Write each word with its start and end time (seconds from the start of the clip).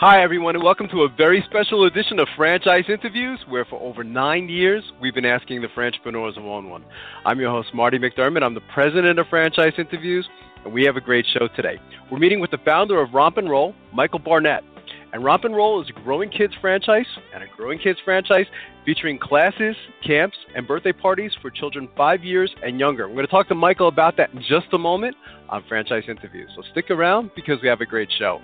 Hi, 0.00 0.22
everyone, 0.22 0.54
and 0.54 0.64
welcome 0.64 0.88
to 0.92 1.02
a 1.02 1.10
very 1.10 1.44
special 1.44 1.84
edition 1.84 2.20
of 2.20 2.28
Franchise 2.34 2.84
Interviews, 2.88 3.38
where 3.50 3.66
for 3.66 3.78
over 3.82 4.02
nine 4.02 4.48
years 4.48 4.82
we've 4.98 5.12
been 5.12 5.26
asking 5.26 5.60
the 5.60 5.68
entrepreneurs 5.76 6.36
to 6.36 6.40
own 6.40 6.70
one. 6.70 6.86
I'm 7.26 7.38
your 7.38 7.50
host, 7.50 7.74
Marty 7.74 7.98
McDermott. 7.98 8.42
I'm 8.42 8.54
the 8.54 8.62
president 8.72 9.18
of 9.18 9.26
Franchise 9.28 9.74
Interviews, 9.76 10.26
and 10.64 10.72
we 10.72 10.84
have 10.84 10.96
a 10.96 11.02
great 11.02 11.26
show 11.34 11.48
today. 11.54 11.78
We're 12.10 12.18
meeting 12.18 12.40
with 12.40 12.50
the 12.50 12.56
founder 12.64 12.98
of 12.98 13.12
Romp 13.12 13.36
and 13.36 13.50
Roll, 13.50 13.74
Michael 13.92 14.20
Barnett. 14.20 14.64
And 15.12 15.22
Romp 15.22 15.44
and 15.44 15.54
Roll 15.54 15.82
is 15.82 15.90
a 15.90 16.00
growing 16.00 16.30
kids 16.30 16.54
franchise 16.62 17.04
and 17.34 17.42
a 17.42 17.46
growing 17.54 17.78
kids 17.78 17.98
franchise 18.02 18.46
featuring 18.86 19.18
classes, 19.18 19.76
camps, 20.02 20.38
and 20.56 20.66
birthday 20.66 20.92
parties 20.92 21.32
for 21.42 21.50
children 21.50 21.90
five 21.94 22.24
years 22.24 22.50
and 22.64 22.80
younger. 22.80 23.06
We're 23.06 23.16
going 23.16 23.26
to 23.26 23.30
talk 23.30 23.48
to 23.48 23.54
Michael 23.54 23.88
about 23.88 24.16
that 24.16 24.32
in 24.32 24.40
just 24.48 24.72
a 24.72 24.78
moment 24.78 25.14
on 25.50 25.62
Franchise 25.68 26.04
Interviews. 26.08 26.48
So 26.56 26.62
stick 26.72 26.90
around 26.90 27.32
because 27.36 27.60
we 27.60 27.68
have 27.68 27.82
a 27.82 27.86
great 27.86 28.08
show. 28.18 28.40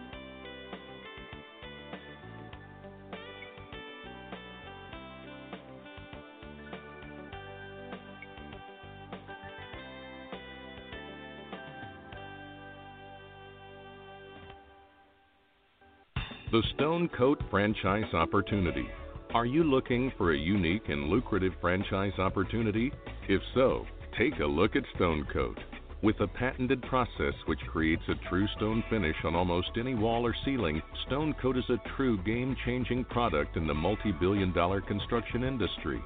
The 16.57 16.63
Stone 16.75 17.11
Coat 17.11 17.39
Franchise 17.51 18.15
Opportunity. 18.15 18.89
Are 19.35 19.45
you 19.45 19.63
looking 19.63 20.11
for 20.17 20.33
a 20.33 20.39
unique 20.39 20.89
and 20.89 21.11
lucrative 21.11 21.53
franchise 21.61 22.19
opportunity? 22.19 22.91
If 23.29 23.43
so, 23.53 23.85
take 24.17 24.39
a 24.39 24.47
look 24.47 24.75
at 24.75 24.85
Stone 24.95 25.27
Coat. 25.31 25.59
With 26.01 26.19
a 26.21 26.27
patented 26.27 26.81
process 26.81 27.35
which 27.45 27.61
creates 27.67 28.05
a 28.09 28.29
true 28.31 28.49
stone 28.57 28.83
finish 28.89 29.17
on 29.25 29.35
almost 29.35 29.69
any 29.79 29.95
wall 29.95 30.25
or 30.25 30.35
ceiling, 30.47 30.81
Stone 31.07 31.35
Coat 31.43 31.59
is 31.59 31.69
a 31.69 31.95
true 31.95 32.17
game 32.23 32.57
changing 32.65 33.05
product 33.05 33.59
in 33.59 33.67
the 33.67 33.75
multi 33.75 34.13
billion 34.13 34.51
dollar 34.55 34.81
construction 34.81 35.45
industry. 35.45 36.03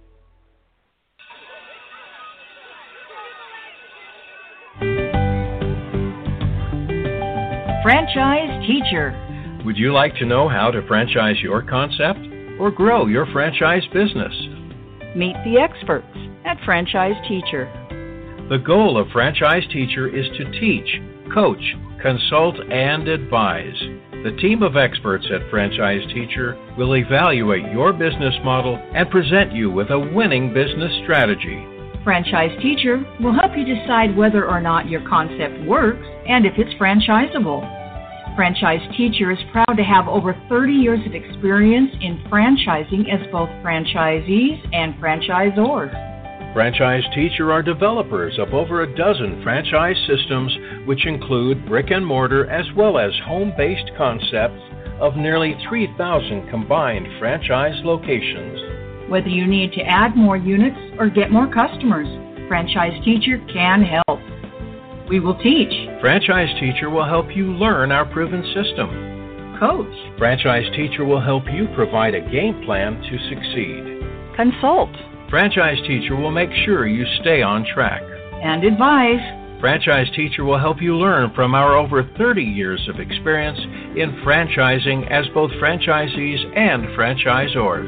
Franchise 7.83 8.65
Teacher. 8.65 9.32
Would 9.65 9.77
you 9.77 9.93
like 9.93 10.13
to 10.15 10.25
know 10.25 10.49
how 10.49 10.71
to 10.71 10.85
franchise 10.87 11.37
your 11.41 11.61
concept 11.61 12.19
or 12.59 12.69
grow 12.69 13.05
your 13.05 13.25
franchise 13.27 13.83
business? 13.93 14.33
Meet 15.15 15.37
the 15.45 15.57
experts 15.57 16.17
at 16.43 16.57
Franchise 16.65 17.15
Teacher. 17.29 17.71
The 18.49 18.57
goal 18.57 18.97
of 18.97 19.07
Franchise 19.13 19.63
Teacher 19.71 20.09
is 20.09 20.25
to 20.37 20.51
teach, 20.59 20.99
coach, 21.33 21.63
consult, 22.01 22.55
and 22.69 23.07
advise. 23.07 23.79
The 24.11 24.35
team 24.41 24.63
of 24.63 24.75
experts 24.75 25.25
at 25.33 25.49
Franchise 25.49 26.05
Teacher 26.13 26.57
will 26.77 26.97
evaluate 26.97 27.71
your 27.71 27.93
business 27.93 28.35
model 28.43 28.75
and 28.93 29.09
present 29.09 29.53
you 29.53 29.71
with 29.71 29.91
a 29.91 29.99
winning 29.99 30.53
business 30.53 30.91
strategy. 31.03 31.65
Franchise 32.03 32.51
Teacher 32.61 33.01
will 33.21 33.33
help 33.33 33.53
you 33.55 33.63
decide 33.63 34.17
whether 34.17 34.45
or 34.45 34.59
not 34.59 34.89
your 34.89 35.07
concept 35.07 35.65
works 35.65 36.05
and 36.27 36.45
if 36.45 36.53
it's 36.57 36.73
franchisable. 36.73 37.82
Franchise 38.35 38.81
Teacher 38.97 39.31
is 39.31 39.37
proud 39.51 39.77
to 39.77 39.83
have 39.83 40.07
over 40.07 40.35
30 40.49 40.73
years 40.73 40.99
of 41.05 41.13
experience 41.13 41.91
in 42.01 42.17
franchising 42.31 43.05
as 43.13 43.21
both 43.31 43.49
franchisees 43.61 44.57
and 44.73 44.95
franchisors. 44.95 45.93
Franchise 46.55 47.03
Teacher 47.13 47.51
are 47.51 47.61
developers 47.61 48.39
of 48.39 48.51
over 48.53 48.81
a 48.81 48.95
dozen 48.95 49.41
franchise 49.43 49.97
systems, 50.07 50.51
which 50.87 51.05
include 51.05 51.67
brick 51.67 51.91
and 51.91 52.05
mortar 52.05 52.49
as 52.49 52.65
well 52.75 52.97
as 52.97 53.11
home 53.23 53.53
based 53.55 53.91
concepts 53.97 54.61
of 54.99 55.15
nearly 55.15 55.55
3,000 55.69 56.49
combined 56.49 57.07
franchise 57.19 57.79
locations. 57.83 59.11
Whether 59.11 59.29
you 59.29 59.45
need 59.45 59.73
to 59.73 59.81
add 59.81 60.15
more 60.15 60.37
units 60.37 60.79
or 60.97 61.07
get 61.07 61.29
more 61.29 61.51
customers, 61.53 62.07
Franchise 62.47 62.99
Teacher 63.05 63.37
can 63.53 63.83
help. 63.83 64.19
We 65.13 65.19
will 65.19 65.37
teach, 65.37 65.69
Franchise 66.01 66.49
Teacher 66.59 66.89
will 66.89 67.05
help 67.05 67.27
you 67.35 67.53
learn 67.53 67.91
our 67.91 68.03
proven 68.03 68.41
system. 68.49 68.89
coach, 69.59 70.17
Franchise 70.17 70.65
Teacher 70.75 71.05
will 71.05 71.21
help 71.21 71.43
you 71.53 71.67
provide 71.75 72.15
a 72.15 72.31
game 72.31 72.63
plan 72.65 72.99
to 72.99 73.29
succeed. 73.29 74.01
consult, 74.35 74.89
Franchise 75.29 75.77
Teacher 75.85 76.15
will 76.15 76.31
make 76.31 76.49
sure 76.65 76.87
you 76.87 77.05
stay 77.21 77.43
on 77.43 77.63
track. 77.75 78.01
and 78.41 78.63
advise. 78.63 79.21
Franchise 79.59 80.09
Teacher 80.15 80.45
will 80.45 80.57
help 80.57 80.81
you 80.81 80.97
learn 80.97 81.31
from 81.35 81.53
our 81.53 81.77
over 81.77 82.01
30 82.17 82.41
years 82.41 82.81
of 82.89 82.99
experience 82.99 83.59
in 83.95 84.19
franchising 84.25 85.05
as 85.11 85.27
both 85.35 85.51
franchisees 85.61 86.41
and 86.57 86.87
franchisors. 86.97 87.85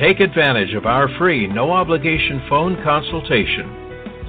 Take 0.00 0.18
advantage 0.18 0.74
of 0.74 0.84
our 0.84 1.06
free 1.16 1.46
no 1.46 1.70
obligation 1.70 2.42
phone 2.48 2.74
consultation. 2.82 3.85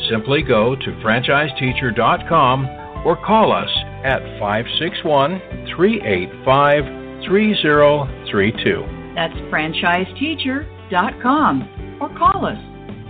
Simply 0.09 0.42
go 0.42 0.75
to 0.75 0.92
franchiseteacher.com 1.04 2.65
or 3.06 3.15
call 3.25 3.51
us 3.51 3.69
at 4.04 4.21
561 4.39 5.39
385 5.75 6.83
3032. 7.25 8.86
That's 9.15 9.33
franchiseteacher.com 9.51 11.98
or 12.01 12.09
call 12.18 12.45
us 12.45 12.57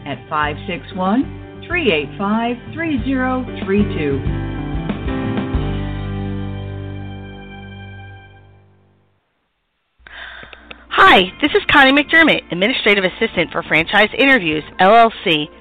at 0.05 0.17
561 0.29 1.63
385 1.67 2.57
3032. 2.73 4.21
Hi, 10.89 11.31
this 11.41 11.51
is 11.53 11.61
Connie 11.71 11.91
McDermott, 11.91 12.51
Administrative 12.51 13.03
Assistant 13.03 13.51
for 13.51 13.61
Franchise 13.63 14.09
Interviews, 14.17 14.63
LLC, 14.79 15.47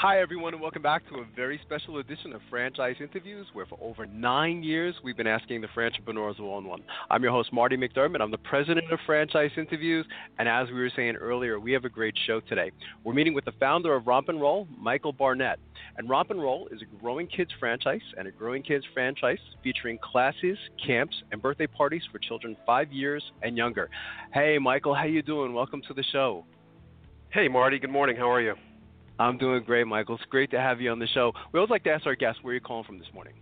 Hi, 0.00 0.18
everyone, 0.22 0.54
and 0.54 0.62
welcome 0.62 0.80
back 0.80 1.06
to 1.10 1.16
a 1.16 1.26
very 1.36 1.60
special 1.62 1.98
edition 1.98 2.32
of 2.32 2.40
Franchise 2.48 2.96
Interviews, 3.00 3.46
where 3.52 3.66
for 3.66 3.78
over 3.82 4.06
nine 4.06 4.62
years 4.62 4.94
we've 5.04 5.14
been 5.14 5.26
asking 5.26 5.60
the 5.60 5.68
entrepreneurs 5.76 6.36
one 6.38 6.64
one. 6.64 6.82
I'm 7.10 7.22
your 7.22 7.32
host, 7.32 7.52
Marty 7.52 7.76
McDermott. 7.76 8.22
I'm 8.22 8.30
the 8.30 8.38
president 8.38 8.90
of 8.90 8.98
Franchise 9.04 9.50
Interviews, 9.58 10.06
and 10.38 10.48
as 10.48 10.68
we 10.68 10.80
were 10.80 10.90
saying 10.96 11.16
earlier, 11.16 11.60
we 11.60 11.72
have 11.72 11.84
a 11.84 11.90
great 11.90 12.14
show 12.26 12.40
today. 12.40 12.70
We're 13.04 13.12
meeting 13.12 13.34
with 13.34 13.44
the 13.44 13.52
founder 13.60 13.94
of 13.94 14.06
Romp 14.06 14.30
and 14.30 14.40
Roll, 14.40 14.66
Michael 14.74 15.12
Barnett. 15.12 15.58
And 15.98 16.08
Romp 16.08 16.30
and 16.30 16.40
Roll 16.40 16.66
is 16.72 16.80
a 16.80 16.86
growing 17.02 17.26
kids 17.26 17.50
franchise 17.60 18.00
and 18.16 18.26
a 18.26 18.30
growing 18.30 18.62
kids 18.62 18.86
franchise 18.94 19.36
featuring 19.62 19.98
classes, 19.98 20.56
camps, 20.82 21.14
and 21.30 21.42
birthday 21.42 21.66
parties 21.66 22.04
for 22.10 22.18
children 22.20 22.56
five 22.64 22.90
years 22.90 23.22
and 23.42 23.54
younger. 23.54 23.90
Hey, 24.32 24.56
Michael, 24.56 24.94
how 24.94 25.04
you 25.04 25.20
doing? 25.20 25.52
Welcome 25.52 25.82
to 25.88 25.92
the 25.92 26.04
show. 26.10 26.46
Hey, 27.28 27.48
Marty. 27.48 27.78
Good 27.78 27.90
morning. 27.90 28.16
How 28.16 28.30
are 28.32 28.40
you? 28.40 28.54
I'm 29.20 29.36
doing 29.36 29.62
great, 29.62 29.86
Michael. 29.86 30.14
It's 30.14 30.24
great 30.30 30.50
to 30.52 30.58
have 30.60 30.80
you 30.80 30.90
on 30.90 30.98
the 30.98 31.06
show. 31.08 31.32
We 31.52 31.58
always 31.58 31.70
like 31.70 31.84
to 31.84 31.90
ask 31.90 32.06
our 32.06 32.16
guests 32.16 32.40
where 32.42 32.54
you're 32.54 32.60
calling 32.60 32.84
from 32.84 32.98
this 32.98 33.08
morning. 33.12 33.34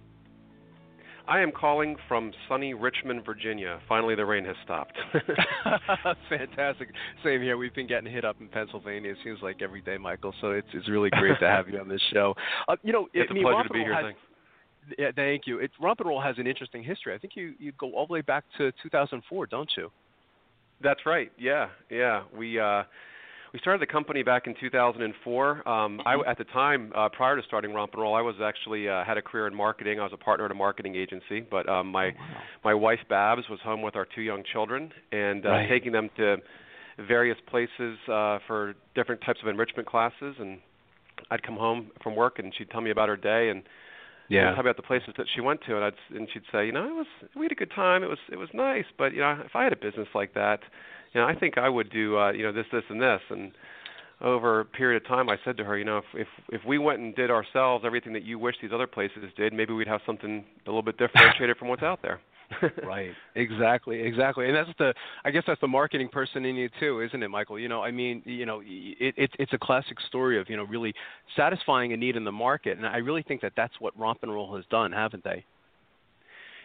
I 1.29 1.41
am 1.41 1.53
calling 1.53 1.95
from 2.09 2.33
sunny 2.49 2.75
Richmond, 2.75 3.25
Virginia. 3.25 3.81
Finally, 3.87 4.15
the 4.15 4.25
rain 4.25 4.45
has 4.47 4.57
stopped. 4.65 4.95
Fantastic. 6.29 6.89
Same 7.23 7.43
here. 7.43 7.57
We've 7.57 7.75
been 7.75 7.87
getting 7.87 8.11
hit 8.11 8.25
up 8.25 8.37
in 8.41 8.49
Pennsylvania. 8.49 9.13
It 9.13 9.19
seems 9.23 9.39
like 9.43 9.63
every 9.63 9.83
day, 9.83 9.99
Michael. 9.99 10.35
So 10.41 10.53
it's 10.53 10.67
it's 10.73 10.89
really 10.89 11.11
great 11.11 11.39
to 11.41 11.47
have 11.47 11.69
you 11.69 11.79
on 11.79 11.89
this 11.89 12.01
show. 12.13 12.35
Uh, 12.67 12.77
you 12.83 12.93
know, 12.93 13.09
it's 13.13 13.31
I 13.31 13.33
a 13.33 13.35
mean, 13.35 13.45
pleasure 13.45 13.69
to 13.69 13.73
be 13.73 13.81
here. 13.81 13.95
Has- 13.95 14.05
Thanks. 14.05 14.21
Yeah, 14.99 15.11
thank 15.15 15.47
you. 15.47 15.59
It, 15.59 15.71
Roll 15.79 16.21
has 16.21 16.39
an 16.39 16.47
interesting 16.47 16.83
history. 16.83 17.15
I 17.15 17.19
think 17.19 17.35
you, 17.37 17.53
you 17.59 17.73
go 17.79 17.93
all 17.93 18.07
the 18.07 18.13
way 18.15 18.23
back 18.23 18.45
to 18.57 18.73
2004, 18.83 19.47
don't 19.47 19.71
you? 19.77 19.91
That's 20.83 21.01
right. 21.05 21.31
Yeah, 21.39 21.69
yeah. 21.91 22.23
We 22.35 22.59
uh, 22.59 22.85
we 23.53 23.59
started 23.61 23.81
the 23.81 23.91
company 23.91 24.23
back 24.23 24.47
in 24.47 24.55
2004. 24.61 25.69
Um, 25.69 26.01
I, 26.05 26.17
at 26.27 26.39
the 26.39 26.45
time, 26.45 26.93
uh, 26.95 27.09
prior 27.09 27.37
to 27.37 27.43
starting 27.47 27.73
Romp 27.73 27.93
and 27.95 28.03
Roll, 28.03 28.15
I 28.15 28.21
was 28.21 28.37
actually 28.43 28.89
uh, 28.89 29.05
had 29.05 29.17
a 29.17 29.23
career 29.23 29.47
in 29.47 29.55
marketing. 29.55 30.01
I 30.01 30.03
was 30.03 30.13
a 30.13 30.19
partner 30.19 30.45
at 30.45 30.51
a 30.51 30.55
marketing 30.55 30.97
agency, 30.97 31.41
but 31.41 31.69
um, 31.69 31.89
my 31.89 32.11
my 32.65 32.75
wife 32.75 33.01
Babz 33.09 33.49
was 33.49 33.61
home 33.63 33.83
with 33.83 33.97
our 33.97 34.07
two 34.15 34.23
young 34.23 34.43
children 34.53 34.93
and 35.13 35.47
uh, 35.47 35.51
Right. 35.51 35.69
taking 35.69 35.93
them 35.93 36.11
to 36.17 36.37
various 36.99 37.39
places 37.47 37.97
uh, 38.09 38.39
for 38.47 38.75
different 38.95 39.21
types 39.23 39.39
of 39.43 39.49
enrichment 39.49 39.89
classes. 39.89 40.35
And 40.39 40.59
I'd 41.31 41.43
come 41.43 41.57
home 41.57 41.91
from 42.03 42.17
work 42.17 42.39
and 42.39 42.53
she'd 42.57 42.71
tell 42.71 42.81
me 42.81 42.91
about 42.91 43.09
her 43.09 43.17
day 43.17 43.49
and 43.51 43.63
Yeah. 44.29 44.51
I'd 44.51 44.57
talk 44.57 44.61
about 44.65 44.77
the 44.77 44.83
places 44.83 45.15
that 45.17 45.27
she 45.35 45.41
went 45.41 45.61
to, 45.67 45.77
and 45.77 45.85
I'd 45.85 45.95
and 46.15 46.29
she'd 46.33 46.43
say, 46.53 46.67
you 46.67 46.73
know, 46.73 46.85
it 46.85 46.95
was 46.95 47.07
we 47.35 47.45
had 47.45 47.53
a 47.53 47.55
good 47.55 47.71
time. 47.75 48.03
It 48.03 48.09
was 48.09 48.19
it 48.31 48.37
was 48.37 48.51
nice, 48.53 48.85
but 48.99 49.15
you 49.15 49.21
know, 49.21 49.41
if 49.45 49.57
I 49.57 49.65
had 49.65 49.73
a 49.73 49.77
business 49.77 50.09
like 50.15 50.35
that, 50.35 50.61
I 51.25 51.35
think 51.35 51.59
I 51.59 51.69
would 51.69 51.91
do 51.91 52.19
uh, 52.19 52.33
you 52.33 52.43
know 52.45 52.53
this, 52.53 52.67
this, 52.73 52.85
and 52.89 53.01
this. 53.01 53.21
And 53.31 53.53
over 54.21 54.61
a 54.61 54.65
period 54.65 55.03
of 55.03 55.09
time, 55.09 55.29
I 55.29 55.37
said 55.45 55.57
to 55.59 55.65
her, 55.65 55.79
you 55.79 55.85
know, 55.85 55.99
if 55.99 56.05
if 56.15 56.29
if 56.51 56.61
we 56.67 56.79
went 56.79 57.01
and 57.01 57.15
did 57.15 57.31
ourselves 57.31 57.85
everything 57.87 58.13
that 58.15 58.25
you 58.25 58.39
wish 58.39 58.57
these 58.61 58.73
other 58.73 58.87
places 58.87 59.23
did, 59.37 59.53
maybe 59.53 59.73
we'd 59.73 59.89
have 59.89 60.01
something 60.07 60.45
a 60.67 60.71
little 60.71 60.83
bit 60.83 60.99
differentiated 60.99 61.57
from 61.57 61.69
what's 61.69 61.83
out 61.83 62.01
there. 62.03 62.21
right. 62.85 63.11
Exactly. 63.35 64.01
Exactly. 64.01 64.47
And 64.47 64.57
that's 64.57 64.71
the. 64.79 64.95
I 65.25 65.31
guess 65.31 65.45
that's 65.47 65.61
the 65.61 65.69
marketing 65.69 66.09
person 66.09 66.45
in 66.45 66.57
you 66.57 66.69
too, 66.81 67.03
isn't 67.03 67.23
it, 67.23 67.29
Michael? 67.29 67.59
You 67.59 67.69
know, 67.69 67.83
I 67.83 67.91
mean, 67.91 68.23
you 68.25 68.47
know, 68.47 68.61
it, 68.65 69.15
it's 69.17 69.35
it's 69.39 69.53
a 69.53 69.59
classic 69.59 69.99
story 70.09 70.41
of 70.41 70.49
you 70.49 70.57
know 70.57 70.65
really 70.65 70.95
satisfying 71.37 71.93
a 71.93 71.97
need 71.97 72.17
in 72.17 72.25
the 72.25 72.33
market, 72.33 72.79
and 72.79 72.87
I 72.87 72.99
really 72.99 73.23
think 73.23 73.43
that 73.43 73.53
that's 73.57 73.75
what 73.81 73.99
Romp 73.99 74.21
and 74.23 74.33
Roll 74.33 74.57
has 74.57 74.65
done, 74.71 74.93
haven't 74.93 75.25
they? 75.25 75.45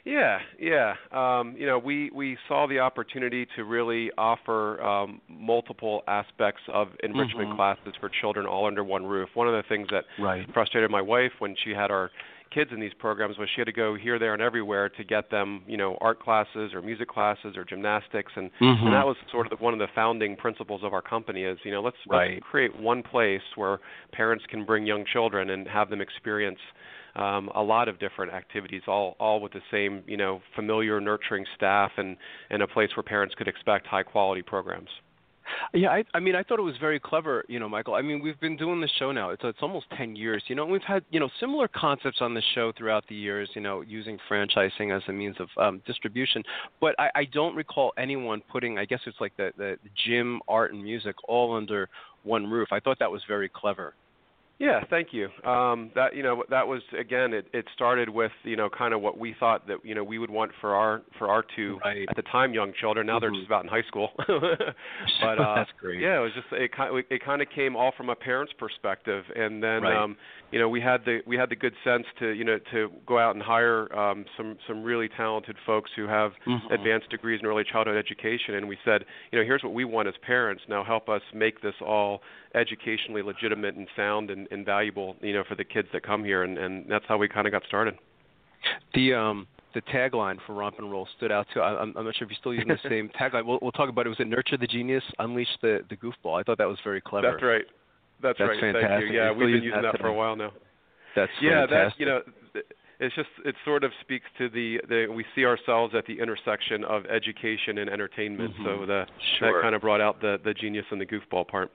Yeah, 0.06 0.40
yeah. 0.60 0.96
Um, 1.12 1.56
you 1.58 1.66
know, 1.66 1.80
we 1.80 2.12
we 2.14 2.38
saw 2.48 2.68
the 2.68 2.80
opportunity 2.80 3.48
to 3.56 3.64
really 3.64 4.12
offer 4.18 4.82
um, 4.84 5.22
multiple 5.30 6.04
aspects 6.08 6.62
of 6.68 6.90
enrichment 7.04 7.52
Mhm. 7.52 7.56
classes 7.56 7.96
for 8.00 8.10
children 8.10 8.46
all 8.46 8.66
under 8.66 8.84
one 8.84 9.06
roof. 9.06 9.30
One 9.34 9.48
of 9.48 9.54
the 9.54 9.64
things 9.64 9.88
that 9.92 10.06
Right. 10.20 10.46
frustrated 10.54 10.92
my 10.92 11.02
wife 11.02 11.32
when 11.40 11.56
she 11.56 11.74
had 11.74 11.90
our 11.90 12.12
kids 12.52 12.72
in 12.72 12.80
these 12.82 12.94
programs 12.94 13.38
was 13.38 13.50
she 13.50 13.62
had 13.62 13.66
to 13.66 13.72
go 13.72 13.96
here, 13.96 14.20
there, 14.20 14.34
and 14.34 14.42
everywhere 14.42 14.90
to 14.90 15.04
get 15.04 15.30
them, 15.32 15.64
you 15.68 15.78
know, 15.78 15.98
art 16.02 16.20
classes 16.20 16.74
or 16.74 16.82
music 16.82 17.08
classes 17.08 17.58
or 17.58 17.64
gymnastics, 17.64 18.32
and, 18.36 18.52
Mhm. 18.60 18.84
and 18.84 18.94
that 18.94 19.08
was 19.08 19.18
sort 19.32 19.48
of 19.52 19.58
the, 19.58 19.64
one 19.64 19.74
of 19.74 19.80
the 19.80 19.88
founding 19.88 20.36
principles 20.36 20.84
of 20.84 20.94
our 20.94 21.02
company 21.02 21.46
is, 21.46 21.58
you 21.64 21.72
know, 21.72 21.82
let's, 21.82 21.98
Right. 22.06 22.34
let's 22.34 22.46
create 22.46 22.76
one 22.76 23.02
place 23.02 23.42
where 23.56 23.80
parents 24.12 24.46
can 24.46 24.66
bring 24.66 24.86
young 24.86 25.04
children 25.06 25.50
and 25.50 25.68
have 25.68 25.90
them 25.90 26.00
experience 26.02 26.60
um, 27.16 27.50
a 27.56 27.62
lot 27.62 27.88
of 27.88 28.00
different 28.00 28.34
activities, 28.34 28.82
all 28.88 29.16
all 29.20 29.40
with 29.40 29.54
the 29.54 29.62
same, 29.72 30.04
you 30.08 30.18
know, 30.18 30.42
familiar, 30.56 31.00
nurturing 31.00 31.46
staff, 31.56 31.92
and 31.98 32.18
and 32.50 32.62
a 32.62 32.68
place 32.68 32.90
where 32.96 33.04
parents 33.04 33.36
could 33.36 33.48
expect 33.48 33.88
high 33.88 34.04
quality 34.04 34.42
programs. 34.42 34.90
Yeah, 35.74 35.90
I, 35.90 36.04
I 36.14 36.20
mean, 36.20 36.36
I 36.36 36.44
thought 36.44 36.60
it 36.60 36.64
was 36.64 36.78
very 36.80 37.00
clever, 37.00 37.44
you 37.48 37.60
know, 37.60 37.68
Michael. 37.68 37.96
I 37.96 38.02
mean, 38.02 38.22
we've 38.22 38.40
been 38.40 38.58
doing 38.58 38.80
this 38.80 38.92
show 38.98 39.12
now; 39.12 39.30
it's 39.30 39.42
it's 39.44 39.60
almost 39.62 39.86
ten 39.98 40.16
years, 40.16 40.44
you 40.48 40.56
know. 40.56 40.66
We've 40.66 40.82
had 40.84 41.04
you 41.12 41.20
know 41.20 41.30
similar 41.40 41.68
concepts 41.68 42.20
on 42.22 42.34
the 42.34 42.42
show 42.56 42.72
throughout 42.78 43.06
the 43.08 43.16
years, 43.16 43.50
you 43.54 43.62
know, 43.62 43.82
using 43.82 44.18
franchising 44.30 44.96
as 44.96 45.04
a 45.08 45.14
means 45.14 45.36
of 45.40 45.50
um, 45.58 45.82
distribution. 45.86 46.44
But 46.80 46.96
I, 47.00 47.10
I 47.16 47.26
don't 47.26 47.56
recall 47.56 47.94
anyone 47.98 48.42
putting, 48.52 48.78
I 48.78 48.86
guess 48.86 49.00
it's 49.06 49.20
like 49.20 49.36
the, 49.38 49.52
the 49.58 49.78
the 49.84 49.90
gym, 50.08 50.40
art, 50.48 50.74
and 50.74 50.84
music 50.84 51.16
all 51.28 51.56
under 51.56 51.90
one 52.24 52.50
roof. 52.50 52.70
I 52.72 52.80
thought 52.80 53.00
that 53.00 53.12
was 53.12 53.22
very 53.28 53.50
clever. 53.50 53.96
Yeah, 54.60 54.82
thank 54.90 55.10
you. 55.12 55.30
Um, 55.50 55.92
that 55.96 56.16
you 56.16 56.22
know 56.24 56.44
that 56.50 56.68
was 56.68 56.82
again 56.98 57.34
it, 57.34 57.48
it 57.54 57.66
started 57.76 58.08
with 58.08 58.32
you 58.44 58.56
know 58.56 58.70
kind 58.70 58.94
of 58.94 59.02
what 59.02 59.18
we 59.18 59.36
thought 59.40 59.68
that 59.68 59.78
you 59.84 59.96
know 59.96 60.04
we 60.04 60.20
would 60.20 60.30
want 60.30 60.52
for 60.62 60.76
our 60.76 61.02
for 61.18 61.28
our 61.28 61.44
two 61.56 61.80
Right. 61.84 62.08
at 62.08 62.16
the 62.16 62.22
time 62.22 62.54
young 62.54 62.72
children. 62.80 63.08
Now 63.08 63.20
they're 63.20 63.32
Mhm. 63.32 63.36
just 63.36 63.48
about 63.48 63.64
in 63.64 63.70
high 63.70 63.82
school. 63.82 64.12
but 64.28 64.28
uh, 65.40 65.56
That's 65.56 65.72
great. 65.80 66.00
Yeah, 66.02 66.20
it 66.20 66.22
was 66.22 66.34
just 66.34 66.48
it 66.52 66.72
kind 66.72 67.04
it 67.10 67.24
kind 67.26 67.42
of 67.42 67.50
came 67.50 67.76
all 67.76 67.92
from 67.98 68.10
a 68.10 68.16
parent's 68.16 68.54
perspective, 68.54 69.26
and 69.36 69.62
then 69.62 69.84
Right. 69.84 69.96
um, 69.98 70.16
you 70.52 70.60
know 70.60 70.70
we 70.70 70.80
had 70.80 71.04
the 71.04 71.20
we 71.26 71.36
had 71.36 71.50
the 71.50 71.56
good 71.56 71.74
sense 71.84 72.06
to 72.20 72.30
you 72.30 72.44
know 72.44 72.60
to 72.72 72.90
go 73.08 73.18
out 73.18 73.34
and 73.36 73.44
hire 73.44 73.94
um, 73.98 74.24
some 74.38 74.58
some 74.68 74.84
really 74.84 75.10
talented 75.10 75.58
folks 75.66 75.90
who 75.96 76.06
have 76.08 76.32
Mhm. 76.48 76.72
advanced 76.72 77.10
degrees 77.10 77.40
in 77.42 77.48
early 77.48 77.64
childhood 77.64 77.98
education, 77.98 78.54
and 78.54 78.68
we 78.68 78.78
said 78.86 79.04
you 79.32 79.40
know 79.40 79.44
here's 79.46 79.64
what 79.64 79.74
we 79.74 79.84
want 79.84 80.08
as 80.08 80.14
parents. 80.22 80.64
Now 80.70 80.84
help 80.84 81.10
us 81.10 81.24
make 81.34 81.60
this 81.62 81.76
all 81.82 82.22
educationally 82.56 83.22
legitimate 83.22 83.76
and 83.76 83.88
sound 83.96 84.30
and, 84.30 84.48
and 84.52 84.66
valuable 84.66 85.16
you 85.22 85.34
know 85.34 85.44
for 85.48 85.56
the 85.56 85.64
kids 85.64 85.88
that 85.94 86.04
come 86.04 86.24
here, 86.24 86.44
and, 86.44 86.58
and 86.58 86.86
that's 86.90 87.06
how 87.08 87.18
we 87.18 87.28
kind 87.28 87.48
of 87.48 87.52
got 87.52 87.64
started. 87.68 87.96
The 88.94 89.14
um 89.14 89.48
the 89.74 89.82
tagline 89.82 90.38
for 90.46 90.54
Romp 90.54 90.78
and 90.78 90.92
Roll 90.92 91.08
stood 91.18 91.32
out 91.32 91.48
too. 91.54 91.60
I, 91.60 91.82
I'm, 91.82 91.94
I'm 91.98 92.06
not 92.06 92.16
sure 92.16 92.26
if 92.26 92.32
you're 92.32 92.38
still 92.40 92.54
using 92.54 92.68
the 92.70 92.78
same 92.90 93.10
tagline. 93.20 93.46
We'll, 93.46 93.60
we'll 93.62 93.72
talk 93.72 93.90
about 93.90 94.06
it. 94.06 94.10
Was 94.10 94.20
it 94.20 94.28
Nurture 94.28 94.58
the 94.58 94.68
Genius, 94.68 95.04
Unleash 95.20 95.48
the 95.62 95.80
the 95.90 95.98
Goofball? 95.98 96.40
I 96.40 96.44
thought 96.44 96.58
that 96.60 96.68
was 96.68 96.78
very 96.84 97.02
clever. 97.02 97.32
That's 97.32 97.44
right. 97.44 97.66
That's, 98.22 98.38
That's 98.40 98.50
right. 98.50 98.62
Thank 98.62 98.76
fantastic. 98.78 99.12
you. 99.12 99.18
Yeah, 99.18 99.32
we've 99.32 99.48
been 99.48 99.64
using 99.64 99.82
that 99.82 99.94
that 99.94 100.00
for 100.00 100.08
a 100.08 100.14
while 100.14 100.36
now. 100.36 100.54
That's 101.16 101.32
yeah, 101.42 101.66
fantastic. 101.68 101.98
that 101.98 102.00
you 102.00 102.06
know, 102.06 102.22
it's 103.00 103.16
just 103.16 103.30
it 103.44 103.56
sort 103.66 103.84
of 103.84 103.92
speaks 104.02 104.26
to 104.38 104.50
the, 104.50 104.80
the 104.88 105.08
we 105.14 105.26
see 105.36 105.46
ourselves 105.46 105.94
at 105.96 106.06
the 106.06 106.20
intersection 106.20 106.84
of 106.86 107.06
education 107.08 107.80
and 107.80 107.90
entertainment. 107.90 108.54
So 108.64 108.70
Mhm. 108.70 108.88
the 108.88 109.08
Sure. 109.40 109.54
that 109.54 109.62
kind 109.62 109.76
of 109.76 109.82
brought 109.82 110.02
out 110.02 110.22
the 110.22 110.40
the 110.44 110.54
genius 110.54 110.86
and 110.92 111.02
the 111.02 111.06
goofball 111.06 111.48
part. 111.48 111.72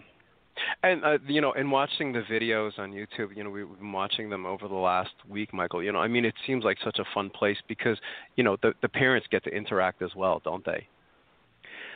And 0.83 1.05
uh, 1.05 1.19
you 1.27 1.41
know, 1.41 1.53
and 1.53 1.71
watching 1.71 2.13
the 2.13 2.23
videos 2.23 2.79
on 2.79 2.93
YouTube, 2.93 3.37
you 3.37 3.45
know, 3.45 3.51
we- 3.51 3.65
we've 3.65 3.79
been 3.79 3.93
watching 3.93 4.31
them 4.31 4.47
over 4.47 4.69
the 4.69 4.75
last 4.75 5.15
week, 5.29 5.53
Michael. 5.53 5.83
You 5.83 5.93
know, 5.93 5.99
I 5.99 6.09
mean, 6.09 6.25
it 6.25 6.35
seems 6.47 6.65
like 6.65 6.79
such 6.85 6.99
a 6.99 7.05
fun 7.15 7.31
place 7.31 7.59
because 7.69 7.99
you 8.37 8.45
know 8.45 8.57
the 8.63 8.75
the 8.83 8.89
parents 8.89 9.27
get 9.31 9.45
to 9.45 9.51
interact 9.51 10.03
as 10.03 10.15
well, 10.15 10.41
don't 10.45 10.65
they? 10.65 10.87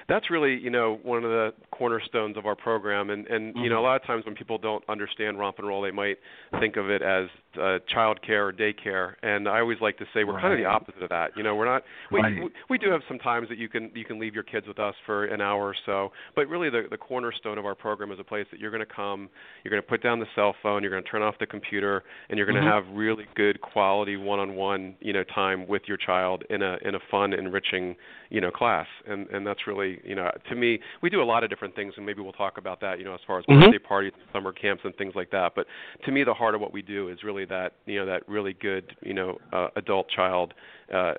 that's 0.08 0.30
really 0.30 0.58
you 0.58 0.70
know 0.70 0.98
one 1.02 1.24
of 1.24 1.30
the 1.30 1.52
cornerstones 1.70 2.36
of 2.36 2.46
our 2.46 2.56
program 2.56 3.10
and 3.10 3.26
and 3.28 3.54
mm-hmm. 3.54 3.64
you 3.64 3.70
know 3.70 3.76
a 3.76 3.78
mm-hmm. 3.78 3.86
lot 3.86 4.00
of 4.00 4.06
times 4.06 4.24
when 4.24 4.34
people 4.34 4.58
don't 4.58 4.84
understand 4.88 5.38
romp 5.38 5.58
and 5.58 5.66
roll 5.66 5.82
they 5.82 5.90
might 5.90 6.18
think 6.60 6.76
of 6.76 6.90
it 6.90 7.02
as 7.02 7.28
uh, 7.60 7.78
child 7.88 8.20
care 8.22 8.46
or 8.46 8.52
daycare 8.52 9.14
and 9.22 9.48
i 9.48 9.60
always 9.60 9.78
like 9.80 9.98
to 9.98 10.04
say 10.14 10.24
we're 10.24 10.34
right. 10.34 10.42
kind 10.42 10.52
of 10.52 10.58
the 10.58 10.64
opposite 10.64 11.02
of 11.02 11.08
that 11.08 11.30
you 11.36 11.42
know 11.42 11.54
we're 11.54 11.64
not 11.64 11.82
we, 12.10 12.20
right. 12.20 12.34
we 12.36 12.50
we 12.70 12.78
do 12.78 12.90
have 12.90 13.00
some 13.08 13.18
times 13.18 13.48
that 13.48 13.58
you 13.58 13.68
can 13.68 13.90
you 13.94 14.04
can 14.04 14.18
leave 14.18 14.34
your 14.34 14.42
kids 14.42 14.66
with 14.66 14.78
us 14.78 14.94
for 15.06 15.26
an 15.26 15.40
hour 15.40 15.62
or 15.62 15.76
so 15.86 16.10
but 16.34 16.48
really 16.48 16.70
the 16.70 16.84
the 16.90 16.96
cornerstone 16.96 17.58
of 17.58 17.66
our 17.66 17.74
program 17.74 18.10
is 18.12 18.18
a 18.18 18.24
place 18.24 18.46
that 18.50 18.60
you're 18.60 18.70
going 18.70 18.84
to 18.84 18.94
come 18.94 19.28
you're 19.64 19.70
going 19.70 19.82
to 19.82 19.88
put 19.88 20.02
down 20.02 20.18
the 20.18 20.26
cell 20.34 20.54
phone 20.62 20.82
you're 20.82 20.90
going 20.90 21.02
to 21.02 21.10
turn 21.10 21.22
off 21.22 21.34
the 21.40 21.46
computer 21.46 22.02
and 22.28 22.36
you're 22.36 22.46
going 22.46 22.56
to 22.56 22.68
mm-hmm. 22.68 22.86
have 22.86 22.96
really 22.96 23.24
good 23.34 23.60
quality 23.60 24.16
one-on-one 24.16 24.94
you 25.00 25.12
know 25.12 25.24
time 25.34 25.66
with 25.66 25.82
your 25.86 25.96
child 25.96 26.44
in 26.50 26.62
a 26.62 26.76
in 26.84 26.94
a 26.94 27.00
fun 27.10 27.32
enriching 27.32 27.94
you 28.30 28.40
know 28.40 28.50
class 28.50 28.86
and 29.06 29.28
and 29.28 29.46
that's 29.46 29.66
really 29.66 30.00
you 30.04 30.14
know 30.14 30.30
to 30.48 30.54
me 30.54 30.78
we 31.02 31.10
do 31.10 31.22
a 31.22 31.24
lot 31.24 31.44
of 31.44 31.50
different 31.50 31.74
things 31.74 31.92
and 31.96 32.06
maybe 32.06 32.22
we'll 32.22 32.32
talk 32.32 32.58
about 32.58 32.80
that 32.80 32.98
you 32.98 33.04
know 33.04 33.14
as 33.14 33.20
far 33.26 33.38
as 33.38 33.44
mm-hmm. 33.44 33.60
birthday 33.60 33.78
parties 33.78 34.12
summer 34.32 34.52
camps 34.52 34.82
and 34.84 34.94
things 34.96 35.12
like 35.14 35.30
that 35.30 35.52
but 35.54 35.66
to 36.04 36.10
me 36.10 36.24
the 36.24 36.32
heart 36.32 36.54
of 36.54 36.60
what 36.60 36.72
we 36.72 36.80
do 36.82 37.08
is 37.08 37.18
really 37.22 37.41
that 37.46 37.72
you 37.86 37.98
know 37.98 38.06
that 38.06 38.28
really 38.28 38.54
good 38.54 38.96
you 39.02 39.14
know 39.14 39.38
uh, 39.52 39.68
adult 39.76 40.08
child 40.08 40.54
uh, 40.92 40.96
uh, 40.96 41.14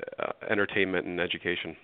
entertainment 0.50 1.06
and 1.06 1.20
education 1.20 1.75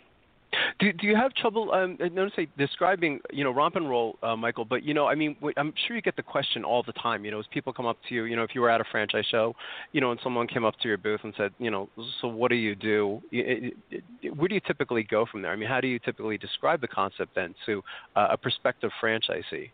do 0.79 0.91
do 0.93 1.07
you 1.07 1.15
have 1.15 1.33
trouble? 1.33 1.71
Um, 1.71 1.97
notice 1.99 2.33
say 2.35 2.47
describing 2.57 3.19
you 3.31 3.43
know 3.43 3.51
romp 3.51 3.75
and 3.75 3.89
roll, 3.89 4.17
uh, 4.23 4.35
Michael. 4.35 4.65
But 4.65 4.83
you 4.83 4.93
know, 4.93 5.07
I 5.07 5.15
mean, 5.15 5.35
I'm 5.57 5.73
sure 5.85 5.95
you 5.95 6.01
get 6.01 6.15
the 6.15 6.23
question 6.23 6.63
all 6.63 6.83
the 6.83 6.93
time. 6.93 7.23
You 7.25 7.31
know, 7.31 7.39
as 7.39 7.45
people 7.51 7.71
come 7.73 7.85
up 7.85 7.97
to 8.07 8.15
you, 8.15 8.23
you 8.23 8.35
know, 8.35 8.43
if 8.43 8.55
you 8.55 8.61
were 8.61 8.69
at 8.69 8.81
a 8.81 8.85
franchise 8.91 9.25
show, 9.29 9.55
you 9.91 10.01
know, 10.01 10.11
and 10.11 10.19
someone 10.23 10.47
came 10.47 10.65
up 10.65 10.75
to 10.81 10.87
your 10.87 10.97
booth 10.97 11.21
and 11.23 11.33
said, 11.37 11.51
you 11.59 11.69
know, 11.69 11.89
so 12.21 12.27
what 12.27 12.49
do 12.49 12.55
you 12.55 12.75
do? 12.75 13.21
Where 13.31 14.47
do 14.47 14.55
you 14.55 14.61
typically 14.65 15.03
go 15.03 15.25
from 15.29 15.41
there? 15.41 15.51
I 15.51 15.55
mean, 15.55 15.69
how 15.69 15.81
do 15.81 15.87
you 15.87 15.99
typically 15.99 16.37
describe 16.37 16.81
the 16.81 16.87
concept 16.87 17.35
then 17.35 17.53
to 17.65 17.83
uh, 18.15 18.29
a 18.31 18.37
prospective 18.37 18.91
franchisee? 19.01 19.69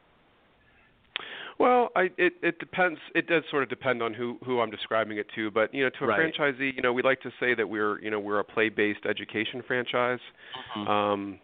Well, 1.58 1.90
I, 1.96 2.10
it 2.18 2.34
it 2.42 2.60
depends. 2.60 3.00
It 3.14 3.28
does 3.28 3.44
sort 3.50 3.64
of 3.64 3.70
depend 3.70 4.04
on 4.04 4.14
who 4.14 4.38
who 4.44 4.60
I'm 4.60 4.70
describing 4.70 5.18
it 5.18 5.28
to. 5.36 5.52
But 5.52 5.74
you 5.74 5.84
know, 5.84 5.90
to 6.00 6.04
a 6.04 6.08
right. 6.08 6.34
franchisee, 6.34 6.76
you 6.76 6.82
know, 6.82 6.92
we 6.92 7.02
like 7.02 7.22
to 7.22 7.32
say 7.40 7.56
that 7.56 7.70
we're 7.70 8.02
you 8.02 8.12
know 8.12 8.20
we're 8.20 8.40
a 8.40 8.44
play-based 8.44 9.06
education 9.10 9.64
franchise. 9.66 10.20
Mm-hmm. 10.78 10.88
Um, 10.92 11.40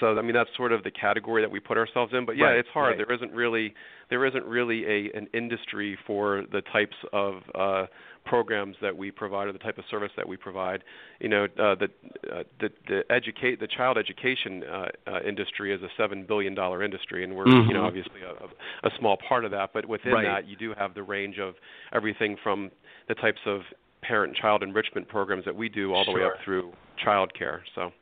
so 0.00 0.18
I 0.18 0.22
mean 0.22 0.34
that's 0.34 0.50
sort 0.56 0.72
of 0.72 0.82
the 0.82 0.90
category 0.90 1.42
that 1.42 1.50
we 1.50 1.60
put 1.60 1.76
ourselves 1.76 2.12
in. 2.12 2.24
But 2.26 2.36
yeah, 2.36 2.46
right. 2.46 2.58
it's 2.58 2.68
hard. 2.68 2.98
Right. 2.98 3.06
There 3.06 3.14
isn't 3.14 3.32
really 3.32 3.74
there 4.10 4.24
isn't 4.26 4.44
really 4.44 4.84
a 4.84 5.16
an 5.16 5.28
industry 5.34 5.98
for 6.06 6.44
the 6.52 6.62
types 6.72 6.96
of 7.12 7.42
uh, 7.54 7.86
programs 8.24 8.76
that 8.82 8.96
we 8.96 9.10
provide 9.10 9.48
or 9.48 9.52
the 9.52 9.58
type 9.58 9.78
of 9.78 9.84
service 9.90 10.10
that 10.16 10.26
we 10.26 10.36
provide. 10.36 10.84
You 11.20 11.28
know, 11.28 11.44
uh, 11.44 11.74
the 11.74 11.88
uh, 12.32 12.42
the 12.60 12.70
the 12.88 13.02
educate 13.10 13.60
the 13.60 13.66
child 13.66 13.98
education 13.98 14.62
uh, 14.64 14.86
uh, 15.06 15.20
industry 15.26 15.74
is 15.74 15.82
a 15.82 15.88
seven 15.96 16.24
billion 16.26 16.54
dollar 16.54 16.82
industry, 16.82 17.24
and 17.24 17.34
we're 17.34 17.46
mm-hmm. 17.46 17.68
you 17.68 17.74
know 17.74 17.84
obviously 17.84 18.20
a, 18.22 18.86
a 18.86 18.90
small 18.98 19.16
part 19.28 19.44
of 19.44 19.50
that. 19.50 19.70
But 19.72 19.86
within 19.86 20.12
right. 20.12 20.24
that, 20.24 20.48
you 20.48 20.56
do 20.56 20.74
have 20.78 20.94
the 20.94 21.02
range 21.02 21.38
of 21.38 21.54
everything 21.92 22.36
from 22.42 22.70
the 23.08 23.14
types 23.14 23.40
of 23.46 23.62
parent-child 24.02 24.62
enrichment 24.64 25.08
programs 25.08 25.44
that 25.44 25.54
we 25.54 25.68
do 25.68 25.94
all 25.94 26.04
the 26.04 26.10
sure. 26.10 26.20
way 26.20 26.26
up 26.26 26.32
through 26.44 26.72
child 27.02 27.32
care. 27.38 27.62
So. 27.74 27.92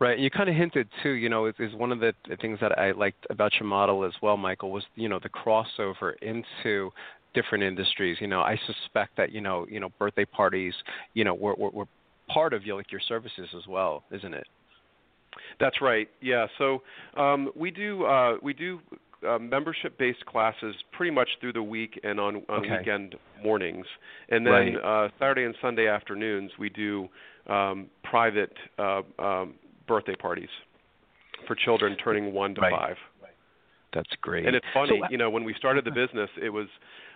Right. 0.00 0.18
You 0.18 0.30
kind 0.30 0.48
of 0.48 0.54
hinted 0.54 0.88
too, 1.02 1.10
you 1.10 1.28
know, 1.28 1.46
is, 1.46 1.54
is 1.58 1.74
one 1.74 1.90
of 1.90 1.98
the 1.98 2.12
things 2.40 2.58
that 2.60 2.78
I 2.78 2.92
liked 2.92 3.26
about 3.30 3.52
your 3.58 3.68
model 3.68 4.04
as 4.04 4.12
well, 4.22 4.36
Michael, 4.36 4.70
was 4.70 4.84
you 4.94 5.08
know 5.08 5.18
the 5.20 5.28
crossover 5.28 6.12
into 6.22 6.90
different 7.34 7.64
industries. 7.64 8.16
You 8.20 8.28
know, 8.28 8.40
I 8.40 8.58
suspect 8.66 9.16
that 9.16 9.32
you 9.32 9.40
know, 9.40 9.66
you 9.68 9.80
know, 9.80 9.88
birthday 9.98 10.24
parties, 10.24 10.74
you 11.14 11.24
know, 11.24 11.34
were, 11.34 11.54
were, 11.56 11.70
were 11.70 11.88
part 12.28 12.52
of 12.52 12.64
your, 12.64 12.76
like 12.76 12.92
your 12.92 13.00
services 13.08 13.48
as 13.56 13.66
well, 13.68 14.04
isn't 14.12 14.34
it? 14.34 14.46
That's 15.60 15.80
right. 15.80 16.08
Yeah. 16.20 16.46
So 16.58 16.82
um, 17.16 17.50
we 17.56 17.70
do 17.70 18.04
uh, 18.04 18.36
we 18.42 18.52
do 18.52 18.80
uh, 19.28 19.38
membership-based 19.38 20.24
classes 20.26 20.76
pretty 20.92 21.10
much 21.10 21.28
through 21.40 21.54
the 21.54 21.62
week 21.62 21.98
and 22.04 22.20
on 22.20 22.36
on 22.48 22.60
okay. 22.60 22.78
weekend 22.78 23.16
mornings, 23.42 23.86
and 24.28 24.46
then 24.46 24.52
right. 24.52 25.06
uh, 25.06 25.08
Saturday 25.18 25.44
and 25.44 25.56
Sunday 25.60 25.88
afternoons 25.88 26.52
we 26.58 26.68
do 26.68 27.08
um, 27.48 27.88
private 28.04 28.52
uh, 28.78 29.02
um, 29.18 29.54
birthday 29.88 30.14
parties 30.14 30.50
for 31.46 31.56
children 31.56 31.96
turning 31.96 32.32
one 32.32 32.54
to 32.54 32.60
right. 32.60 32.70
five. 32.70 32.96
That's 33.94 34.10
great. 34.20 34.46
And 34.46 34.54
it's 34.54 34.66
funny, 34.74 34.98
so, 35.00 35.04
uh, 35.04 35.08
you 35.10 35.16
know, 35.16 35.30
when 35.30 35.44
we 35.44 35.54
started 35.54 35.84
the 35.84 35.90
business, 35.90 36.28
it 36.40 36.50
was 36.50 36.66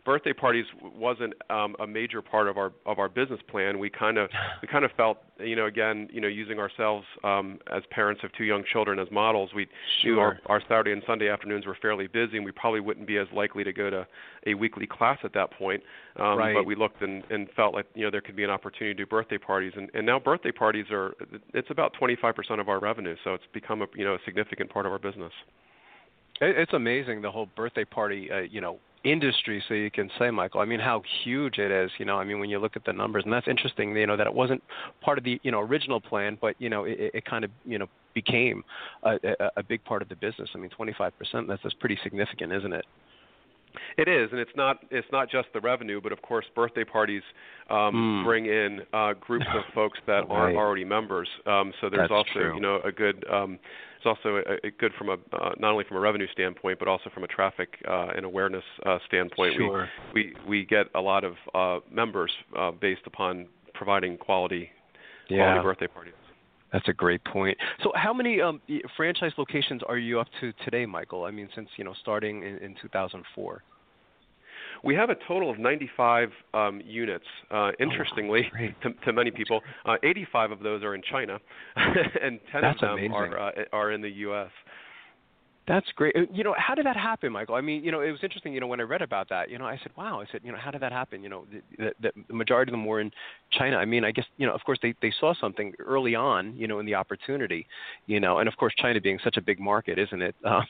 birthday 0.05 0.33
parties 0.33 0.65
wasn't 0.83 1.35
um, 1.51 1.77
a 1.81 1.87
major 1.87 2.21
part 2.23 2.49
of 2.49 2.57
our 2.57 2.73
of 2.87 2.99
our 2.99 3.09
business 3.09 3.41
plan. 3.49 3.79
We 3.79 3.91
kind 3.91 4.19
of 4.19 4.31
we 4.63 4.69
kind 4.69 4.85
of 4.85 4.91
felt, 4.97 5.19
you 5.39 5.57
know, 5.57 5.67
again, 5.67 6.09
you 6.13 6.21
know, 6.21 6.29
using 6.29 6.59
ourselves 6.59 7.07
um, 7.25 7.59
as 7.75 7.83
parents 7.91 8.23
of 8.25 8.31
two 8.37 8.45
young 8.45 8.65
children 8.73 8.99
as 8.99 9.09
models, 9.11 9.51
we 9.55 9.67
sure. 10.03 10.13
knew 10.13 10.21
our, 10.21 10.39
our 10.47 10.61
Saturday 10.63 10.93
and 10.93 11.03
Sunday 11.07 11.29
afternoons 11.29 11.67
were 11.67 11.77
fairly 11.81 12.07
busy, 12.07 12.37
and 12.37 12.45
we 12.45 12.53
probably 12.53 12.81
wouldn't 12.81 13.07
be 13.07 13.19
as 13.19 13.27
likely 13.35 13.65
to 13.65 13.73
go 13.73 13.91
to 13.91 14.07
a 14.47 14.55
weekly 14.55 14.87
class 14.87 15.19
at 15.25 15.33
that 15.35 15.51
point. 15.53 15.83
Um, 16.17 16.39
right. 16.39 16.55
But 16.55 16.67
we 16.67 16.75
looked 16.75 17.03
and, 17.03 17.23
and 17.31 17.49
felt 17.55 17.75
like 17.75 17.87
you 17.95 18.05
know 18.05 18.11
there 18.11 18.21
could 18.21 18.37
be 18.37 18.45
an 18.45 18.51
opportunity 18.51 18.95
to 18.95 19.05
do 19.05 19.07
birthday 19.07 19.39
parties, 19.39 19.73
and, 19.77 19.91
and 19.95 20.05
now 20.07 20.19
birthday 20.19 20.53
parties 20.53 20.87
are 20.91 21.15
it's 21.55 21.71
about 21.71 21.95
25% 22.01 22.61
of 22.61 22.69
our 22.69 22.81
revenue, 22.81 23.17
so 23.25 23.35
it's 23.35 23.45
become 23.53 23.83
a 23.83 23.87
you 23.95 24.05
know 24.05 24.15
a 24.15 24.19
significant 24.25 24.71
part 24.71 24.87
of 24.87 24.93
our 24.93 24.99
business. 24.99 25.33
It's 26.41 26.73
amazing 26.73 27.23
the 27.23 27.31
whole 27.31 27.47
birthday 27.55 27.85
party, 27.85 28.29
uh, 28.33 28.41
you 28.41 28.61
know, 28.61 28.81
industry 29.05 29.63
so 29.67 29.75
you 29.75 29.91
can 29.91 30.11
say 30.19 30.31
michael 30.31 30.61
i 30.61 30.65
mean 30.65 30.81
how 30.81 31.03
huge 31.25 31.59
it 31.59 31.71
is 31.71 31.91
you 31.99 32.05
know 32.05 32.17
i 32.17 32.25
mean 32.25 32.39
when 32.39 32.49
you 32.49 32.59
look 32.59 32.77
at 32.77 32.85
the 32.85 32.93
numbers 32.93 33.25
and 33.25 33.33
that's 33.33 33.49
interesting 33.49 33.95
you 33.97 34.07
know 34.07 34.17
that 34.17 34.27
it 34.27 34.35
wasn't 34.35 34.63
part 35.01 35.19
of 35.19 35.25
the 35.25 35.41
you 35.43 35.51
know 35.51 35.61
original 35.61 36.01
plan 36.01 36.39
but 36.41 36.55
you 36.59 36.69
know 36.69 36.85
it, 36.85 37.11
it 37.15 37.25
kind 37.25 37.45
of 37.45 37.51
you 37.65 37.79
know 37.79 37.87
became 38.15 38.63
a, 39.05 39.15
a, 39.25 39.51
a 39.59 39.63
big 39.63 39.83
part 39.85 40.03
of 40.03 40.09
the 40.09 40.17
business 40.17 40.49
i 40.55 40.59
mean 40.59 40.71
25% 40.79 41.11
that's 41.49 41.63
that's 41.63 41.75
pretty 41.81 41.99
significant 42.03 42.53
isn't 42.53 42.73
it 42.73 42.85
it 43.97 44.09
is, 44.09 44.29
and 44.31 44.41
it's 44.41 44.51
not 44.57 44.79
it's 44.91 45.07
not 45.13 45.31
just 45.31 45.49
the 45.55 45.61
revenue, 45.61 46.01
but 46.01 46.13
of 46.13 46.21
course, 46.23 46.45
birthday 46.55 46.85
parties 46.85 47.23
um, 47.71 48.23
mm. 48.23 48.25
bring 48.25 48.47
in 48.47 48.81
uh, 48.93 49.15
groups 49.21 49.47
of 49.55 49.63
folks 49.75 49.99
that 50.07 50.11
right. 50.29 50.55
are 50.55 50.57
already 50.57 50.85
members. 50.85 51.29
Um, 51.47 51.73
so 51.81 51.89
there's 51.89 52.09
That's 52.09 52.13
also 52.13 52.33
true. 52.33 52.55
you 52.55 52.61
know 52.61 52.81
a 52.85 52.93
good 52.93 53.25
um, 53.31 53.59
it's 54.05 54.19
also 54.19 54.43
a, 54.47 54.67
a 54.67 54.71
good 54.71 54.93
from 54.99 55.09
a 55.09 55.13
uh, 55.13 55.53
not 55.59 55.73
only 55.73 55.85
from 55.85 55.97
a 55.97 56.01
revenue 56.01 56.27
standpoint, 56.33 56.79
but 56.79 56.89
also 56.89 57.11
from 57.15 57.25
a 57.25 57.27
traffic 57.27 57.79
uh, 57.89 58.09
and 58.17 58.25
awareness 58.25 58.65
uh, 58.85 58.99
standpoint. 59.07 59.55
Sure. 59.57 59.89
We, 60.15 60.35
we 60.47 60.49
we 60.49 60.65
get 60.65 60.87
a 60.95 61.01
lot 61.01 61.25
of 61.25 61.35
uh, 61.55 61.81
members 61.91 62.33
uh, 62.59 62.73
based 62.73 63.03
upon 63.07 63.47
providing 63.75 64.17
quality 64.17 64.71
yeah. 65.29 65.45
quality 65.45 65.63
birthday 65.63 65.87
parties. 65.87 66.15
That's 66.73 66.89
a 66.89 66.93
great 66.93 67.23
point. 67.25 67.57
So, 67.83 67.93
how 67.95 68.15
many 68.15 68.41
um, 68.41 68.61
franchise 68.97 69.33
locations 69.37 69.83
are 69.87 69.99
you 69.99 70.19
up 70.19 70.29
to 70.41 70.53
today, 70.65 70.87
Michael? 70.87 71.25
I 71.25 71.31
mean, 71.31 71.49
since 71.55 71.69
you 71.77 71.85
know 71.85 71.95
starting 72.01 72.43
in, 72.43 72.57
in 72.59 72.75
2004. 72.81 73.63
We 74.83 74.95
have 74.97 75.11
a 75.11 75.17
total 75.29 75.51
of 75.51 75.59
95 75.59 76.31
um, 76.55 76.83
units. 76.85 77.25
Uh, 77.51 77.71
interestingly, 77.79 78.51
oh, 78.55 78.89
to, 78.89 78.95
to, 79.05 79.13
many 79.13 79.31
people, 79.31 79.61
uh, 79.87 79.97
85 80.03 80.51
of 80.53 80.61
those 80.61 80.83
are 80.83 80.95
in 80.95 81.03
China, 81.09 81.39
and 81.77 82.41
10 82.51 82.61
That's 82.61 82.83
of 82.83 82.89
them 82.89 82.91
amazing. 82.99 83.13
are 83.13 83.39
uh, 83.39 83.51
are 83.73 83.93
in 83.93 84.01
the 84.03 84.11
U.S. 84.11 84.51
That's 85.69 85.87
great. 85.95 86.17
Uh, 86.17 86.23
you 86.33 86.43
know, 86.43 86.55
how 86.59 86.75
did 86.75 86.87
that 86.87 86.97
happen, 86.97 87.31
Michael? 87.31 87.55
I 87.55 87.61
mean, 87.61 87.85
you 87.85 87.93
know, 87.93 88.01
it 88.01 88.11
was 88.11 88.19
interesting. 88.25 88.53
You 88.53 88.59
know, 88.59 88.67
when 88.67 88.81
I 88.81 88.83
read 88.83 89.01
about 89.01 89.29
that, 89.29 89.49
you 89.49 89.59
know, 89.59 89.65
I 89.65 89.79
said, 89.81 89.93
"Wow!" 89.97 90.21
I 90.21 90.25
said, 90.33 90.41
"You 90.43 90.51
know, 90.51 90.59
how 90.59 90.73
did 90.73 90.83
that 90.83 90.91
happen?" 90.91 91.23
You 91.23 91.29
know, 91.29 91.47
the, 91.79 91.93
the, 92.01 92.11
the 92.27 92.35
majority 92.35 92.71
of 92.71 92.73
them 92.73 92.85
were 92.85 93.01
in 93.01 93.13
China. 93.53 93.77
I 93.77 93.85
mean, 93.85 94.05
I 94.05 94.11
guess 94.11 94.25
you 94.39 94.47
know, 94.47 94.55
of 94.55 94.61
course, 94.65 94.79
they 94.83 94.93
they 95.01 95.13
saw 95.21 95.35
something 95.41 95.73
early 95.79 96.17
on, 96.17 96.57
you 96.57 96.67
know, 96.67 96.81
in 96.81 96.87
the 96.87 96.97
opportunity, 96.97 97.69
you 98.07 98.19
know, 98.19 98.39
and 98.39 98.49
of 98.49 98.57
course, 98.57 98.75
China 98.77 99.01
being 99.01 99.21
such 99.23 99.37
a 99.37 99.41
big 99.41 99.61
market, 99.61 99.99
isn't 99.99 100.23
it? 100.23 100.35
Um, 100.45 100.67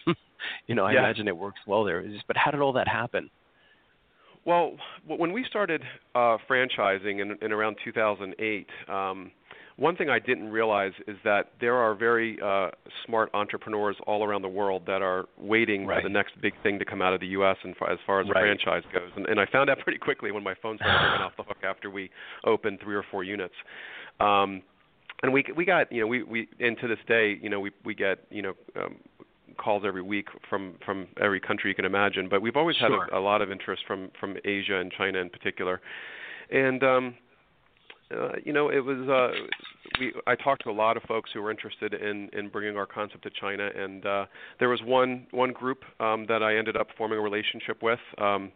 you 0.67 0.75
know, 0.75 0.85
I 0.85 0.93
yeah. 0.93 1.01
imagine 1.01 1.29
it 1.29 1.37
works 1.37 1.61
well 1.67 1.85
there. 1.85 2.03
Just, 2.07 2.27
but 2.27 2.37
how 2.37 2.51
did 2.51 2.61
all 2.61 2.73
that 2.75 2.89
happen? 2.89 3.31
Well, 4.45 4.73
when 5.07 5.33
we 5.33 5.45
started 5.49 5.83
uh, 6.15 6.37
franchising 6.51 7.21
in, 7.21 7.39
in 7.41 7.53
around 7.53 7.77
2008, 7.85 8.67
um, 8.89 9.31
one 9.77 9.97
thing 9.97 10.11
I 10.11 10.19
didn't 10.19 10.51
realize 10.51 10.93
is 11.07 11.17
that 11.25 11.53
there 11.61 11.77
are 11.77 11.95
very 11.95 12.39
uh, 12.45 12.71
smart 13.07 13.31
entrepreneurs 13.35 13.97
all 14.07 14.25
around 14.25 14.43
the 14.43 14.49
world 14.49 14.83
that 14.87 15.01
are 15.01 15.27
waiting 15.39 15.87
right. 15.87 16.03
for 16.03 16.09
the 16.09 16.13
next 16.13 16.41
big 16.41 16.53
thing 16.63 16.79
to 16.79 16.85
come 16.85 17.01
out 17.01 17.15
of 17.15 17.21
the 17.21 17.29
U.S. 17.29 17.57
and 17.63 17.75
as 17.91 17.99
far 18.07 18.21
as 18.21 18.29
right. 18.29 18.37
a 18.37 18.41
franchise 18.41 18.83
goes. 18.93 19.11
And, 19.17 19.27
and 19.27 19.41
I 19.41 19.47
found 19.51 19.69
that 19.69 19.79
pretty 19.81 19.99
quickly 19.99 20.31
when 20.31 20.43
my 20.43 20.55
phone 20.61 20.77
started 20.77 21.05
ringing 21.05 21.23
off 21.23 21.33
the 21.37 21.45
hook 21.45 21.59
after 21.65 21.89
we 21.89 22.11
opened 22.45 22.81
three 22.83 22.97
or 22.97 23.05
four 23.11 23.25
units. 23.25 23.55
Um, 24.21 24.63
and 25.23 25.33
we 25.33 25.45
we 25.57 25.65
got 25.65 25.91
you 25.93 26.01
know 26.01 26.07
we 26.07 26.23
we 26.25 26.49
and 26.59 26.77
to 26.81 26.89
this 26.89 26.99
day 27.07 27.39
you 27.41 27.49
know 27.49 27.61
we 27.61 27.71
we 27.85 27.95
get 27.95 28.27
you 28.31 28.43
know 28.43 28.53
um, 28.77 28.97
calls 29.57 29.85
every 29.87 30.03
week 30.03 30.29
from 30.49 30.75
from 30.85 31.07
every 31.21 31.41
country 31.41 31.71
you 31.71 31.75
can 31.75 31.85
imagine. 31.85 32.29
But 32.29 32.43
we've 32.43 32.57
always 32.57 32.77
sure. 32.77 33.05
had 33.05 33.13
a, 33.13 33.19
a 33.19 33.21
lot 33.21 33.43
of 33.43 33.51
interest 33.51 33.83
from 33.87 34.11
from 34.19 34.37
Asia 34.45 34.79
and 34.79 34.93
China 34.93 35.19
in 35.19 35.31
particular, 35.31 35.81
and 36.51 36.83
um, 36.83 37.15
uh, 38.13 38.33
you 38.45 38.53
know 38.53 38.69
it 38.69 38.81
was 38.81 39.09
uh, 39.09 39.37
we 39.99 40.13
I 40.27 40.35
talked 40.37 40.65
to 40.65 40.71
a 40.71 40.73
lot 40.73 40.97
of 40.97 41.03
folks 41.05 41.31
who 41.33 41.43
were 41.43 41.51
interested 41.51 41.95
in 41.95 42.29
in 42.33 42.49
bringing 42.49 42.77
our 42.77 42.87
concept 42.87 43.23
to 43.25 43.31
China, 43.41 43.69
and 43.75 44.05
uh, 44.07 44.27
there 44.59 44.69
was 44.69 44.81
one 44.83 45.27
one 45.31 45.53
group 45.53 45.85
um, 46.01 46.27
that 46.29 46.43
I 46.43 46.57
ended 46.57 46.77
up 46.77 46.89
forming 46.97 47.19
a 47.19 47.23
relationship 47.23 47.83
with. 47.83 48.01
Um, 48.19 48.53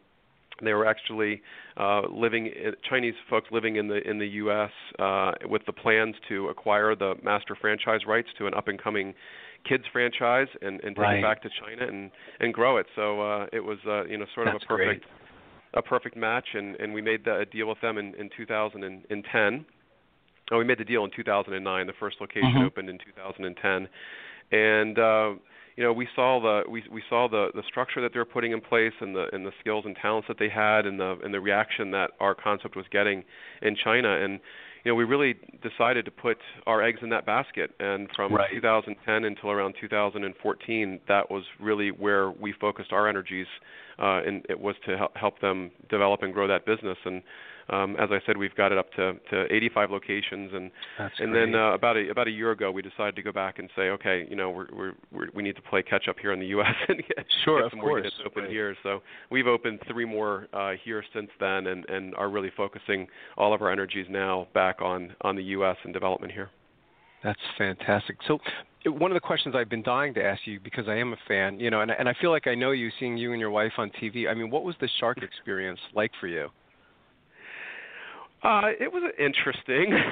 they 0.63 0.73
were 0.73 0.87
actually 0.87 1.43
uh, 1.77 2.03
living 2.11 2.51
Chinese 2.89 3.15
folks 3.29 3.49
living 3.51 3.77
in 3.77 3.89
the 3.89 4.09
in 4.09 4.19
the 4.19 4.27
U.S. 4.27 4.71
Uh, 4.99 5.33
with 5.45 5.65
the 5.67 5.73
plans 5.73 6.15
to 6.29 6.49
acquire 6.49 6.95
the 6.95 7.15
master 7.23 7.57
franchise 7.61 8.01
rights 8.07 8.29
to 8.39 8.47
an 8.47 8.55
up 8.55 8.69
and 8.69 8.83
coming 8.83 9.15
kids 9.69 9.85
franchise 9.93 10.49
and, 10.63 10.81
and 10.85 10.95
take 10.97 11.03
Right. 11.03 11.19
it 11.19 11.23
back 11.23 11.43
to 11.43 11.49
China 11.61 11.87
and 11.87 12.11
and 12.41 12.53
grow 12.55 12.77
it. 12.79 12.87
So 12.95 13.21
uh, 13.21 13.47
it 13.53 13.61
was 13.61 13.79
uh, 13.87 14.05
you 14.07 14.19
know 14.19 14.27
sort 14.35 14.47
That's 14.47 14.57
of 14.57 14.63
a 14.63 14.67
perfect 14.67 15.05
great. 15.05 15.17
a 15.75 15.83
perfect 15.83 16.17
match, 16.17 16.49
and 16.55 16.77
and 16.77 16.93
we 16.95 17.03
made 17.03 17.25
the, 17.25 17.39
a 17.41 17.45
deal 17.47 17.69
with 17.69 17.81
them 17.81 17.99
in 17.99 18.15
in 18.15 18.31
2010. 18.37 19.67
Oh, 20.53 20.59
we 20.59 20.65
made 20.65 20.79
the 20.79 20.85
deal 20.85 21.05
in 21.05 21.11
2009. 21.15 21.87
The 21.87 21.93
first 21.99 22.17
location 22.21 22.59
Mhm. 22.59 22.67
opened 22.67 22.89
in 22.89 22.99
2010, 22.99 23.89
and 24.53 24.99
uh, 24.99 25.31
you 25.77 25.83
know 25.83 25.93
we 25.93 26.09
saw 26.15 26.41
the 26.41 26.71
we 26.71 26.83
we 26.91 27.03
saw 27.09 27.29
the 27.29 27.51
the 27.55 27.63
structure 27.65 28.01
that 28.01 28.13
they 28.13 28.19
were 28.19 28.25
putting 28.25 28.53
in 28.53 28.61
place 28.61 28.93
and 29.01 29.15
the 29.15 29.27
and 29.33 29.45
the 29.45 29.53
skills 29.61 29.85
and 29.85 29.97
talents 30.01 30.29
that 30.29 30.39
they 30.39 30.49
had 30.49 30.87
and 30.87 31.01
the 31.01 31.19
and 31.25 31.35
the 31.35 31.41
reaction 31.41 31.91
that 31.91 32.13
our 32.21 32.35
concept 32.35 32.77
was 32.77 32.87
getting 32.91 33.25
in 33.63 33.77
China 33.77 34.23
and 34.23 34.41
you 34.87 34.93
know 34.93 34.95
we 34.95 35.03
really 35.03 35.35
decided 35.69 36.05
to 36.05 36.13
put 36.13 36.39
our 36.69 36.81
eggs 36.81 37.01
in 37.03 37.09
that 37.11 37.27
basket 37.27 37.73
and 37.81 38.09
from 38.15 38.33
Right. 38.33 38.49
2010 38.53 39.25
until 39.25 39.51
around 39.51 39.75
2014 39.81 41.01
that 41.09 41.29
was 41.29 41.43
really 41.59 41.91
where 41.91 42.31
we 42.31 42.53
focused 42.53 42.93
our 42.93 43.09
energies 43.09 43.49
uh 43.99 44.21
and 44.25 44.47
it 44.49 44.61
was 44.61 44.77
to 44.87 44.97
hel- 44.97 45.11
help 45.17 45.41
them 45.41 45.73
develop 45.91 46.23
and 46.23 46.33
grow 46.33 46.47
that 46.47 46.65
business 46.65 46.99
and 47.05 47.21
um, 47.71 47.97
as 47.97 48.11
I 48.13 48.19
said, 48.27 48.37
we've 48.37 48.55
got 48.55 48.73
it 48.73 48.79
up 48.79 48.93
to, 48.95 49.15
to 49.31 49.53
85 49.55 49.91
locations, 49.91 50.53
and 50.55 50.71
That's 50.99 51.15
and 51.19 51.33
great. 51.33 51.47
then 51.53 51.55
uh, 51.61 51.73
about 51.73 51.97
a 51.97 52.09
about 52.11 52.29
a 52.29 52.31
year 52.31 52.51
ago, 52.53 52.71
we 52.71 52.83
decided 52.83 53.17
to 53.17 53.23
go 53.23 53.33
back 53.33 53.59
and 53.59 53.69
say, 53.75 53.83
okay, 53.91 54.27
you 54.31 54.37
know, 54.37 54.51
we're, 54.51 54.67
we're, 54.73 54.93
we're 55.13 55.27
we 55.35 55.43
need 55.43 55.57
to 55.57 55.63
play 55.63 55.83
catch 55.83 56.09
up 56.09 56.17
here 56.21 56.33
in 56.33 56.39
the 56.41 56.47
U.S. 56.49 56.75
and 56.89 56.99
get, 56.99 57.27
Sure, 57.45 57.63
get 57.63 57.71
some 57.73 57.81
more 57.81 57.89
course. 57.91 57.99
units 58.05 58.17
open 58.25 58.45
Right. 58.45 58.53
here. 58.53 58.77
So 58.83 59.03
we've 59.31 59.47
opened 59.47 59.81
three 59.91 60.05
more 60.05 60.47
uh, 60.53 60.73
here 60.85 61.03
since 61.15 61.31
then, 61.41 61.67
and, 61.67 61.85
and 61.89 62.15
are 62.17 62.29
really 62.29 62.51
focusing 62.57 63.07
all 63.37 63.53
of 63.55 63.63
our 63.63 63.71
energies 63.71 64.07
now 64.09 64.47
back 64.55 64.81
on 64.81 65.15
on 65.23 65.37
the 65.37 65.45
U.S. 65.45 65.77
and 65.85 65.93
development 65.93 66.33
here. 66.33 66.51
That's 67.25 67.41
fantastic. 67.59 68.19
So, 68.29 68.39
one 68.87 69.11
of 69.11 69.17
the 69.17 69.21
questions 69.21 69.55
I've 69.57 69.69
been 69.71 69.83
dying 69.83 70.15
to 70.15 70.23
ask 70.25 70.43
you 70.47 70.61
because 70.61 70.87
I 70.87 70.95
am 70.97 71.13
a 71.13 71.17
fan, 71.27 71.59
you 71.59 71.71
know, 71.71 71.81
and 71.81 71.91
and 71.91 72.09
I 72.09 72.15
feel 72.21 72.31
like 72.31 72.47
I 72.47 72.55
know 72.55 72.71
you, 72.71 72.91
seeing 73.01 73.17
you 73.17 73.33
and 73.33 73.41
your 73.41 73.51
wife 73.51 73.73
on 73.79 73.91
TV. 74.01 74.29
I 74.31 74.35
mean, 74.35 74.51
what 74.51 74.63
was 74.63 74.77
the 74.81 74.89
shark 75.01 75.19
experience 75.23 75.81
like 75.95 76.13
for 76.21 76.29
you? 76.29 76.49
Uh, 78.43 78.69
it 78.79 78.93
was 78.93 79.03
interesting. 79.19 79.93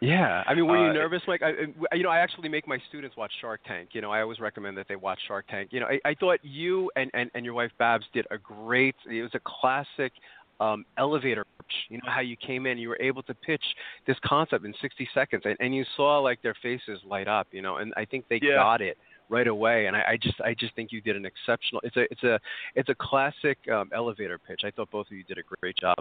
Yeah, 0.00 0.42
I 0.46 0.52
mean, 0.54 0.66
were 0.66 0.76
you 0.76 0.90
Uh, 0.90 0.92
nervous, 0.92 1.22
Mike? 1.26 1.40
I, 1.42 1.52
you 1.96 2.02
know, 2.02 2.10
I 2.10 2.18
actually 2.18 2.50
make 2.50 2.68
my 2.68 2.76
students 2.90 3.16
watch 3.16 3.32
Shark 3.40 3.60
Tank. 3.66 3.90
You 3.92 4.02
know, 4.02 4.10
I 4.10 4.20
always 4.20 4.38
recommend 4.38 4.76
that 4.76 4.86
they 4.86 4.96
watch 4.96 5.18
Shark 5.26 5.46
Tank. 5.48 5.70
You 5.72 5.80
know, 5.80 5.86
I, 5.86 5.98
I 6.04 6.14
thought 6.14 6.40
you 6.42 6.90
and, 6.94 7.10
and 7.14 7.30
and 7.34 7.42
your 7.42 7.54
wife 7.54 7.70
Babz 7.78 8.04
did 8.12 8.26
a 8.30 8.36
great. 8.36 8.94
It 9.10 9.22
was 9.22 9.30
a 9.34 9.40
classic 9.46 10.12
um, 10.60 10.84
elevator 10.98 11.46
pitch. 11.58 11.72
You 11.88 11.98
know 12.04 12.10
how 12.10 12.20
you 12.20 12.36
came 12.36 12.66
in, 12.66 12.76
you 12.76 12.90
were 12.90 13.00
able 13.00 13.22
to 13.22 13.32
pitch 13.34 13.64
this 14.06 14.16
concept 14.26 14.66
in 14.66 14.74
60 14.82 15.08
seconds, 15.14 15.42
and, 15.46 15.56
and 15.58 15.74
you 15.74 15.84
saw 15.96 16.18
like 16.18 16.42
their 16.42 16.56
faces 16.62 17.00
light 17.06 17.28
up. 17.28 17.46
You 17.50 17.62
know, 17.62 17.76
and 17.76 17.94
I 17.96 18.04
think 18.04 18.26
they 18.28 18.40
Yeah. 18.42 18.56
got 18.56 18.82
it 18.82 18.98
right 19.30 19.46
away. 19.48 19.86
And 19.86 19.96
I, 19.96 20.02
I 20.10 20.16
just 20.20 20.38
I 20.42 20.52
just 20.52 20.74
think 20.76 20.92
you 20.92 21.00
did 21.00 21.16
an 21.16 21.24
exceptional. 21.24 21.80
It's 21.82 21.96
a 21.96 22.02
it's 22.10 22.22
a 22.24 22.38
it's 22.74 22.90
a 22.90 22.94
classic 22.96 23.56
um, 23.72 23.88
elevator 23.94 24.38
pitch. 24.38 24.62
I 24.64 24.70
thought 24.70 24.90
both 24.90 25.06
of 25.06 25.12
you 25.16 25.24
did 25.24 25.38
a 25.38 25.42
great 25.60 25.78
job. 25.78 25.96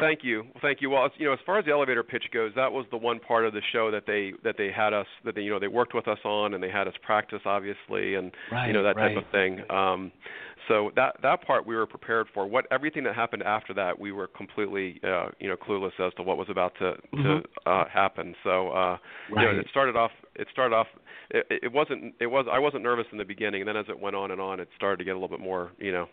Thank 0.00 0.20
you, 0.22 0.44
thank 0.60 0.80
you. 0.80 0.90
Well, 0.90 1.06
as- 1.06 1.12
you 1.16 1.26
know, 1.26 1.32
as 1.32 1.38
far 1.46 1.58
as 1.58 1.64
the 1.64 1.72
elevator 1.72 2.02
pitch 2.02 2.24
goes, 2.32 2.52
that 2.54 2.70
was 2.70 2.86
the 2.90 2.96
one 2.96 3.18
part 3.18 3.46
of 3.46 3.52
the 3.52 3.62
show 3.72 3.90
that 3.90 4.04
they 4.06 4.32
that 4.44 4.56
they 4.56 4.70
had 4.70 4.92
us 4.92 5.06
that 5.24 5.34
they 5.34 5.42
you 5.42 5.50
know 5.50 5.58
they 5.58 5.68
worked 5.68 5.94
with 5.94 6.08
us 6.08 6.18
on 6.24 6.54
and 6.54 6.62
they 6.62 6.70
had 6.70 6.86
us 6.86 6.94
practice 7.02 7.40
obviously 7.44 8.14
and 8.14 8.32
you 8.66 8.72
know 8.72 8.82
Right, 8.82 8.94
that 8.94 9.00
type 9.00 9.16
of 9.16 9.30
thing. 9.32 9.60
Um, 9.70 10.12
so 10.68 10.90
that 10.96 11.16
that 11.22 11.42
part 11.46 11.66
we 11.66 11.76
were 11.76 11.86
prepared 11.86 12.26
for. 12.32 12.46
What 12.46 12.66
everything 12.70 13.04
that 13.04 13.14
happened 13.14 13.42
after 13.42 13.72
that, 13.74 13.98
we 13.98 14.12
were 14.12 14.26
completely 14.26 15.00
uh, 15.04 15.28
you 15.38 15.48
know 15.48 15.56
clueless 15.56 15.98
as 16.00 16.12
to 16.14 16.22
what 16.22 16.36
was 16.36 16.48
about 16.50 16.74
to 16.78 16.94
to 16.94 17.00
Mhm. 17.16 17.44
uh, 17.66 17.84
happen. 17.88 18.34
So 18.42 18.70
uh, 18.70 18.98
you 19.30 19.36
know, 19.36 19.50
it 19.50 19.66
started 19.70 19.96
off. 19.96 20.10
It 20.34 20.48
started 20.52 20.74
off. 20.74 20.86
It, 21.30 21.46
it 21.50 21.72
wasn't. 21.72 22.14
It 22.20 22.26
was. 22.26 22.46
I 22.50 22.58
wasn't 22.58 22.82
nervous 22.82 23.06
in 23.12 23.18
the 23.18 23.24
beginning, 23.24 23.62
and 23.62 23.68
then 23.68 23.76
as 23.76 23.86
it 23.88 23.98
went 23.98 24.14
on 24.16 24.30
and 24.30 24.40
on, 24.40 24.60
it 24.60 24.68
started 24.76 24.98
to 24.98 25.04
get 25.04 25.12
a 25.12 25.18
little 25.18 25.28
bit 25.36 25.40
more. 25.44 25.72
You 25.78 25.92
know, 25.92 26.08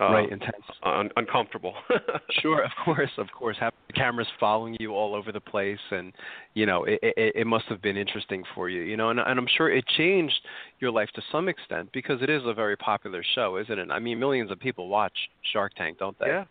uh, 0.00 0.12
right, 0.12 0.30
intense. 0.30 0.54
un- 0.82 1.10
uncomfortable. 1.16 1.74
Sure, 2.40 2.62
of 2.62 2.70
course, 2.84 3.10
of 3.16 3.28
course. 3.32 3.56
Have 3.60 3.72
the 3.86 3.92
cameras 3.92 4.26
following 4.40 4.76
you 4.80 4.92
all 4.92 5.14
over 5.14 5.30
the 5.32 5.40
place, 5.40 5.78
and 5.90 6.12
you 6.54 6.66
know, 6.66 6.84
it, 6.84 6.98
it, 7.02 7.32
it 7.36 7.46
must 7.46 7.64
have 7.66 7.80
been 7.80 7.96
interesting 7.96 8.42
for 8.54 8.68
you, 8.68 8.82
you 8.82 8.96
know, 8.96 9.10
and, 9.10 9.20
and 9.20 9.38
I'm 9.38 9.46
sure 9.56 9.70
it 9.70 9.84
changed 9.96 10.34
your 10.80 10.90
life 10.90 11.08
to 11.14 11.22
some 11.32 11.48
extent 11.48 11.90
because 11.92 12.20
it 12.22 12.28
is 12.28 12.42
a 12.44 12.52
very 12.52 12.76
popular 12.76 13.22
show, 13.34 13.56
isn't 13.58 13.73
I 13.78 13.98
mean, 13.98 14.18
millions 14.18 14.50
of 14.50 14.58
people 14.58 14.88
watch 14.88 15.16
Shark 15.52 15.74
Tank, 15.76 15.98
don't 15.98 16.18
they? 16.18 16.26
Yeah. 16.26 16.44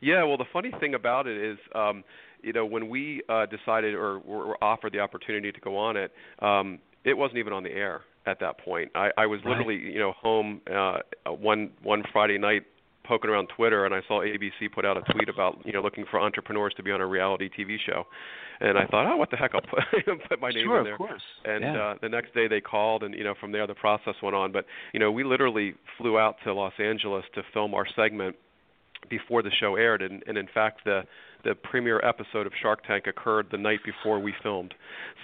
Yeah, 0.00 0.24
well 0.24 0.36
the 0.36 0.44
funny 0.52 0.72
thing 0.80 0.94
about 0.94 1.26
it 1.26 1.36
is 1.36 1.58
um 1.74 2.04
you 2.42 2.52
know 2.52 2.66
when 2.66 2.88
we 2.88 3.22
uh 3.28 3.46
decided 3.46 3.94
or 3.94 4.18
were 4.18 4.62
offered 4.62 4.92
the 4.92 5.00
opportunity 5.00 5.52
to 5.52 5.60
go 5.60 5.76
on 5.76 5.96
it, 5.96 6.12
um 6.40 6.78
it 7.04 7.16
wasn't 7.16 7.38
even 7.38 7.52
on 7.52 7.62
the 7.62 7.70
air 7.70 8.02
at 8.26 8.40
that 8.40 8.58
point. 8.58 8.90
I 8.94 9.10
I 9.16 9.26
was 9.26 9.40
Right. 9.44 9.50
literally, 9.50 9.76
you 9.76 9.98
know, 9.98 10.12
home 10.12 10.60
uh 10.72 10.98
one 11.26 11.70
one 11.82 12.02
Friday 12.12 12.38
night 12.38 12.64
poking 13.06 13.30
around 13.30 13.48
Twitter 13.56 13.84
and 13.84 13.94
I 13.94 14.00
saw 14.06 14.20
ABC 14.20 14.72
put 14.74 14.84
out 14.84 14.96
a 14.96 15.12
tweet 15.12 15.28
about, 15.28 15.58
you 15.64 15.72
know, 15.72 15.80
looking 15.80 16.04
for 16.10 16.20
entrepreneurs 16.20 16.74
to 16.76 16.82
be 16.82 16.90
on 16.90 17.00
a 17.00 17.06
reality 17.06 17.48
TV 17.48 17.76
show. 17.84 18.04
And 18.60 18.78
I 18.78 18.86
thought, 18.86 19.06
"Oh, 19.06 19.16
what 19.16 19.30
the 19.30 19.36
heck? 19.36 19.54
I'll 19.54 19.60
put 19.60 19.80
put 20.28 20.40
my 20.40 20.50
name 20.50 20.64
sure, 20.64 20.78
in 20.78 20.84
there." 20.84 20.94
of 20.94 20.98
course. 20.98 21.22
and 21.44 21.62
yeah. 21.62 21.76
uh, 21.76 21.94
the 22.00 22.08
next 22.08 22.34
day 22.34 22.48
they 22.48 22.60
called 22.60 23.02
and 23.02 23.14
you 23.14 23.24
know 23.24 23.34
from 23.38 23.52
there 23.52 23.66
the 23.66 23.74
process 23.74 24.14
went 24.22 24.34
on 24.34 24.50
but 24.50 24.64
you 24.92 25.00
know 25.00 25.12
we 25.12 25.24
literally 25.24 25.74
flew 25.98 26.18
out 26.18 26.36
to 26.44 26.54
Los 26.54 26.72
Angeles 26.78 27.24
to 27.34 27.42
film 27.52 27.74
our 27.74 27.86
segment 27.94 28.34
before 29.10 29.42
the 29.42 29.50
show 29.60 29.76
aired 29.76 30.02
and, 30.02 30.22
and 30.26 30.38
in 30.38 30.48
fact 30.54 30.80
the 30.84 31.02
the 31.44 31.54
premiere 31.54 32.00
episode 32.02 32.46
of 32.46 32.52
Shark 32.60 32.84
Tank 32.86 33.06
occurred 33.06 33.48
the 33.50 33.58
night 33.58 33.80
before 33.84 34.18
we 34.18 34.34
filmed 34.42 34.74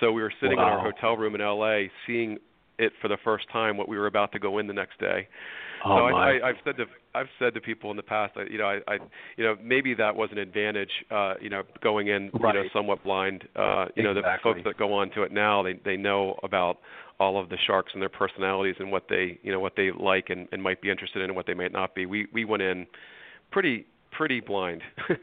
so 0.01 0.12
we 0.12 0.23
were 0.23 0.33
sitting 0.40 0.59
in 0.59 0.64
our 0.64 0.79
hotel 0.79 1.16
room 1.16 1.35
in 1.35 1.40
LA 1.40 1.85
seeing 2.07 2.38
it 2.83 2.92
for 3.01 3.09
the 3.09 3.18
first 3.25 3.47
time 3.51 3.77
what 3.77 3.88
we 3.88 3.97
were 3.97 4.07
about 4.07 4.33
to 4.33 4.38
go 4.38 4.59
in 4.59 4.66
the 4.66 4.73
next 4.73 4.99
day 4.99 5.29
Oh 5.85 5.97
so 5.97 6.12
my. 6.12 6.31
I, 6.31 6.31
I, 6.31 6.49
I've 6.49 6.57
said 6.64 6.77
to 6.77 6.85
I've 7.14 7.27
said 7.38 7.55
to 7.55 7.61
people 7.61 7.90
in 7.90 7.97
the 7.97 8.03
past, 8.03 8.35
I, 8.37 8.45
you 8.51 8.59
know, 8.59 8.64
I, 8.64 8.79
I, 8.88 8.99
you 9.37 9.45
know, 9.45 9.57
maybe 9.62 9.95
that 9.95 10.14
was 10.14 10.31
an 10.33 10.38
advantage, 10.38 10.90
uh, 11.11 11.35
you 11.40 11.51
know, 11.51 11.62
going 11.83 12.09
in, 12.09 12.31
you 12.33 12.40
know, 12.40 12.64
somewhat 12.73 13.05
blind. 13.05 13.47
Uh, 13.55 13.87
you 13.95 14.03
know, 14.03 14.14
the 14.14 14.23
folks 14.42 14.61
that 14.64 14.79
go 14.79 14.95
on 14.95 15.11
to 15.11 15.23
it 15.23 15.33
now, 15.33 15.62
they 15.62 15.79
they 15.85 15.97
know 15.97 16.38
about 16.42 16.79
all 17.21 17.40
of 17.40 17.49
the 17.49 17.59
sharks 17.66 17.92
and 17.92 18.03
their 18.03 18.09
personalities 18.09 18.77
and 18.79 18.90
what 18.90 19.05
they, 19.09 19.38
you 19.42 19.53
know, 19.53 19.61
what 19.61 19.75
they 19.77 19.90
like 19.92 20.31
and, 20.31 20.49
and 20.53 20.62
might 20.62 20.81
be 20.81 20.90
interested 20.90 21.18
in 21.21 21.27
and 21.27 21.37
what 21.37 21.47
they 21.47 21.55
might 21.55 21.73
not 21.73 21.95
be. 21.95 22.07
We 22.07 22.29
we 22.33 22.45
went 22.45 22.62
in 22.62 22.87
pretty 23.51 23.87
pretty 24.12 24.40
blind. 24.40 24.83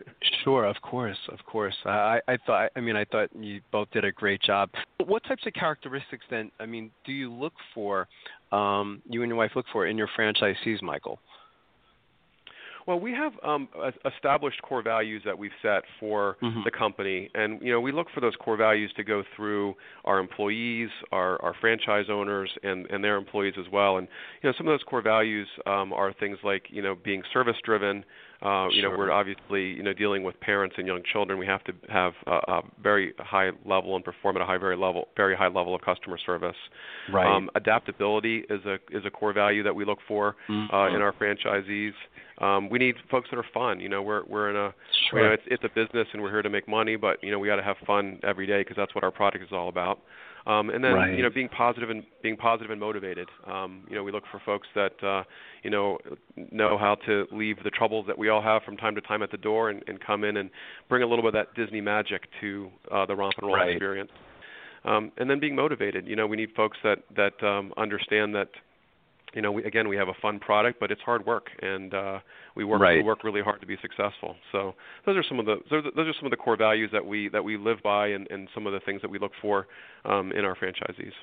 Sure, 0.44 0.66
of 0.66 0.78
course, 0.82 1.18
of 1.30 1.40
course. 1.46 1.76
I, 1.86 2.20
I 2.28 2.38
thought. 2.46 2.72
I 2.76 2.80
mean, 2.80 2.96
I 2.96 3.04
thought 3.04 3.30
you 3.38 3.60
both 3.72 3.92
did 3.92 4.06
a 4.06 4.12
great 4.12 4.42
job. 4.42 4.70
What 5.06 5.24
types 5.26 5.46
of 5.46 5.54
characteristics 5.54 6.24
then? 6.30 6.50
I 6.62 6.66
mean, 6.66 6.92
do 7.06 7.12
you 7.12 7.32
look 7.32 7.54
for? 7.74 8.08
Um, 8.54 9.02
you 9.10 9.22
and 9.22 9.30
your 9.30 9.38
wife 9.38 9.52
look 9.56 9.66
for 9.74 9.86
in 9.86 9.98
your 9.98 10.08
franchisees, 10.18 10.82
Michael? 10.82 11.20
Well, 12.88 13.00
we 13.00 13.12
have 13.12 13.34
um, 13.44 13.68
established 14.06 14.62
core 14.64 14.82
values 14.82 15.22
that 15.26 15.38
we've 15.38 15.52
set 15.62 15.84
for 16.00 16.38
Mhm. 16.42 16.64
the 16.64 16.72
company, 16.72 17.30
and 17.36 17.62
you 17.62 17.72
know 17.72 17.80
we 17.82 17.92
look 17.92 18.10
for 18.12 18.22
those 18.22 18.36
core 18.38 18.58
values 18.58 18.92
to 18.96 19.04
go 19.04 19.24
through 19.36 19.76
our 20.06 20.20
employees, 20.20 20.90
our, 21.12 21.40
our 21.44 21.54
franchise 21.62 22.06
owners, 22.10 22.50
and, 22.64 22.88
and 22.90 23.04
their 23.04 23.18
employees 23.18 23.54
as 23.60 23.70
well. 23.72 23.98
And 23.98 24.08
you 24.42 24.50
know 24.50 24.54
some 24.58 24.68
of 24.68 24.72
those 24.72 24.84
core 24.84 25.02
values 25.04 25.48
um, 25.68 25.94
are 25.94 26.14
things 26.14 26.38
like 26.44 26.64
you 26.70 26.82
know 26.82 26.96
being 26.96 27.22
service 27.32 27.58
driven. 27.64 28.04
Uh, 28.42 28.68
you 28.72 28.82
know 28.82 28.90
we're 28.90 29.12
obviously 29.12 29.64
you 29.64 29.84
know 29.84 29.92
dealing 29.94 30.24
with 30.24 30.40
parents 30.40 30.76
and 30.78 30.88
young 30.88 31.02
children. 31.12 31.38
We 31.38 31.46
have 31.46 31.64
to 31.66 31.74
have 31.90 32.14
a, 32.26 32.40
a 32.48 32.62
very 32.82 33.14
high 33.20 33.50
level 33.66 33.96
and 33.96 34.04
perform 34.06 34.38
at 34.38 34.42
a 34.42 34.46
high 34.46 34.58
very 34.58 34.78
level 34.78 35.10
very 35.18 35.36
high 35.36 35.48
level 35.48 35.76
of 35.76 35.82
customer 35.82 36.18
service. 36.26 36.56
Um, 37.28 37.50
adaptability 37.56 38.46
is 38.50 38.66
a 38.66 38.76
is 38.92 39.06
a 39.06 39.10
core 39.12 39.34
value 39.34 39.64
that 39.64 39.76
we 39.76 39.84
look 39.84 40.00
for 40.08 40.36
uh, 40.50 40.52
Mhm. 40.52 40.96
in 40.96 41.02
our 41.02 41.12
franchisees. 41.14 41.94
Um, 42.40 42.70
we 42.70 42.80
need 42.80 42.96
folks 43.12 43.30
that 43.32 43.38
are 43.38 43.46
fun. 43.54 43.80
You 43.80 43.90
know, 43.90 44.02
we're 44.02 44.24
we're 44.26 44.50
in 44.50 44.56
a 44.56 44.74
sure. 45.10 45.20
you 45.20 45.26
know 45.28 45.34
it's 45.34 45.44
it's 45.48 45.64
a 45.64 45.70
business 45.70 46.08
and 46.14 46.22
we're 46.22 46.32
here 46.32 46.42
to 46.42 46.50
make 46.50 46.68
money, 46.68 46.96
but 46.96 47.22
you 47.24 47.32
know 47.32 47.40
we 47.40 47.48
got 47.48 47.58
to 47.58 47.64
have 47.64 47.78
fun 47.86 48.20
every 48.24 48.48
day 48.48 48.62
because 48.62 48.78
that's 48.78 48.96
what 48.96 49.04
our 49.04 49.12
product 49.12 49.44
is 49.44 49.50
all 49.52 49.68
about. 49.70 50.00
Um, 50.48 50.70
and 50.70 50.82
then 50.84 50.94
Right. 50.94 51.16
you 51.18 51.22
know 51.22 51.30
being 51.30 51.50
positive 51.50 51.90
and 51.90 52.04
being 52.24 52.38
positive 52.38 52.72
and 52.72 52.80
motivated. 52.80 53.28
Um, 53.46 53.84
you 53.90 53.96
know 53.96 54.04
we 54.04 54.12
look 54.12 54.24
for 54.32 54.40
folks 54.46 54.68
that 54.74 55.04
uh, 55.04 55.24
you 55.64 55.70
know 55.70 55.98
know 56.36 56.78
how 56.78 56.96
to 57.06 57.28
leave 57.32 57.58
the 57.64 57.70
troubles 57.72 58.06
that 58.08 58.18
we 58.18 58.30
all 58.30 58.42
have 58.42 58.64
from 58.64 58.78
time 58.78 58.96
to 58.96 59.02
time 59.02 59.22
at 59.22 59.32
the 59.32 59.38
door 59.38 59.70
and, 59.70 59.84
and 59.88 60.00
come 60.00 60.24
in 60.24 60.38
and 60.38 60.50
bring 60.88 61.04
a 61.04 61.06
little 61.06 61.24
bit 61.24 61.36
of 61.36 61.46
that 61.46 61.54
Disney 61.62 61.82
magic 61.82 62.24
to 62.40 62.70
uh, 62.90 63.06
the 63.06 63.16
romp 63.16 63.34
and 63.38 63.48
roll 63.48 63.58
Right. 63.58 63.72
experience. 63.72 64.12
Um, 64.86 65.12
and 65.18 65.30
then 65.30 65.42
being 65.42 65.56
motivated. 65.56 66.08
You 66.08 66.16
know 66.16 66.26
we 66.26 66.38
need 66.38 66.52
folks 66.56 66.78
that 66.86 67.00
that 67.18 67.44
um, 67.46 67.74
understand 67.76 68.34
that 68.36 68.48
you 69.34 69.42
know, 69.42 69.52
we, 69.52 69.64
again, 69.64 69.88
we 69.88 69.96
have 69.98 70.08
a 70.08 70.14
fun 70.22 70.40
product, 70.40 70.80
but 70.80 70.92
it's 70.92 71.02
hard 71.02 71.26
work, 71.26 71.48
and 71.62 71.94
uh, 71.94 72.20
we 72.56 72.64
work 72.64 72.82
we 72.98 73.04
work 73.04 73.24
really 73.24 73.42
hard 73.42 73.62
to 73.62 73.68
be 73.68 73.78
successful. 73.82 74.36
So 74.52 74.74
those 75.06 75.18
are 75.18 75.24
some 75.24 75.40
of 75.40 75.46
the 75.46 75.58
those 75.70 75.86
are, 75.86 75.92
those 75.96 76.08
are 76.08 76.14
some 76.18 76.26
of 76.26 76.32
the 76.32 76.38
core 76.38 76.58
values 76.58 76.90
that 76.94 77.06
we 77.06 77.30
that 77.30 77.44
we 77.44 77.58
live 77.58 77.78
by, 77.84 78.08
and, 78.08 78.28
and 78.32 78.48
some 78.54 78.68
of 78.68 78.74
the 78.74 78.80
things 78.82 79.02
that 79.02 79.10
we 79.10 79.20
look 79.20 79.32
for 79.42 79.68
um, 80.06 80.32
in 80.32 80.46
our 80.46 80.56
franchisees. 80.56 81.14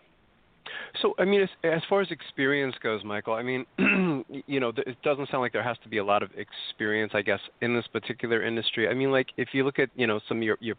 So, 1.01 1.15
I 1.19 1.25
mean, 1.25 1.43
as, 1.43 1.49
as 1.63 1.83
far 1.89 2.01
as 2.01 2.11
experience 2.11 2.75
goes, 2.83 3.05
Michael, 3.05 3.35
I 3.35 3.43
mean, 3.43 3.65
you 4.47 4.59
know, 4.59 4.73
th- 4.73 4.87
it 4.87 4.97
doesn't 5.03 5.31
sound 5.31 5.41
like 5.41 5.53
there 5.53 5.63
has 5.63 5.77
to 5.85 5.89
be 5.89 5.99
a 5.99 6.05
lot 6.05 6.25
of 6.25 6.31
experience, 6.37 7.13
I 7.15 7.23
guess, 7.23 7.39
in 7.61 7.75
this 7.75 7.87
particular 7.93 8.43
industry. 8.43 8.89
I 8.89 8.95
mean, 8.95 9.13
like 9.13 9.29
if 9.37 9.51
you 9.53 9.65
look 9.65 9.79
at, 9.79 9.91
you 9.95 10.09
know, 10.09 10.19
some 10.29 10.39
of 10.39 10.43
your, 10.43 10.59
your 10.61 10.75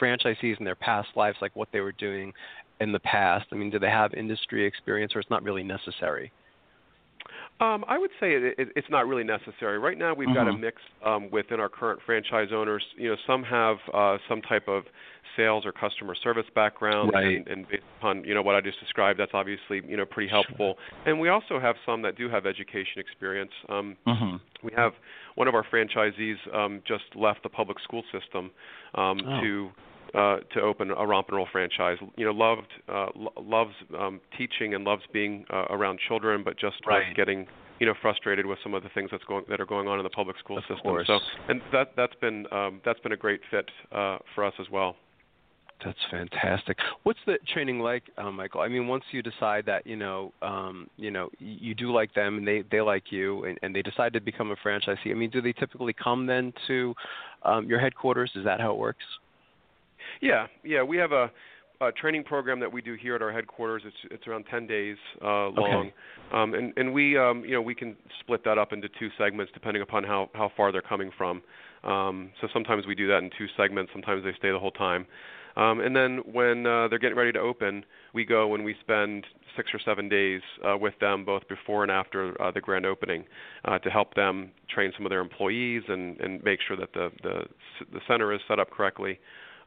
franchisees 0.00 0.58
in 0.58 0.64
their 0.64 0.76
past 0.76 1.08
lives, 1.16 1.38
like 1.40 1.54
what 1.56 1.68
they 1.72 1.80
were 1.80 1.92
doing 1.92 2.32
in 2.80 2.92
the 2.92 3.00
past? 3.00 3.46
I 3.52 3.56
mean, 3.56 3.70
do 3.70 3.78
they 3.78 3.90
have 3.90 4.14
industry 4.14 4.64
experience, 4.64 5.14
or 5.14 5.20
it's 5.20 5.30
not 5.30 5.42
really 5.42 5.62
necessary? 5.62 6.32
Um, 7.58 7.84
I 7.88 7.96
would 7.96 8.10
say 8.20 8.32
it, 8.32 8.54
it, 8.58 8.68
it's 8.76 8.90
not 8.90 9.06
really 9.06 9.24
necessary. 9.24 9.78
Right 9.78 9.96
now, 9.96 10.12
we've 10.14 10.28
mm-hmm. 10.28 10.34
got 10.34 10.48
a 10.48 10.52
mm-hmm. 10.52 10.60
mix 10.60 10.82
um, 11.04 11.30
within 11.30 11.58
our 11.58 11.70
current 11.70 12.00
franchise 12.04 12.48
owners. 12.52 12.84
You 12.96 13.10
know, 13.10 13.16
some 13.26 13.42
have 13.44 13.78
uh, 13.94 14.18
some 14.28 14.42
type 14.42 14.68
of 14.68 14.84
sales 15.36 15.64
or 15.64 15.72
customer 15.72 16.14
service 16.14 16.44
background, 16.54 17.12
right. 17.14 17.36
and, 17.36 17.48
and 17.48 17.68
based 17.68 17.82
upon 17.98 18.24
you 18.24 18.34
know 18.34 18.42
what 18.42 18.54
I 18.54 18.60
just 18.60 18.78
described, 18.80 19.18
that's 19.18 19.32
obviously 19.32 19.80
you 19.88 19.96
know 19.96 20.04
pretty 20.04 20.28
helpful. 20.28 20.76
Sure. 20.76 21.12
And 21.12 21.20
we 21.20 21.30
also 21.30 21.58
have 21.58 21.76
some 21.86 22.02
that 22.02 22.16
do 22.16 22.28
have 22.28 22.44
education 22.44 22.98
experience. 22.98 23.52
Um, 23.70 23.96
mm-hmm. 24.06 24.36
We 24.62 24.72
have 24.76 24.92
one 25.36 25.48
of 25.48 25.54
our 25.54 25.64
franchisees 25.64 26.36
um, 26.54 26.82
just 26.86 27.04
left 27.14 27.42
the 27.42 27.48
public 27.48 27.78
school 27.80 28.02
system 28.12 28.50
um, 28.94 29.18
oh. 29.26 29.40
to 29.40 29.70
uh, 30.14 30.38
to 30.54 30.60
open 30.60 30.90
a 30.90 31.06
romp 31.06 31.28
and 31.28 31.36
roll 31.36 31.48
franchise. 31.50 31.98
You 32.16 32.26
know, 32.26 32.32
loved 32.32 32.68
uh, 32.88 33.06
lo- 33.14 33.32
loves 33.40 33.74
um, 33.98 34.20
teaching 34.36 34.74
and 34.74 34.84
loves 34.84 35.02
being 35.12 35.44
uh, 35.52 35.64
around 35.70 35.98
children, 36.06 36.42
but 36.44 36.58
just 36.58 36.76
right. 36.86 37.08
was 37.08 37.16
getting 37.16 37.46
you 37.78 37.86
know 37.86 37.94
frustrated 38.00 38.46
with 38.46 38.58
some 38.62 38.74
of 38.74 38.82
the 38.82 38.88
things 38.90 39.10
that's 39.10 39.24
going 39.24 39.44
that 39.48 39.60
are 39.60 39.66
going 39.66 39.88
on 39.88 39.98
in 39.98 40.04
the 40.04 40.10
public 40.10 40.38
school 40.38 40.58
of 40.58 40.64
system. 40.64 40.80
Course. 40.82 41.06
So, 41.06 41.18
and 41.48 41.60
that 41.72 41.92
that's 41.96 42.14
been 42.20 42.46
um, 42.52 42.80
that's 42.84 43.00
been 43.00 43.12
a 43.12 43.16
great 43.16 43.40
fit 43.50 43.68
uh, 43.92 44.18
for 44.34 44.44
us 44.44 44.54
as 44.60 44.66
well. 44.70 44.96
That's 45.84 45.98
fantastic. 46.10 46.78
What's 47.02 47.18
the 47.26 47.36
training 47.52 47.80
like, 47.80 48.04
uh, 48.16 48.30
Michael? 48.30 48.62
I 48.62 48.68
mean, 48.68 48.88
once 48.88 49.04
you 49.10 49.20
decide 49.22 49.66
that 49.66 49.86
you 49.86 49.96
know, 49.96 50.32
um, 50.40 50.88
you 50.96 51.10
know, 51.10 51.28
you 51.38 51.74
do 51.74 51.92
like 51.92 52.14
them 52.14 52.38
and 52.38 52.48
they 52.48 52.64
they 52.70 52.80
like 52.80 53.12
you, 53.12 53.44
and, 53.44 53.58
and 53.62 53.76
they 53.76 53.82
decide 53.82 54.14
to 54.14 54.20
become 54.20 54.50
a 54.50 54.56
franchisee. 54.56 55.10
I 55.10 55.14
mean, 55.14 55.30
do 55.30 55.42
they 55.42 55.52
typically 55.52 55.92
come 55.92 56.26
then 56.26 56.52
to 56.66 56.94
um, 57.42 57.66
your 57.66 57.78
headquarters? 57.78 58.30
Is 58.34 58.44
that 58.44 58.60
how 58.60 58.72
it 58.72 58.78
works? 58.78 59.04
Yeah, 60.20 60.46
yeah, 60.64 60.82
we 60.82 60.96
have 60.96 61.12
a, 61.12 61.30
a 61.80 61.92
training 61.92 62.24
program 62.24 62.60
that 62.60 62.72
we 62.72 62.82
do 62.82 62.94
here 62.94 63.14
at 63.14 63.22
our 63.22 63.32
headquarters. 63.32 63.82
It's 63.84 64.12
it's 64.12 64.26
around 64.26 64.44
10 64.50 64.66
days 64.66 64.96
uh, 65.22 65.48
long, 65.48 65.90
okay. 65.90 65.94
um, 66.32 66.54
and 66.54 66.72
and 66.76 66.92
we 66.92 67.18
um, 67.18 67.44
you 67.44 67.52
know 67.52 67.62
we 67.62 67.74
can 67.74 67.96
split 68.20 68.44
that 68.44 68.58
up 68.58 68.72
into 68.72 68.88
two 68.98 69.08
segments 69.18 69.52
depending 69.52 69.82
upon 69.82 70.04
how 70.04 70.30
how 70.34 70.50
far 70.56 70.72
they're 70.72 70.82
coming 70.82 71.10
from. 71.16 71.42
Um, 71.84 72.30
so 72.40 72.48
sometimes 72.52 72.86
we 72.86 72.94
do 72.94 73.06
that 73.08 73.18
in 73.18 73.30
two 73.36 73.46
segments. 73.56 73.92
Sometimes 73.92 74.24
they 74.24 74.32
stay 74.38 74.50
the 74.50 74.58
whole 74.58 74.72
time. 74.72 75.06
Um, 75.56 75.80
and 75.80 75.96
then 75.96 76.18
when 76.30 76.66
uh, 76.66 76.88
they're 76.88 76.98
getting 76.98 77.16
ready 77.16 77.32
to 77.32 77.38
open, 77.38 77.84
we 78.12 78.24
go 78.24 78.54
and 78.54 78.64
we 78.64 78.74
spend 78.80 79.24
six 79.56 79.70
or 79.72 79.80
seven 79.84 80.08
days 80.08 80.42
uh, 80.66 80.76
with 80.76 80.92
them, 81.00 81.24
both 81.24 81.48
before 81.48 81.82
and 81.82 81.90
after 81.90 82.40
uh, 82.40 82.50
the 82.50 82.60
grand 82.60 82.84
opening, 82.84 83.24
uh, 83.64 83.78
to 83.78 83.88
help 83.88 84.14
them 84.14 84.50
train 84.68 84.92
some 84.96 85.06
of 85.06 85.10
their 85.10 85.20
employees 85.20 85.82
and, 85.88 86.20
and 86.20 86.44
make 86.44 86.60
sure 86.66 86.76
that 86.76 86.92
the, 86.92 87.10
the 87.22 87.40
the 87.92 88.00
center 88.06 88.32
is 88.34 88.40
set 88.48 88.58
up 88.58 88.70
correctly. 88.70 89.18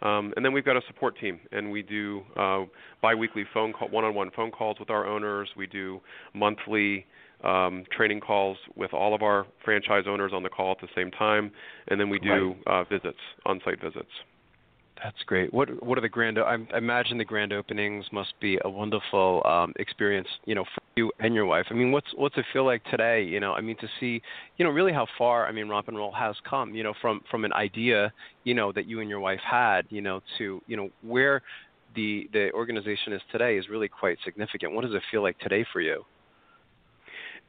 Um, 0.02 0.34
and 0.36 0.46
then 0.46 0.54
we've 0.54 0.66
got 0.66 0.78
a 0.78 0.82
support 0.88 1.20
team, 1.20 1.40
and 1.52 1.72
we 1.72 1.82
do 1.82 2.22
uh, 2.38 2.64
biweekly 3.02 3.44
phone 3.54 3.74
call, 3.74 3.90
one-on-one 3.90 4.32
phone 4.36 4.52
calls 4.52 4.78
with 4.80 4.90
our 4.90 5.06
owners. 5.06 5.50
We 5.58 5.68
do 5.68 6.00
monthly 6.34 7.06
um, 7.44 7.84
training 7.96 8.22
calls 8.22 8.58
with 8.76 8.94
all 8.94 9.14
of 9.14 9.22
our 9.22 9.46
franchise 9.64 10.04
owners 10.08 10.32
on 10.34 10.44
the 10.44 10.50
call 10.50 10.72
at 10.72 10.82
the 10.82 10.88
same 10.96 11.12
time, 11.12 11.52
and 11.88 12.00
then 12.00 12.10
we 12.10 12.20
do 12.20 12.56
right. 12.66 12.82
uh, 12.82 12.84
visits, 12.86 13.20
on-site 13.46 13.82
visits. 13.82 14.12
That's 15.04 15.24
great. 15.26 15.54
What 15.54 15.82
what 15.84 15.98
are 15.98 16.02
the 16.02 16.10
grand? 16.10 16.38
I, 16.38 16.58
I 16.74 16.78
imagine 16.78 17.18
the 17.18 17.24
grand 17.26 17.54
openings 17.54 18.06
must 18.12 18.34
be 18.42 18.60
a 18.66 18.70
wonderful 18.70 19.42
um, 19.46 19.72
experience, 19.78 20.28
you 20.46 20.56
know, 20.56 20.66
for 20.66 20.82
you 20.98 21.12
and 21.20 21.34
your 21.34 21.46
wife. 21.46 21.68
I 21.70 21.74
mean, 21.74 21.92
what's 21.92 22.08
what's 22.16 22.38
it 22.38 22.46
feel 22.52 22.66
like 22.66 22.84
today? 22.86 23.24
You 23.24 23.40
know, 23.40 23.54
I 23.54 23.62
mean, 23.62 23.78
to 23.78 23.88
see, 24.00 24.22
you 24.58 24.66
know, 24.66 24.72
really 24.72 24.92
how 24.92 25.08
far 25.18 25.48
I 25.48 25.54
mean, 25.54 25.70
romp 25.70 25.88
and 25.88 25.96
roll 25.98 26.12
has 26.12 26.36
come. 26.50 26.76
You 26.76 26.84
know, 26.84 26.94
from 27.02 27.22
from 27.32 27.46
an 27.46 27.54
idea, 27.54 28.12
you 28.44 28.54
know, 28.54 28.74
that 28.74 28.88
you 28.88 29.00
and 29.00 29.10
your 29.10 29.22
wife 29.22 29.40
had, 29.50 29.86
you 29.90 30.02
know, 30.02 30.22
to 30.38 30.62
you 30.68 30.76
know 30.76 30.90
where 31.02 31.42
the 31.96 32.30
the 32.34 32.52
organization 32.54 33.14
is 33.14 33.22
today 33.32 33.58
is 33.58 33.70
really 33.70 33.88
quite 33.88 34.18
significant. 34.26 34.74
What 34.74 34.84
does 34.84 34.94
it 34.94 35.02
feel 35.12 35.24
like 35.24 35.40
today 35.40 35.66
for 35.72 35.80
you? 35.80 36.04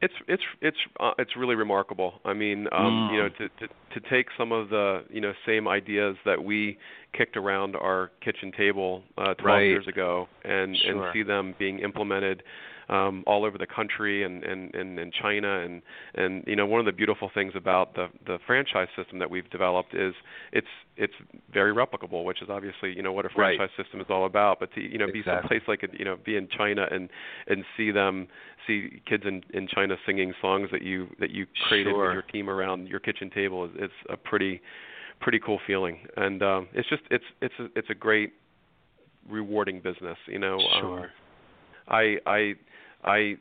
It's 0.01 0.13
it's 0.27 0.43
it's 0.61 0.77
uh, 0.99 1.11
it's 1.19 1.35
really 1.35 1.55
remarkable. 1.55 2.21
I 2.25 2.33
mean, 2.33 2.67
um, 2.71 2.85
mm. 2.85 3.13
you 3.13 3.19
know, 3.21 3.29
to, 3.29 3.49
to 3.49 3.99
to 3.99 4.09
take 4.09 4.27
some 4.37 4.51
of 4.51 4.69
the 4.69 5.03
you 5.09 5.21
know 5.21 5.33
same 5.45 5.67
ideas 5.67 6.15
that 6.25 6.43
we 6.43 6.77
kicked 7.13 7.37
around 7.37 7.75
our 7.75 8.11
kitchen 8.23 8.51
table 8.55 9.03
uh, 9.17 9.33
12 9.35 9.37
right. 9.43 9.61
years 9.61 9.87
ago, 9.87 10.27
and 10.43 10.75
sure. 10.77 11.05
and 11.05 11.13
see 11.13 11.23
them 11.23 11.53
being 11.59 11.79
implemented 11.79 12.41
um, 12.91 13.23
all 13.25 13.45
over 13.45 13.57
the 13.57 13.65
country 13.65 14.23
and, 14.23 14.43
and, 14.43 14.75
and 14.75 14.99
in 14.99 15.11
China 15.21 15.61
and 15.61 15.81
and 16.15 16.43
you 16.45 16.55
know 16.55 16.65
one 16.65 16.79
of 16.79 16.85
the 16.85 16.91
beautiful 16.91 17.31
things 17.33 17.53
about 17.55 17.95
the 17.95 18.07
the 18.25 18.37
franchise 18.45 18.89
system 18.95 19.17
that 19.19 19.29
we've 19.29 19.49
developed 19.49 19.95
is 19.95 20.13
it's 20.51 20.67
it's 20.97 21.13
very 21.51 21.73
replicable, 21.73 22.25
which 22.25 22.41
is 22.41 22.49
obviously 22.49 22.93
you 22.95 23.01
know 23.01 23.13
what 23.13 23.25
a 23.25 23.29
franchise 23.29 23.69
right. 23.77 23.85
system 23.85 24.01
is 24.01 24.07
all 24.09 24.25
about. 24.25 24.59
But 24.59 24.73
to 24.75 24.81
you 24.81 24.97
know 24.97 25.05
exactly. 25.05 25.21
be 25.21 25.23
someplace 25.25 25.61
like 25.67 25.97
you 25.97 26.05
know 26.05 26.17
be 26.23 26.35
in 26.35 26.47
China 26.55 26.85
and 26.91 27.09
and 27.47 27.63
see 27.77 27.91
them 27.91 28.27
see 28.67 29.01
kids 29.07 29.23
in 29.25 29.41
in 29.53 29.67
China 29.67 29.95
singing 30.05 30.33
songs 30.41 30.69
that 30.71 30.81
you 30.81 31.07
that 31.19 31.31
you 31.31 31.47
created 31.67 31.91
sure. 31.91 32.07
with 32.07 32.13
your 32.13 32.23
team 32.23 32.49
around 32.49 32.87
your 32.87 32.99
kitchen 32.99 33.29
table 33.29 33.65
is 33.65 33.71
it's 33.75 33.93
a 34.09 34.17
pretty 34.17 34.61
pretty 35.21 35.39
cool 35.39 35.59
feeling 35.65 35.99
and 36.17 36.41
um 36.41 36.67
it's 36.73 36.89
just 36.89 37.03
it's 37.11 37.23
it's 37.41 37.53
a, 37.59 37.67
it's 37.75 37.89
a 37.89 37.95
great 37.95 38.33
rewarding 39.29 39.79
business 39.79 40.17
you 40.27 40.39
know 40.39 40.57
sure 40.79 41.03
um, 41.03 41.09
i 41.87 42.15
i 42.25 42.53
i 43.03 43.35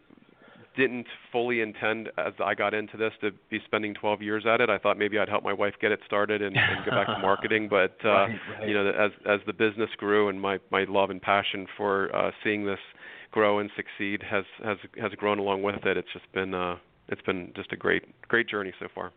didn't 0.77 1.07
fully 1.33 1.61
intend 1.61 2.09
as 2.16 2.33
I 2.42 2.55
got 2.55 2.75
into 2.75 2.96
this 2.96 3.12
to 3.20 3.33
be 3.51 3.59
spending 3.64 3.92
12 3.94 4.23
years 4.23 4.44
at 4.46 4.61
it. 4.61 4.70
I 4.70 4.79
thought 4.79 4.99
maybe 4.99 5.18
I'd 5.18 5.29
help 5.29 5.42
my 5.42 5.53
wife 5.53 5.75
get 5.81 5.90
it 5.90 6.01
started 6.07 6.42
and, 6.42 6.57
and 6.57 6.85
go 6.85 6.92
back 6.92 7.07
to 7.09 7.18
marketing. 7.23 7.68
But 7.68 7.96
uh, 8.05 8.09
right, 8.09 8.38
right. 8.59 8.68
you 8.68 8.75
know, 8.75 8.88
as 8.88 9.11
as 9.29 9.40
the 9.46 9.53
business 9.53 9.90
grew 9.96 10.29
and 10.29 10.40
my 10.40 10.59
my 10.70 10.85
love 10.85 11.11
and 11.11 11.20
passion 11.20 11.66
for 11.77 12.14
uh, 12.14 12.31
seeing 12.44 12.64
this 12.64 12.79
grow 13.33 13.59
and 13.59 13.70
succeed 13.77 14.23
has 14.23 14.44
has 14.64 14.79
has 15.01 15.12
grown 15.12 15.38
along 15.38 15.62
with 15.62 15.85
it. 15.85 15.96
It's 15.96 16.12
just 16.12 16.31
been 16.33 16.55
uh, 16.55 16.77
it's 17.09 17.23
been 17.23 17.53
just 17.57 17.73
a 17.73 17.77
great 17.77 18.05
great 18.29 18.49
journey 18.49 18.73
so 18.79 18.87
far. 18.94 19.12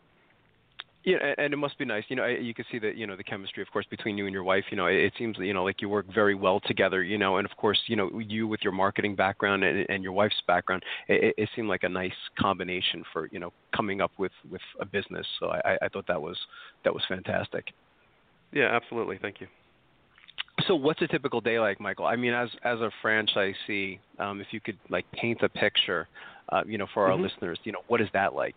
Yeah, 1.06 1.18
and 1.38 1.54
it 1.54 1.58
must 1.58 1.78
be 1.78 1.84
nice. 1.84 2.06
You 2.08 2.16
know, 2.16 2.26
you 2.26 2.54
can 2.54 2.64
see 2.72 2.80
that 2.80 2.96
you 2.96 3.06
know 3.06 3.18
the 3.18 3.26
chemistry, 3.26 3.62
of 3.62 3.70
course, 3.72 3.86
between 3.90 4.18
you 4.18 4.26
and 4.26 4.34
your 4.34 4.44
wife. 4.44 4.64
You 4.72 4.78
know, 4.78 4.86
it 4.86 5.12
seems 5.18 5.38
you 5.38 5.54
know 5.54 5.66
like 5.66 5.82
you 5.82 5.90
work 5.90 6.06
very 6.14 6.34
well 6.34 6.62
together. 6.62 7.04
You 7.04 7.18
know, 7.18 7.38
and 7.38 7.50
of 7.50 7.56
course, 7.58 7.80
you 7.88 7.98
know, 7.98 8.20
you 8.20 8.48
with 8.48 8.62
your 8.64 8.72
marketing 8.72 9.16
background 9.16 9.66
and, 9.66 9.86
and 9.90 10.02
your 10.02 10.14
wife's 10.14 10.42
background, 10.48 10.84
it, 11.10 11.36
it 11.38 11.50
seemed 11.56 11.68
like 11.68 11.84
a 11.84 11.90
nice 11.90 12.14
combination 12.40 13.04
for 13.12 13.28
you 13.34 13.40
know 13.40 13.52
coming 13.76 14.00
up 14.00 14.12
with 14.18 14.32
with 14.50 14.62
a 14.80 14.86
business. 14.86 15.28
So 15.42 15.48
I, 15.50 15.78
I 15.82 15.90
thought 15.90 16.08
that 16.08 16.22
was 16.22 16.38
that 16.86 16.94
was 16.94 17.04
fantastic. 17.10 17.66
Yeah, 18.54 18.70
absolutely. 18.72 19.20
Thank 19.22 19.42
you. 19.42 19.48
So, 20.68 20.76
what's 20.76 21.02
a 21.02 21.08
typical 21.08 21.42
day 21.42 21.60
like, 21.60 21.82
Michael? 21.82 22.06
I 22.06 22.16
mean, 22.16 22.34
as 22.34 22.50
as 22.64 22.80
a 22.80 22.90
franchisee, 23.04 24.00
um, 24.20 24.40
if 24.40 24.48
you 24.52 24.62
could 24.62 24.78
like 24.90 25.06
paint 25.12 25.42
a 25.42 25.50
picture, 25.50 26.08
uh, 26.50 26.62
you 26.66 26.78
know, 26.78 26.88
for 26.94 27.08
our 27.08 27.14
mm-hmm. 27.14 27.24
listeners, 27.24 27.60
you 27.66 27.74
know, 27.74 27.82
what 27.88 28.00
is 28.00 28.08
that 28.14 28.34
like? 28.34 28.56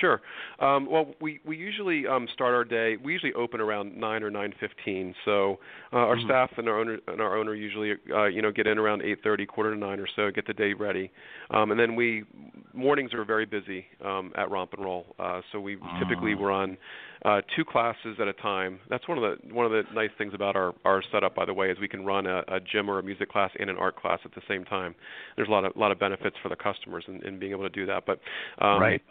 Sure. 0.00 0.20
Um, 0.60 0.90
well, 0.90 1.14
we 1.20 1.40
we 1.44 1.56
usually 1.56 2.06
um, 2.06 2.28
start 2.32 2.54
our 2.54 2.64
day. 2.64 2.96
We 3.02 3.12
usually 3.12 3.32
open 3.34 3.60
around 3.60 3.96
nine 3.96 4.22
or 4.22 4.30
nine 4.30 4.52
fifteen. 4.60 5.14
So 5.24 5.58
uh, 5.92 5.96
our 5.96 6.16
mm-hmm. 6.16 6.26
staff 6.26 6.50
and 6.56 6.68
our 6.68 6.80
owner 6.80 6.98
and 7.08 7.20
our 7.20 7.36
owner 7.36 7.54
usually 7.54 7.92
uh, 8.12 8.26
you 8.26 8.42
know 8.42 8.50
get 8.50 8.66
in 8.66 8.78
around 8.78 9.02
eight 9.02 9.18
thirty, 9.22 9.46
quarter 9.46 9.72
to 9.72 9.78
nine 9.78 10.00
or 10.00 10.08
so, 10.14 10.30
get 10.30 10.46
the 10.46 10.52
day 10.52 10.72
ready, 10.72 11.10
um, 11.50 11.70
and 11.70 11.78
then 11.78 11.94
we 11.94 12.24
mornings 12.72 13.14
are 13.14 13.24
very 13.24 13.46
busy 13.46 13.84
um, 14.04 14.32
at 14.36 14.50
Romp 14.50 14.72
and 14.74 14.84
Roll. 14.84 15.06
Uh, 15.18 15.40
so 15.52 15.60
we 15.60 15.78
typically 15.98 16.34
run 16.34 16.76
uh, 17.24 17.40
two 17.56 17.64
classes 17.64 18.16
at 18.20 18.28
a 18.28 18.32
time. 18.34 18.80
That's 18.90 19.06
one 19.08 19.18
of 19.18 19.22
the 19.22 19.54
one 19.54 19.64
of 19.64 19.72
the 19.72 19.82
nice 19.94 20.10
things 20.18 20.34
about 20.34 20.56
our 20.56 20.74
our 20.84 21.02
setup, 21.12 21.34
by 21.34 21.44
the 21.44 21.54
way, 21.54 21.70
is 21.70 21.78
we 21.80 21.88
can 21.88 22.04
run 22.04 22.26
a, 22.26 22.42
a 22.48 22.60
gym 22.60 22.90
or 22.90 22.98
a 22.98 23.02
music 23.02 23.30
class 23.30 23.50
and 23.58 23.70
an 23.70 23.76
art 23.76 23.96
class 23.96 24.20
at 24.24 24.34
the 24.34 24.42
same 24.48 24.64
time. 24.64 24.94
There's 25.36 25.48
a 25.48 25.52
lot 25.52 25.64
of 25.64 25.76
lot 25.76 25.92
of 25.92 25.98
benefits 25.98 26.36
for 26.42 26.48
the 26.48 26.56
customers 26.56 27.04
in, 27.08 27.24
in 27.26 27.38
being 27.38 27.52
able 27.52 27.64
to 27.64 27.70
do 27.70 27.86
that. 27.86 28.04
But 28.06 28.20
um, 28.58 28.80
right 28.80 29.02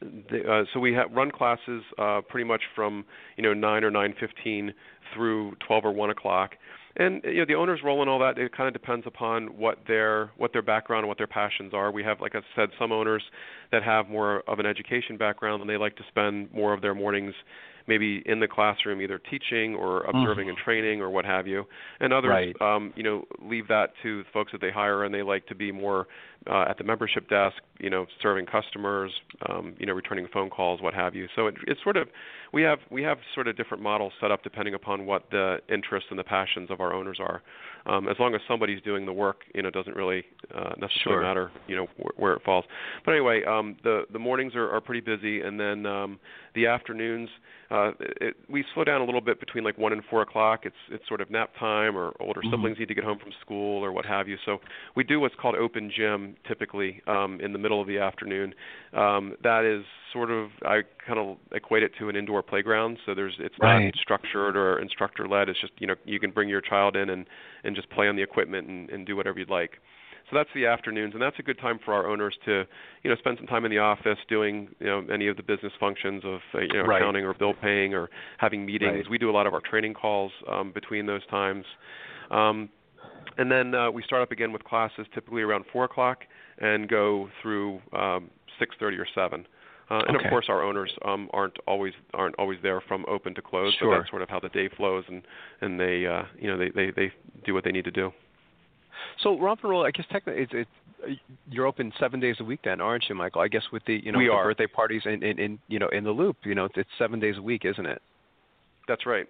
the, 0.00 0.40
uh, 0.50 0.64
so 0.72 0.80
we 0.80 0.92
have 0.92 1.10
run 1.12 1.30
classes 1.30 1.82
uh, 1.98 2.20
pretty 2.28 2.44
much 2.44 2.62
from 2.74 3.04
you 3.36 3.42
know 3.42 3.54
nine 3.54 3.84
or 3.84 3.90
nine 3.90 4.14
fifteen 4.18 4.72
through 5.14 5.54
twelve 5.66 5.84
or 5.84 5.92
one 5.92 6.10
o'clock, 6.10 6.52
and 6.96 7.22
you 7.24 7.38
know 7.38 7.44
the 7.46 7.54
owner's 7.54 7.80
role 7.84 8.00
and 8.00 8.10
all 8.10 8.18
that 8.18 8.38
it 8.38 8.54
kind 8.56 8.68
of 8.68 8.72
depends 8.72 9.06
upon 9.06 9.46
what 9.58 9.78
their 9.86 10.30
what 10.36 10.52
their 10.52 10.62
background 10.62 11.00
and 11.00 11.08
what 11.08 11.18
their 11.18 11.26
passions 11.26 11.72
are. 11.72 11.90
We 11.90 12.02
have, 12.04 12.20
like 12.20 12.34
I 12.34 12.40
said, 12.54 12.70
some 12.78 12.92
owners 12.92 13.22
that 13.72 13.82
have 13.82 14.08
more 14.08 14.42
of 14.48 14.58
an 14.58 14.66
education 14.66 15.16
background 15.16 15.60
and 15.60 15.70
they 15.70 15.76
like 15.76 15.96
to 15.96 16.04
spend 16.08 16.52
more 16.52 16.72
of 16.72 16.82
their 16.82 16.94
mornings 16.94 17.34
maybe 17.86 18.22
in 18.26 18.40
the 18.40 18.48
classroom 18.48 19.00
either 19.00 19.18
teaching 19.30 19.74
or 19.74 20.02
observing 20.04 20.46
mm. 20.46 20.50
and 20.50 20.58
training 20.58 21.00
or 21.00 21.10
what 21.10 21.24
have 21.24 21.46
you 21.46 21.64
and 22.00 22.12
others 22.12 22.30
right. 22.30 22.60
um, 22.60 22.92
you 22.96 23.02
know 23.02 23.24
leave 23.42 23.68
that 23.68 23.90
to 24.02 24.22
the 24.22 24.28
folks 24.32 24.52
that 24.52 24.60
they 24.60 24.70
hire 24.70 25.04
and 25.04 25.14
they 25.14 25.22
like 25.22 25.46
to 25.46 25.54
be 25.54 25.70
more 25.72 26.06
uh, 26.50 26.64
at 26.68 26.78
the 26.78 26.84
membership 26.84 27.28
desk 27.28 27.56
you 27.80 27.90
know 27.90 28.06
serving 28.22 28.46
customers 28.46 29.10
um, 29.48 29.74
you 29.78 29.86
know 29.86 29.92
returning 29.92 30.26
phone 30.32 30.50
calls 30.50 30.80
what 30.80 30.94
have 30.94 31.14
you 31.14 31.26
so 31.34 31.46
it, 31.46 31.54
it's 31.66 31.82
sort 31.82 31.96
of 31.96 32.08
we 32.52 32.62
have 32.62 32.78
we 32.90 33.02
have 33.02 33.18
sort 33.34 33.48
of 33.48 33.56
different 33.56 33.82
models 33.82 34.12
set 34.20 34.30
up 34.30 34.42
depending 34.42 34.74
upon 34.74 35.06
what 35.06 35.24
the 35.30 35.58
interests 35.68 36.08
and 36.10 36.18
the 36.18 36.24
passions 36.24 36.70
of 36.70 36.80
our 36.80 36.92
owners 36.92 37.18
are 37.20 37.42
um, 37.86 38.08
as 38.08 38.16
long 38.18 38.34
as 38.34 38.40
somebody's 38.48 38.82
doing 38.82 39.06
the 39.06 39.12
work 39.12 39.42
you 39.54 39.62
know 39.62 39.68
it 39.68 39.74
doesn't 39.74 39.96
really 39.96 40.24
uh, 40.54 40.70
necessarily 40.78 40.92
sure. 41.02 41.22
matter 41.22 41.50
you 41.66 41.76
know 41.76 41.86
wh- 41.98 42.18
where 42.18 42.34
it 42.34 42.42
falls 42.44 42.64
but 43.04 43.12
anyway 43.12 43.42
um, 43.44 43.76
the 43.82 44.04
the 44.12 44.18
mornings 44.18 44.54
are, 44.54 44.70
are 44.70 44.80
pretty 44.80 45.00
busy 45.00 45.40
and 45.40 45.58
then 45.58 45.86
um, 45.86 46.18
the 46.54 46.66
afternoons 46.66 47.28
uh, 47.70 47.75
it, 48.20 48.36
we 48.48 48.64
slow 48.74 48.84
down 48.84 49.00
a 49.00 49.04
little 49.04 49.20
bit 49.20 49.40
between 49.40 49.64
like 49.64 49.78
one 49.78 49.92
and 49.92 50.02
four 50.10 50.22
o'clock. 50.22 50.60
It's 50.64 50.76
it's 50.90 51.06
sort 51.08 51.20
of 51.20 51.30
nap 51.30 51.50
time, 51.58 51.96
or 51.96 52.12
older 52.20 52.40
Mm-hmm. 52.40 52.50
siblings 52.50 52.78
need 52.78 52.88
to 52.88 52.94
get 52.94 53.04
home 53.04 53.18
from 53.18 53.32
school, 53.40 53.84
or 53.84 53.92
what 53.92 54.04
have 54.06 54.28
you. 54.28 54.36
So 54.44 54.58
we 54.94 55.04
do 55.04 55.20
what's 55.20 55.34
called 55.40 55.54
open 55.56 55.90
gym 55.96 56.36
typically 56.46 57.02
um, 57.06 57.40
in 57.40 57.52
the 57.52 57.58
middle 57.58 57.80
of 57.80 57.86
the 57.86 57.98
afternoon. 57.98 58.54
Um, 58.92 59.34
that 59.42 59.64
is 59.64 59.84
sort 60.12 60.30
of 60.30 60.50
I 60.64 60.82
kind 61.06 61.18
of 61.18 61.36
equate 61.52 61.82
it 61.82 61.92
to 61.98 62.08
an 62.08 62.16
indoor 62.16 62.42
playground. 62.42 62.98
So 63.06 63.14
there's 63.14 63.34
it's 63.38 63.54
Right. 63.60 63.86
not 63.86 63.94
structured 64.00 64.56
or 64.56 64.78
instructor 64.80 65.26
led. 65.28 65.48
It's 65.48 65.60
just 65.60 65.72
you 65.78 65.86
know 65.86 65.94
you 66.04 66.20
can 66.20 66.30
bring 66.30 66.48
your 66.48 66.60
child 66.60 66.96
in 66.96 67.10
and 67.10 67.26
and 67.64 67.74
just 67.76 67.90
play 67.90 68.08
on 68.08 68.16
the 68.16 68.22
equipment 68.22 68.68
and, 68.68 68.90
and 68.90 69.06
do 69.06 69.16
whatever 69.16 69.38
you'd 69.38 69.50
like. 69.50 69.72
So 70.28 70.36
that's 70.36 70.50
the 70.56 70.66
afternoons, 70.66 71.14
and 71.14 71.22
that's 71.22 71.38
a 71.38 71.42
good 71.42 71.58
time 71.58 71.78
for 71.84 71.94
our 71.94 72.08
owners 72.08 72.34
to, 72.46 72.64
you 73.04 73.10
know, 73.10 73.16
spend 73.16 73.38
some 73.38 73.46
time 73.46 73.64
in 73.64 73.70
the 73.70 73.78
office 73.78 74.18
doing, 74.28 74.68
you 74.80 74.86
know, 74.86 75.04
any 75.12 75.28
of 75.28 75.36
the 75.36 75.42
business 75.44 75.72
functions 75.78 76.24
of, 76.24 76.40
uh, 76.52 76.60
you 76.60 76.72
know, 76.72 76.82
Right. 76.82 77.00
accounting 77.00 77.24
or 77.24 77.32
bill 77.32 77.54
paying 77.54 77.94
or 77.94 78.10
having 78.38 78.66
meetings. 78.66 78.96
Right. 79.04 79.08
We 79.10 79.18
do 79.18 79.30
a 79.30 79.36
lot 79.38 79.46
of 79.46 79.54
our 79.54 79.60
training 79.60 79.94
calls 79.94 80.32
um, 80.50 80.72
between 80.72 81.06
those 81.06 81.24
times, 81.26 81.64
um, 82.32 82.68
and 83.38 83.50
then 83.50 83.74
uh, 83.74 83.90
we 83.90 84.02
start 84.02 84.22
up 84.22 84.32
again 84.32 84.52
with 84.52 84.64
classes 84.64 85.06
typically 85.14 85.42
around 85.42 85.64
four 85.72 85.84
o'clock 85.84 86.24
and 86.58 86.88
go 86.88 87.28
through 87.40 87.80
um, 87.92 88.30
six 88.58 88.74
thirty 88.80 88.96
or 88.96 89.06
seven. 89.14 89.46
Uh, 89.88 90.02
and 90.08 90.16
Okay. 90.16 90.24
of 90.24 90.30
course, 90.30 90.46
our 90.48 90.64
owners 90.64 90.92
um, 91.04 91.30
aren't 91.32 91.56
always 91.68 91.92
aren't 92.14 92.34
always 92.36 92.58
there 92.62 92.80
from 92.80 93.04
open 93.06 93.32
to 93.36 93.42
close, 93.42 93.72
Sure. 93.76 93.90
but 93.90 93.98
that's 93.98 94.10
sort 94.10 94.22
of 94.22 94.28
how 94.28 94.40
the 94.40 94.48
day 94.48 94.68
flows, 94.76 95.04
and 95.06 95.22
and 95.60 95.78
they 95.78 96.04
uh, 96.06 96.24
you 96.36 96.48
know 96.48 96.58
they, 96.58 96.70
they 96.70 96.90
they 96.90 97.12
do 97.44 97.54
what 97.54 97.62
they 97.62 97.70
need 97.70 97.84
to 97.84 97.92
do. 97.92 98.12
So 99.22 99.38
romp 99.38 99.60
and 99.62 99.70
roll, 99.70 99.84
I 99.84 99.90
guess 99.90 100.06
technically 100.10 100.42
it's, 100.42 100.52
it's 100.54 100.70
uh, 101.04 101.12
you're 101.50 101.66
open 101.66 101.92
seven 102.00 102.20
days 102.20 102.36
a 102.40 102.44
week 102.44 102.60
then, 102.64 102.80
aren't 102.80 103.04
you, 103.08 103.14
Michael? 103.14 103.42
I 103.42 103.48
guess 103.48 103.62
with 103.72 103.84
the 103.86 104.00
you 104.02 104.12
know 104.12 104.18
the 104.18 104.28
birthday 104.42 104.66
parties 104.66 105.02
and 105.04 105.22
in, 105.22 105.38
in 105.38 105.58
you 105.68 105.78
know 105.78 105.88
in 105.88 106.04
the 106.04 106.10
loop, 106.10 106.36
you 106.44 106.54
know 106.54 106.68
it's 106.74 106.88
seven 106.98 107.20
days 107.20 107.36
a 107.38 107.42
week, 107.42 107.64
isn't 107.64 107.86
it? 107.86 108.00
That's 108.88 109.06
right. 109.06 109.26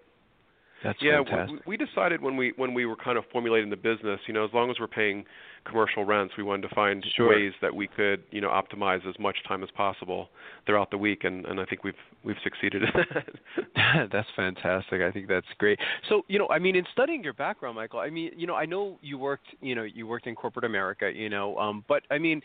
That's 0.85 0.99
yeah, 1.01 1.23
fantastic. 1.25 1.67
we, 1.67 1.77
we 1.77 1.87
decided 1.87 2.21
when 2.21 2.37
we 2.37 2.53
when 2.57 2.75
we 2.75 2.87
were 2.87 2.97
kind 2.97 3.19
of 3.19 3.25
formulating 3.33 3.71
the 3.71 3.77
business, 3.77 4.21
you 4.27 4.35
know, 4.35 4.45
as 4.45 4.51
long 4.53 4.71
as 4.71 4.77
we're 4.79 4.87
paying 4.87 5.25
commercial 5.65 6.05
rents, 6.05 6.35
we 6.37 6.45
wanted 6.45 6.69
to 6.69 6.75
find 6.75 7.05
Sure. 7.17 7.29
ways 7.29 7.53
that 7.61 7.75
we 7.75 7.89
could, 7.89 8.23
you 8.31 8.41
know, 8.41 8.49
optimize 8.49 9.07
as 9.09 9.19
much 9.19 9.37
time 9.49 9.63
as 9.63 9.71
possible 9.77 10.29
throughout 10.65 10.91
the 10.91 10.99
week, 10.99 11.25
and 11.25 11.47
and 11.47 11.61
I 11.61 11.65
think 11.65 11.83
we've 11.83 11.95
we've 12.25 12.37
succeeded 12.45 12.83
in 12.83 12.91
that. 12.95 14.09
that's 14.13 14.29
fantastic. 14.37 15.03
I 15.03 15.11
think 15.11 15.29
that's 15.29 15.47
great. 15.59 15.79
So, 16.09 16.23
you 16.29 16.39
know, 16.39 16.49
I 16.49 16.59
mean, 16.59 16.77
in 16.77 16.85
studying 16.93 17.23
your 17.25 17.33
background, 17.33 17.77
Michael, 17.77 18.01
I 18.01 18.11
mean, 18.11 18.33
you 18.37 18.47
know, 18.47 18.55
I 18.55 18.67
know 18.67 18.99
you 19.03 19.19
worked, 19.19 19.47
you 19.61 19.75
know, 19.75 19.85
you 19.85 20.07
worked 20.07 20.27
in 20.27 20.35
corporate 20.35 20.65
America, 20.65 21.11
you 21.15 21.29
know, 21.29 21.57
um, 21.59 21.85
but 21.89 22.03
I 22.11 22.19
mean, 22.19 22.43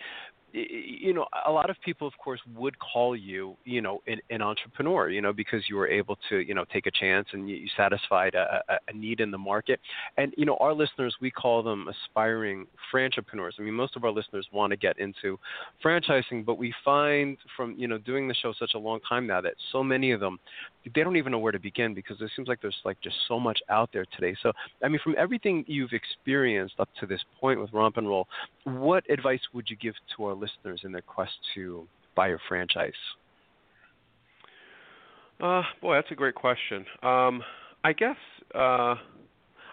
you 0.53 1.13
know, 1.13 1.25
a 1.45 1.51
lot 1.51 1.69
of 1.69 1.77
people, 1.83 2.07
of 2.07 2.13
course, 2.17 2.39
would 2.55 2.77
call 2.79 3.15
you, 3.15 3.55
you 3.63 3.81
know, 3.81 4.01
an, 4.07 4.19
an 4.29 4.41
entrepreneur, 4.41 5.09
you 5.09 5.21
know, 5.21 5.31
because 5.33 5.63
you 5.69 5.75
were 5.75 5.87
able 5.87 6.17
to, 6.29 6.39
you 6.39 6.53
know, 6.53 6.65
take 6.71 6.87
a 6.87 6.91
chance 6.91 7.27
and 7.33 7.49
you, 7.49 7.55
you 7.55 7.67
satisfied 7.77 8.35
a, 8.35 8.61
a, 8.87 8.93
need 8.93 9.19
in 9.19 9.31
the 9.31 9.37
market. 9.37 9.79
And 10.17 10.33
you 10.37 10.45
know, 10.45 10.57
our 10.59 10.73
listeners, 10.73 11.15
we 11.21 11.31
call 11.31 11.63
them 11.63 11.87
aspiring 11.87 12.67
franchipreneurs. 12.93 13.51
I 13.59 13.63
mean, 13.63 13.73
most 13.73 13.95
of 13.95 14.03
our 14.03 14.11
listeners 14.11 14.47
want 14.51 14.71
to 14.71 14.77
get 14.77 14.99
into 14.99 15.39
franchising, 15.83 16.45
but 16.45 16.57
we 16.57 16.73
find 16.83 17.37
from 17.55 17.75
you 17.77 17.87
know 17.87 17.97
doing 17.97 18.27
the 18.27 18.35
show 18.35 18.53
such 18.57 18.71
a 18.75 18.79
long 18.79 18.99
time 19.07 19.25
now 19.25 19.41
that 19.41 19.53
so 19.71 19.83
many 19.83 20.11
of 20.11 20.19
them 20.19 20.39
they 20.95 21.03
don't 21.03 21.15
even 21.15 21.31
know 21.31 21.39
where 21.39 21.51
to 21.51 21.59
begin 21.59 21.93
because 21.93 22.19
it 22.21 22.31
seems 22.35 22.47
like 22.47 22.61
there's 22.61 22.75
like 22.85 22.99
just 23.01 23.15
so 23.27 23.39
much 23.39 23.59
out 23.69 23.89
there 23.93 24.05
today. 24.15 24.35
So, 24.41 24.51
I 24.83 24.87
mean, 24.87 24.99
from 25.03 25.15
everything 25.17 25.63
you've 25.67 25.93
experienced 25.93 26.75
up 26.79 26.89
to 26.99 27.05
this 27.05 27.21
point 27.39 27.59
with 27.61 27.71
Romp 27.71 27.97
and 27.97 28.07
Roll, 28.07 28.27
what 28.63 29.07
advice 29.09 29.41
would 29.53 29.69
you 29.69 29.75
give 29.75 29.93
to 30.15 30.25
our 30.25 30.35
listeners 30.41 30.81
in 30.83 30.91
their 30.91 31.01
quest 31.01 31.33
to 31.55 31.87
buy 32.15 32.29
a 32.29 32.37
franchise? 32.49 32.91
Uh, 35.41 35.63
boy, 35.81 35.95
that's 35.95 36.11
a 36.11 36.15
great 36.15 36.35
question. 36.35 36.85
Um, 37.01 37.43
I 37.83 37.93
guess 37.93 38.17
uh, 38.53 38.95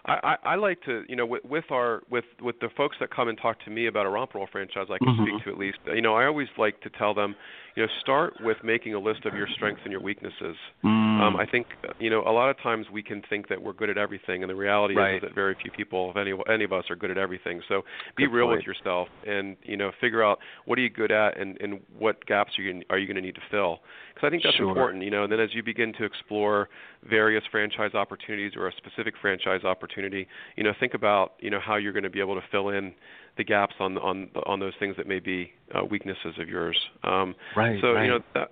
I, 0.05 0.15
I, 0.23 0.35
I 0.43 0.55
like 0.55 0.81
to, 0.85 1.03
you 1.07 1.15
know, 1.15 1.25
with, 1.25 1.43
with 1.45 1.65
our 1.71 2.01
with 2.09 2.25
with 2.41 2.59
the 2.59 2.69
folks 2.75 2.97
that 2.99 3.13
come 3.13 3.27
and 3.27 3.37
talk 3.37 3.63
to 3.65 3.69
me 3.69 3.87
about 3.87 4.05
a 4.05 4.09
romper 4.09 4.39
roll 4.39 4.47
franchise, 4.51 4.87
I 4.89 4.97
can 4.97 5.09
Mhm. 5.09 5.21
speak 5.23 5.43
to 5.43 5.51
at 5.51 5.57
least. 5.57 5.77
You 5.85 6.01
know, 6.01 6.15
I 6.15 6.25
always 6.25 6.47
like 6.57 6.81
to 6.81 6.89
tell 6.89 7.13
them, 7.13 7.35
you 7.75 7.83
know, 7.83 7.89
start 8.01 8.33
with 8.41 8.57
making 8.63 8.93
a 8.93 8.99
list 8.99 9.25
of 9.25 9.33
your 9.33 9.47
strengths 9.55 9.81
and 9.83 9.91
your 9.91 10.01
weaknesses. 10.01 10.55
Mm. 10.83 11.21
Um, 11.21 11.35
I 11.35 11.45
think 11.45 11.67
you 11.99 12.09
know 12.09 12.21
a 12.25 12.31
lot 12.31 12.49
of 12.49 12.57
times 12.61 12.87
we 12.91 13.03
can 13.03 13.21
think 13.29 13.47
that 13.49 13.61
we're 13.61 13.73
good 13.73 13.89
at 13.89 13.97
everything, 13.97 14.43
and 14.43 14.49
the 14.49 14.55
reality 14.55 14.95
Right. 14.95 15.15
is 15.15 15.21
that 15.21 15.35
very 15.35 15.55
few 15.61 15.71
people, 15.71 16.11
if 16.11 16.17
any 16.17 16.33
any 16.51 16.63
of 16.63 16.73
us, 16.73 16.85
are 16.89 16.95
good 16.95 17.11
at 17.11 17.17
everything. 17.17 17.61
So 17.67 17.83
be 18.15 18.25
Good 18.25 18.33
real 18.33 18.47
point. 18.47 18.57
with 18.59 18.67
yourself, 18.67 19.07
and 19.27 19.55
you 19.63 19.77
know 19.77 19.91
figure 19.99 20.23
out 20.23 20.39
what 20.65 20.77
are 20.77 20.81
you 20.81 20.89
good 20.89 21.11
at, 21.11 21.37
and 21.37 21.57
and 21.61 21.79
what 21.97 22.25
gaps 22.25 22.57
are 22.57 22.61
you 22.63 22.81
are 22.89 22.97
you 22.97 23.05
going 23.07 23.15
to 23.15 23.21
need 23.21 23.35
to 23.35 23.41
fill. 23.51 23.79
Because 24.13 24.27
I 24.27 24.29
think 24.29 24.43
that's 24.43 24.55
Sure. 24.55 24.67
important. 24.69 25.03
You 25.03 25.11
know, 25.11 25.23
and 25.23 25.31
then 25.31 25.39
as 25.39 25.53
you 25.53 25.63
begin 25.63 25.93
to 25.93 26.03
explore 26.05 26.69
various 27.03 27.43
franchise 27.51 27.93
opportunities 27.93 28.53
or 28.55 28.67
a 28.67 28.71
specific 28.73 29.13
franchise 29.21 29.63
opportunity, 29.63 30.27
you 30.55 30.63
know, 30.63 30.73
think 30.79 30.93
about 30.93 31.33
you 31.39 31.49
know 31.49 31.59
how 31.59 31.75
you're 31.75 31.93
going 31.93 32.03
to 32.03 32.09
be 32.09 32.19
able 32.19 32.35
to 32.35 32.45
fill 32.51 32.69
in 32.69 32.93
the 33.37 33.43
gaps 33.43 33.75
on 33.79 33.97
on 33.99 34.29
on 34.45 34.59
those 34.59 34.73
things 34.79 34.95
that 34.97 35.07
may 35.07 35.19
be 35.19 35.51
uh, 35.73 35.83
weaknesses 35.85 36.35
of 36.39 36.49
yours. 36.49 36.77
Um, 37.03 37.35
right. 37.59 37.81
so 37.81 37.93
right. 37.93 38.05
you 38.05 38.11
know 38.11 38.19
that 38.33 38.51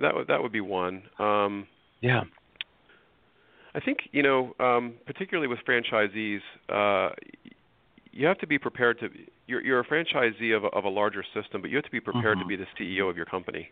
that 0.00 0.14
would 0.14 0.26
that 0.28 0.42
would 0.42 0.52
be 0.52 0.60
one. 0.60 1.02
Um, 1.18 1.66
yeah. 2.00 2.22
I 3.74 3.80
think 3.80 3.98
you 4.12 4.22
know, 4.22 4.54
um, 4.58 4.94
particularly 5.06 5.48
with 5.48 5.58
franchisees, 5.68 6.40
uh, 6.68 7.14
you 8.12 8.26
have 8.26 8.38
to 8.38 8.46
be 8.46 8.58
prepared 8.58 8.98
to. 9.00 9.08
You're, 9.46 9.62
you're 9.62 9.80
a 9.80 9.84
franchisee 9.84 10.56
of 10.56 10.64
a, 10.64 10.68
of 10.68 10.84
a 10.84 10.88
larger 10.88 11.22
system, 11.34 11.60
but 11.60 11.70
you 11.70 11.76
have 11.76 11.84
to 11.84 11.90
be 11.90 12.00
prepared 12.00 12.38
Mhm. 12.38 12.42
to 12.42 12.46
be 12.46 12.56
the 12.56 12.66
CEO 12.78 13.08
of 13.08 13.16
your 13.16 13.26
company. 13.26 13.68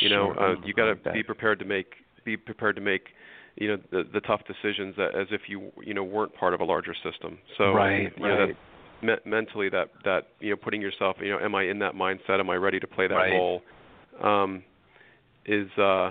You 0.00 0.10
know, 0.10 0.34
Sure. 0.34 0.42
uh, 0.42 0.56
you 0.64 0.74
got 0.74 1.04
to 1.04 1.12
be 1.12 1.22
prepared 1.22 1.60
to 1.60 1.64
make 1.64 1.94
be 2.24 2.36
prepared 2.36 2.74
to 2.76 2.82
make 2.82 3.14
you 3.56 3.68
know 3.68 3.78
the, 3.90 4.02
the 4.12 4.20
tough 4.20 4.42
decisions 4.46 4.96
that, 4.96 5.14
as 5.14 5.28
if 5.30 5.42
you 5.48 5.70
you 5.82 5.94
know 5.94 6.02
weren't 6.02 6.34
part 6.34 6.52
of 6.52 6.60
a 6.60 6.64
larger 6.64 6.94
system. 6.94 7.38
So 7.56 7.72
right. 7.72 8.12
you 8.16 8.22
know, 8.22 8.38
right. 8.38 8.56
that 9.02 9.06
me- 9.06 9.30
mentally 9.30 9.68
that 9.68 9.90
that 10.04 10.28
you 10.40 10.50
know 10.50 10.56
putting 10.56 10.82
yourself 10.82 11.16
you 11.20 11.30
know 11.30 11.38
am 11.38 11.54
I 11.54 11.62
in 11.62 11.78
that 11.78 11.94
mindset? 11.94 12.40
Am 12.40 12.50
I 12.50 12.56
ready 12.56 12.80
to 12.80 12.86
play 12.88 13.06
that 13.06 13.14
Right. 13.14 13.32
role? 13.32 13.62
Um, 14.22 14.62
is 15.46 15.68
uh, 15.78 16.10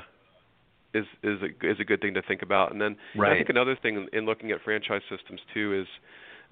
is 0.94 1.06
is 1.24 1.39
a 1.42 1.68
is 1.68 1.80
a 1.80 1.84
good 1.84 2.02
thing 2.02 2.13
to 2.13 2.22
think 2.22 2.42
about. 2.42 2.72
And 2.72 2.82
then 2.82 2.96
and 3.26 3.34
I 3.34 3.38
think 3.38 3.50
another 3.50 3.78
thing 3.82 3.96
in, 3.96 4.18
in 4.18 4.26
looking 4.26 4.52
at 4.52 4.62
franchise 4.63 5.02
systems 5.10 5.42
too 5.54 5.82
is, 5.82 5.88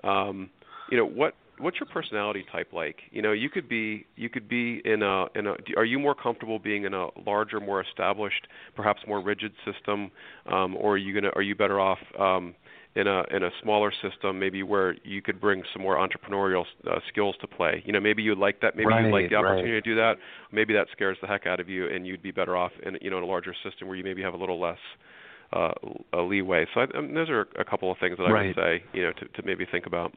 um, 0.04 0.50
you 0.90 0.98
know, 0.98 1.06
what 1.06 1.36
what's 1.60 1.80
your 1.80 1.88
personality 1.88 2.44
type 2.52 2.74
like? 2.74 2.98
You 3.12 3.22
know, 3.22 3.32
you 3.32 3.50
could 3.50 3.70
be 3.70 4.06
you 4.16 4.30
could 4.30 4.50
be 4.50 4.82
in 4.84 5.04
a 5.04 5.26
in 5.36 5.48
a. 5.48 5.56
Are 5.78 5.86
you 5.86 6.00
more 6.00 6.16
comfortable 6.16 6.60
being 6.60 6.86
in 6.86 6.94
a 6.94 7.08
larger, 7.26 7.60
more 7.60 7.82
established, 7.82 8.48
perhaps 8.76 9.02
more 9.08 9.22
rigid 9.22 9.52
system, 9.66 10.12
um, 10.52 10.76
or 10.76 10.94
are 10.94 10.98
you 10.98 11.14
gonna 11.14 11.32
are 11.36 11.44
you 11.44 11.56
better 11.56 11.80
off? 11.80 12.00
Um, 12.20 12.56
in 12.96 13.08
a 13.08 13.24
in 13.32 13.44
a 13.44 13.50
smaller 13.62 13.92
system, 14.02 14.38
maybe 14.40 14.64
where 14.64 14.96
you 15.04 15.22
could 15.22 15.40
bring 15.40 15.64
some 15.74 15.82
more 15.82 15.96
entrepreneurial 15.96 16.66
uh, 16.90 17.00
skills 17.08 17.36
to 17.42 17.48
play. 17.48 17.82
You 17.86 17.94
know, 17.94 18.02
maybe 18.02 18.22
you 18.22 18.36
like 18.36 18.60
that. 18.62 18.76
Maybe 18.76 18.84
you 18.84 18.90
Right, 18.90 19.12
like 19.12 19.30
the 19.30 19.36
right. 19.36 19.46
opportunity 19.46 19.72
to 19.72 19.82
do 19.82 19.96
that. 19.96 20.16
Maybe 20.52 20.74
that 20.74 20.88
scares 20.92 21.18
the 21.22 21.28
heck 21.28 21.48
out 21.48 21.60
of 21.60 21.70
you, 21.70 21.88
and 21.88 22.06
you'd 22.06 22.22
be 22.22 22.32
better 22.32 22.58
off 22.58 22.72
in 22.84 22.98
you 23.02 23.10
know 23.10 23.18
in 23.18 23.24
a 23.24 23.28
larger 23.28 23.56
system 23.64 23.88
where 23.88 23.96
you 23.98 24.04
maybe 24.04 24.22
have 24.22 24.34
a 24.34 24.38
little 24.38 24.60
less 24.60 24.80
uh, 25.54 25.72
uh, 26.14 26.22
leeway. 26.24 26.66
So 26.74 26.82
I, 26.82 26.86
I 26.98 27.02
mean, 27.02 27.14
those 27.14 27.30
are 27.30 27.48
a 27.58 27.64
couple 27.64 27.92
of 27.92 27.98
things 28.00 28.18
that 28.18 28.24
I 28.26 28.32
Right. 28.32 28.48
would 28.48 28.56
say 28.56 28.84
you 28.94 29.04
know 29.04 29.14
to, 29.14 29.26
to 29.42 29.44
maybe 29.46 29.66
think 29.72 29.86
about. 29.86 30.14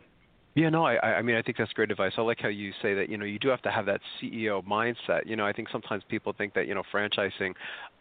Yeah, 0.56 0.68
no, 0.68 0.84
I, 0.84 1.18
I 1.18 1.22
mean, 1.22 1.34
I 1.34 1.42
think 1.42 1.56
that's 1.56 1.72
great 1.72 1.90
advice. 1.90 2.12
I 2.16 2.20
like 2.20 2.38
how 2.40 2.48
you 2.48 2.72
say 2.80 2.94
that. 2.94 3.08
You 3.08 3.18
know, 3.18 3.24
you 3.24 3.40
do 3.40 3.48
have 3.48 3.62
to 3.62 3.72
have 3.72 3.86
that 3.86 4.00
CEO 4.20 4.64
mindset. 4.64 5.26
You 5.26 5.34
know, 5.34 5.44
I 5.44 5.52
think 5.52 5.68
sometimes 5.68 6.04
people 6.08 6.32
think 6.32 6.54
that 6.54 6.68
you 6.68 6.74
know 6.76 6.84
franchising, 6.92 7.54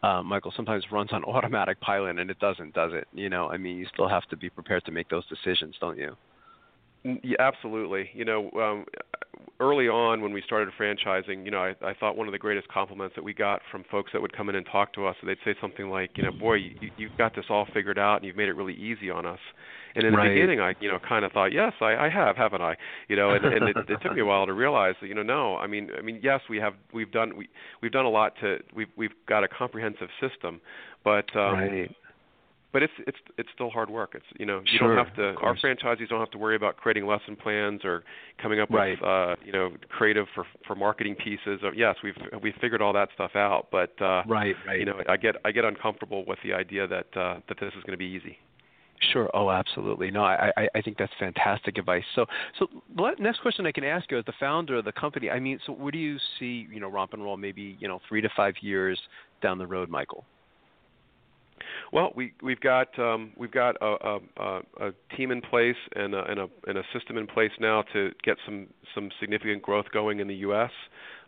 uh, 0.03 0.21
Michael, 0.21 0.53
sometimes 0.55 0.85
runs 0.91 1.11
on 1.13 1.23
automatic 1.25 1.79
pilot, 1.81 2.19
and 2.19 2.29
it 2.29 2.37
doesn't, 2.37 2.75
does 2.75 2.91
it? 2.93 3.07
You 3.11 3.29
know, 3.29 3.49
I 3.49 3.57
mean, 3.57 3.77
you 3.77 3.87
still 3.91 4.07
have 4.07 4.23
to 4.29 4.37
be 4.37 4.51
prepared 4.51 4.85
to 4.85 4.91
make 4.91 5.09
those 5.09 5.25
decisions, 5.27 5.75
don't 5.81 5.97
you? 5.97 6.15
Mm, 7.05 7.19
Yeah, 7.23 7.35
absolutely. 7.39 8.09
You 8.13 8.25
know, 8.25 8.49
um, 8.51 8.85
early 9.59 9.87
on 9.87 10.21
when 10.21 10.31
we 10.33 10.41
started 10.41 10.69
franchising, 10.79 11.45
you 11.45 11.51
know, 11.51 11.59
I, 11.59 11.75
I 11.81 11.93
thought 11.93 12.15
one 12.17 12.27
of 12.27 12.31
the 12.31 12.39
greatest 12.39 12.67
compliments 12.69 13.15
that 13.15 13.23
we 13.23 13.33
got 13.33 13.61
from 13.71 13.83
folks 13.91 14.11
that 14.13 14.21
would 14.21 14.35
come 14.35 14.49
in 14.49 14.55
and 14.55 14.65
talk 14.65 14.93
to 14.93 15.05
us, 15.05 15.15
they'd 15.25 15.37
say 15.45 15.55
something 15.61 15.89
like, 15.89 16.11
you 16.17 16.23
know, 16.23 16.31
boy, 16.31 16.55
you, 16.55 16.91
you've 16.95 17.15
got 17.17 17.35
this 17.35 17.45
all 17.49 17.67
figured 17.73 17.99
out 17.99 18.17
and 18.17 18.25
you've 18.25 18.35
made 18.37 18.49
it 18.49 18.53
really 18.55 18.73
easy 18.73 19.09
on 19.09 19.25
us. 19.25 19.39
And 19.95 20.05
in 20.05 20.13
Right. 20.13 20.23
the 20.23 20.29
beginning, 20.29 20.59
I, 20.59 20.75
you 20.79 20.89
know, 20.89 20.99
kind 20.99 21.25
of 21.25 21.31
thought, 21.33 21.51
yes, 21.53 21.73
I, 21.81 21.95
I 21.95 22.09
have, 22.09 22.37
haven't 22.37 22.61
I? 22.61 22.75
You 23.09 23.15
know, 23.15 23.33
and, 23.33 23.45
and 23.45 23.67
it, 23.67 23.77
it 23.87 23.99
took 24.01 24.15
me 24.15 24.21
a 24.21 24.25
while 24.25 24.45
to 24.45 24.53
realize 24.53 24.95
that, 25.01 25.07
you 25.07 25.15
know, 25.15 25.23
no, 25.23 25.57
I 25.57 25.67
mean, 25.67 25.89
I 25.97 26.01
mean, 26.01 26.19
yes, 26.23 26.41
we 26.49 26.57
have, 26.57 26.73
we've 26.93 27.11
done, 27.11 27.35
we, 27.37 27.49
we've 27.81 27.91
done 27.91 28.05
a 28.05 28.09
lot 28.09 28.33
to, 28.41 28.57
we've, 28.73 28.87
we've 28.95 29.11
got 29.27 29.43
a 29.43 29.47
comprehensive 29.47 30.09
system, 30.19 30.61
but 31.03 31.35
um, 31.35 31.71
right. 31.71 31.91
But 32.73 32.83
it's 32.83 32.93
it's 33.07 33.17
it's 33.37 33.49
still 33.53 33.69
hard 33.69 33.89
work. 33.89 34.11
It's 34.15 34.25
you 34.39 34.45
know 34.45 34.59
you 34.65 34.77
Sure, 34.79 34.95
don't 34.95 35.05
have 35.05 35.15
to 35.15 35.35
our 35.41 35.55
franchisees 35.55 36.09
don't 36.09 36.19
have 36.19 36.31
to 36.31 36.37
worry 36.37 36.55
about 36.55 36.75
creating 36.77 37.05
lesson 37.05 37.35
plans 37.35 37.85
or 37.85 38.03
coming 38.41 38.59
up 38.59 38.69
Right. 38.69 38.99
with 38.99 39.07
uh 39.07 39.35
you 39.45 39.51
know 39.53 39.71
creative 39.89 40.25
for 40.35 40.45
for 40.67 40.75
marketing 40.75 41.15
pieces. 41.15 41.61
Uh, 41.63 41.71
Yes, 41.71 41.95
we've 42.03 42.17
we've 42.41 42.55
figured 42.59 42.81
all 42.81 42.93
that 42.93 43.09
stuff 43.13 43.35
out, 43.35 43.67
but 43.71 43.93
uh 44.01 44.23
Right. 44.27 44.55
Right. 44.67 44.79
you 44.79 44.85
know 44.85 44.99
I 45.07 45.15
get 45.17 45.35
I 45.45 45.51
get 45.51 45.63
uncomfortable 45.63 46.25
with 46.27 46.39
the 46.43 46.51
idea 46.53 46.87
that 46.87 47.07
uh 47.15 47.39
that 47.47 47.59
this 47.59 47.69
is 47.77 47.83
going 47.83 47.91
to 47.93 47.97
be 47.97 48.05
easy. 48.05 48.37
Sure. 49.11 49.29
Oh, 49.33 49.49
absolutely. 49.49 50.11
No, 50.11 50.23
I, 50.23 50.49
I, 50.55 50.67
I 50.75 50.81
think 50.81 50.97
that's 50.97 51.11
fantastic 51.19 51.77
advice. 51.77 52.05
So, 52.15 52.25
so 52.57 52.67
let, 52.97 53.19
next 53.19 53.41
question 53.41 53.65
I 53.65 53.73
can 53.73 53.83
ask 53.83 54.09
you 54.09 54.17
as 54.17 54.23
the 54.23 54.33
founder 54.39 54.77
of 54.77 54.85
the 54.85 54.93
company. 54.93 55.29
I 55.29 55.41
mean, 55.41 55.59
so 55.65 55.73
where 55.73 55.91
do 55.91 55.97
you 55.97 56.17
see, 56.39 56.67
you 56.71 56.79
know, 56.79 56.87
Romp 56.87 57.11
and 57.11 57.21
Roll 57.21 57.35
maybe, 57.35 57.75
you 57.81 57.89
know, 57.89 57.99
three 58.07 58.21
to 58.21 58.29
five 58.33 58.53
years 58.61 58.97
down 59.41 59.57
the 59.57 59.67
road, 59.67 59.89
Michael? 59.89 60.23
Well, 61.91 62.11
we 62.15 62.33
we've 62.41 62.59
got 62.59 62.97
um, 62.99 63.31
we've 63.37 63.51
got 63.51 63.75
a, 63.81 64.19
a, 64.37 64.61
a 64.79 64.93
team 65.15 65.31
in 65.31 65.41
place 65.41 65.75
and 65.95 66.13
a, 66.13 66.23
and 66.25 66.39
a 66.39 66.47
and 66.67 66.77
a 66.77 66.83
system 66.93 67.17
in 67.17 67.27
place 67.27 67.51
now 67.59 67.83
to 67.93 68.11
get 68.23 68.37
some 68.45 68.67
some 68.93 69.09
significant 69.19 69.61
growth 69.61 69.85
going 69.93 70.19
in 70.19 70.27
the 70.27 70.35
U.S. 70.35 70.71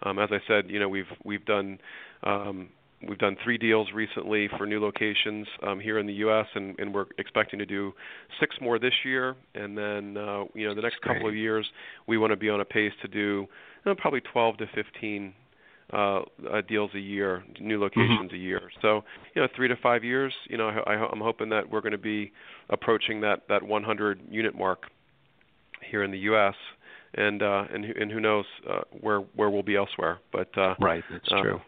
Um, 0.03 0.19
as 0.19 0.29
I 0.31 0.39
said, 0.47 0.69
you 0.69 0.79
know 0.79 0.89
we've 0.89 1.11
we've 1.23 1.45
done 1.45 1.79
um, 2.23 2.69
we've 3.07 3.17
done 3.17 3.37
three 3.43 3.57
deals 3.57 3.89
recently 3.93 4.49
for 4.57 4.65
new 4.65 4.79
locations 4.79 5.47
um, 5.65 5.79
here 5.79 5.99
in 5.99 6.07
the 6.07 6.13
U.S. 6.13 6.47
and, 6.55 6.77
and 6.79 6.93
we're 6.93 7.05
expecting 7.17 7.59
to 7.59 7.65
do 7.65 7.93
six 8.39 8.55
more 8.61 8.79
this 8.79 8.93
year. 9.03 9.35
And 9.53 9.77
then 9.77 10.17
uh, 10.17 10.45
you 10.53 10.67
know 10.67 10.75
the 10.75 10.81
next 10.81 11.01
couple 11.01 11.27
of 11.27 11.35
years 11.35 11.69
we 12.07 12.17
want 12.17 12.31
to 12.31 12.37
be 12.37 12.49
on 12.49 12.61
a 12.61 12.65
pace 12.65 12.93
to 13.01 13.07
do 13.07 13.19
you 13.19 13.47
know, 13.91 13.95
probably 13.95 14.21
12 14.21 14.57
to 14.57 14.67
15 14.73 15.33
uh, 15.93 16.21
uh, 16.51 16.61
deals 16.67 16.91
a 16.95 16.99
year, 16.99 17.43
new 17.59 17.79
locations 17.79 18.19
Mm-hmm. 18.31 18.35
a 18.35 18.37
year. 18.39 18.61
So 18.81 19.03
you 19.35 19.41
know 19.41 19.47
three 19.55 19.67
to 19.67 19.75
five 19.77 20.03
years. 20.03 20.33
You 20.49 20.57
know 20.57 20.69
I, 20.69 20.93
I, 20.93 21.07
I'm 21.11 21.21
hoping 21.21 21.49
that 21.49 21.69
we're 21.69 21.81
going 21.81 21.91
to 21.91 21.97
be 21.97 22.31
approaching 22.69 23.21
that 23.21 23.43
that 23.49 23.61
100 23.63 24.21
unit 24.29 24.55
mark 24.57 24.83
here 25.89 26.03
in 26.03 26.11
the 26.11 26.19
U.S. 26.19 26.55
And 27.13 27.41
uh, 27.41 27.65
and 27.73 27.85
who- 27.85 27.93
and 28.01 28.11
who 28.11 28.19
knows 28.19 28.45
uh, 28.69 28.81
where 28.99 29.19
where 29.35 29.49
we'll 29.49 29.63
be 29.63 29.75
elsewhere. 29.75 30.19
But 30.31 30.49
uh, 30.57 30.75
Right, 30.79 31.03
that's 31.11 31.31
uh, 31.31 31.41
true. 31.41 31.61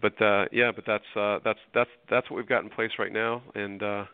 but 0.00 0.20
uh 0.20 0.46
yeah 0.50 0.72
but 0.74 0.84
that's 0.86 1.04
uh 1.16 1.38
that's 1.44 1.60
that's 1.74 1.90
that's 2.10 2.28
what 2.30 2.36
we've 2.38 2.48
got 2.48 2.64
in 2.64 2.70
place 2.70 2.90
right 2.98 3.12
now 3.12 3.42
and 3.54 3.82
uh 3.82 4.04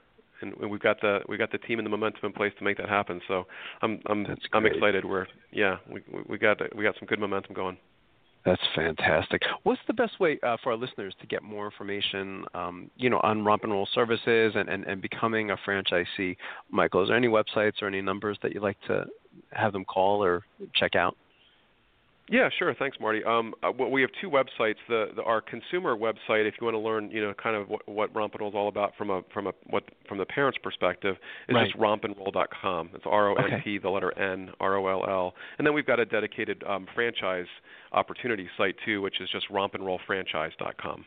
and 0.42 0.54
we've 0.70 0.80
got 0.80 1.00
the 1.00 1.20
we 1.28 1.36
got 1.38 1.50
the 1.50 1.58
team 1.58 1.78
and 1.78 1.86
the 1.86 1.90
momentum 1.90 2.20
in 2.24 2.32
place 2.32 2.52
to 2.58 2.64
make 2.64 2.76
that 2.76 2.88
happen 2.90 3.20
so 3.26 3.46
i'm 3.80 4.00
i'm 4.06 4.26
i'm 4.52 4.66
excited 4.66 5.04
we're 5.04 5.26
yeah 5.50 5.76
we 5.90 6.02
we- 6.12 6.22
we 6.28 6.36
got 6.38 6.60
we 6.76 6.84
got 6.84 6.94
some 6.98 7.06
good 7.06 7.18
momentum 7.20 7.54
going 7.54 7.76
That's 8.44 8.62
fantastic. 8.74 9.42
What's 9.64 9.80
the 9.86 9.92
best 9.92 10.18
way 10.20 10.38
uh, 10.42 10.56
for 10.62 10.72
our 10.72 10.78
listeners 10.78 11.14
to 11.20 11.26
get 11.26 11.42
more 11.42 11.66
information, 11.66 12.44
um, 12.54 12.90
you 12.96 13.10
know, 13.10 13.20
on 13.22 13.44
Romp 13.44 13.64
and 13.64 13.72
Roll 13.72 13.88
services 13.92 14.52
and, 14.54 14.68
and, 14.68 14.84
and 14.84 15.02
becoming 15.02 15.50
a 15.50 15.56
franchisee? 15.66 16.36
Michael, 16.70 17.02
is 17.02 17.08
there 17.08 17.16
any 17.16 17.28
websites 17.28 17.82
or 17.82 17.88
any 17.88 18.00
numbers 18.00 18.38
that 18.42 18.54
you'd 18.54 18.62
like 18.62 18.80
to 18.86 19.04
have 19.52 19.72
them 19.72 19.84
call 19.84 20.24
or 20.24 20.44
check 20.74 20.94
out? 20.94 21.16
Yeah, 22.30 22.48
sure. 22.58 22.74
Thanks, 22.74 22.98
Marty. 23.00 23.24
Um, 23.24 23.54
uh, 23.62 23.70
well, 23.78 23.90
we 23.90 24.02
have 24.02 24.10
two 24.20 24.28
websites. 24.28 24.76
The, 24.88 25.06
the 25.16 25.22
our 25.22 25.40
consumer 25.40 25.96
website, 25.96 26.46
if 26.46 26.54
you 26.60 26.64
want 26.66 26.74
to 26.74 26.78
learn, 26.78 27.10
you 27.10 27.22
know, 27.22 27.32
kind 27.42 27.56
of 27.56 27.68
what, 27.68 27.88
what 27.88 28.12
Romp'n'Roll 28.14 28.48
is 28.50 28.54
all 28.54 28.68
about 28.68 28.92
from 28.96 29.10
a 29.10 29.22
from 29.32 29.46
a 29.46 29.52
what 29.70 29.84
from 30.08 30.18
the 30.18 30.26
parent's 30.26 30.58
perspective, 30.62 31.16
is 31.48 31.54
Right. 31.54 31.66
just 31.70 31.78
rompandroll.com. 31.78 32.90
It's 32.94 33.04
R 33.06 33.30
O 33.30 33.34
M 33.34 33.60
P, 33.64 33.78
the 33.78 33.88
letter 33.88 34.16
N, 34.18 34.50
R 34.60 34.76
O 34.76 34.86
L 34.88 35.04
L, 35.08 35.34
and 35.58 35.66
then 35.66 35.72
we've 35.74 35.86
got 35.86 36.00
a 36.00 36.04
dedicated 36.04 36.62
um, 36.68 36.86
franchise 36.94 37.46
opportunity 37.92 38.48
site 38.58 38.76
too, 38.84 39.00
which 39.00 39.20
is 39.20 39.28
just 39.30 39.48
rompandrollfranchise.com. 39.50 41.04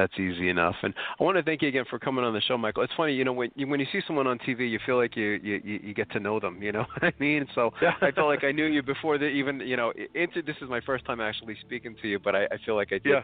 That's 0.00 0.18
easy 0.18 0.48
enough. 0.48 0.76
And 0.82 0.94
I 1.20 1.22
want 1.22 1.36
to 1.36 1.42
thank 1.42 1.60
you 1.60 1.68
again 1.68 1.84
for 1.90 1.98
coming 1.98 2.24
on 2.24 2.32
the 2.32 2.40
show, 2.40 2.56
Michael. 2.56 2.82
It's 2.84 2.92
funny, 2.96 3.12
you 3.12 3.22
know, 3.22 3.34
when 3.34 3.50
you, 3.54 3.68
when 3.68 3.80
you 3.80 3.86
see 3.92 4.00
someone 4.06 4.26
on 4.26 4.38
TV, 4.38 4.60
you 4.70 4.78
feel 4.86 4.96
like 4.96 5.14
you, 5.14 5.38
you 5.42 5.60
you 5.62 5.92
get 5.92 6.10
to 6.12 6.20
know 6.20 6.40
them. 6.40 6.62
You 6.62 6.72
know 6.72 6.86
what 6.94 7.04
I 7.04 7.12
mean? 7.18 7.46
So 7.54 7.70
Yeah. 7.82 7.92
I 8.00 8.10
felt 8.10 8.26
like 8.28 8.42
I 8.42 8.50
knew 8.50 8.64
you 8.64 8.82
before 8.82 9.18
the 9.18 9.26
even 9.26 9.60
you 9.60 9.76
know. 9.76 9.92
Into 10.14 10.40
this 10.40 10.56
is 10.62 10.70
my 10.70 10.80
first 10.80 11.04
time 11.04 11.20
actually 11.20 11.54
speaking 11.60 11.96
to 12.00 12.08
you, 12.08 12.18
but 12.18 12.34
I, 12.34 12.44
I 12.44 12.56
feel 12.64 12.76
like 12.76 12.92
I 12.92 12.98
did 12.98 13.08
Yeah. 13.10 13.20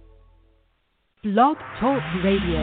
Blog 1.24 1.57
Talk 1.81 2.00
Radio. 2.22 2.62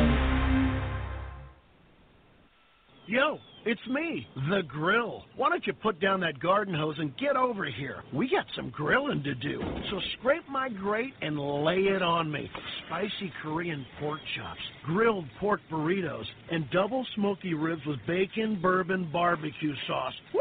Yo, 3.06 3.38
it's 3.66 3.86
me, 3.90 4.26
the 4.50 4.62
grill. 4.66 5.24
Why 5.36 5.50
don't 5.50 5.68
you 5.68 5.74
put 5.74 6.00
down 6.00 6.22
that 6.22 6.40
garden 6.40 6.74
hose 6.74 6.96
and 6.98 7.12
get 7.18 7.36
over 7.36 7.66
here? 7.66 8.02
We 8.14 8.30
got 8.30 8.46
some 8.56 8.70
grilling 8.70 9.24
to 9.24 9.36
do. 9.36 9.60
So 9.92 10.00
scrape 10.18 10.48
my 10.50 10.70
grate 10.70 11.14
and 11.22 11.38
lay 11.38 11.80
it 11.80 12.02
on 12.02 12.32
me. 12.32 12.50
Spicy 12.88 13.30
Korean 13.44 13.86
pork 14.00 14.22
chops, 14.38 14.62
grilled 14.86 15.26
pork 15.38 15.60
burritos, 15.70 16.24
and 16.50 16.64
double 16.72 17.06
smoky 17.16 17.54
ribs 17.54 17.86
with 17.86 18.00
bacon, 18.08 18.62
bourbon, 18.62 19.10
barbecue 19.12 19.76
sauce. 19.86 20.14
Woo 20.34 20.40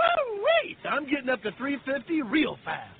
wait! 0.62 0.76
I'm 0.88 1.10
getting 1.10 1.30
up 1.30 1.42
to 1.42 1.50
350 1.58 2.22
real 2.22 2.58
fast. 2.64 2.94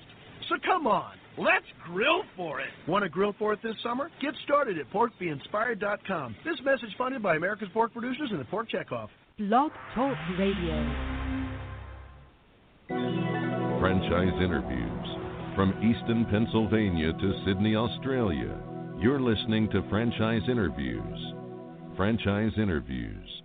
So 0.49 0.55
come 0.65 0.87
on, 0.87 1.13
let's 1.37 1.65
grill 1.85 2.23
for 2.35 2.59
it. 2.59 2.67
Want 2.87 3.03
to 3.03 3.09
grill 3.09 3.33
for 3.37 3.53
it 3.53 3.59
this 3.63 3.75
summer? 3.83 4.09
Get 4.21 4.33
started 4.43 4.77
at 4.77 4.91
porkbeinspired.com. 4.91 6.35
This 6.43 6.57
message 6.63 6.95
funded 6.97 7.21
by 7.21 7.35
America's 7.35 7.69
pork 7.73 7.93
producers 7.93 8.29
and 8.31 8.39
the 8.39 8.45
Pork 8.45 8.67
Checkoff. 8.69 9.09
Blog 9.37 9.71
Talk 9.93 10.17
Radio. 10.39 11.25
Franchise 13.79 14.41
interviews. 14.41 15.07
From 15.55 15.71
Easton, 15.79 16.25
Pennsylvania 16.29 17.13
to 17.13 17.43
Sydney, 17.45 17.75
Australia. 17.75 18.57
You're 18.99 19.21
listening 19.21 19.69
to 19.71 19.87
Franchise 19.89 20.41
Interviews. 20.49 21.33
Franchise 21.95 22.51
Interviews. 22.57 23.43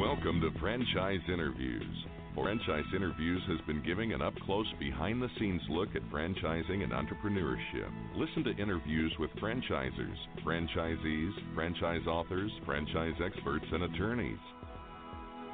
Welcome 0.00 0.40
to 0.40 0.50
Franchise 0.58 1.20
Interviews. 1.28 2.06
Franchise 2.34 2.86
Interviews 2.96 3.42
has 3.48 3.60
been 3.66 3.82
giving 3.84 4.14
an 4.14 4.22
up 4.22 4.32
close, 4.46 4.66
behind 4.78 5.20
the 5.20 5.28
scenes 5.38 5.60
look 5.68 5.90
at 5.94 6.10
franchising 6.10 6.82
and 6.82 6.90
entrepreneurship. 6.90 7.90
Listen 8.16 8.42
to 8.44 8.56
interviews 8.56 9.12
with 9.20 9.30
franchisers, 9.32 10.16
franchisees, 10.42 11.32
franchise 11.54 12.06
authors, 12.08 12.50
franchise 12.64 13.12
experts, 13.22 13.66
and 13.70 13.82
attorneys. 13.82 14.38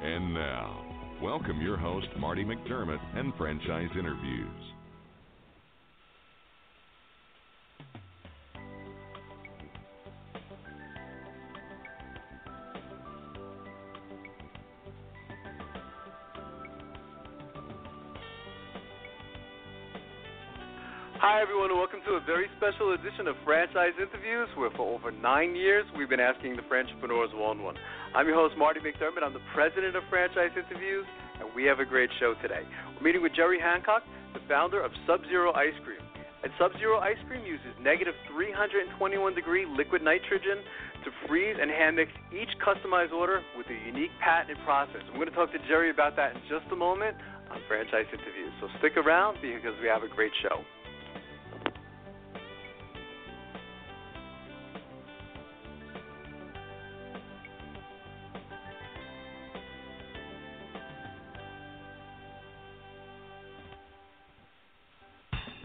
And 0.01 0.33
now, 0.33 1.17
welcome 1.21 1.59
your 1.59 1.75
host, 1.75 2.07
Marty 2.17 2.45
McDermott, 2.45 3.01
and 3.17 3.33
Franchise 3.37 3.89
Interviews. 3.99 4.76
Hi, 21.27 21.43
everyone, 21.43 21.75
and 21.75 21.75
welcome 21.75 21.99
to 22.07 22.15
a 22.15 22.23
very 22.23 22.47
special 22.55 22.95
edition 22.95 23.27
of 23.27 23.35
Franchise 23.43 23.91
Interviews, 23.99 24.47
where 24.55 24.71
for 24.79 24.95
over 24.95 25.11
nine 25.11 25.59
years 25.59 25.83
we've 25.91 26.07
been 26.07 26.23
asking 26.23 26.55
the 26.55 26.63
entrepreneurs 26.63 27.35
one 27.35 27.59
on 27.59 27.67
one. 27.67 27.75
I'm 28.15 28.31
your 28.31 28.39
host, 28.39 28.55
Marty 28.55 28.79
McDermott. 28.79 29.27
I'm 29.27 29.35
the 29.35 29.43
president 29.51 29.99
of 29.99 30.07
Franchise 30.07 30.55
Interviews, 30.55 31.03
and 31.43 31.51
we 31.51 31.67
have 31.67 31.83
a 31.83 31.85
great 31.85 32.07
show 32.23 32.31
today. 32.39 32.63
We're 32.95 33.11
meeting 33.11 33.19
with 33.19 33.35
Jerry 33.35 33.59
Hancock, 33.59 34.07
the 34.31 34.39
founder 34.47 34.79
of 34.79 34.95
Sub 35.03 35.19
Zero 35.27 35.51
Ice 35.51 35.75
Cream, 35.83 35.99
And 36.47 36.51
Sub 36.55 36.71
Zero 36.79 37.03
Ice 37.03 37.19
Cream 37.27 37.43
uses 37.43 37.75
negative 37.75 38.15
321 38.31 38.87
degree 39.35 39.67
liquid 39.67 40.07
nitrogen 40.07 40.63
to 41.03 41.11
freeze 41.27 41.59
and 41.59 41.67
hand 41.67 41.99
mix 41.99 42.07
each 42.31 42.55
customized 42.63 43.11
order 43.11 43.43
with 43.59 43.67
a 43.67 43.75
unique 43.83 44.15
patented 44.23 44.63
process. 44.63 45.03
I'm 45.11 45.19
going 45.19 45.27
to 45.27 45.35
talk 45.35 45.51
to 45.51 45.59
Jerry 45.67 45.91
about 45.91 46.15
that 46.15 46.39
in 46.39 46.41
just 46.47 46.71
a 46.71 46.79
moment 46.79 47.19
on 47.51 47.59
Franchise 47.67 48.07
Interviews. 48.15 48.55
So 48.63 48.71
stick 48.79 48.95
around 48.95 49.43
because 49.43 49.75
we 49.83 49.91
have 49.91 50.07
a 50.07 50.11
great 50.15 50.31
show. 50.39 50.63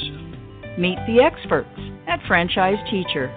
Meet 0.79 0.99
the 1.05 1.19
experts 1.21 1.77
at 2.07 2.21
Franchise 2.29 2.77
Teacher. 2.89 3.27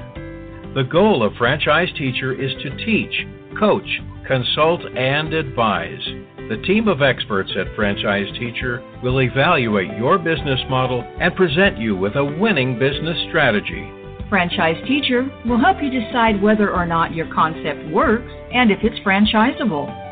The 0.77 0.85
goal 0.85 1.25
of 1.25 1.35
Franchise 1.35 1.89
Teacher 1.99 2.33
is 2.33 2.53
to 2.63 2.77
teach, 2.87 3.27
coach, 3.59 3.89
consult, 4.29 4.83
and 4.97 5.35
advise. 5.35 6.01
The 6.49 6.63
team 6.65 6.87
of 6.87 7.03
experts 7.03 7.51
at 7.59 7.75
Franchise 7.75 8.39
Teacher 8.39 8.85
will 9.03 9.21
evaluate 9.21 9.91
your 9.99 10.17
business 10.17 10.61
model 10.71 11.03
and 11.19 11.35
present 11.35 11.77
you 11.77 11.97
with 11.97 12.15
a 12.15 12.25
winning 12.25 12.79
business 12.79 13.19
strategy. 13.31 13.91
Franchise 14.29 14.81
Teacher 14.87 15.29
will 15.45 15.59
help 15.59 15.83
you 15.83 15.91
decide 15.91 16.41
whether 16.41 16.73
or 16.73 16.87
not 16.87 17.17
your 17.17 17.27
concept 17.35 17.85
works 17.91 18.31
and 18.55 18.71
if 18.71 18.79
it's 18.85 19.01
franchisable. 19.01 20.10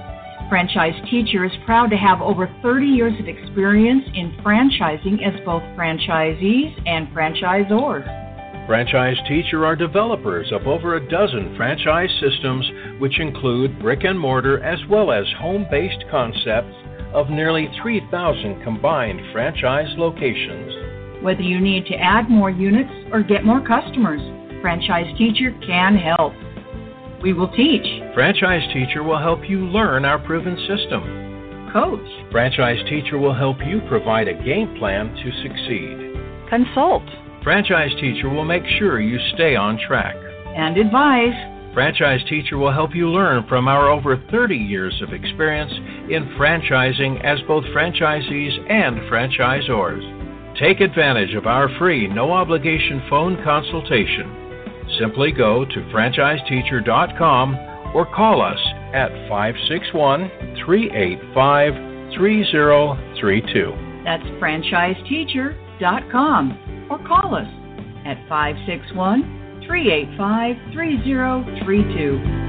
Franchise 0.49 0.95
Teacher 1.11 1.45
is 1.45 1.53
proud 1.67 1.91
to 1.91 1.97
have 1.97 2.23
over 2.23 2.49
30 2.63 2.87
years 2.87 3.13
of 3.21 3.29
experience 3.29 4.05
in 4.15 4.33
franchising 4.43 5.21
as 5.27 5.39
both 5.45 5.63
franchisees 5.77 6.73
and 6.87 7.07
franchisors. 7.09 8.67
Franchise 8.67 9.19
Teacher 9.29 9.67
are 9.67 9.77
developers 9.77 10.51
of 10.51 10.67
over 10.67 10.97
a 10.97 11.09
dozen 11.11 11.55
franchise 11.55 12.09
systems, 12.21 12.65
which 12.99 13.21
include 13.21 13.79
brick 13.79 14.05
and 14.05 14.19
mortar 14.19 14.63
as 14.65 14.79
well 14.89 15.13
as 15.13 15.27
home 15.39 15.67
based 15.71 16.03
concepts 16.11 16.75
of 17.13 17.29
nearly 17.29 17.69
3,000 17.83 18.63
combined 18.63 19.21
franchise 19.33 19.93
locations. 19.99 21.23
Whether 21.23 21.43
you 21.43 21.61
need 21.61 21.85
to 21.87 21.97
add 21.97 22.31
more 22.31 22.51
units 22.51 22.93
or 23.13 23.23
get 23.23 23.45
more 23.45 23.61
customers, 23.61 24.23
Franchise 24.63 25.15
Teacher 25.19 25.55
can 25.67 25.95
help. 25.95 26.33
We 27.23 27.33
will 27.33 27.49
teach, 27.49 27.85
Franchise 28.15 28.63
Teacher 28.73 29.03
will 29.03 29.19
help 29.19 29.41
you 29.49 29.67
learn 29.67 30.05
our 30.05 30.19
proven 30.21 30.57
system. 30.69 31.03
coach, 31.73 32.31
Franchise 32.31 32.79
Teacher 32.89 33.19
will 33.19 33.35
help 33.35 33.59
you 33.67 33.81
provide 33.89 34.29
a 34.29 34.35
game 34.45 34.77
plan 34.79 35.13
to 35.15 35.43
succeed. 35.43 36.49
Consult. 36.49 37.03
Franchise 37.43 37.91
Teacher 38.01 38.29
will 38.29 38.45
make 38.45 38.63
sure 38.79 39.01
you 39.01 39.19
stay 39.35 39.57
on 39.57 39.79
track. 39.87 40.17
and 40.57 40.77
advise. 40.77 41.35
Franchise 41.75 42.21
Teacher 42.29 42.57
will 42.57 42.73
help 42.73 42.95
you 42.95 43.09
learn 43.11 43.47
from 43.49 43.69
our 43.69 43.91
over 43.91 44.17
30 44.31 44.57
years 44.57 45.01
of 45.03 45.13
experience 45.13 45.73
in 46.11 46.35
franchising 46.39 47.23
as 47.25 47.39
both 47.47 47.65
franchisees 47.67 48.59
and 48.71 48.97
franchisors. 49.11 50.59
Take 50.59 50.81
advantage 50.81 51.35
of 51.35 51.47
our 51.47 51.69
free, 51.79 52.09
no 52.09 52.33
obligation 52.33 53.03
phone 53.11 53.37
consultation. 53.45 54.48
Simply 54.99 55.33
go 55.33 55.65
to 55.65 55.81
franchiseteacher.com 55.93 57.57
or 57.95 58.07
call 58.15 58.43
us 58.43 58.61
at 58.95 59.11
561 59.29 60.31
385 60.65 61.75
3032. 62.15 63.75
That's 64.05 64.23
franchiseteacher.com 64.41 66.87
or 66.91 66.99
call 67.07 67.35
us 67.35 67.49
at 68.07 68.17
561 68.29 69.65
385 69.67 70.57
3032. 70.73 72.48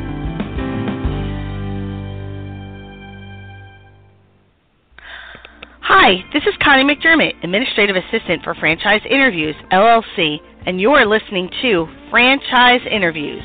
Hi, 5.92 6.22
this 6.34 6.44
is 6.46 6.54
Connie 6.62 6.86
McDermott, 6.86 7.44
Administrative 7.44 7.96
Assistant 7.96 8.44
for 8.44 8.54
Franchise 8.54 9.02
Interviews, 9.10 9.56
LLC, 9.72 10.38
and 10.68 10.80
you're 10.80 11.04
listening 11.04 11.50
to 11.64 11.88
Franchise 12.12 12.86
Interviews. 12.86 13.42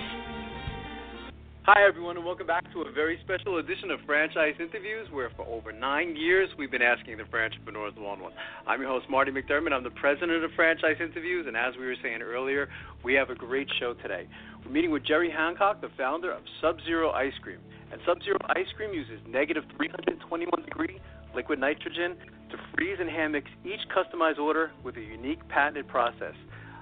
Hi, 1.64 1.88
everyone, 1.88 2.18
and 2.18 2.26
welcome 2.26 2.46
back 2.46 2.70
to 2.74 2.82
a 2.82 2.92
very 2.92 3.18
special 3.24 3.56
edition 3.56 3.90
of 3.90 3.98
Franchise 4.04 4.56
Interviews, 4.60 5.08
where 5.10 5.30
for 5.34 5.46
over 5.46 5.72
nine 5.72 6.16
years 6.16 6.50
we've 6.58 6.70
been 6.70 6.82
asking 6.82 7.16
the 7.16 7.22
entrepreneurs 7.22 7.94
one 7.96 8.20
one. 8.20 8.34
I'm 8.66 8.78
your 8.78 8.90
host, 8.90 9.06
Marty 9.08 9.32
McDermott. 9.32 9.72
I'm 9.72 9.82
the 9.82 9.96
president 9.96 10.44
of 10.44 10.50
Franchise 10.54 11.00
Interviews, 11.00 11.46
and 11.48 11.56
as 11.56 11.72
we 11.80 11.86
were 11.86 11.96
saying 12.02 12.20
earlier, 12.20 12.68
we 13.02 13.14
have 13.14 13.30
a 13.30 13.34
great 13.34 13.68
show 13.80 13.94
today. 13.94 14.28
We're 14.66 14.70
meeting 14.70 14.90
with 14.90 15.06
Jerry 15.06 15.30
Hancock, 15.30 15.80
the 15.80 15.88
founder 15.96 16.30
of 16.30 16.42
Sub 16.60 16.76
Zero 16.84 17.10
Ice 17.12 17.32
Cream. 17.42 17.60
And 17.90 18.02
Sub 18.04 18.22
Zero 18.22 18.36
Ice 18.50 18.68
Cream 18.76 18.92
uses 18.92 19.18
negative 19.26 19.64
321 19.78 20.62
degree 20.62 21.00
liquid 21.34 21.58
nitrogen 21.58 22.16
to 22.50 22.56
freeze 22.74 22.98
and 23.00 23.10
hand 23.10 23.32
mix 23.32 23.50
each 23.64 23.80
customized 23.90 24.38
order 24.38 24.70
with 24.84 24.96
a 24.96 25.00
unique 25.00 25.46
patented 25.48 25.88
process. 25.88 26.34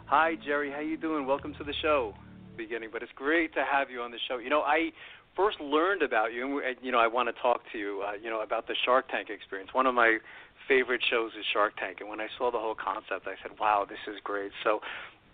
Hi, 0.06 0.34
Jerry. 0.44 0.70
How 0.70 0.80
you 0.80 0.96
doing? 0.96 1.26
Welcome 1.26 1.54
to 1.58 1.64
the 1.64 1.74
show. 1.80 2.14
Beginning, 2.56 2.90
but 2.92 3.02
it's 3.02 3.12
great 3.16 3.54
to 3.54 3.64
have 3.64 3.88
you 3.88 4.02
on 4.02 4.10
the 4.10 4.18
show. 4.28 4.36
You 4.36 4.50
know, 4.50 4.60
I 4.60 4.92
first 5.34 5.58
learned 5.58 6.02
about 6.02 6.34
you, 6.34 6.60
and 6.60 6.76
you 6.82 6.92
know, 6.92 6.98
I 6.98 7.06
want 7.06 7.34
to 7.34 7.40
talk 7.40 7.62
to 7.72 7.78
you, 7.78 8.04
uh, 8.06 8.12
you 8.22 8.28
know, 8.28 8.42
about 8.42 8.66
the 8.66 8.76
Shark 8.84 9.08
Tank 9.08 9.30
experience. 9.30 9.70
One 9.72 9.86
of 9.86 9.94
my 9.94 10.18
favorite 10.68 11.00
shows 11.10 11.32
is 11.32 11.46
Shark 11.50 11.72
Tank, 11.78 11.98
and 12.00 12.10
when 12.10 12.20
I 12.20 12.28
saw 12.36 12.50
the 12.50 12.58
whole 12.58 12.74
concept, 12.74 13.26
I 13.26 13.40
said, 13.40 13.58
"Wow, 13.58 13.86
this 13.88 14.04
is 14.06 14.20
great." 14.22 14.52
So, 14.64 14.82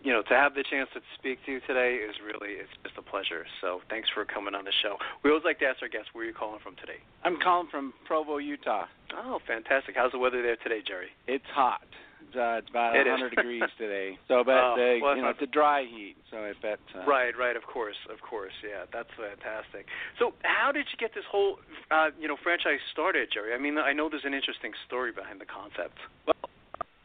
you 0.03 0.13
know, 0.13 0.23
to 0.23 0.35
have 0.35 0.55
the 0.55 0.65
chance 0.71 0.89
to 0.95 1.01
speak 1.19 1.39
to 1.47 1.53
you 1.53 1.61
today 1.67 1.97
is 1.97 2.15
really 2.25 2.55
it's 2.55 2.71
just 2.85 2.97
a 2.99 3.03
pleasure. 3.03 3.45
So, 3.61 3.81
thanks 3.91 4.09
for 4.15 4.25
coming 4.25 4.55
on 4.55 4.65
the 4.65 4.73
show. 4.83 4.97
We 5.25 5.31
always 5.31 5.45
like 5.45 5.59
to 5.61 5.67
ask 5.67 5.83
our 5.83 5.89
guests 5.89 6.09
where 6.13 6.25
you're 6.25 6.35
calling 6.35 6.61
from 6.63 6.77
today. 6.77 7.03
I'm 7.25 7.39
calling 7.43 7.69
from 7.71 7.93
Provo, 8.07 8.39
Utah. 8.39 8.87
Oh, 9.17 9.39
fantastic! 9.47 9.95
How's 9.97 10.13
the 10.13 10.19
weather 10.19 10.43
there 10.43 10.57
today, 10.63 10.81
Jerry? 10.87 11.09
It's 11.27 11.47
hot. 11.53 11.83
It's, 12.29 12.37
uh, 12.37 12.61
it's 12.61 12.69
about 12.69 12.95
It 12.95 13.07
is. 13.09 13.17
100 13.17 13.31
degrees 13.37 13.63
today. 13.79 14.19
So, 14.29 14.45
but 14.45 14.53
Oh, 14.61 14.75
the, 14.77 14.99
well, 15.01 15.17
you 15.17 15.23
know, 15.23 15.31
it's 15.31 15.41
a 15.41 15.47
dry 15.47 15.83
heat. 15.89 16.17
So 16.31 16.45
I 16.45 16.53
bet. 16.61 16.79
Uh, 16.95 17.07
Right, 17.09 17.33
right, 17.39 17.57
of 17.57 17.65
course, 17.65 17.97
of 18.13 18.21
course, 18.21 18.53
yeah, 18.63 18.85
that's 18.93 19.09
fantastic. 19.17 19.87
So, 20.19 20.35
how 20.45 20.71
did 20.73 20.85
you 20.93 20.99
get 21.01 21.15
this 21.15 21.25
whole, 21.31 21.57
uh, 21.91 22.11
you 22.21 22.29
know, 22.29 22.37
franchise 22.43 22.81
started, 22.93 23.31
Jerry? 23.33 23.55
I 23.55 23.59
mean, 23.59 23.79
I 23.79 23.93
know 23.95 24.09
there's 24.11 24.29
an 24.29 24.35
interesting 24.35 24.73
story 24.87 25.11
behind 25.11 25.41
the 25.41 25.47
concept. 25.49 25.97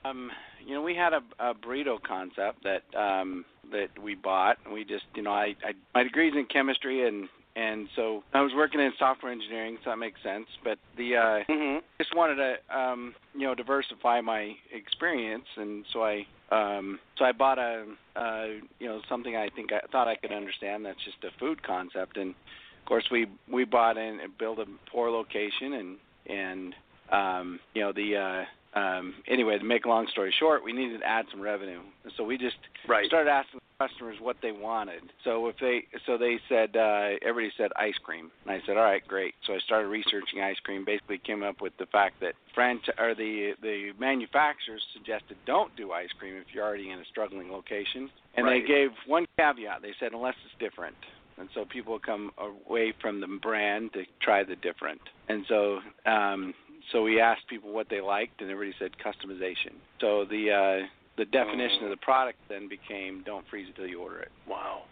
Um, 0.06 0.32
you 0.66 0.74
know, 0.74 0.82
we 0.82 0.96
had 0.96 1.14
a, 1.14 1.22
a 1.40 1.54
burrito 1.54 2.02
concept 2.02 2.64
that 2.64 2.84
um, 2.98 3.46
that 3.72 3.90
we 4.02 4.16
bought. 4.16 4.58
We 4.72 4.84
just, 4.84 5.06
you 5.16 5.22
know, 5.22 5.32
I, 5.32 5.56
I 5.64 5.74
my 5.94 6.04
degrees 6.04 6.34
in 6.36 6.46
chemistry 6.46 7.08
and 7.08 7.28
and 7.56 7.88
so 7.96 8.24
I 8.34 8.42
was 8.42 8.52
working 8.56 8.80
in 8.80 8.92
software 8.98 9.32
engineering, 9.32 9.78
so 9.84 9.92
that 9.92 9.98
makes 9.98 10.22
sense. 10.24 10.48
But 10.64 10.80
the 10.98 11.16
uh, 11.16 11.52
mm-hmm. 11.52 11.80
just 12.00 12.16
wanted 12.16 12.36
to 12.36 12.78
um, 12.78 13.14
you 13.36 13.46
know 13.46 13.54
diversify 13.54 14.22
my 14.22 14.54
experience, 14.72 15.46
and 15.58 15.86
so 15.94 16.04
I 16.04 16.26
um, 16.52 17.00
so 17.18 17.26
I 17.26 17.32
bought 17.32 17.60
a 17.60 17.86
uh, 18.16 18.46
you 18.80 18.88
know 18.88 19.02
something 19.08 19.36
I 19.36 19.50
think 19.50 19.72
I 19.72 19.82
thought 19.92 20.08
I 20.08 20.16
could 20.16 20.32
understand. 20.32 20.86
That's 20.86 21.04
just 21.06 21.18
a 21.24 21.38
food 21.40 21.62
concept, 21.62 22.18
and 22.18 22.32
of 22.32 22.86
course 22.88 23.06
we 23.12 23.28
we 23.52 23.66
bought 23.66 23.98
in 23.98 24.20
and 24.20 24.36
built 24.38 24.58
a 24.58 24.66
poor 24.92 25.12
location, 25.12 25.74
and 25.74 25.98
and 26.26 26.76
um, 27.12 27.60
you 27.76 27.82
know 27.84 27.94
the 27.94 28.18
uh, 28.18 28.44
um, 28.76 29.16
anyway, 29.28 29.58
to 29.58 29.64
make 29.64 29.86
a 29.86 29.90
long 29.90 30.08
story 30.12 30.34
short, 30.40 30.64
we 30.64 30.74
needed 30.74 31.02
to 31.02 31.06
add 31.06 31.26
some 31.32 31.42
revenue, 31.42 31.82
so 32.18 32.24
we 32.24 32.38
just 32.38 32.58
right. 32.88 33.06
started 33.06 33.30
asking 33.30 33.60
customers 33.80 34.18
what 34.20 34.38
they 34.42 34.52
wanted. 34.52 35.02
So 35.24 35.48
if 35.48 35.56
they, 35.60 35.84
so 36.06 36.18
they 36.18 36.40
said, 36.50 36.76
uh, 36.76 37.18
everybody 37.22 37.52
said 37.58 37.72
ice 37.76 37.98
cream, 38.04 38.32
and 38.46 38.52
I 38.52 38.66
said, 38.66 38.78
all 38.78 38.84
right, 38.84 39.06
great. 39.08 39.36
So 39.46 39.54
I 39.54 39.60
started 39.60 39.90
researching 39.90 40.42
ice 40.42 40.58
cream. 40.64 40.86
Basically, 40.86 41.20
came 41.20 41.44
up 41.44 41.62
with 41.62 41.74
the 41.78 41.86
fact 41.88 42.20
that 42.22 42.34
franchise 42.56 42.96
or 42.98 43.14
the 43.14 43.54
the 43.62 43.92
manufacturers 44.00 44.84
suggested 44.94 45.38
don't 45.46 45.76
do 45.76 45.92
ice 45.92 46.12
cream 46.18 46.36
if 46.36 46.54
you're 46.54 46.66
already 46.66 46.90
in 46.90 47.00
a 47.00 47.06
struggling 47.06 47.52
location, 47.52 48.10
and 48.36 48.46
right. 48.46 48.62
they 48.62 48.68
gave 48.68 48.90
one 49.06 49.26
caveat. 49.38 49.82
They 49.82 49.94
said 50.00 50.14
unless 50.14 50.36
it's 50.46 50.60
different. 50.60 50.96
And 51.38 51.50
so 51.56 51.66
people 51.66 51.98
come 52.00 52.32
away 52.38 52.94
from 53.02 53.20
the 53.20 53.28
brand 53.42 53.94
to 53.94 54.04
try 54.22 54.44
the 54.44 54.56
different. 54.56 55.02
And 55.30 55.44
so 55.50 55.80
um, 56.06 56.54
so 56.92 57.04
we 57.04 57.20
asked 57.20 57.48
people 57.48 57.72
what 57.72 57.88
they 57.90 58.02
liked, 58.02 58.42
and 58.42 58.50
everybody 58.50 58.76
said 58.80 58.92
customization. 59.04 59.74
So 60.02 60.26
the 60.26 60.52
uh, 60.52 60.88
the 61.18 61.26
definition 61.26 61.84
of 61.84 61.90
the 61.90 61.98
product 61.98 62.40
then 62.50 62.68
became 62.68 63.24
don't 63.26 63.46
freeze 63.50 63.68
until 63.68 63.88
you 63.88 64.02
order 64.02 64.20
it. 64.20 64.32
Wow. 64.48 64.84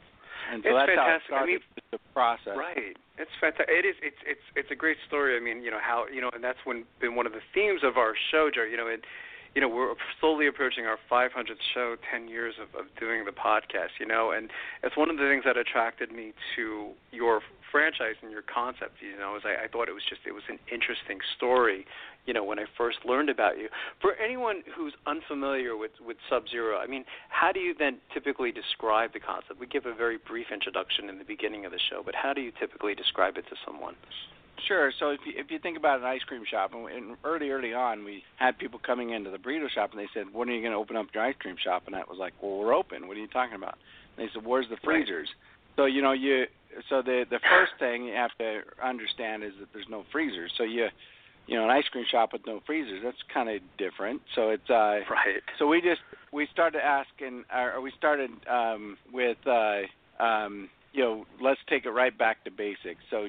And 0.52 0.64
so 0.64 0.70
it's 0.70 0.78
that's 0.78 0.90
fantastic. 0.90 0.98
how 0.98 1.16
it 1.16 1.22
started 1.28 1.52
I 1.52 1.82
mean, 1.82 1.90
the 1.92 2.00
process. 2.14 2.58
Right. 2.58 2.98
It's 3.18 3.32
fantastic. 3.40 3.70
It 3.70 3.86
is. 3.86 3.96
It's 4.02 4.22
it's 4.26 4.46
it's 4.56 4.72
a 4.72 4.76
great 4.76 4.98
story. 5.08 5.38
I 5.38 5.40
mean, 5.40 5.62
you 5.62 5.72
know 5.72 5.82
how 5.82 6.06
you 6.12 6.22
know, 6.22 6.30
and 6.34 6.44
that's 6.44 6.60
when 6.64 6.86
been 7.00 7.16
one 7.16 7.26
of 7.26 7.34
the 7.34 7.46
themes 7.54 7.82
of 7.84 7.98
our 7.98 8.14
show, 8.32 8.50
Joe. 8.54 8.64
You 8.64 8.78
know, 8.78 8.88
it 8.88 9.06
you 9.56 9.62
know, 9.62 9.68
we're 9.68 9.94
slowly 10.20 10.48
approaching 10.48 10.86
our 10.86 10.98
500th 11.12 11.60
show, 11.74 11.96
10 12.10 12.28
years 12.28 12.56
of, 12.62 12.80
of 12.80 12.88
doing 13.00 13.26
the 13.26 13.32
podcast, 13.32 14.00
you 14.00 14.06
know, 14.06 14.32
and 14.32 14.50
it's 14.84 14.96
one 14.96 15.10
of 15.10 15.18
the 15.18 15.24
things 15.24 15.44
that 15.46 15.58
attracted 15.58 16.12
me 16.12 16.34
to 16.56 16.92
your 17.12 17.42
franchise 17.72 18.16
and 18.22 18.32
your 18.32 18.44
concept, 18.44 18.96
you 19.02 19.18
know, 19.18 19.36
is 19.36 19.44
I, 19.46 19.66
I 19.66 19.68
thought 19.68 19.90
it 19.90 19.94
was 19.94 20.04
just, 20.08 20.22
it 20.26 20.32
was 20.32 20.44
an 20.50 20.60
interesting 20.72 21.20
story, 21.36 21.86
you 22.26 22.34
know, 22.34 22.44
when 22.44 22.60
I 22.60 22.66
first 22.78 23.00
learned 23.06 23.30
about 23.30 23.58
you. 23.58 23.68
For 24.00 24.16
anyone 24.16 24.64
who's 24.76 24.94
unfamiliar 25.06 25.76
with, 25.76 25.92
with 26.06 26.18
Sub-Zero, 26.30 26.78
I 26.78 26.88
mean, 26.88 27.04
how 27.30 27.52
do 27.52 27.60
you 27.60 27.74
then 27.78 27.98
typically 28.14 28.52
describe 28.52 29.12
the 29.12 29.20
concept? 29.20 29.60
We 29.60 29.68
give 29.68 29.86
a 29.86 29.94
very 29.94 30.18
brief 30.18 30.48
introduction 30.54 31.10
in 31.10 31.18
the 31.18 31.26
beginning 31.26 31.66
of 31.66 31.72
the 31.72 31.80
show, 31.90 32.04
but 32.06 32.16
how 32.16 32.34
do 32.34 32.40
you 32.40 32.52
typically 32.58 32.96
describe 32.96 33.38
it 33.38 33.46
to 33.50 33.56
someone? 33.66 33.96
Sure. 34.68 34.92
So 35.00 35.10
if 35.10 35.20
you 35.26 35.34
if 35.36 35.52
you 35.52 35.60
think 35.60 35.78
about 35.78 36.00
an 36.00 36.06
ice 36.06 36.22
cream 36.24 36.44
shop, 36.50 36.74
and, 36.74 36.88
and 36.88 37.18
early 37.24 37.50
early 37.50 37.74
on, 37.74 38.04
we 38.04 38.24
had 38.38 38.58
people 38.58 38.80
coming 38.80 39.12
into 39.12 39.30
the 39.30 39.38
burrito 39.38 39.70
shop, 39.70 39.92
and 39.92 40.00
they 40.00 40.08
said, 40.14 40.34
"When 40.34 40.50
are 40.50 40.54
you 40.54 40.62
going 40.62 40.74
to 40.74 40.78
open 40.78 40.96
up 40.96 41.08
your 41.14 41.24
ice 41.24 41.36
cream 41.40 41.56
shop?" 41.62 41.84
And 41.88 41.96
I 41.96 42.00
was 42.10 42.18
like, 42.20 42.34
"Well, 42.42 42.58
we're 42.58 42.74
open. 42.74 43.08
What 43.08 43.18
are 43.18 43.20
you 43.20 43.28
talking 43.28 43.56
about?" 43.56 43.78
And 44.18 44.28
they 44.28 44.32
said, 44.34 44.46
"Where's 44.46 44.70
the 44.70 44.78
freezers?" 44.84 45.30
Right. 45.30 45.76
So 45.78 45.86
you 45.86 46.02
know 46.02 46.12
you 46.12 46.46
so 46.90 47.02
the 47.02 47.26
the 47.30 47.40
first 47.50 47.74
thing 47.80 48.06
you 48.06 48.14
have 48.14 48.32
to 48.40 48.62
understand 48.84 49.44
is 49.44 49.54
that 49.60 49.70
there's 49.74 49.90
no 49.90 50.06
freezers. 50.12 50.52
So 50.58 50.64
you 50.64 50.88
you 51.48 51.58
know 51.58 51.66
an 51.66 51.72
ice 51.72 51.88
cream 51.92 52.06
shop 52.10 52.34
with 52.34 52.46
no 52.46 52.62
freezers 52.66 53.02
that's 53.04 53.18
kind 53.34 53.50
of 53.50 53.62
different. 53.78 54.22
So 54.36 54.50
it's 54.50 54.70
uh 54.70 55.00
right. 55.10 55.42
So 55.60 55.68
we 55.68 55.82
just 55.82 56.02
we 56.32 56.48
started 56.52 56.82
asking, 56.86 57.46
or 57.54 57.82
we 57.82 57.92
started 57.98 58.32
um, 58.50 58.98
with. 59.12 59.38
uh 59.48 59.82
um 60.20 60.70
you 60.94 61.02
know, 61.04 61.26
let's 61.42 61.60
take 61.70 61.86
it 61.86 61.90
right 61.92 62.18
back 62.18 62.44
to 62.44 62.52
basics. 62.52 63.00
So, 63.10 63.28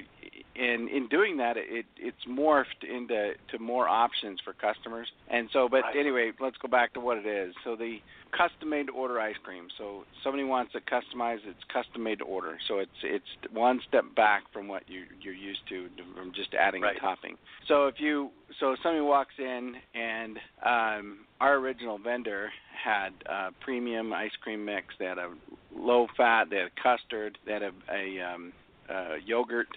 in 0.55 0.87
in 0.89 1.07
doing 1.07 1.37
that, 1.37 1.57
it 1.57 1.85
it's 1.97 2.25
morphed 2.29 2.83
into 2.83 3.33
to 3.51 3.59
more 3.59 3.87
options 3.87 4.39
for 4.43 4.53
customers. 4.53 5.07
And 5.29 5.49
so, 5.51 5.67
but 5.69 5.81
right. 5.81 5.95
anyway, 5.97 6.31
let's 6.39 6.57
go 6.57 6.67
back 6.67 6.93
to 6.93 6.99
what 6.99 7.17
it 7.17 7.25
is. 7.25 7.53
So 7.63 7.75
the 7.75 7.97
custom 8.31 8.69
made 8.69 8.87
to 8.87 8.93
order 8.93 9.19
ice 9.19 9.35
cream. 9.43 9.67
So 9.77 10.03
somebody 10.23 10.43
wants 10.43 10.73
it 10.75 10.83
customized, 10.85 11.41
it's 11.45 11.63
custom 11.71 12.03
made 12.03 12.19
to 12.19 12.25
order. 12.25 12.57
So 12.67 12.79
it's 12.79 12.91
it's 13.03 13.25
one 13.51 13.79
step 13.87 14.05
back 14.15 14.43
from 14.51 14.67
what 14.67 14.83
you 14.87 15.03
you're 15.21 15.33
used 15.33 15.67
to 15.69 15.87
from 16.15 16.33
just 16.33 16.53
adding 16.53 16.81
right. 16.81 16.97
a 16.97 16.99
topping. 16.99 17.37
So 17.67 17.87
if 17.87 17.95
you 17.99 18.29
so 18.59 18.75
somebody 18.83 19.01
walks 19.01 19.33
in 19.39 19.75
and 19.95 20.37
um, 20.63 21.19
our 21.41 21.55
original 21.55 21.97
vendor 21.97 22.49
had 22.83 23.09
a 23.25 23.51
premium 23.61 24.13
ice 24.13 24.31
cream 24.41 24.65
mix. 24.65 24.87
They 24.99 25.05
had 25.05 25.17
a 25.17 25.33
low 25.75 26.07
fat. 26.15 26.49
They 26.49 26.57
had 26.57 26.67
a 26.67 26.81
custard. 26.81 27.37
They 27.45 27.53
had 27.53 27.63
a, 27.63 27.71
a 27.91 28.33
um, 28.33 28.53
uh, 28.89 29.15
yogurt. 29.25 29.67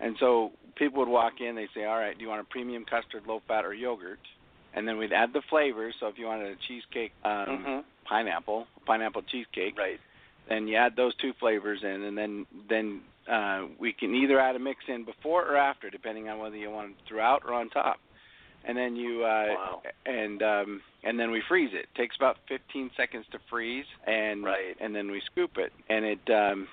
And 0.00 0.16
so 0.18 0.52
people 0.76 1.00
would 1.00 1.08
walk 1.08 1.40
in. 1.40 1.54
They 1.54 1.68
say, 1.74 1.84
"All 1.84 1.98
right, 1.98 2.16
do 2.16 2.22
you 2.22 2.28
want 2.28 2.40
a 2.40 2.44
premium 2.44 2.84
custard, 2.84 3.26
low 3.26 3.40
fat, 3.46 3.64
or 3.64 3.74
yogurt?" 3.74 4.20
And 4.74 4.86
then 4.86 4.98
we'd 4.98 5.12
add 5.12 5.32
the 5.32 5.42
flavors. 5.48 5.94
So 6.00 6.06
if 6.08 6.18
you 6.18 6.26
wanted 6.26 6.52
a 6.52 6.56
cheesecake, 6.68 7.12
um, 7.24 7.32
mm-hmm. 7.32 7.78
pineapple, 8.04 8.66
pineapple 8.84 9.22
cheesecake, 9.22 9.78
right? 9.78 10.00
Then 10.48 10.68
you 10.68 10.76
add 10.76 10.96
those 10.96 11.14
two 11.16 11.32
flavors 11.40 11.80
in, 11.82 12.02
and 12.02 12.16
then 12.16 12.46
then 12.68 13.00
uh, 13.30 13.66
we 13.78 13.92
can 13.92 14.14
either 14.14 14.38
add 14.38 14.56
a 14.56 14.58
mix 14.58 14.84
in 14.88 15.04
before 15.04 15.44
or 15.44 15.56
after, 15.56 15.90
depending 15.90 16.28
on 16.28 16.38
whether 16.38 16.56
you 16.56 16.70
want 16.70 16.90
it 16.90 16.96
throughout 17.08 17.42
or 17.46 17.54
on 17.54 17.70
top 17.70 17.98
and 18.66 18.76
then 18.76 18.96
you 18.96 19.24
uh 19.24 19.46
wow. 19.48 19.82
and 20.04 20.42
um 20.42 20.82
and 21.04 21.18
then 21.18 21.30
we 21.30 21.42
freeze 21.48 21.70
it. 21.72 21.86
it 21.94 21.94
takes 21.96 22.16
about 22.16 22.36
15 22.48 22.90
seconds 22.96 23.24
to 23.32 23.38
freeze 23.48 23.86
and 24.06 24.44
right. 24.44 24.76
and 24.80 24.94
then 24.94 25.10
we 25.10 25.22
scoop 25.30 25.52
it 25.56 25.72
and 25.88 26.04
it 26.04 26.30
um 26.30 26.68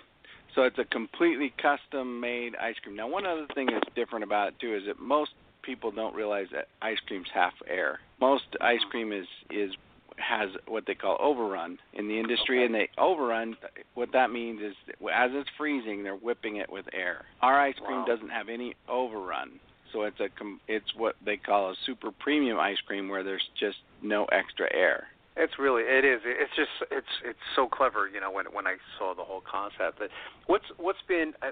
so 0.56 0.64
it's 0.64 0.78
a 0.80 0.86
completely 0.86 1.54
custom 1.62 2.20
made 2.20 2.56
ice 2.56 2.76
cream. 2.84 2.96
Now 2.96 3.08
one 3.08 3.26
other 3.26 3.48
thing 3.56 3.68
that's 3.72 3.88
different 3.96 4.24
about 4.24 4.50
it 4.50 4.60
too 4.60 4.76
is 4.76 4.84
that 4.88 5.00
most 5.00 5.32
people 5.64 5.92
don't 5.92 6.16
realize 6.16 6.48
that 6.54 6.68
ice 6.82 7.00
cream's 7.08 7.28
half 7.34 7.54
air. 7.68 8.00
Most 8.20 8.46
ice 8.62 8.84
cream 8.90 9.12
is 9.12 9.28
is 9.50 9.72
has 10.18 10.50
what 10.68 10.86
they 10.86 10.94
call 10.94 11.18
overrun 11.20 11.80
in 11.94 12.08
the 12.08 12.20
industry 12.20 12.60
okay. 12.60 12.66
and 12.66 12.76
they 12.76 12.88
overrun 13.00 13.56
what 13.96 14.12
that 14.14 14.30
means 14.30 14.62
is 14.62 14.76
as 15.12 15.32
it's 15.34 15.50
freezing 15.58 16.04
they're 16.04 16.16
whipping 16.16 16.58
it 16.58 16.72
with 16.72 16.86
air. 16.94 17.26
Our 17.42 17.60
ice 17.60 17.76
cream 17.84 18.00
wow. 18.00 18.06
doesn't 18.06 18.30
have 18.30 18.50
any 18.50 18.76
overrun. 18.88 19.60
So 19.92 20.04
it's 20.04 20.20
a 20.20 20.28
it's 20.68 20.94
what 20.96 21.16
they 21.24 21.38
call 21.38 21.72
a 21.72 21.76
super 21.86 22.12
premium 22.12 22.60
ice 22.60 22.80
cream 22.86 23.10
where 23.10 23.24
there's 23.24 23.48
just 23.60 23.78
no 24.02 24.26
extra 24.26 24.68
air. 24.74 25.08
It's 25.36 25.54
really 25.58 25.84
it 25.84 26.06
is. 26.06 26.22
It's 26.26 26.56
just 26.56 26.70
it's 26.92 27.08
it's 27.26 27.46
so 27.56 27.68
clever, 27.68 28.08
you 28.08 28.20
know. 28.20 28.32
When 28.32 28.46
when 28.54 28.68
I 28.68 28.76
saw 29.00 29.16
the 29.16 29.24
whole 29.24 29.42
concept, 29.42 30.00
but 30.00 30.10
what's 30.46 30.66
what's 30.78 31.02
been 31.08 31.34
uh, 31.42 31.52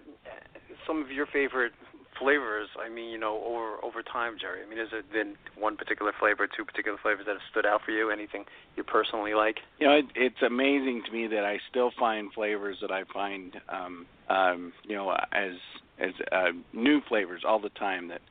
some 0.86 1.01
of 1.01 1.09
your 1.11 1.25
favorite 1.25 1.73
flavors? 2.19 2.69
I 2.79 2.89
mean, 2.89 3.09
you 3.09 3.17
know, 3.17 3.41
over 3.43 3.84
over 3.84 4.03
time, 4.03 4.38
Jerry. 4.39 4.61
I 4.63 4.69
mean, 4.69 4.77
has 4.77 4.89
there 4.91 5.01
been 5.11 5.36
one 5.57 5.77
particular 5.77 6.11
flavor, 6.19 6.47
two 6.47 6.63
particular 6.63 6.97
flavors 7.01 7.25
that 7.25 7.34
have 7.34 7.47
stood 7.49 7.65
out 7.65 7.82
for 7.84 7.91
you? 7.91 8.11
Anything 8.11 8.45
you 8.75 8.84
personally 8.84 9.34
like? 9.34 9.57
You 9.79 9.88
know, 9.88 9.93
it, 9.93 10.05
it's 10.15 10.41
amazing 10.45 11.01
to 11.07 11.11
me 11.11 11.27
that 11.27 11.43
I 11.43 11.57
still 11.69 11.91
find 11.97 12.32
flavors 12.34 12.77
that 12.82 12.91
I 12.91 13.03
find, 13.11 13.59
um, 13.67 14.05
um, 14.29 14.73
you 14.84 14.95
know, 14.95 15.09
as 15.32 15.53
as 15.99 16.11
uh, 16.32 16.51
new 16.73 17.01
flavors 17.09 17.41
all 17.47 17.59
the 17.59 17.69
time 17.69 18.07
that 18.09 18.21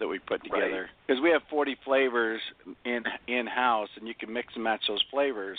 that 0.00 0.08
we 0.08 0.18
put 0.18 0.42
together 0.42 0.88
because 1.06 1.20
right. 1.20 1.22
we 1.22 1.30
have 1.30 1.42
40 1.48 1.76
flavors 1.84 2.40
in 2.84 3.04
in 3.28 3.46
house 3.46 3.88
and 3.96 4.08
you 4.08 4.14
can 4.14 4.32
mix 4.32 4.54
and 4.54 4.64
match 4.64 4.82
those 4.88 5.04
flavors. 5.10 5.58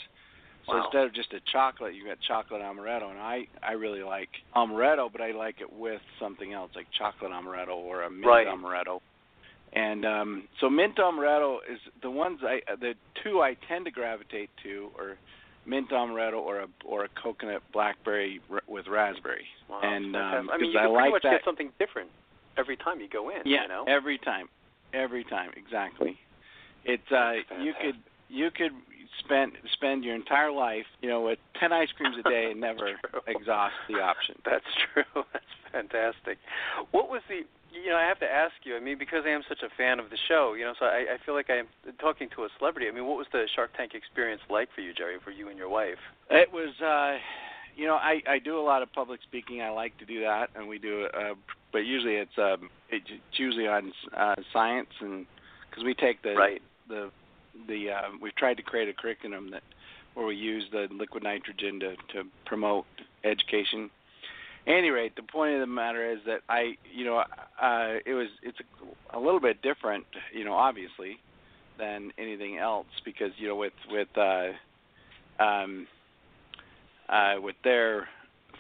So 0.68 0.74
wow. 0.74 0.84
instead 0.84 1.06
of 1.06 1.14
just 1.14 1.34
a 1.34 1.40
chocolate, 1.52 1.96
you 1.96 2.06
got 2.06 2.18
chocolate 2.28 2.62
amaretto, 2.62 3.10
and 3.10 3.20
I 3.20 3.48
I 3.64 3.74
really 3.74 4.04
like 4.04 4.30
amaretto, 4.56 5.12
but 5.12 5.22
I 5.22 5.32
like 5.32 5.56
it 5.62 5.72
with 5.72 6.02
something 6.20 6.54
else 6.54 6.72
like 6.76 6.88
chocolate 6.98 7.32
amaretto 7.32 7.76
or 7.76 8.04
a 8.04 8.12
mint 8.12 8.26
right. 8.26 8.48
amaretto. 8.48 9.00
And 9.74 10.06
um, 10.06 10.44
so 10.60 10.70
mint 10.70 10.98
amaretto 10.98 11.58
is 11.72 11.80
the 12.02 12.12
ones 12.12 12.40
I 12.44 12.60
the 12.80 12.94
two 13.24 13.42
I 13.42 13.56
tend 13.68 13.86
to 13.86 13.92
gravitate 13.92 14.50
to 14.64 14.90
are 15.00 15.18
mint 15.66 15.90
amaretto 15.90 16.40
or 16.40 16.60
a 16.60 16.68
or 16.86 17.06
a 17.06 17.10
coconut 17.22 17.64
blackberry 17.74 18.42
r- 18.52 18.62
with 18.68 18.88
raspberry. 18.88 19.46
Wow, 19.70 19.80
and 19.82 20.16
um, 20.16 20.50
I 20.52 20.58
mean, 20.58 20.72
you 20.72 20.80
I 20.80 20.84
can 20.84 20.94
like 20.94 21.02
pretty 21.02 21.12
much 21.12 21.24
that. 21.24 21.32
get 21.32 21.42
something 21.46 21.72
different 21.80 22.10
every 22.58 22.78
time 22.78 23.00
you 23.00 23.10
go 23.10 23.30
in. 23.30 23.42
Yeah, 23.46 23.64
you 23.64 23.68
know? 23.68 23.86
every 23.88 24.18
time, 24.18 24.48
every 24.94 25.24
time, 25.24 25.52
exactly. 25.56 26.18
It's 26.86 27.12
uh, 27.12 27.34
you 27.62 27.74
could 27.82 27.96
you 28.30 28.50
could 28.52 28.72
spend 29.24 29.54
spend 29.74 30.04
your 30.04 30.16
entire 30.16 30.52
life, 30.52 30.86
you 31.02 31.10
know, 31.10 31.22
with 31.22 31.40
ten 31.60 31.72
ice 31.72 31.90
creams 31.96 32.16
a 32.24 32.30
day 32.30 32.50
and 32.52 32.60
never 32.62 32.96
exhaust 33.28 33.76
the 33.88 33.96
option. 34.02 34.36
That's 34.46 34.66
true. 34.94 35.04
That's 35.34 35.46
fantastic. 35.72 36.38
What 36.92 37.10
was 37.10 37.22
the 37.30 37.42
you 37.72 37.90
know, 37.90 37.96
I 37.96 38.04
have 38.04 38.20
to 38.20 38.30
ask 38.30 38.54
you. 38.64 38.76
I 38.76 38.80
mean, 38.80 38.98
because 38.98 39.24
I 39.26 39.30
am 39.30 39.44
such 39.48 39.64
a 39.64 39.70
fan 39.78 40.00
of 40.00 40.10
the 40.10 40.18
show, 40.28 40.56
you 40.58 40.66
know, 40.66 40.74
so 40.78 40.86
I, 40.86 41.16
I 41.16 41.26
feel 41.26 41.34
like 41.34 41.50
I'm 41.50 41.68
talking 42.00 42.28
to 42.36 42.44
a 42.44 42.50
celebrity. 42.60 42.88
I 42.88 42.92
mean, 42.92 43.08
what 43.08 43.18
was 43.18 43.28
the 43.32 43.48
Shark 43.56 43.72
Tank 43.78 43.94
experience 43.96 44.42
like 44.50 44.68
for 44.76 44.82
you, 44.82 44.94
Jerry, 44.94 45.16
for 45.24 45.32
you 45.32 45.48
and 45.48 45.58
your 45.58 45.70
wife? 45.70 46.00
It 46.30 46.52
was, 46.52 46.76
uh, 46.84 47.18
you 47.76 47.88
know, 47.88 47.96
I 47.96 48.22
I 48.28 48.40
do 48.40 48.58
a 48.60 48.62
lot 48.62 48.82
of 48.82 48.92
public 48.94 49.22
speaking. 49.24 49.62
I 49.62 49.70
like 49.70 49.98
to 50.00 50.06
do 50.06 50.22
that, 50.22 50.50
and 50.56 50.68
we 50.68 50.80
do, 50.80 51.08
uh, 51.14 51.34
but 51.72 51.80
usually 51.80 52.16
it's 52.16 52.38
um, 52.38 52.70
it's 52.90 53.08
usually 53.34 53.68
on 53.68 53.92
uh, 54.16 54.36
science, 54.54 54.90
and 55.00 55.26
because 55.70 55.84
we 55.84 55.94
take 55.94 56.22
the 56.22 56.36
right. 56.36 56.62
the 56.88 57.12
the 57.68 57.92
uh, 57.92 58.02
we've 58.22 58.36
tried 58.36 58.58
to 58.58 58.64
create 58.64 58.90
a 58.90 58.94
curriculum 58.94 59.52
that 59.52 59.64
where 60.14 60.26
we 60.26 60.36
use 60.36 60.66
the 60.72 60.88
liquid 60.92 61.24
nitrogen 61.24 61.80
to 61.80 61.96
to 62.14 62.28
promote 62.46 62.86
education 63.24 63.90
any 64.68 64.90
rate, 64.90 65.16
the 65.16 65.24
point 65.24 65.56
of 65.56 65.60
the 65.60 65.68
matter 65.68 66.12
is 66.12 66.20
that 66.28 66.42
I, 66.48 66.78
you 66.94 67.06
know, 67.06 67.18
uh, 67.18 67.96
it 68.06 68.14
was 68.14 68.28
it's 68.44 68.60
a, 68.60 69.18
a 69.18 69.20
little 69.20 69.40
bit 69.40 69.62
different, 69.62 70.06
you 70.34 70.46
know, 70.46 70.54
obviously, 70.54 71.20
than 71.80 72.12
anything 72.18 72.58
else 72.58 72.88
because 73.04 73.32
you 73.38 73.48
know 73.48 73.56
with 73.56 73.74
with 73.90 74.10
uh, 74.16 74.50
um, 75.44 75.88
uh, 77.12 77.36
with 77.42 77.56
their 77.64 78.08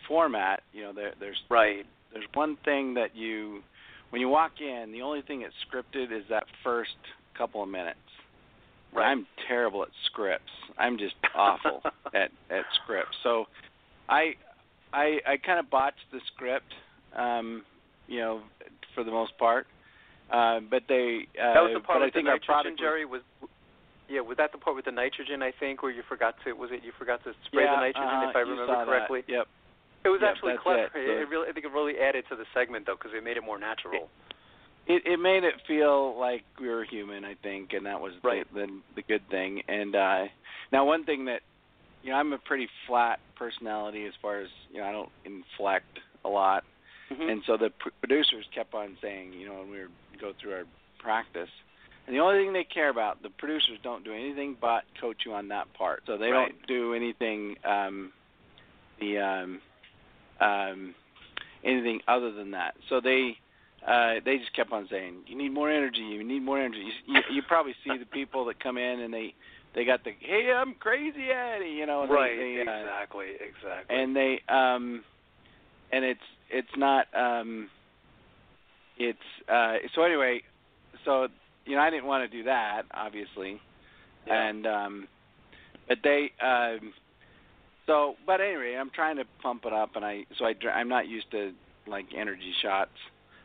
format, 0.07 0.61
you 0.73 0.83
know, 0.83 0.93
there, 0.93 1.13
there's 1.19 1.41
right. 1.49 1.85
There's 2.11 2.25
one 2.33 2.57
thing 2.65 2.95
that 2.95 3.15
you, 3.15 3.61
when 4.09 4.19
you 4.19 4.27
walk 4.27 4.53
in, 4.59 4.91
the 4.91 5.01
only 5.01 5.21
thing 5.21 5.41
that's 5.41 5.53
scripted 5.65 6.11
is 6.11 6.25
that 6.29 6.43
first 6.63 6.91
couple 7.37 7.63
of 7.63 7.69
minutes. 7.69 7.97
Right. 8.93 9.05
I'm 9.05 9.25
terrible 9.47 9.83
at 9.83 9.89
scripts. 10.07 10.51
I'm 10.77 10.97
just 10.97 11.15
awful 11.33 11.81
at 12.07 12.29
at 12.49 12.65
scripts. 12.83 13.15
So, 13.23 13.45
I 14.09 14.33
I 14.91 15.19
I 15.25 15.37
kind 15.37 15.59
of 15.59 15.69
botched 15.69 16.11
the 16.11 16.19
script, 16.33 16.73
um, 17.15 17.63
you 18.07 18.19
know, 18.19 18.41
for 18.93 19.05
the 19.05 19.11
most 19.11 19.37
part. 19.37 19.65
Uh, 20.29 20.59
but 20.69 20.83
they 20.89 21.27
uh, 21.41 21.53
that 21.53 21.61
was 21.61 21.71
the 21.73 21.79
part 21.79 21.99
but 22.01 22.07
I 22.07 22.09
think 22.11 22.25
the 22.25 22.31
our 22.31 22.39
nitrogen, 22.39 22.77
Jerry. 22.77 23.05
Was 23.05 23.21
yeah, 24.11 24.19
was 24.21 24.37
that 24.37 24.51
the 24.51 24.57
part 24.57 24.75
with 24.75 24.85
the 24.85 24.91
nitrogen? 24.91 25.41
I 25.41 25.51
think 25.57 25.81
where 25.81 25.91
you 25.91 26.03
forgot 26.07 26.35
to 26.43 26.53
was 26.53 26.69
it 26.71 26.83
you 26.83 26.91
forgot 26.99 27.23
to 27.23 27.31
spray 27.47 27.63
yeah, 27.63 27.75
the 27.75 27.81
nitrogen 27.87 28.19
uh, 28.27 28.29
if 28.29 28.35
I 28.35 28.39
remember 28.43 28.85
correctly. 28.85 29.21
That. 29.27 29.31
Yep. 29.33 29.47
It 30.03 30.09
was 30.09 30.19
Yep, 30.21 30.29
actually 30.31 30.55
clever. 30.61 30.83
it. 30.85 30.91
So- 30.93 30.99
it 30.99 31.29
really, 31.29 31.47
I 31.49 31.51
think 31.53 31.65
it 31.65 31.71
really 31.71 31.97
added 31.99 32.25
to 32.29 32.35
the 32.35 32.45
segment 32.53 32.85
though 32.85 32.95
because 32.99 33.11
it 33.15 33.23
made 33.23 33.37
it 33.37 33.43
more 33.43 33.57
natural. 33.59 34.09
it 34.87 35.03
it 35.05 35.19
made 35.19 35.43
it 35.43 35.55
feel 35.67 36.17
like 36.19 36.43
we 36.59 36.67
were 36.67 36.83
human, 36.83 37.23
I 37.23 37.35
think, 37.35 37.73
and 37.73 37.85
that 37.85 38.01
was 38.01 38.13
Right. 38.23 38.45
the, 38.53 38.67
the 38.67 38.81
the 38.97 39.01
good 39.03 39.23
thing. 39.29 39.61
And 39.67 39.95
uh 39.95 40.25
now 40.71 40.85
one 40.85 41.05
thing 41.05 41.25
that 41.25 41.41
you 42.03 42.09
know, 42.09 42.17
I'm 42.17 42.33
a 42.33 42.39
pretty 42.39 42.67
flat 42.87 43.19
personality 43.37 44.05
as 44.05 44.13
far 44.21 44.41
as 44.41 44.49
you 44.71 44.79
know, 44.81 44.87
I 44.87 44.91
don't 44.91 45.11
inflect 45.23 45.99
a 46.25 46.29
lot. 46.29 46.63
Mhm. 47.11 47.29
And 47.31 47.43
so 47.45 47.57
the 47.57 47.69
pr- 47.69 47.89
producers 47.99 48.45
kept 48.55 48.73
on 48.73 48.97
saying, 49.01 49.33
you 49.33 49.45
know, 49.47 49.59
when 49.59 49.69
we 49.69 49.77
were 49.79 49.89
go 50.19 50.33
through 50.41 50.53
our 50.53 50.63
practice, 50.97 51.49
and 52.07 52.15
the 52.15 52.19
only 52.19 52.43
thing 52.43 52.53
they 52.53 52.63
care 52.63 52.89
about, 52.89 53.21
the 53.21 53.29
producers 53.29 53.77
don't 53.83 54.03
do 54.03 54.13
anything 54.13 54.55
but 54.59 54.83
coach 54.99 55.17
you 55.25 55.33
on 55.33 55.47
that 55.49 55.71
part. 55.73 56.03
So 56.05 56.17
they 56.17 56.29
Right. 56.31 56.49
don't 56.49 56.67
do 56.67 56.93
anything 56.93 57.55
um 57.63 58.11
the 58.99 59.17
um 59.17 59.61
um 60.39 60.95
anything 61.63 62.01
other 62.07 62.31
than 62.31 62.51
that. 62.51 62.75
So 62.89 63.01
they 63.01 63.37
uh 63.87 64.15
they 64.25 64.37
just 64.37 64.53
kept 64.55 64.71
on 64.71 64.87
saying, 64.89 65.23
you 65.27 65.37
need 65.37 65.53
more 65.53 65.69
energy, 65.69 66.01
you 66.01 66.23
need 66.23 66.41
more 66.43 66.59
energy. 66.59 66.83
You, 67.07 67.15
you, 67.15 67.21
you 67.35 67.41
probably 67.47 67.75
see 67.83 67.97
the 67.97 68.05
people 68.05 68.45
that 68.45 68.59
come 68.59 68.77
in 68.77 68.99
and 69.01 69.13
they 69.13 69.33
they 69.73 69.85
got 69.85 70.03
the 70.03 70.11
hey, 70.19 70.51
I'm 70.53 70.73
crazy 70.75 71.29
Eddie, 71.31 71.69
you 71.69 71.85
know, 71.85 72.01
and 72.01 72.11
they- 72.11 72.15
right. 72.15 72.35
they, 72.37 72.63
uh, 72.67 72.75
exactly. 72.81 73.25
Exactly. 73.35 73.95
and 73.95 74.15
they 74.15 74.41
um 74.49 75.03
and 75.91 76.03
it's 76.03 76.19
it's 76.49 76.75
not 76.77 77.05
um 77.15 77.69
it's 78.97 79.19
uh 79.47 79.75
so 79.95 80.03
anyway 80.03 80.41
so 81.05 81.27
you 81.65 81.75
know 81.75 81.81
I 81.81 81.89
didn't 81.89 82.05
want 82.05 82.29
to 82.29 82.37
do 82.37 82.43
that 82.43 82.83
obviously 82.93 83.59
Yeah. 84.27 84.47
and 84.49 84.65
um 84.67 85.07
but 85.87 85.97
they 86.03 86.31
um 86.41 86.93
so 87.87 88.15
but 88.25 88.41
anyway 88.41 88.75
I'm 88.79 88.89
trying 88.93 89.17
to 89.17 89.23
pump 89.41 89.63
it 89.65 89.73
up 89.73 89.91
and 89.95 90.05
I 90.05 90.25
so 90.37 90.45
I 90.45 90.53
I'm 90.69 90.89
not 90.89 91.07
used 91.07 91.29
to 91.31 91.51
like 91.87 92.05
energy 92.17 92.53
shots 92.61 92.91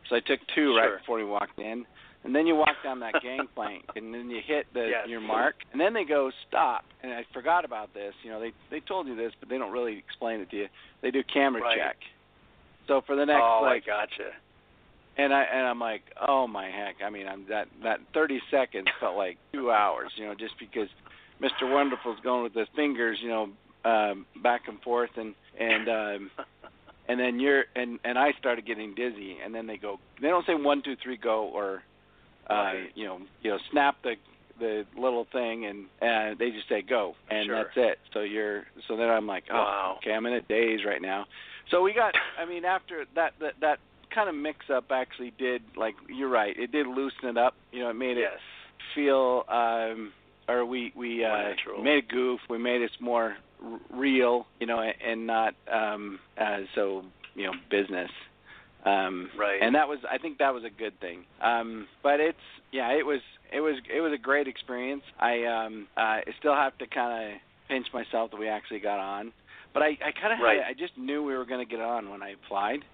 so 0.09 0.15
I 0.15 0.19
took 0.19 0.39
two 0.55 0.73
Sure. 0.73 0.77
right 0.77 0.99
before 0.99 1.17
we 1.17 1.25
walked 1.25 1.59
in 1.59 1.85
and 2.23 2.35
then 2.35 2.47
you 2.47 2.55
walk 2.55 2.75
down 2.83 2.99
that 3.01 3.13
gangplank 3.21 3.83
and 3.95 4.13
then 4.13 4.29
you 4.29 4.41
hit 4.45 4.65
the 4.73 4.87
Yes. 4.91 5.07
your 5.07 5.21
mark 5.21 5.55
and 5.71 5.79
then 5.81 5.93
they 5.93 6.03
go 6.05 6.31
stop 6.47 6.83
and 7.03 7.11
I 7.13 7.23
forgot 7.33 7.65
about 7.65 7.93
this 7.93 8.13
you 8.23 8.29
know 8.31 8.39
they 8.39 8.51
they 8.71 8.79
told 8.81 9.07
you 9.07 9.15
this 9.15 9.31
but 9.39 9.49
they 9.49 9.57
don't 9.57 9.71
really 9.71 9.97
explain 9.97 10.39
it 10.41 10.49
to 10.51 10.55
you 10.57 10.67
they 11.01 11.11
do 11.11 11.23
camera 11.31 11.61
Right. 11.61 11.77
check 11.77 11.97
so 12.87 13.01
for 13.05 13.15
the 13.15 13.25
next 13.25 13.43
oh, 13.43 13.59
like 13.63 13.83
I 13.83 14.05
gotcha. 14.05 14.29
And 15.17 15.33
I 15.33 15.43
and 15.43 15.67
I'm 15.67 15.79
like, 15.79 16.03
oh 16.27 16.47
my 16.47 16.65
heck! 16.69 16.95
I 17.05 17.09
mean, 17.09 17.27
I'm 17.27 17.45
that 17.49 17.67
that 17.83 17.99
30 18.13 18.39
seconds 18.51 18.87
felt 18.99 19.15
like 19.15 19.37
two 19.53 19.71
hours, 19.71 20.11
you 20.15 20.25
know, 20.25 20.35
just 20.35 20.53
because 20.59 20.87
Mr. 21.41 21.71
Wonderful's 21.71 22.19
going 22.23 22.43
with 22.43 22.53
his 22.53 22.67
fingers, 22.75 23.17
you 23.21 23.29
know, 23.29 23.49
um, 23.85 24.25
back 24.43 24.61
and 24.67 24.81
forth, 24.81 25.11
and 25.17 25.33
and 25.59 25.89
um, 25.89 26.31
and 27.09 27.19
then 27.19 27.39
you're 27.39 27.65
and 27.75 27.99
and 28.03 28.17
I 28.17 28.31
started 28.39 28.65
getting 28.65 28.93
dizzy, 28.95 29.37
and 29.43 29.53
then 29.53 29.67
they 29.67 29.77
go, 29.77 29.97
they 30.21 30.27
don't 30.29 30.45
say 30.45 30.55
one, 30.55 30.81
two, 30.83 30.95
three, 31.03 31.17
go, 31.17 31.43
or 31.53 31.81
uh, 32.49 32.53
Right. 32.53 32.89
you 32.95 33.05
know, 33.05 33.19
you 33.41 33.51
know, 33.51 33.57
snap 33.71 33.95
the 34.03 34.13
the 34.59 34.85
little 34.99 35.27
thing, 35.31 35.65
and 35.65 35.85
uh, 36.01 36.35
they 36.39 36.49
just 36.49 36.67
say 36.67 36.81
go, 36.81 37.13
and 37.29 37.45
Sure. 37.45 37.55
that's 37.63 37.75
it. 37.77 37.99
So 38.13 38.21
you're 38.21 38.63
so 38.87 38.97
then 38.97 39.09
I'm 39.09 39.27
like, 39.27 39.43
oh, 39.51 39.55
Wow. 39.55 39.95
okay, 39.99 40.13
I'm 40.13 40.25
in 40.25 40.33
a 40.33 40.41
daze 40.41 40.79
right 40.85 41.01
now. 41.01 41.25
So 41.69 41.81
we 41.81 41.93
got, 41.93 42.13
I 42.41 42.45
mean, 42.45 42.65
after 42.65 43.05
that 43.15 43.33
that 43.41 43.53
that 43.61 43.79
kind 44.13 44.29
of 44.29 44.35
mix 44.35 44.69
up 44.73 44.85
actually 44.91 45.31
did 45.37 45.61
like 45.75 45.95
you're 46.09 46.29
right, 46.29 46.57
it 46.57 46.71
did 46.71 46.87
loosen 46.87 47.29
it 47.29 47.37
up. 47.37 47.55
You 47.71 47.81
know, 47.81 47.89
it 47.89 47.95
made 47.95 48.17
it 48.17 48.21
yes. 48.31 48.39
feel 48.95 49.43
um 49.49 50.11
or 50.47 50.65
we 50.65 50.91
we 50.95 51.23
uh 51.25 51.29
natural. 51.29 51.83
made 51.83 52.03
a 52.03 52.07
goof 52.07 52.39
we 52.49 52.57
made 52.57 52.81
it 52.81 52.91
more 53.01 53.35
r- 53.63 53.79
real 53.91 54.47
you 54.59 54.65
know 54.67 54.79
and 54.79 55.27
not 55.27 55.53
um 55.71 56.19
uh 56.39 56.59
so 56.73 57.03
you 57.35 57.45
know 57.45 57.51
business 57.69 58.09
um 58.85 59.29
Right. 59.37 59.59
and 59.61 59.75
that 59.75 59.87
was 59.87 59.99
i 60.09 60.17
think 60.17 60.37
that 60.39 60.53
was 60.53 60.63
a 60.63 60.69
good 60.69 60.99
thing 61.01 61.25
um 61.41 61.87
but 62.01 62.19
it's 62.19 62.37
yeah 62.71 62.91
it 62.93 63.05
was 63.05 63.19
it 63.51 63.59
was 63.59 63.75
it 63.93 63.99
was 64.01 64.13
a 64.13 64.17
great 64.17 64.47
experience 64.47 65.03
i 65.19 65.43
um 65.43 65.87
uh, 65.97 65.99
i 65.99 66.23
still 66.39 66.55
have 66.55 66.77
to 66.77 66.87
kind 66.87 67.33
of 67.33 67.39
pinch 67.67 67.87
myself 67.93 68.31
that 68.31 68.39
we 68.39 68.47
actually 68.47 68.79
got 68.79 68.99
on 68.99 69.33
but 69.73 69.83
i 69.83 69.89
i 70.05 70.11
kind 70.19 70.31
of 70.33 70.39
Right. 70.41 70.61
i 70.67 70.73
just 70.73 70.97
knew 70.97 71.23
we 71.23 71.35
were 71.35 71.45
going 71.45 71.65
to 71.65 71.69
get 71.69 71.81
on 71.83 72.09
when 72.09 72.23
i 72.23 72.29
applied 72.29 72.85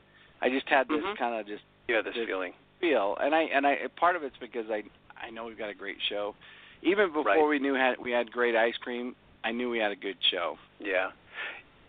i 0.44 0.50
just 0.50 0.68
had 0.68 0.88
this 0.88 1.04
Mhm. 1.04 1.18
kind 1.18 1.40
of 1.40 1.48
just 1.48 1.64
You 1.88 1.96
had 1.96 2.06
this 2.06 2.16
feeling. 2.16 2.54
feel, 2.80 3.16
and 3.20 3.34
I 3.34 3.44
and 3.56 3.66
I 3.66 3.88
part 3.96 4.16
of 4.16 4.24
it's 4.24 4.38
because 4.38 4.70
I 4.70 4.84
I 5.20 5.30
know 5.32 5.46
we've 5.46 5.58
got 5.58 5.70
a 5.70 5.74
great 5.74 5.98
show. 6.10 6.36
Even 6.82 7.08
before 7.08 7.24
Right. 7.24 7.48
we 7.48 7.60
knew 7.60 7.74
had 7.76 7.98
we 7.98 8.12
had 8.12 8.32
great 8.32 8.56
ice 8.56 8.78
cream, 8.78 9.16
I 9.44 9.52
knew 9.52 9.70
we 9.70 9.80
had 9.80 9.92
a 9.92 9.96
good 10.08 10.18
show. 10.32 10.58
Yeah. 10.80 11.12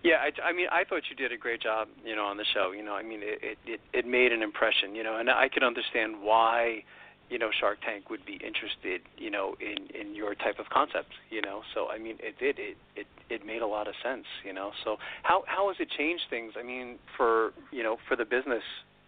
Yeah, 0.04 0.18
I, 0.20 0.32
I 0.48 0.52
mean, 0.52 0.68
I 0.70 0.84
thought 0.84 1.08
you 1.08 1.16
did 1.16 1.32
a 1.32 1.36
great 1.38 1.60
job, 1.62 1.88
you 2.04 2.14
know, 2.14 2.26
on 2.26 2.36
the 2.36 2.44
show. 2.44 2.72
You 2.72 2.82
know, 2.82 2.94
I 2.94 3.02
mean, 3.02 3.22
it, 3.22 3.38
it 3.42 3.58
it 3.66 3.80
it 3.92 4.06
made 4.06 4.32
an 4.32 4.42
impression, 4.42 4.94
you 4.94 5.02
know, 5.02 5.16
and 5.16 5.30
I 5.30 5.48
could 5.48 5.64
understand 5.64 6.20
why, 6.22 6.84
you 7.30 7.38
know, 7.38 7.50
Shark 7.58 7.78
Tank 7.84 8.10
would 8.10 8.24
be 8.26 8.34
interested, 8.34 9.00
you 9.16 9.30
know, 9.30 9.56
in 9.60 9.88
in 9.98 10.14
your 10.14 10.34
type 10.34 10.58
of 10.58 10.68
concept, 10.70 11.12
you 11.30 11.40
know. 11.42 11.62
So 11.74 11.88
I 11.88 11.98
mean, 11.98 12.16
it 12.20 12.38
did 12.38 12.58
it 12.58 12.76
it 12.96 13.06
it 13.30 13.46
made 13.46 13.62
a 13.62 13.66
lot 13.66 13.88
of 13.88 13.94
sense, 14.02 14.26
you 14.44 14.52
know. 14.52 14.72
So 14.84 14.96
how 15.22 15.44
how 15.46 15.68
has 15.68 15.76
it 15.80 15.88
changed 15.90 16.24
things? 16.30 16.52
I 16.58 16.62
mean, 16.62 16.98
for 17.16 17.52
you 17.72 17.82
know, 17.82 17.96
for 18.08 18.16
the 18.16 18.24
business, 18.24 18.62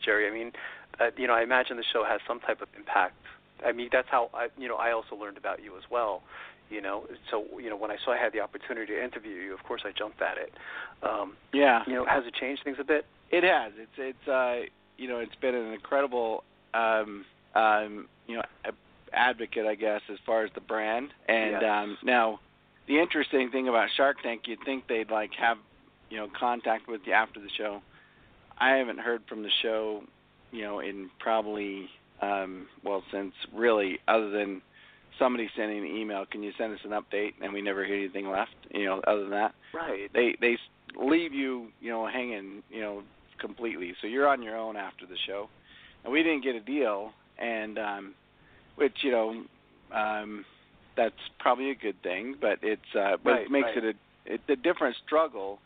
Jerry. 0.05 0.27
I 0.29 0.33
mean, 0.33 0.53
uh, 1.01 1.11
you 1.17 1.27
know, 1.27 1.35
I 1.35 1.43
imagine 1.43 1.77
the 1.77 1.85
show 1.93 2.05
has 2.05 2.21
some 2.27 2.41
type 2.41 2.61
of 2.63 2.69
impact. 2.77 3.15
I 3.65 3.73
mean, 3.73 3.89
that's 3.93 4.09
how 4.11 4.31
I, 4.35 4.49
you 4.59 4.69
know, 4.69 4.77
I 4.77 4.93
also 4.93 5.15
learned 5.17 5.37
about 5.39 5.63
you 5.63 5.77
as 5.77 5.85
well. 5.91 6.23
You 6.69 6.81
know, 6.83 7.05
so 7.31 7.45
you 7.61 7.71
know, 7.71 7.77
when 7.77 7.91
I 7.93 7.97
saw 8.05 8.13
I 8.13 8.19
had 8.19 8.33
the 8.33 8.41
opportunity 8.41 8.93
to 8.95 9.05
interview 9.05 9.35
you, 9.35 9.55
of 9.55 9.63
course 9.63 9.83
I 9.85 9.93
jumped 9.97 10.21
at 10.21 10.37
it. 10.37 10.53
Um, 11.03 11.37
Yeah, 11.53 11.83
you 11.87 11.95
know, 11.95 12.05
has 12.07 12.25
it 12.27 12.35
changed 12.35 12.65
things 12.65 12.79
a 12.81 12.85
bit? 12.85 13.07
it 13.31 13.45
has. 13.45 13.73
It's 13.77 13.99
it's 13.99 14.29
uh 14.29 14.67
you 14.99 15.09
know 15.09 15.19
it's 15.19 15.35
been 15.41 15.55
an 15.55 15.73
incredible 15.73 16.43
um 16.75 17.25
um 17.57 18.09
you 18.27 18.37
know 18.37 18.43
advocate 19.13 19.67
I 19.67 19.75
guess 19.75 20.03
as 20.13 20.19
far 20.27 20.45
as 20.45 20.51
the 20.55 20.61
brand. 20.61 21.09
And 21.29 21.53
Yes. 21.53 21.65
um 21.65 21.99
now 22.03 22.41
the 22.89 22.99
interesting 23.01 23.51
thing 23.51 23.67
about 23.69 23.89
Shark 23.97 24.17
Tank, 24.23 24.43
you'd 24.47 24.63
think 24.65 24.87
they'd 24.89 25.11
like 25.11 25.31
have 25.39 25.59
you 26.11 26.19
know 26.19 26.29
contact 26.39 26.87
with 26.89 27.01
you 27.07 27.13
after 27.13 27.41
the 27.41 27.51
show. 27.57 27.83
I 28.59 28.71
haven't 28.77 29.01
heard 29.01 29.23
from 29.29 29.43
the 29.43 29.51
show, 29.63 30.03
you 30.53 30.63
know, 30.63 30.79
in 30.81 31.11
probably 31.19 31.89
um 32.23 32.67
well 32.85 33.03
since 33.13 33.35
really 33.55 33.99
other 34.09 34.31
than 34.31 34.63
somebody 35.19 35.49
sending 35.57 35.79
an 35.79 35.97
email, 35.97 36.27
can 36.31 36.43
you 36.43 36.53
send 36.59 36.75
us 36.75 36.81
an 36.85 36.91
update? 36.91 37.33
And 37.41 37.53
we 37.55 37.63
never 37.63 37.85
hear 37.87 37.97
anything 37.97 38.29
left, 38.29 38.55
you 38.71 38.85
know, 38.85 39.01
other 39.07 39.23
than 39.23 39.31
that 39.31 39.55
Right. 39.73 40.11
they 40.13 40.37
they 40.41 40.59
leave 40.99 41.33
you 41.35 41.69
you 41.81 41.91
know 41.91 42.07
hanging 42.07 42.63
you 42.71 42.81
know 42.81 43.03
completely 43.39 43.95
so 44.01 44.07
you're 44.07 44.27
on 44.29 44.43
your 44.43 44.57
own 44.57 44.77
after 44.77 45.05
the 45.07 45.17
show 45.27 45.49
and 46.05 46.13
we 46.13 46.23
didn't 46.23 46.43
get 46.43 46.55
a 46.55 46.61
deal 46.61 47.13
and 47.39 47.79
um 47.79 48.15
which 48.77 48.97
you 49.03 49.11
know 49.11 49.45
um 49.95 50.45
that's 50.97 51.15
probably 51.39 51.71
a 51.71 51.75
good 51.75 52.01
thing 52.03 52.35
but 52.41 52.59
it's 52.63 52.95
uh 52.99 53.17
but 53.23 53.33
Right, 53.33 53.47
it 53.47 53.51
makes 53.51 53.69
right. 53.69 53.79
it 53.79 53.85
a 53.85 54.33
it's 54.33 54.49
a 54.49 54.57
different 54.57 54.97
struggle 55.07 55.59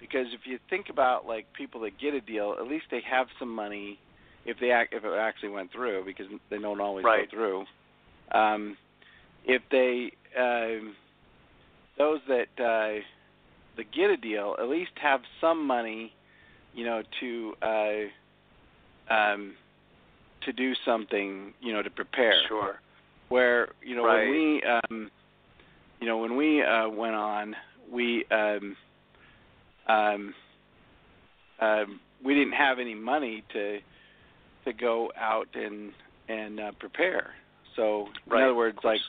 because 0.00 0.26
if 0.32 0.40
you 0.46 0.58
think 0.68 0.86
about 0.88 1.26
like 1.26 1.46
people 1.56 1.80
that 1.82 1.98
get 2.00 2.14
a 2.14 2.20
deal 2.20 2.54
at 2.58 2.66
least 2.66 2.86
they 2.90 3.02
have 3.08 3.26
some 3.38 3.54
money 3.54 3.98
if 4.46 4.58
they 4.60 4.70
act 4.70 4.94
if 4.94 5.04
it 5.04 5.12
actually 5.18 5.50
went 5.50 5.70
through 5.72 6.04
because 6.04 6.26
they 6.50 6.58
don't 6.58 6.80
always 6.80 7.04
Right. 7.04 7.30
go 7.30 7.36
through 7.36 7.64
um 8.32 8.76
if 9.44 9.62
they 9.70 10.12
um 10.38 10.94
those 11.98 12.20
that 12.28 12.48
uh 12.62 13.00
that 13.76 13.92
get 13.92 14.10
a 14.10 14.16
deal 14.16 14.56
at 14.58 14.68
least 14.68 14.90
have 15.00 15.20
some 15.40 15.66
money, 15.66 16.12
you 16.74 16.84
know, 16.84 17.02
to 17.20 17.54
uh 17.62 19.12
um 19.14 19.54
to 20.42 20.52
do 20.52 20.74
something, 20.84 21.52
you 21.60 21.72
know, 21.72 21.82
to 21.82 21.90
prepare. 21.90 22.34
Sure. 22.48 22.80
Where, 23.28 23.68
you 23.82 23.94
know, 23.94 24.04
Right. 24.04 24.28
when 24.28 24.30
we 24.30 24.62
um 24.62 25.10
you 26.00 26.06
know, 26.06 26.18
when 26.18 26.36
we 26.36 26.62
uh 26.62 26.88
went 26.88 27.14
on, 27.14 27.54
we 27.90 28.24
um 28.30 28.76
um 29.86 30.34
um 31.60 32.00
we 32.24 32.34
didn't 32.34 32.54
have 32.54 32.78
any 32.78 32.94
money 32.94 33.44
to 33.52 33.78
to 34.64 34.72
go 34.72 35.10
out 35.18 35.48
and 35.54 35.92
and 36.28 36.60
uh, 36.60 36.72
prepare. 36.78 37.34
So 37.76 38.08
in 38.26 38.36
other 38.36 38.54
words, 38.54 38.78
like 38.84 39.00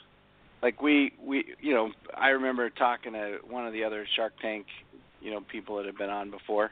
like 0.61 0.82
we 0.82 1.13
we 1.21 1.55
you 1.59 1.73
know 1.73 1.91
I 2.15 2.29
remember 2.29 2.69
talking 2.69 3.13
to 3.13 3.39
one 3.47 3.65
of 3.65 3.73
the 3.73 3.84
other 3.84 4.05
Shark 4.15 4.34
Tank 4.41 4.65
you 5.21 5.32
know 5.32 5.41
people 5.41 5.77
that 5.77 5.86
have 5.86 5.97
been 5.97 6.09
on 6.09 6.32
before, 6.32 6.71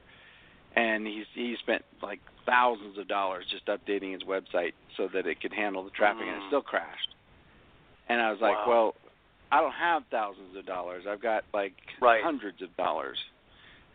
and 0.76 1.06
he's 1.08 1.26
he 1.34 1.56
spent 1.62 1.84
like 2.02 2.20
thousands 2.46 2.98
of 2.98 3.08
dollars 3.08 3.46
just 3.52 3.66
updating 3.68 4.14
his 4.14 4.24
website 4.24 4.74
so 4.98 5.08
that 5.14 5.28
it 5.28 5.40
could 5.42 5.54
handle 5.54 5.84
the 5.84 5.92
traffic, 5.92 6.22
and 6.28 6.36
it 6.38 6.42
Mm. 6.44 6.48
still 6.48 6.62
crashed. 6.62 7.16
And 8.08 8.20
I 8.22 8.32
was 8.32 8.42
like, 8.42 8.58
Wow. 8.66 8.70
well, 8.70 8.96
I 9.52 9.62
don't 9.62 9.74
have 9.74 10.04
thousands 10.12 10.56
of 10.56 10.66
dollars. 10.66 11.06
I've 11.08 11.22
got 11.22 11.44
like 11.54 11.74
Right. 12.02 12.24
hundreds 12.24 12.62
of 12.62 12.76
dollars. 12.78 13.18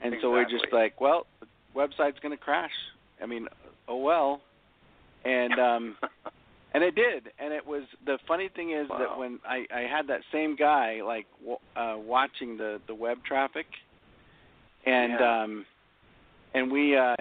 And 0.01 0.15
so 0.21 0.31
we're 0.31 0.45
just 0.45 0.67
like, 0.73 1.01
well, 1.01 1.27
the 1.41 1.47
website's 1.75 2.19
going 2.21 2.37
to 2.37 2.43
crash. 2.43 2.75
I 3.23 3.27
mean, 3.27 3.49
oh 3.89 3.97
well. 3.97 4.41
And 5.25 5.59
um 5.59 5.97
and 6.75 6.83
it 6.85 6.95
did. 6.95 7.33
And 7.39 7.53
it 7.53 7.65
was 7.67 7.85
the 8.05 8.19
funny 8.29 8.49
thing 8.49 8.71
is 8.73 8.89
that 8.89 9.17
when 9.19 9.39
I 9.49 9.67
I 9.75 9.81
had 9.83 10.09
that 10.09 10.21
same 10.33 10.55
guy 10.57 11.01
like 11.03 11.27
w- 11.41 11.59
uh 11.77 11.97
watching 11.99 12.57
the 12.57 12.81
the 12.87 12.95
web 12.95 13.19
traffic 13.25 13.67
and 14.87 15.13
Yeah. 15.13 15.43
um 15.43 15.67
and 16.55 16.71
we 16.71 16.97
uh 16.97 17.15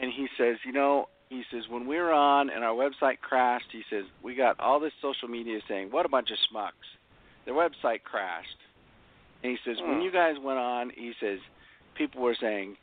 and 0.00 0.12
he 0.12 0.26
says, 0.38 0.56
you 0.64 0.72
know, 0.72 1.08
he 1.28 1.42
says 1.50 1.64
when 1.68 1.86
we 1.86 1.96
were 1.96 2.12
on 2.12 2.50
and 2.50 2.64
our 2.64 2.74
website 2.74 3.20
crashed, 3.20 3.66
he 3.72 3.82
says 3.90 4.04
we 4.22 4.34
got 4.34 4.58
all 4.60 4.80
this 4.80 4.92
social 5.02 5.28
media 5.28 5.58
saying, 5.68 5.90
"What 5.90 6.06
a 6.06 6.08
bunch 6.08 6.30
of 6.30 6.38
schmucks." 6.48 6.70
Their 7.44 7.54
website 7.54 8.02
crashed. 8.04 8.56
And 9.42 9.52
he 9.52 9.58
says 9.64 9.80
when 9.82 9.96
Hmm. 9.98 10.02
you 10.02 10.10
guys 10.10 10.38
went 10.38 10.58
on, 10.58 10.90
he 10.90 11.12
says 11.20 11.38
people 11.94 12.22
were 12.22 12.34
saying, 12.34 12.76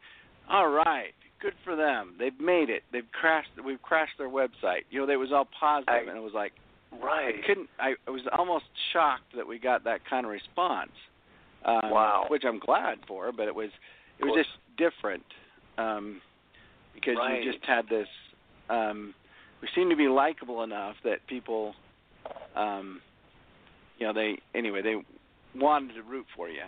"All 0.49 0.69
right, 0.69 1.13
good 1.39 1.55
for 1.63 1.75
them. 1.75 2.15
They've 2.19 2.39
made 2.39 2.69
it. 2.69 2.83
They've 2.91 3.11
crashed. 3.11 3.49
We've 3.63 3.81
crashed 3.81 4.17
their 4.17 4.29
website." 4.29 4.83
You 4.89 4.99
know, 4.99 5.05
they 5.05 5.17
was 5.17 5.31
all 5.31 5.45
positive, 5.59 5.93
I- 5.93 5.99
and 6.09 6.17
it 6.17 6.21
was 6.23 6.33
like 6.33 6.53
Right. 7.01 7.35
I 7.41 7.47
couldn't. 7.47 7.69
I, 7.79 7.95
I 8.05 8.11
was 8.11 8.27
almost 8.37 8.65
shocked 8.91 9.33
that 9.35 9.47
we 9.47 9.57
got 9.59 9.85
that 9.85 10.03
kind 10.03 10.25
of 10.25 10.31
response. 10.31 10.91
Um, 11.63 11.89
Wow. 11.89 12.25
Which 12.27 12.43
I'm 12.43 12.59
glad 12.59 12.99
for, 13.07 13.31
but 13.31 13.47
it 13.47 13.55
was 13.55 13.69
it 14.19 14.25
was 14.25 14.35
just 14.35 14.49
different 14.77 15.23
um, 15.81 16.21
because 16.93 17.17
Right. 17.17 17.43
you 17.43 17.51
just 17.51 17.63
had 17.65 17.87
this. 17.89 18.07
Um, 18.69 19.13
we 19.61 19.67
seemed 19.75 19.89
to 19.91 19.95
be 19.95 20.07
likable 20.07 20.63
enough 20.63 20.95
that 21.03 21.25
people, 21.27 21.75
um, 22.55 23.01
you 23.97 24.07
know, 24.07 24.13
they 24.13 24.39
anyway 24.53 24.81
they 24.81 24.95
wanted 25.55 25.95
to 25.95 26.03
root 26.03 26.25
for 26.35 26.49
you. 26.49 26.63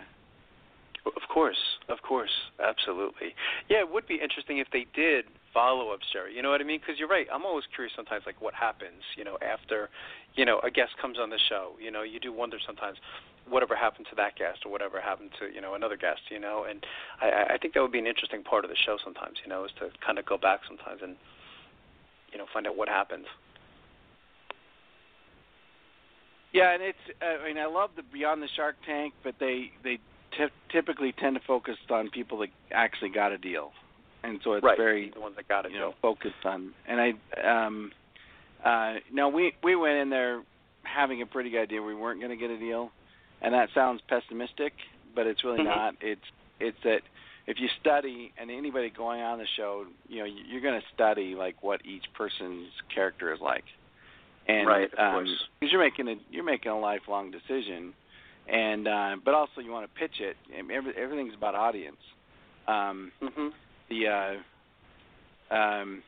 Of 1.06 1.28
course, 1.28 1.78
of 1.88 2.00
course, 2.00 2.30
absolutely. 2.60 3.34
Yeah, 3.68 3.80
it 3.80 3.90
would 3.90 4.06
be 4.06 4.14
interesting 4.14 4.58
if 4.58 4.68
they 4.72 4.86
did 4.94 5.26
follow 5.52 5.90
up, 5.90 6.00
Jerry. 6.12 6.34
You 6.34 6.42
know 6.42 6.50
what 6.50 6.62
I 6.62 6.64
mean? 6.64 6.80
Because 6.80 6.98
you're 6.98 7.08
right. 7.08 7.26
I'm 7.32 7.44
always 7.44 7.64
curious 7.74 7.92
sometimes, 7.94 8.24
like 8.24 8.40
what 8.40 8.54
happens, 8.54 9.02
you 9.16 9.24
know, 9.24 9.36
after, 9.42 9.90
you 10.34 10.46
know, 10.46 10.60
a 10.60 10.70
guest 10.70 10.92
comes 11.00 11.18
on 11.18 11.28
the 11.28 11.38
show. 11.48 11.72
You 11.78 11.90
know, 11.90 12.02
you 12.02 12.20
do 12.20 12.32
wonder 12.32 12.56
sometimes, 12.64 12.96
whatever 13.48 13.76
happened 13.76 14.06
to 14.10 14.16
that 14.16 14.36
guest 14.36 14.60
or 14.64 14.72
whatever 14.72 15.00
happened 15.00 15.30
to, 15.40 15.52
you 15.54 15.60
know, 15.60 15.74
another 15.74 15.96
guest. 15.96 16.20
You 16.30 16.40
know, 16.40 16.64
and 16.68 16.84
I, 17.20 17.54
I- 17.54 17.58
think 17.58 17.74
that 17.74 17.82
would 17.82 17.92
be 17.92 17.98
an 17.98 18.06
interesting 18.06 18.42
part 18.42 18.64
of 18.64 18.70
the 18.70 18.76
show 18.76 18.96
sometimes. 19.02 19.38
You 19.44 19.50
know, 19.50 19.64
is 19.64 19.70
to 19.80 19.90
kind 20.04 20.18
of 20.18 20.26
go 20.26 20.36
back 20.38 20.60
sometimes 20.68 21.00
and, 21.02 21.16
you 22.32 22.38
know, 22.38 22.46
find 22.52 22.66
out 22.66 22.76
what 22.76 22.88
happened. 22.88 23.26
Yeah, 26.52 26.72
and 26.72 26.82
it's. 26.82 26.98
I 27.20 27.44
mean, 27.46 27.58
I 27.58 27.66
love 27.66 27.90
the 27.96 28.02
Beyond 28.02 28.40
the 28.42 28.48
Shark 28.54 28.76
Tank, 28.86 29.12
but 29.24 29.34
they 29.40 29.72
they 29.82 29.98
t- 30.36 30.46
typically 30.70 31.12
tend 31.12 31.34
to 31.36 31.42
focus 31.46 31.76
on 31.90 32.10
people 32.10 32.38
that 32.38 32.48
actually 32.70 33.10
got 33.10 33.32
a 33.32 33.38
deal, 33.38 33.72
and 34.22 34.38
so 34.44 34.52
it's 34.52 34.64
right. 34.64 34.76
very 34.78 35.10
the 35.12 35.20
ones 35.20 35.34
that 35.36 35.48
got 35.48 35.66
it. 35.66 35.72
you 35.72 35.78
know 35.78 35.90
Joe. 35.90 35.96
focused 36.00 36.44
on. 36.44 36.72
And 36.86 37.00
I 37.00 37.64
um 37.64 37.90
uh 38.64 38.94
no, 39.12 39.28
we 39.28 39.52
we 39.64 39.74
went 39.74 39.96
in 39.96 40.10
there 40.10 40.42
having 40.84 41.22
a 41.22 41.26
pretty 41.26 41.50
good 41.50 41.62
idea 41.62 41.82
we 41.82 41.94
weren't 41.94 42.20
going 42.20 42.30
to 42.30 42.36
get 42.36 42.50
a 42.50 42.58
deal, 42.58 42.92
and 43.44 43.52
that 43.54 43.68
sounds 43.74 44.00
pessimistic, 44.08 44.72
but 45.14 45.26
it's 45.26 45.44
really 45.44 45.60
Mhm. 45.60 45.64
not. 45.64 45.94
It's 46.00 46.24
it's 46.60 46.78
that 46.82 47.02
if 47.46 47.60
you 47.60 47.68
study 47.80 48.32
and 48.38 48.50
anybody 48.50 48.88
going 48.90 49.20
on 49.20 49.38
the 49.38 49.46
show, 49.56 49.86
you 50.08 50.20
know, 50.20 50.24
you're 50.24 50.62
going 50.62 50.80
to 50.80 50.86
study 50.94 51.34
like 51.34 51.62
what 51.62 51.84
each 51.84 52.04
person's 52.14 52.72
character 52.94 53.32
is 53.34 53.40
like. 53.40 53.64
And 54.48 54.66
Right, 54.66 54.92
of 54.94 54.98
um, 54.98 55.12
course. 55.12 55.48
because 55.60 55.72
you're 55.72 55.82
making 55.82 56.08
a 56.08 56.14
you're 56.30 56.44
making 56.44 56.72
a 56.72 56.78
lifelong 56.78 57.30
decision, 57.30 57.92
and 58.48 58.88
uh, 58.88 59.16
but 59.24 59.34
also 59.34 59.60
you 59.60 59.70
want 59.70 59.86
to 59.92 59.98
pitch 60.00 60.20
it. 60.20 60.36
and 60.56 60.70
Every, 60.70 60.94
everything's 60.96 61.34
about 61.34 61.54
audience. 61.54 62.00
Um, 62.66 63.12
Mhm. 63.22 63.52
the 63.90 64.08
uh, 64.08 65.54
um, 65.54 66.02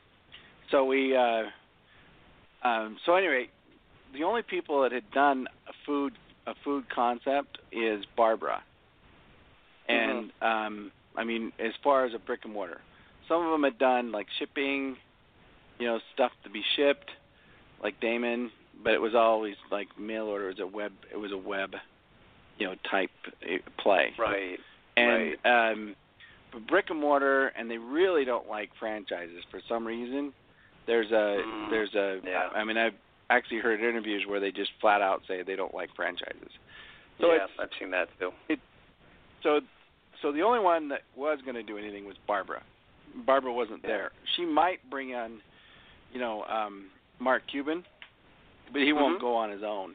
so 0.70 0.84
we 0.84 1.14
uh, 1.16 1.44
um, 2.62 2.98
so 3.04 3.14
anyway, 3.14 3.48
the 4.12 4.24
only 4.24 4.42
people 4.42 4.82
that 4.82 4.92
had 4.92 5.10
done 5.12 5.46
a 5.68 5.72
food 5.84 6.12
a 6.46 6.54
food 6.64 6.84
concept 6.94 7.58
is 7.72 8.04
Barbara, 8.16 8.62
and 9.88 10.30
um, 10.42 10.92
I 11.16 11.24
mean 11.24 11.52
as 11.58 11.72
far 11.82 12.04
as 12.04 12.14
a 12.14 12.18
brick 12.18 12.40
and 12.44 12.52
mortar, 12.52 12.80
some 13.28 13.44
of 13.44 13.50
them 13.52 13.62
had 13.64 13.78
done 13.78 14.12
like 14.12 14.26
shipping, 14.38 14.96
you 15.78 15.86
know, 15.86 15.98
stuff 16.14 16.32
to 16.44 16.50
be 16.50 16.62
shipped, 16.76 17.10
like 17.82 18.00
Daymond, 18.00 18.48
but 18.82 18.92
it 18.92 19.00
was 19.00 19.14
always 19.14 19.54
like 19.70 19.88
mail 19.98 20.24
order. 20.24 20.50
It 20.50 20.58
was 20.58 20.72
a 20.72 20.76
web. 20.76 20.92
It 21.12 21.16
was 21.16 21.32
a 21.32 21.38
web, 21.38 21.70
you 22.58 22.66
know, 22.66 22.74
type 22.90 23.10
uh, 23.42 23.82
play 23.82 24.12
Right. 24.18 24.58
and 24.96 25.34
um 25.44 25.96
but 26.52 26.66
brick 26.68 26.86
and 26.90 27.00
mortar 27.00 27.48
and 27.48 27.70
they 27.70 27.78
really 27.78 28.24
don't 28.24 28.48
like 28.48 28.70
franchises 28.78 29.42
for 29.50 29.60
some 29.68 29.86
reason 29.86 30.32
there's 30.86 31.10
a 31.10 31.42
Mm, 31.44 31.70
there's 31.70 31.94
a 31.94 32.20
yeah. 32.24 32.48
I 32.54 32.64
mean 32.64 32.78
i've 32.78 32.94
actually 33.30 33.58
heard 33.58 33.80
interviews 33.80 34.24
where 34.28 34.40
they 34.40 34.50
just 34.52 34.70
flat 34.80 35.02
out 35.02 35.22
say 35.26 35.42
they 35.42 35.56
don't 35.56 35.74
like 35.74 35.90
franchises 35.96 36.50
so 37.20 37.32
yeah, 37.32 37.46
I've 37.58 37.70
seen 37.80 37.90
that 37.92 38.08
too. 38.18 38.30
so 39.42 39.60
so 40.22 40.32
the 40.32 40.42
only 40.42 40.60
one 40.60 40.88
that 40.88 41.02
was 41.16 41.38
going 41.44 41.54
to 41.56 41.62
do 41.62 41.76
anything 41.78 42.06
was 42.06 42.16
barbara 42.26 42.62
barbara 43.26 43.52
wasn't 43.52 43.80
Yeah. 43.82 43.88
there 43.88 44.10
she 44.36 44.44
might 44.44 44.78
bring 44.90 45.14
on 45.14 45.40
you 46.12 46.20
know 46.20 46.44
um 46.44 46.86
mark 47.18 47.42
cuban 47.50 47.84
but 48.72 48.82
he 48.82 48.92
won't 48.92 49.18
Mhm. 49.18 49.20
go 49.20 49.34
on 49.34 49.50
his 49.50 49.62
own 49.62 49.94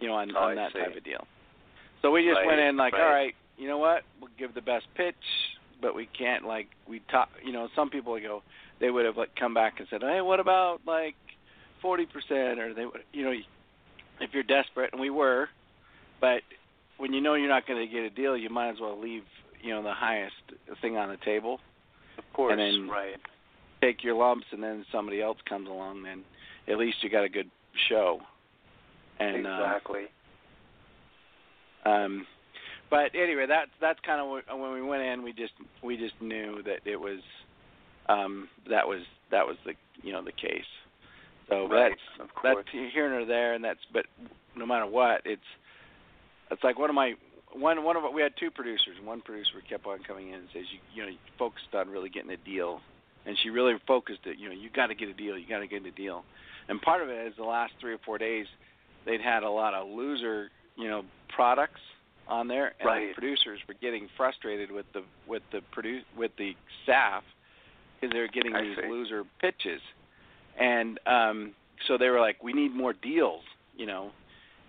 you 0.00 0.08
know 0.08 0.14
on 0.14 0.30
Oh, 0.36 0.40
on 0.40 0.50
I 0.52 0.54
that 0.56 0.72
see. 0.72 0.78
type 0.80 0.96
of 0.96 1.04
deal 1.04 1.26
so 2.02 2.10
we 2.10 2.22
just 2.24 2.36
Right, 2.36 2.46
went 2.46 2.60
in 2.60 2.76
like 2.76 2.92
right. 2.94 3.02
all 3.02 3.08
right 3.10 3.34
you 3.56 3.66
know 3.68 3.78
what 3.78 4.02
we'll 4.20 4.30
give 4.38 4.54
the 4.54 4.62
best 4.62 4.86
pitch 4.94 5.14
but 5.80 5.94
we 5.94 6.06
can't 6.06 6.44
like 6.46 6.68
we 6.86 7.00
talk 7.10 7.28
you 7.42 7.52
know 7.52 7.68
some 7.74 7.88
people 7.90 8.18
go 8.20 8.42
they 8.80 8.90
would 8.90 9.04
have 9.04 9.16
like 9.16 9.34
come 9.36 9.54
back 9.54 9.78
and 9.80 9.88
said 9.88 10.02
hey 10.02 10.20
what 10.20 10.40
about 10.40 10.80
like 10.86 11.14
forty 11.80 12.06
percent 12.06 12.58
or 12.58 12.74
they 12.74 12.84
would 12.86 13.00
you 13.12 13.24
know 13.24 13.32
if 14.20 14.30
you're 14.32 14.42
desperate 14.42 14.90
and 14.92 15.00
we 15.00 15.10
were 15.10 15.48
but 16.20 16.42
when 16.98 17.12
you 17.12 17.20
know 17.20 17.34
you're 17.34 17.48
not 17.48 17.66
going 17.66 17.80
to 17.80 17.92
get 17.92 18.02
a 18.02 18.10
deal 18.10 18.36
you 18.36 18.50
might 18.50 18.70
as 18.70 18.76
well 18.80 18.98
leave 19.00 19.22
you 19.62 19.70
know 19.70 19.82
the 19.82 19.92
highest 19.92 20.34
thing 20.80 20.96
on 20.96 21.08
the 21.08 21.16
table 21.24 21.58
Of 22.18 22.24
course. 22.32 22.52
and 22.52 22.60
then 22.60 22.88
right. 22.88 23.16
take 23.80 24.02
your 24.04 24.14
lumps 24.14 24.46
and 24.52 24.62
then 24.62 24.84
somebody 24.92 25.20
else 25.22 25.38
comes 25.48 25.68
along 25.68 26.02
then 26.02 26.22
at 26.68 26.78
least 26.78 26.98
you 27.02 27.10
got 27.10 27.24
a 27.24 27.28
good 27.28 27.50
show 27.88 28.20
and 29.18 29.46
uh, 29.46 29.50
exactly. 29.50 30.02
um 31.84 32.26
but 32.90 33.14
anyway 33.14 33.46
that's 33.48 33.70
that's 33.80 34.00
kind 34.00 34.20
of 34.20 34.58
when 34.60 34.72
we 34.72 34.82
went 34.82 35.02
in 35.02 35.22
we 35.22 35.32
just 35.32 35.52
we 35.82 35.96
just 35.96 36.14
knew 36.20 36.62
that 36.62 36.80
it 36.84 37.00
was 37.00 37.20
um 38.08 38.48
that 38.68 38.86
was 38.86 39.00
that 39.30 39.46
was 39.46 39.56
the 39.64 39.72
you 40.02 40.12
know 40.12 40.22
the 40.22 40.32
case 40.32 40.64
so 41.50 41.68
right. 41.68 41.90
that's 41.90 42.28
of 42.30 42.34
course. 42.34 42.56
that's 42.72 42.92
here 42.94 43.18
and 43.18 43.28
there 43.28 43.54
and 43.54 43.64
that's 43.64 43.80
but 43.92 44.06
no 44.56 44.64
matter 44.64 44.86
what 44.86 45.20
it's 45.24 45.42
it's 46.50 46.62
like 46.64 46.78
one 46.78 46.88
of 46.90 46.94
my 46.96 47.14
one 47.52 47.82
one 47.84 47.96
of 47.96 48.02
we 48.14 48.22
had 48.22 48.32
two 48.38 48.50
producers 48.50 48.94
one 49.04 49.20
producer 49.20 49.60
kept 49.68 49.86
on 49.86 49.98
coming 50.06 50.28
in 50.28 50.34
and 50.34 50.48
says 50.52 50.64
you 50.72 50.78
you 50.94 51.02
know 51.02 51.08
you 51.08 51.18
focused 51.38 51.74
on 51.74 51.88
really 51.88 52.08
getting 52.08 52.30
a 52.30 52.36
deal 52.38 52.80
and 53.26 53.36
she 53.42 53.50
really 53.50 53.74
focused 53.86 54.20
it 54.24 54.38
you 54.38 54.48
know 54.48 54.54
you 54.54 54.70
got 54.70 54.86
to 54.86 54.94
get 54.94 55.08
a 55.08 55.14
deal 55.14 55.36
you 55.36 55.46
got 55.48 55.58
to 55.58 55.66
get 55.66 55.84
a 55.84 55.90
deal 55.90 56.24
and 56.68 56.80
part 56.80 57.02
of 57.02 57.08
it 57.08 57.26
is 57.26 57.34
the 57.36 57.44
last 57.44 57.72
three 57.80 57.92
or 57.92 57.98
four 58.04 58.18
days 58.18 58.46
they'd 59.04 59.20
had 59.20 59.42
a 59.42 59.50
lot 59.50 59.74
of 59.74 59.88
loser 59.88 60.48
you 60.76 60.88
know 60.88 61.02
products 61.28 61.80
on 62.28 62.46
there 62.46 62.74
and 62.78 62.86
Right. 62.86 63.08
the 63.08 63.14
producers 63.14 63.58
were 63.66 63.74
getting 63.74 64.08
frustrated 64.16 64.70
with 64.70 64.86
the 64.92 65.02
with 65.26 65.42
the 65.50 65.60
produ- 65.76 66.04
with 66.16 66.30
the 66.38 66.54
staff 66.84 67.24
because 68.00 68.12
they 68.12 68.20
were 68.20 68.28
getting 68.28 68.54
I 68.54 68.62
these 68.62 68.76
see. 68.80 68.88
loser 68.88 69.24
pitches 69.40 69.80
and 70.58 70.98
um 71.06 71.52
so 71.86 71.96
they 71.98 72.08
were 72.08 72.20
like 72.20 72.42
we 72.42 72.52
need 72.52 72.74
more 72.74 72.92
deals 72.92 73.42
you 73.76 73.86
know 73.86 74.10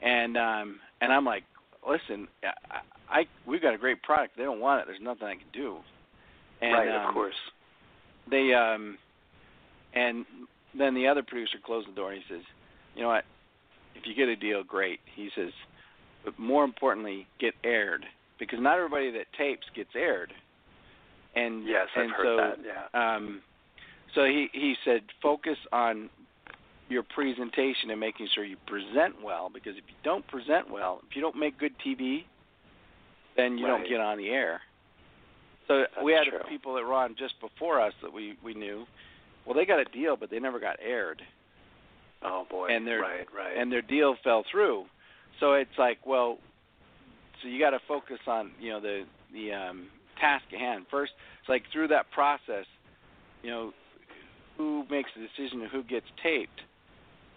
and 0.02 0.38
um 0.38 0.80
and 1.02 1.12
I'm 1.12 1.26
like 1.26 1.44
listen 1.88 2.28
I, 2.44 2.80
I 3.10 3.24
we've 3.46 3.62
got 3.62 3.74
a 3.74 3.78
great 3.78 4.02
product 4.04 4.38
they 4.38 4.44
don't 4.44 4.60
want 4.60 4.82
it 4.82 4.88
there's 4.88 5.02
nothing 5.02 5.28
I 5.28 5.36
can 5.36 5.44
do 5.54 5.78
and 6.62 6.74
right. 6.74 6.90
um, 6.90 7.08
of 7.08 7.14
course. 7.14 7.36
they 8.30 8.54
um 8.54 8.98
and 9.94 10.26
then 10.78 10.94
the 10.94 11.08
other 11.08 11.24
producer 11.24 11.58
closed 11.64 11.88
the 11.88 11.94
door 11.94 12.12
and 12.12 12.22
he 12.22 12.34
says 12.34 12.44
you 12.96 13.02
know 13.02 13.10
what 13.10 13.26
if 13.96 14.06
you 14.06 14.16
get 14.16 14.30
a 14.30 14.36
deal 14.36 14.64
great 14.64 15.00
he 15.16 15.30
says 15.36 15.52
but 16.24 16.38
more 16.38 16.64
importantly 16.64 17.28
get 17.40 17.54
aired 17.64 18.06
because 18.40 18.60
not 18.62 18.78
everybody 18.78 19.12
that 19.12 19.26
tapes 19.38 19.66
gets 19.76 19.90
aired 19.96 20.34
And 21.36 21.66
yes, 21.66 21.88
and 21.96 22.12
I've 22.12 22.18
heard 22.18 22.26
so, 22.26 22.38
that. 22.38 22.58
Yeah. 22.94 23.16
Um, 23.16 23.42
so 24.16 24.26
he 24.26 24.50
he 24.54 24.76
said 24.86 25.02
focus 25.22 25.58
on 25.72 26.10
your 26.90 27.04
presentation 27.04 27.90
and 27.90 28.00
making 28.00 28.28
sure 28.36 28.44
you 28.44 28.58
present 28.68 29.16
well 29.24 29.50
because 29.54 29.78
if 29.78 29.84
you 29.88 29.96
don't 30.04 30.28
present 30.28 30.70
well, 30.70 31.02
if 31.10 31.16
you 31.16 31.22
don't 31.22 31.38
make 31.38 31.58
good 31.58 31.74
TV, 31.86 32.26
then 33.38 33.58
you 33.58 33.66
Right. 33.66 33.78
don't 33.80 33.90
get 33.90 34.02
on 34.02 34.18
the 34.18 34.30
air. 34.30 34.62
So 35.68 35.80
That's 35.94 36.04
we 36.04 36.12
had 36.12 36.26
true. 36.26 36.40
people 36.50 36.74
that 36.76 36.84
were 36.84 36.94
on 36.94 37.16
just 37.18 37.40
before 37.40 37.80
us 37.80 37.94
that 38.02 38.12
we 38.12 38.38
we 38.44 38.54
knew. 38.54 38.86
Well, 39.46 39.56
they 39.56 39.66
got 39.66 39.80
a 39.80 39.86
deal, 39.86 40.18
but 40.18 40.30
they 40.30 40.40
never 40.40 40.60
got 40.60 40.78
aired, 40.82 41.22
Oh 42.22 42.46
boy. 42.50 42.68
and 42.70 42.86
their 42.86 43.00
right, 43.02 43.26
right. 43.36 43.58
and 43.58 43.72
their 43.72 43.82
deal 43.82 44.16
fell 44.24 44.44
through. 44.52 44.86
So 45.40 45.54
it's 45.54 45.78
like, 45.80 46.06
well, 46.06 46.38
so 47.42 47.48
you 47.48 47.60
got 47.60 47.72
to 47.72 47.80
focus 47.88 48.20
on 48.28 48.52
you 48.60 48.70
know 48.72 48.80
the 48.82 49.06
the 49.34 49.54
um, 49.54 49.88
task 50.20 50.44
at 50.52 50.60
hand 50.60 50.86
first. 50.92 51.14
It's 51.40 51.50
like 51.50 51.64
through 51.72 51.88
that 51.88 52.12
process, 52.12 52.66
you 53.42 53.50
know, 53.50 53.72
who 54.62 54.86
makes 54.92 55.10
the 55.16 55.22
decision 55.26 55.64
of 55.64 55.72
who 55.72 55.84
gets 55.84 56.06
taped? 56.22 56.62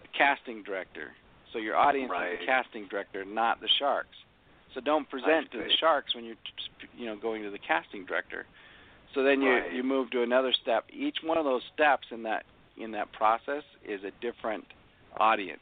The 0.03 0.09
casting 0.15 0.61
director. 0.61 1.09
So 1.51 1.57
your 1.59 1.75
audience 1.75 2.11
is 2.11 2.39
the 2.39 2.45
casting 2.45 2.87
director, 2.87 3.25
not 3.25 3.61
the 3.61 3.69
sharks. 3.79 4.15
So 4.73 4.81
don't 4.81 5.09
present 5.09 5.51
to 5.53 5.57
the 5.57 5.69
sharks 5.79 6.13
when 6.13 6.23
you're 6.25 6.35
you 6.95 7.05
know 7.07 7.15
going 7.17 7.41
to 7.43 7.49
the 7.49 7.57
casting 7.57 8.05
director. 8.05 8.45
So 9.15 9.23
then 9.23 9.41
you 9.41 9.49
Right. 9.51 9.73
you 9.73 9.81
move 9.83 10.11
to 10.11 10.21
another 10.21 10.53
step. 10.61 10.85
Each 10.93 11.17
one 11.23 11.37
of 11.37 11.45
those 11.45 11.63
steps 11.73 12.07
in 12.11 12.23
that 12.23 12.43
in 12.77 12.91
that 12.91 13.11
process 13.13 13.63
is 13.87 14.03
a 14.03 14.11
different 14.21 14.65
audience. 15.17 15.59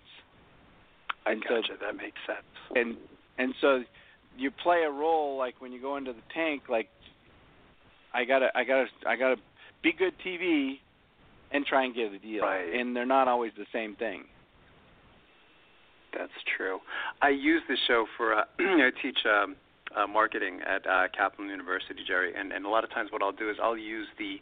I 1.25 1.33
and 1.33 1.43
so- 1.47 1.61
gotcha. 1.61 1.77
that 1.79 1.95
makes 1.95 2.17
sense. 2.25 2.51
And 2.75 2.97
and 3.37 3.53
so 3.61 3.83
you 4.37 4.49
play 4.51 4.81
a 4.83 4.89
role 4.91 5.37
like 5.37 5.61
when 5.61 5.71
you 5.71 5.79
go 5.79 5.95
into 5.95 6.11
the 6.11 6.25
tank 6.33 6.63
like 6.67 6.89
I 8.13 8.25
got 8.25 8.39
to 8.39 8.49
I 8.57 8.63
got 8.63 8.87
to 8.87 9.09
I 9.09 9.15
got 9.15 9.35
to 9.35 9.41
be 9.83 9.93
good 9.93 10.13
TV 10.25 10.79
and 11.53 11.65
try 11.65 11.85
and 11.85 11.95
get 11.95 12.11
a 12.11 12.19
deal. 12.19 12.41
Right. 12.43 12.73
And 12.73 12.95
they're 12.95 13.05
not 13.05 13.27
always 13.27 13.51
the 13.57 13.65
same 13.71 13.95
thing. 13.95 14.25
That's 16.11 16.31
true. 16.57 16.79
I 17.21 17.29
use 17.29 17.61
this 17.67 17.79
show 17.87 18.05
for 18.17 18.35
uh, 18.35 18.43
I 18.59 18.91
teach 19.01 19.17
um, 19.25 19.55
uh, 19.95 20.07
marketing 20.07 20.59
at 20.65 20.85
uh, 20.85 21.07
Kaplan 21.15 21.49
University, 21.49 22.01
Jerry, 22.05 22.33
and 22.35 22.51
and 22.51 22.65
a 22.65 22.69
lot 22.69 22.83
of 22.83 22.91
times 22.91 23.11
what 23.11 23.23
I'll 23.23 23.31
do 23.31 23.49
is 23.49 23.57
I'll 23.61 23.77
use 23.77 24.07
the 24.17 24.37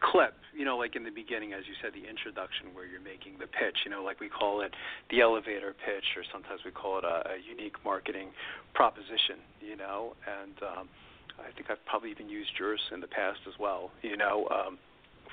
clip, 0.00 0.34
you 0.52 0.64
know, 0.64 0.76
like 0.76 0.96
in 0.96 1.04
the 1.04 1.10
beginning, 1.10 1.52
as 1.52 1.64
you 1.66 1.74
said, 1.80 1.92
the 1.94 2.08
introduction 2.08 2.74
where 2.74 2.84
you're 2.84 3.00
making 3.00 3.38
the 3.38 3.46
pitch, 3.46 3.84
you 3.84 3.90
know, 3.90 4.02
like 4.02 4.20
we 4.20 4.28
call 4.28 4.60
it 4.60 4.72
the 5.10 5.20
elevator 5.20 5.72
pitch, 5.72 6.04
or 6.16 6.24
sometimes 6.32 6.60
we 6.64 6.70
call 6.70 6.98
it 6.98 7.04
a, 7.04 7.32
a 7.32 7.36
unique 7.40 7.76
marketing 7.84 8.28
proposition, 8.74 9.40
you 9.60 9.76
know, 9.76 10.14
and 10.28 10.56
um, 10.60 10.88
I 11.38 11.52
think 11.56 11.70
I've 11.70 11.84
probably 11.86 12.10
even 12.10 12.28
used 12.28 12.52
yours 12.58 12.80
in 12.92 13.00
the 13.00 13.08
past 13.08 13.40
as 13.48 13.54
well, 13.58 13.90
you 14.02 14.16
know. 14.16 14.48
Um, 14.50 14.78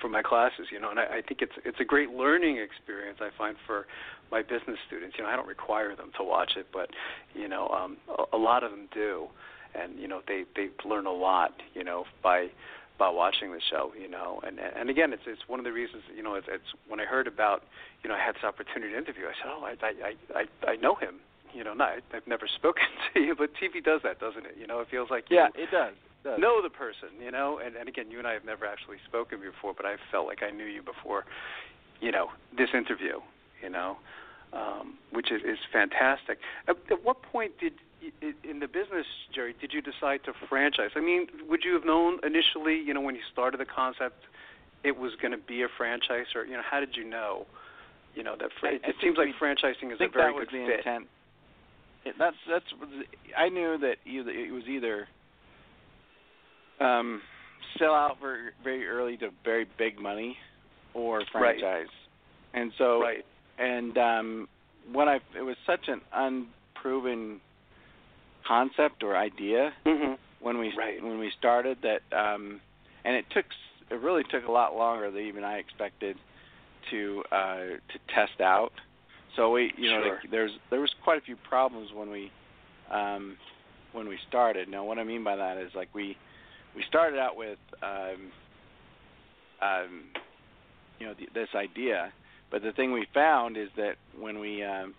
for 0.02 0.10
my 0.10 0.22
classes, 0.22 0.68
you 0.72 0.80
know, 0.80 0.89
and 0.89 0.99
I, 0.99 1.04
I 1.04 1.22
think 1.22 1.41
it's 1.41 1.54
it's 1.64 1.80
a 1.80 1.86
great 1.86 2.10
learning 2.10 2.58
experience. 2.58 3.20
I 3.22 3.30
find 3.38 3.56
for 3.68 3.86
my 4.32 4.41
business 4.41 4.78
students, 4.88 5.16
you 5.18 5.24
know, 5.24 5.30
I 5.30 5.36
don't 5.36 5.47
require 5.47 5.95
them 5.95 6.12
to 6.18 6.24
watch 6.24 6.54
it, 6.58 6.68
but 6.74 6.89
you 7.36 7.47
know, 7.47 7.68
um, 7.70 7.97
a, 8.10 8.36
a 8.36 8.39
lot 8.39 8.64
of 8.64 8.72
them 8.72 8.88
do, 8.93 9.28
and 9.76 9.99
you 9.99 10.08
know, 10.08 10.22
they 10.28 10.43
they 10.56 10.70
learn 10.88 11.06
a 11.06 11.12
lot, 11.12 11.54
you 11.74 11.84
know, 11.84 12.06
by 12.24 12.47
by 12.97 13.10
watching 13.10 13.52
the 13.52 13.62
show, 13.70 13.91
you 13.99 14.10
know, 14.10 14.41
and 14.45 14.60
and 14.60 14.89
again, 14.89 15.14
it's 15.14 15.24
it's 15.26 15.47
one 15.47 15.60
of 15.60 15.66
the 15.66 15.72
reasons, 15.72 16.04
you 16.16 16.24
know, 16.24 16.36
it's, 16.36 16.47
it's 16.49 16.72
when 16.88 16.99
I 16.99 17.06
heard 17.06 17.28
about, 17.28 17.64
you 18.04 18.10
know, 18.10 18.16
I 18.16 18.24
had 18.24 18.36
this 18.36 18.43
opportunity 18.43 18.91
to 18.93 18.97
interview, 18.97 19.26
I 19.26 19.34
said, 19.41 19.49
oh, 19.49 19.64
I 19.64 19.76
I 19.86 20.39
I 20.41 20.72
I 20.72 20.76
know 20.78 20.95
him, 20.95 21.20
you 21.54 21.64
know, 21.64 21.74
not 21.74 21.93
I've 22.14 22.28
never 22.28 22.47
spoken 22.56 22.84
to 23.14 23.22
you, 23.22 23.36
but 23.36 23.52
TV 23.56 23.84
does 23.84 24.02
that, 24.04 24.20
doesn't 24.20 24.45
it? 24.45 24.56
You 24.60 24.68
know, 24.68 24.80
it 24.80 24.88
feels 24.89 25.10
like 25.10 25.26
you 25.30 25.38
Yeah, 25.38 25.47
it 25.56 25.72
does. 25.72 25.93
It 26.24 26.28
does. 26.30 26.39
know 26.39 26.61
the 26.61 26.69
person, 26.69 27.09
you 27.24 27.32
know, 27.32 27.59
and, 27.63 27.76
and 27.76 27.89
again, 27.89 28.11
you 28.11 28.19
and 28.19 28.28
I 28.28 28.34
have 28.34 28.45
never 28.45 28.65
actually 28.65 28.97
spoken 29.07 29.39
before, 29.39 29.74
but 29.76 29.86
I 29.86 29.95
felt 30.11 30.28
like 30.28 30.43
I 30.43 30.51
knew 30.51 30.65
you 30.65 30.82
before, 30.82 31.26
you 31.99 32.11
know, 32.11 32.28
this 32.55 32.69
interview, 32.74 33.19
you 33.61 33.69
know, 33.69 33.97
um, 34.53 34.97
which 35.11 35.32
is, 35.32 35.41
is 35.41 35.57
fantastic. 35.72 36.38
At, 36.67 36.76
at 36.91 37.03
what 37.03 37.22
point 37.24 37.53
did 37.59 37.74
y- 38.22 38.34
in 38.43 38.59
the 38.59 38.67
business, 38.67 39.05
Jerry, 39.34 39.55
did 39.59 39.74
you 39.74 39.82
decide 39.82 40.22
to 40.26 40.34
franchise? 40.49 40.91
I 40.95 40.99
mean, 40.99 41.28
would 41.49 41.61
you 41.63 41.74
have 41.74 41.86
known 41.86 42.19
initially, 42.24 42.76
you 42.78 42.93
know, 42.93 43.01
when 43.01 43.15
you 43.15 43.22
started 43.32 43.59
the 43.59 43.65
concept, 43.65 44.22
it 44.84 44.97
was 44.97 45.13
going 45.22 45.32
to 45.32 45.38
be 45.38 45.61
a 45.63 45.67
franchise, 45.78 46.26
or 46.36 46.43
you 46.45 46.53
know, 46.53 46.63
how 46.69 46.80
did 46.80 46.95
you 46.95 47.03
know? 47.07 47.45
You 48.13 48.24
know 48.24 48.36
that 48.39 48.49
fr- 48.59 48.67
I- 48.67 48.72
it, 48.76 48.82
I 48.84 48.89
it 48.89 48.95
seems 49.01 49.15
like 49.17 49.30
franchising 49.41 49.91
is 49.93 49.97
think 49.97 50.11
a 50.13 50.17
very 50.17 50.34
that 50.34 50.36
was 50.36 50.47
good 50.51 50.59
the 50.59 50.65
fit. 50.67 50.78
intent. 50.80 51.07
It, 52.03 52.15
that's 52.19 52.36
that's 52.49 52.65
I 53.38 53.47
knew 53.47 53.78
that 53.80 53.97
either 54.05 54.32
it 54.32 54.51
was 54.51 54.63
either 54.67 55.07
um, 56.82 57.21
sell 57.77 57.93
out 57.93 58.17
very 58.21 58.49
very 58.63 58.88
early 58.88 59.17
to 59.17 59.29
very 59.45 59.65
big 59.77 59.99
money, 59.99 60.38
or 60.93 61.19
Right. 61.19 61.59
franchise. 61.59 61.88
And 62.53 62.71
so 62.77 63.01
Right. 63.01 63.25
and 63.57 63.97
um, 63.97 64.47
when 64.91 65.07
I 65.07 65.19
it 65.38 65.41
was 65.41 65.55
such 65.65 65.88
an 65.88 66.01
unproven 66.13 67.39
concept 68.47 69.03
or 69.03 69.15
idea 69.15 69.71
Mm-hmm. 69.86 70.13
when 70.39 70.57
we 70.57 70.73
Right. 70.75 71.01
when 71.03 71.19
we 71.19 71.32
started 71.38 71.77
that 71.84 72.01
um, 72.17 72.59
and 73.05 73.15
it 73.15 73.25
took 73.32 73.45
it 73.89 73.99
really 73.99 74.23
took 74.23 74.47
a 74.47 74.51
lot 74.51 74.75
longer 74.75 75.11
than 75.11 75.23
even 75.23 75.43
I 75.43 75.57
expected 75.57 76.17
to 76.89 77.23
uh, 77.32 77.57
to 77.91 77.99
test 78.13 78.41
out. 78.41 78.73
So 79.36 79.51
we 79.51 79.71
you 79.77 79.89
know 79.91 80.01
Sure. 80.01 80.19
like, 80.21 80.32
there's 80.32 80.51
there 80.69 80.82
was 80.82 80.93
quite 81.03 81.17
a 81.17 81.21
few 81.21 81.36
problems 81.47 81.89
when 81.93 82.09
we 82.09 82.32
um, 82.91 83.38
when 83.93 84.07
we 84.07 84.17
started. 84.27 84.67
Now 84.67 84.84
what 84.84 84.97
I 84.97 85.03
mean 85.03 85.23
by 85.23 85.36
that 85.36 85.57
is 85.57 85.71
like 85.75 85.89
we 85.93 86.17
we 86.76 86.84
started 86.88 87.19
out 87.19 87.36
with 87.36 87.59
um, 87.84 88.32
um, 89.61 90.03
you 90.99 91.07
know 91.07 91.13
the, 91.17 91.28
this 91.34 91.49
idea, 91.55 92.11
but 92.51 92.61
the 92.61 92.72
thing 92.72 92.91
we 92.91 93.05
found 93.13 93.57
is 93.57 93.69
that 93.78 93.95
when 94.19 94.39
we 94.39 94.63
um, 94.63 94.93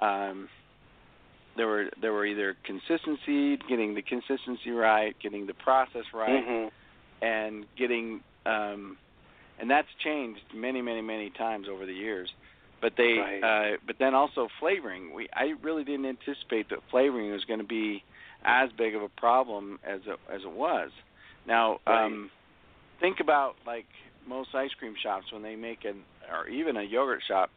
um, 0.00 0.48
there 1.56 1.66
were 1.66 1.86
there 2.00 2.12
were 2.12 2.26
either 2.26 2.56
consistency, 2.64 3.58
getting 3.68 3.94
the 3.94 4.02
consistency 4.02 4.70
right, 4.70 5.14
getting 5.22 5.46
the 5.46 5.54
process 5.54 6.04
right, 6.14 6.30
Mm-hmm. 6.44 6.68
and 7.24 7.66
getting 7.78 8.20
um, 8.46 8.96
and 9.60 9.70
that's 9.70 9.88
changed 10.02 10.40
many 10.54 10.82
many 10.82 11.02
many 11.02 11.30
times 11.30 11.66
over 11.70 11.86
the 11.86 11.92
years. 11.92 12.30
But 12.80 12.94
they 12.96 13.18
Right. 13.18 13.42
uh, 13.74 13.76
but 13.86 13.96
then 14.00 14.14
also 14.14 14.48
flavoring. 14.58 15.14
We 15.14 15.28
I 15.34 15.54
really 15.62 15.84
didn't 15.84 16.06
anticipate 16.06 16.68
that 16.70 16.78
flavoring 16.90 17.30
was 17.30 17.44
going 17.44 17.60
to 17.60 17.66
be 17.66 18.02
as 18.44 18.70
big 18.76 18.94
of 18.94 19.02
a 19.02 19.08
problem 19.08 19.78
as 19.84 20.00
it, 20.06 20.18
as 20.32 20.42
it 20.44 20.52
was. 20.52 20.90
Now 21.46 21.78
Right. 21.86 22.04
um, 22.04 22.30
think 23.00 23.18
about 23.20 23.54
like 23.66 23.86
most 24.26 24.50
ice 24.54 24.70
cream 24.78 24.94
shops 25.02 25.26
when 25.32 25.42
they 25.42 25.56
make 25.56 25.84
an 25.84 26.02
or 26.32 26.48
even 26.48 26.76
a 26.76 26.82
yogurt 26.82 27.22
shop, 27.26 27.50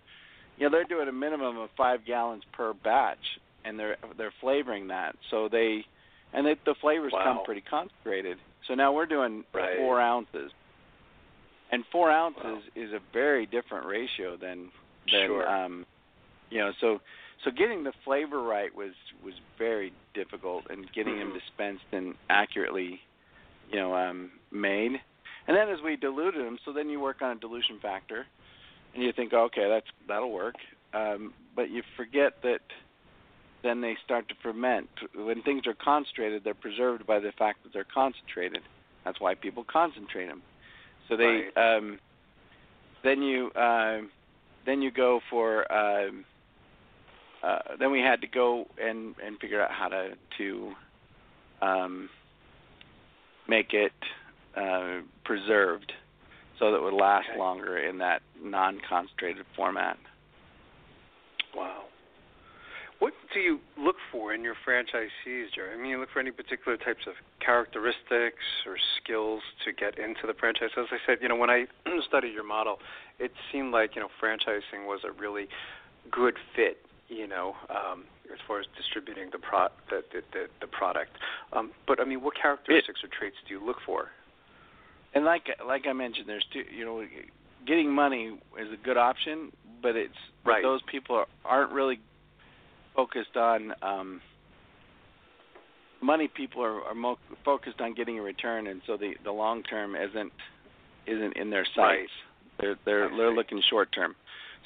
you 0.58 0.66
know 0.66 0.72
they're 0.72 0.84
doing 0.84 1.08
a 1.08 1.12
minimum 1.12 1.58
of 1.58 1.70
five 1.78 2.06
gallons 2.06 2.44
per 2.54 2.74
batch, 2.74 3.18
and 3.64 3.80
they're 3.80 3.98
they're 4.18 4.34
flavoring 4.42 4.88
that. 4.88 5.16
So 5.30 5.48
they 5.50 5.84
and 6.34 6.46
they, 6.46 6.56
the 6.66 6.76
flavors 6.82 7.14
Wow. 7.14 7.24
come 7.24 7.40
pretty 7.46 7.62
concentrated. 7.62 8.38
So 8.68 8.74
now 8.74 8.92
we're 8.92 9.06
doing 9.06 9.44
Right. 9.54 9.78
four 9.78 10.02
ounces, 10.02 10.52
and 11.72 11.84
four 11.92 12.12
ounces 12.12 12.44
Wow. 12.44 12.62
is 12.76 12.92
a 12.94 13.00
very 13.14 13.46
different 13.46 13.86
ratio 13.86 14.36
than 14.38 14.72
than 15.12 15.28
Sure. 15.28 15.48
um, 15.48 15.86
you 16.50 16.60
know. 16.60 16.72
So 16.82 17.00
so 17.44 17.52
getting 17.52 17.84
the 17.84 17.94
flavor 18.04 18.42
right 18.42 18.74
was 18.74 18.94
was 19.24 19.34
very 19.58 19.94
difficult, 20.14 20.66
and 20.70 20.92
getting 20.94 21.18
them 21.20 21.32
Mhm. 21.32 21.34
dispensed 21.34 21.86
and 21.92 22.16
accurately, 22.30 23.02
you 23.70 23.76
know, 23.80 23.96
um, 23.96 24.32
made. 24.52 25.02
And 25.48 25.56
then 25.56 25.70
as 25.70 25.82
we 25.82 25.96
diluted 25.96 26.44
them, 26.46 26.58
so 26.66 26.72
then 26.72 26.90
you 26.90 27.00
work 27.00 27.22
on 27.22 27.38
a 27.38 27.40
dilution 27.40 27.80
factor, 27.80 28.26
and 28.94 29.04
you 29.04 29.12
think, 29.12 29.34
okay, 29.34 29.68
that's 29.68 29.88
that'll 30.08 30.32
work. 30.32 30.56
Um, 30.94 31.34
but 31.56 31.70
you 31.70 31.84
forget 31.96 32.42
that 32.44 32.62
then 33.64 33.82
they 33.82 33.96
start 34.04 34.28
to 34.30 34.36
ferment. 34.36 34.90
When 35.16 35.42
things 35.42 35.66
are 35.66 35.74
concentrated, 35.74 36.44
they're 36.44 36.54
preserved 36.54 37.06
by 37.06 37.20
the 37.20 37.32
fact 37.32 37.64
that 37.64 37.74
they're 37.74 37.84
concentrated. 37.84 38.62
That's 39.04 39.20
why 39.20 39.34
people 39.36 39.64
concentrate 39.64 40.28
them. 40.28 40.44
So 41.08 41.16
they 41.18 41.50
Right. 41.56 41.58
um, 41.58 42.00
then 43.04 43.22
you 43.22 43.52
uh, 43.52 44.02
then 44.66 44.82
you 44.82 44.92
go 44.92 45.20
for 45.30 45.72
um, 45.72 46.26
uh, 47.46 47.60
then 47.80 47.92
we 47.92 48.00
had 48.00 48.22
to 48.22 48.28
go 48.28 48.66
and 48.82 49.16
and 49.24 49.38
figure 49.40 49.62
out 49.62 49.72
how 49.72 49.88
to 49.88 50.10
to 50.38 50.72
um, 51.62 52.10
make 53.48 53.74
it 53.74 53.94
uh, 54.58 55.02
preserved 55.24 55.92
so 56.60 56.72
that 56.72 56.78
it 56.78 56.84
would 56.84 56.94
last 56.94 57.28
Okay. 57.30 57.40
longer 57.40 57.78
in 57.78 57.98
that 58.00 58.22
non-concentrated 58.42 59.46
format. 59.56 59.98
Wow. 61.56 61.84
What 63.00 63.14
do 63.34 63.42
you 63.42 63.60
look 63.78 63.98
for 64.12 64.34
in 64.34 64.42
your 64.42 64.56
franchisees, 64.66 65.52
Jerry? 65.54 65.74
I 65.74 65.78
mean, 65.78 65.92
you 65.92 66.00
look 66.00 66.10
for 66.14 66.22
any 66.22 66.32
particular 66.32 66.78
types 66.78 67.06
of 67.08 67.14
characteristics 67.46 68.44
or 68.66 68.78
skills 69.04 69.42
to 69.66 69.74
get 69.74 70.00
into 70.00 70.26
the 70.26 70.34
franchise. 70.34 70.70
As 70.78 70.86
I 70.92 70.98
said, 71.06 71.18
you 71.22 71.28
know, 71.28 71.36
when 71.36 71.50
I 71.50 71.66
studied 72.08 72.34
your 72.34 72.46
model, 72.48 72.78
it 73.20 73.32
seemed 73.52 73.74
like 73.74 73.96
you 73.96 74.02
know 74.02 74.08
franchising 74.24 74.88
was 74.88 75.02
a 75.04 75.12
really 75.12 75.48
good 76.10 76.36
fit. 76.56 76.78
You 77.08 77.28
know, 77.28 77.56
um, 77.70 78.06
as 78.34 78.40
far 78.48 78.60
as 78.60 78.66
distributing 78.76 79.30
the 79.32 79.38
pro 79.40 79.68
the 79.90 80.04
the, 80.12 80.22
the, 80.34 80.46
the 80.62 80.68
product. 80.68 81.12
Um, 81.54 81.72
but 81.88 82.00
I 82.00 82.06
mean, 82.06 82.22
what 82.22 82.36
characteristics 82.36 83.02
or 83.04 83.10
traits 83.18 83.36
do 83.48 83.54
you 83.54 83.66
look 83.66 83.78
for? 83.86 84.10
and 85.16 85.24
like 85.24 85.48
like 85.66 85.88
I 85.88 85.94
mentioned, 85.94 86.28
there's 86.28 86.46
two. 86.52 86.64
You 86.76 86.86
know, 86.86 87.04
getting 87.66 87.92
money 87.92 88.38
is 88.60 88.68
a 88.72 88.78
good 88.84 88.98
option, 88.98 89.52
but 89.82 89.96
it's 89.96 90.14
Right. 90.46 90.62
those 90.62 90.82
people 90.84 91.16
are, 91.16 91.26
aren't 91.44 91.72
really 91.72 92.00
focused 92.96 93.36
on 93.36 93.74
um, 93.82 94.22
money. 96.02 96.28
People 96.28 96.64
are, 96.64 96.84
are 96.84 96.94
mo- 96.94 97.18
focused 97.44 97.82
on 97.82 97.96
getting 97.96 98.20
a 98.20 98.22
return, 98.22 98.68
and 98.68 98.82
so 98.86 98.98
the 98.98 99.14
the 99.24 99.32
long 99.32 99.64
term 99.64 99.96
isn't 99.96 100.32
isn't 101.08 101.36
in 101.38 101.50
their 101.50 101.66
sights. 101.66 101.78
Right. 101.78 102.08
They're 102.60 102.76
they're 102.86 103.10
they're 103.18 103.34
looking 103.34 103.62
short 103.70 103.92
term. 103.92 104.16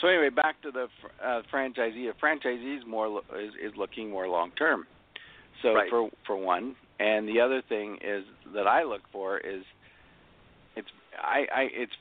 So 0.01 0.07
anyway, 0.07 0.29
back 0.29 0.61
to 0.61 0.71
the 0.71 0.87
uh, 1.23 1.41
franchisee. 1.53 2.09
A 2.09 2.13
franchisee 2.13 2.77
is 2.77 2.83
more 2.87 3.21
is, 3.37 3.53
is 3.61 3.73
looking 3.77 4.09
more 4.09 4.27
long 4.27 4.51
term. 4.51 4.87
So 5.61 5.73
Right. 5.73 5.89
for 5.89 6.09
for 6.25 6.37
one, 6.37 6.75
and 6.99 7.27
the 7.27 7.41
other 7.41 7.61
thing 7.67 7.97
is 8.01 8.23
that 8.53 8.65
I 8.67 8.83
look 8.83 9.01
for 9.11 9.37
is 9.37 9.63
it's 10.75 10.87
I 11.21 11.47
I 11.53 11.67
it's 11.73 11.91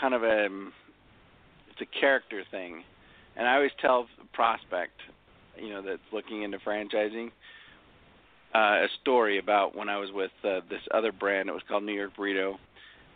kind 0.00 0.14
of 0.14 0.24
a 0.24 0.48
it's 1.70 1.80
a 1.80 2.00
character 2.00 2.42
thing, 2.50 2.82
and 3.36 3.46
I 3.46 3.54
always 3.54 3.70
tell 3.80 4.08
the 4.18 4.26
prospect, 4.32 5.00
you 5.56 5.70
know, 5.70 5.82
that's 5.82 6.00
looking 6.12 6.42
into 6.42 6.58
franchising, 6.58 7.30
uh, 8.54 8.58
a 8.58 8.88
story 9.02 9.38
about 9.38 9.76
when 9.76 9.88
I 9.88 9.98
was 9.98 10.10
with 10.12 10.32
uh, 10.42 10.60
this 10.68 10.80
other 10.92 11.12
brand. 11.12 11.48
It 11.48 11.52
was 11.52 11.62
called 11.68 11.84
New 11.84 11.94
York 11.94 12.10
Burrito, 12.18 12.56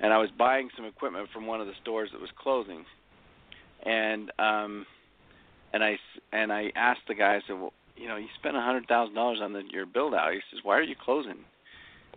and 0.01 0.13
I 0.13 0.19
was 0.19 0.31
buying 0.39 0.69
some 0.77 0.87
equipment 0.87 1.29
from 1.33 1.47
one 1.47 1.61
of 1.61 1.67
the 1.67 1.75
stores 1.83 2.11
that 2.13 2.21
was 2.21 2.31
closing, 2.39 2.85
and 3.85 4.31
um, 4.39 4.87
and 5.73 5.83
I 5.83 5.99
and 6.33 6.53
I 6.53 6.73
asked 6.77 7.03
the 7.09 7.15
guy, 7.15 7.35
I 7.35 7.41
said, 7.47 7.55
well, 7.55 7.73
you 7.97 8.09
know, 8.09 8.17
you 8.17 8.27
spent 8.39 8.57
a 8.57 8.61
hundred 8.61 8.87
thousand 8.87 9.15
dollars 9.15 9.39
on 9.43 9.53
the, 9.53 9.63
your 9.71 9.87
build 9.87 10.15
out. 10.15 10.33
He 10.33 10.41
says, 10.51 10.61
why 10.63 10.77
are 10.79 10.83
you 10.83 10.97
closing? 11.03 11.39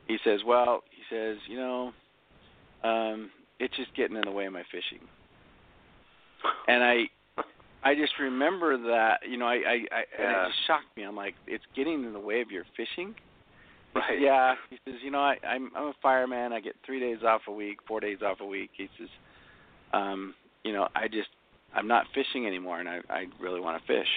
He 0.08 0.18
says, 0.24 0.42
well, 0.46 0.84
he 0.90 1.16
says, 1.16 1.38
you 1.48 1.58
know, 1.58 1.92
um, 2.84 3.30
it's 3.60 3.76
just 3.76 3.94
getting 3.96 4.16
in 4.16 4.24
the 4.26 4.32
way 4.32 4.46
of 4.46 4.54
my 4.54 4.64
fishing. 4.72 5.06
And 6.68 6.84
I, 6.84 7.04
I 7.84 7.96
just 7.96 8.14
remember 8.20 8.78
that, 8.78 9.20
you 9.30 9.38
know, 9.38 9.48
I, 9.48 9.56
I, 9.56 9.86
I 9.92 10.04
and 10.20 10.32
it 10.32 10.48
just 10.48 10.68
shocked 10.68 10.96
me. 10.96 11.04
I'm 11.04 11.16
like, 11.16 11.36
it's 11.46 11.64
getting 11.76 12.04
in 12.04 12.14
the 12.14 12.20
way 12.20 12.42
of 12.42 12.52
your 12.52 12.64
fishing. 12.76 13.16
Right. 13.96 14.22
yeah. 14.22 14.56
He 14.70 14.78
says, 14.86 15.00
you 15.04 15.12
know, 15.12 15.20
I, 15.20 15.38
I'm 15.48 15.72
I'm 15.76 15.88
a 15.88 15.94
fireman. 16.02 16.54
I 16.54 16.60
get 16.60 16.76
three 16.86 17.00
days 17.00 17.24
off 17.26 17.42
a 17.48 17.52
week, 17.52 17.80
four 17.88 18.00
days 18.00 18.20
off 18.24 18.38
a 18.42 18.46
week. 18.46 18.70
He 18.78 18.88
says, 19.00 19.10
um, 19.94 20.36
you 20.64 20.74
know, 20.74 20.88
I 20.96 21.08
just 21.08 21.30
I'm 21.78 21.88
not 21.88 22.06
fishing 22.14 22.46
anymore, 22.48 22.80
and 22.80 22.90
I 22.90 23.00
I 23.10 23.26
really 23.40 23.60
want 23.62 23.80
to 23.82 23.88
fish. 23.88 24.08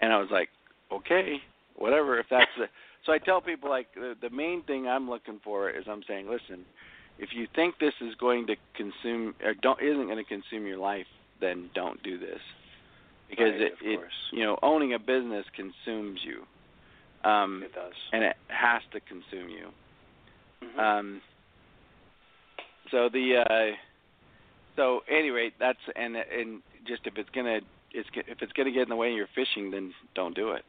And 0.00 0.12
I 0.12 0.18
was 0.18 0.28
like, 0.30 0.48
okay, 0.92 1.36
whatever. 1.76 2.18
If 2.18 2.26
that's 2.30 2.50
the 2.58 2.66
so 3.06 3.12
I 3.12 3.18
tell 3.18 3.40
people 3.40 3.70
like 3.70 3.88
the 3.94 4.14
the 4.20 4.30
main 4.30 4.62
thing 4.64 4.86
I'm 4.86 5.08
looking 5.08 5.40
for 5.42 5.70
is 5.70 5.84
I'm 5.88 6.02
saying, 6.06 6.26
listen, 6.28 6.64
if 7.18 7.30
you 7.32 7.46
think 7.56 7.74
this 7.80 7.94
is 8.00 8.14
going 8.16 8.46
to 8.48 8.56
consume 8.76 9.34
or 9.44 9.54
don't 9.54 9.80
isn't 9.82 10.04
going 10.06 10.16
to 10.16 10.24
consume 10.24 10.66
your 10.66 10.78
life, 10.78 11.06
then 11.40 11.70
don't 11.74 12.02
do 12.02 12.18
this 12.18 12.40
because 13.28 13.52
Right, 13.52 13.60
it, 13.62 13.72
of 13.72 13.78
it 13.82 14.00
you 14.32 14.44
know 14.44 14.58
owning 14.62 14.94
a 14.94 14.98
business 14.98 15.46
consumes 15.56 16.20
you. 16.24 16.42
Um, 17.28 17.62
It 17.64 17.74
does. 17.74 17.92
and 18.12 18.24
it 18.24 18.36
has 18.48 18.82
to 18.92 19.00
consume 19.00 19.48
you. 19.50 19.68
Mhm. 20.64 20.78
Um, 20.78 21.20
so 22.90 23.08
the 23.08 23.36
uh, 23.48 23.76
so 24.80 25.00
anyway, 25.10 25.52
that's 25.60 25.78
and 25.94 26.16
and 26.16 26.62
just 26.88 27.02
if 27.04 27.18
it's 27.18 27.28
gonna 27.34 27.60
it's 27.92 28.08
if 28.14 28.40
it's 28.40 28.52
gonna 28.52 28.72
get 28.72 28.84
in 28.84 28.88
the 28.88 28.96
way 28.96 29.10
of 29.10 29.16
your 29.16 29.28
fishing, 29.34 29.70
then 29.70 29.92
don't 30.14 30.34
do 30.34 30.52
it. 30.52 30.64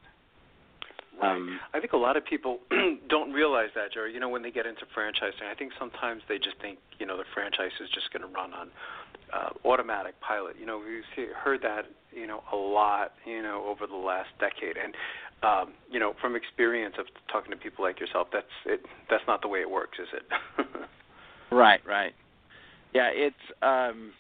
Right. 1.21 1.31
Um, 1.35 1.59
I 1.73 1.79
think 1.79 1.93
a 1.93 1.97
lot 1.97 2.17
of 2.17 2.25
people 2.25 2.59
don't 3.09 3.31
realize 3.31 3.69
that, 3.75 3.93
Jerry. 3.93 4.13
You 4.13 4.19
know, 4.19 4.27
when 4.27 4.41
they 4.41 4.51
get 4.51 4.65
into 4.65 4.81
franchising, 4.97 5.47
I 5.49 5.55
think 5.55 5.71
sometimes 5.79 6.23
they 6.27 6.37
just 6.37 6.57
think, 6.61 6.79
you 6.99 7.05
know, 7.05 7.15
the 7.15 7.23
franchise 7.33 7.71
is 7.79 7.89
just 7.93 8.11
going 8.11 8.23
to 8.23 8.27
run 8.27 8.53
on 8.53 8.69
uh, 9.31 9.49
automatic 9.67 10.19
pilot. 10.19 10.55
You 10.59 10.65
know, 10.65 10.79
we've 10.79 11.03
see, 11.15 11.31
heard 11.31 11.61
that, 11.61 11.85
you 12.11 12.27
know, 12.27 12.41
a 12.51 12.55
lot, 12.55 13.13
you 13.25 13.43
know, 13.43 13.63
over 13.67 13.85
the 13.87 13.95
last 13.95 14.29
decade. 14.39 14.77
And, 14.81 14.95
um, 15.43 15.73
you 15.91 15.99
know, 15.99 16.15
from 16.19 16.35
experience 16.35 16.95
of 16.97 17.05
talking 17.31 17.51
to 17.51 17.57
people 17.57 17.85
like 17.85 17.99
yourself, 17.99 18.29
that's 18.33 18.47
it. 18.65 18.81
That's 19.09 19.23
not 19.27 19.41
the 19.43 19.47
way 19.47 19.59
it 19.59 19.69
works, 19.69 19.99
is 19.99 20.07
it? 20.13 20.25
Right, 21.51 21.81
right. 21.85 22.13
Yeah, 22.93 23.09
it's 23.13 23.35
um 23.61 24.11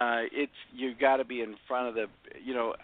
uh 0.00 0.22
it's 0.32 0.52
you 0.74 0.94
got 0.94 1.16
to 1.16 1.24
be 1.24 1.40
in 1.42 1.56
front 1.66 1.88
of 1.88 1.94
the 1.94 2.06
you 2.44 2.54
know 2.54 2.74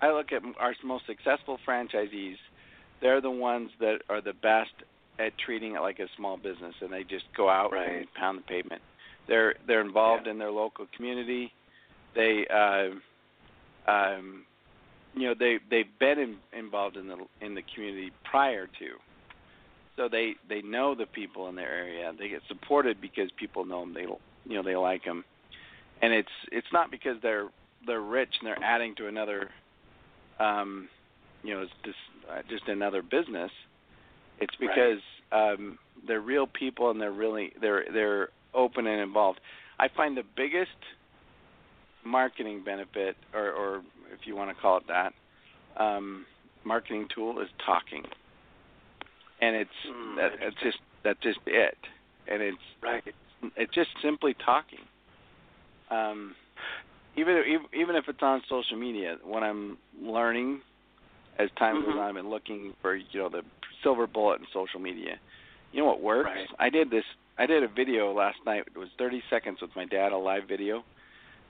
I 0.00 0.10
look 0.12 0.32
at 0.32 0.42
our 0.58 0.74
most 0.84 1.06
successful 1.06 1.58
franchisees, 1.66 2.34
they're 3.00 3.20
the 3.20 3.30
ones 3.30 3.70
that 3.78 3.98
are 4.08 4.20
the 4.20 4.32
best 4.32 4.72
at 5.18 5.32
treating 5.38 5.76
it 5.76 5.80
like 5.80 6.00
a 6.00 6.06
small 6.16 6.36
business 6.36 6.74
and 6.80 6.92
they 6.92 7.04
just 7.04 7.24
go 7.36 7.48
out 7.48 7.70
Right. 7.72 7.98
and 7.98 8.06
pound 8.14 8.38
the 8.38 8.42
pavement. 8.42 8.82
They're 9.28 9.54
they're 9.66 9.80
involved 9.80 10.26
in 10.26 10.38
their 10.38 10.50
local 10.50 10.86
community. 10.96 11.52
They 12.14 12.46
uh 12.52 13.90
um 13.90 14.44
you 15.14 15.28
know 15.28 15.34
they 15.38 15.58
they've 15.70 15.98
been 16.00 16.18
in, 16.18 16.36
involved 16.58 16.96
in 16.96 17.06
the 17.08 17.16
in 17.40 17.54
the 17.54 17.62
community 17.74 18.10
prior 18.24 18.66
to 18.66 18.86
so 19.96 20.08
they 20.08 20.34
they 20.48 20.62
know 20.62 20.94
the 20.94 21.06
people 21.06 21.48
in 21.48 21.54
their 21.54 21.70
area. 21.72 22.12
They 22.18 22.28
get 22.28 22.42
supported 22.48 23.00
because 23.00 23.30
people 23.38 23.64
know 23.64 23.80
them. 23.80 23.94
They 23.94 24.02
you 24.02 24.56
know 24.56 24.62
they 24.62 24.76
like 24.76 25.04
them, 25.04 25.24
and 26.00 26.12
it's 26.12 26.28
it's 26.50 26.66
not 26.72 26.90
because 26.90 27.16
they're 27.22 27.48
they're 27.86 28.00
rich 28.00 28.30
and 28.40 28.46
they're 28.46 28.62
adding 28.62 28.94
to 28.96 29.08
another, 29.08 29.50
um, 30.38 30.88
you 31.42 31.54
know, 31.54 31.62
it's 31.62 31.72
just 31.84 31.96
uh, 32.30 32.42
just 32.48 32.68
another 32.68 33.02
business. 33.02 33.50
It's 34.40 34.54
Right. 34.60 34.70
because 34.70 35.00
um, 35.32 35.78
they're 36.06 36.20
real 36.20 36.46
people 36.46 36.90
and 36.90 37.00
they're 37.00 37.12
really 37.12 37.52
they're 37.60 37.84
they're 37.92 38.28
open 38.54 38.86
and 38.86 39.00
involved. 39.00 39.40
I 39.78 39.88
find 39.88 40.16
the 40.16 40.24
biggest 40.36 40.70
marketing 42.04 42.62
benefit, 42.64 43.16
or 43.34 43.50
or 43.50 43.76
if 44.12 44.26
you 44.26 44.36
want 44.36 44.54
to 44.54 44.60
call 44.60 44.78
it 44.78 44.84
that, 44.88 45.12
um, 45.76 46.26
marketing 46.64 47.08
tool 47.14 47.40
is 47.40 47.48
talking 47.64 48.04
and 49.42 49.56
it's 49.56 49.70
Mm, 49.86 50.16
that 50.16 50.32
it's 50.40 50.56
just 50.62 50.78
that's 51.04 51.20
just 51.20 51.40
it. 51.46 51.76
And 52.28 52.40
it's 52.40 52.56
right. 52.82 53.02
it's 53.56 53.74
just 53.74 53.90
simply 54.00 54.34
talking. 54.34 54.78
Um 55.90 56.34
even 57.16 57.42
even 57.46 57.66
even 57.74 57.96
if 57.96 58.08
it's 58.08 58.22
on 58.22 58.40
social 58.48 58.78
media 58.78 59.18
when 59.22 59.42
i'm 59.42 59.76
learning 60.00 60.62
as 61.38 61.50
time 61.58 61.82
goes 61.82 61.90
Mhm. 61.94 61.98
on 61.98 62.08
i've 62.08 62.14
been 62.14 62.30
looking 62.30 62.72
for 62.80 62.94
you 62.94 63.20
know 63.20 63.28
the 63.28 63.42
silver 63.82 64.06
bullet 64.06 64.40
in 64.40 64.46
social 64.52 64.80
media. 64.80 65.18
You 65.72 65.80
know 65.80 65.86
what 65.86 66.00
works? 66.00 66.26
Right. 66.30 66.48
i 66.58 66.70
did 66.70 66.88
this 66.90 67.04
i 67.36 67.44
did 67.46 67.62
a 67.64 67.68
video 67.68 68.12
last 68.12 68.38
night. 68.46 68.64
It 68.66 68.78
was 68.78 68.88
30 68.96 69.22
seconds 69.28 69.60
with 69.60 69.74
my 69.76 69.84
dad 69.84 70.12
a 70.12 70.16
live 70.16 70.44
video. 70.48 70.84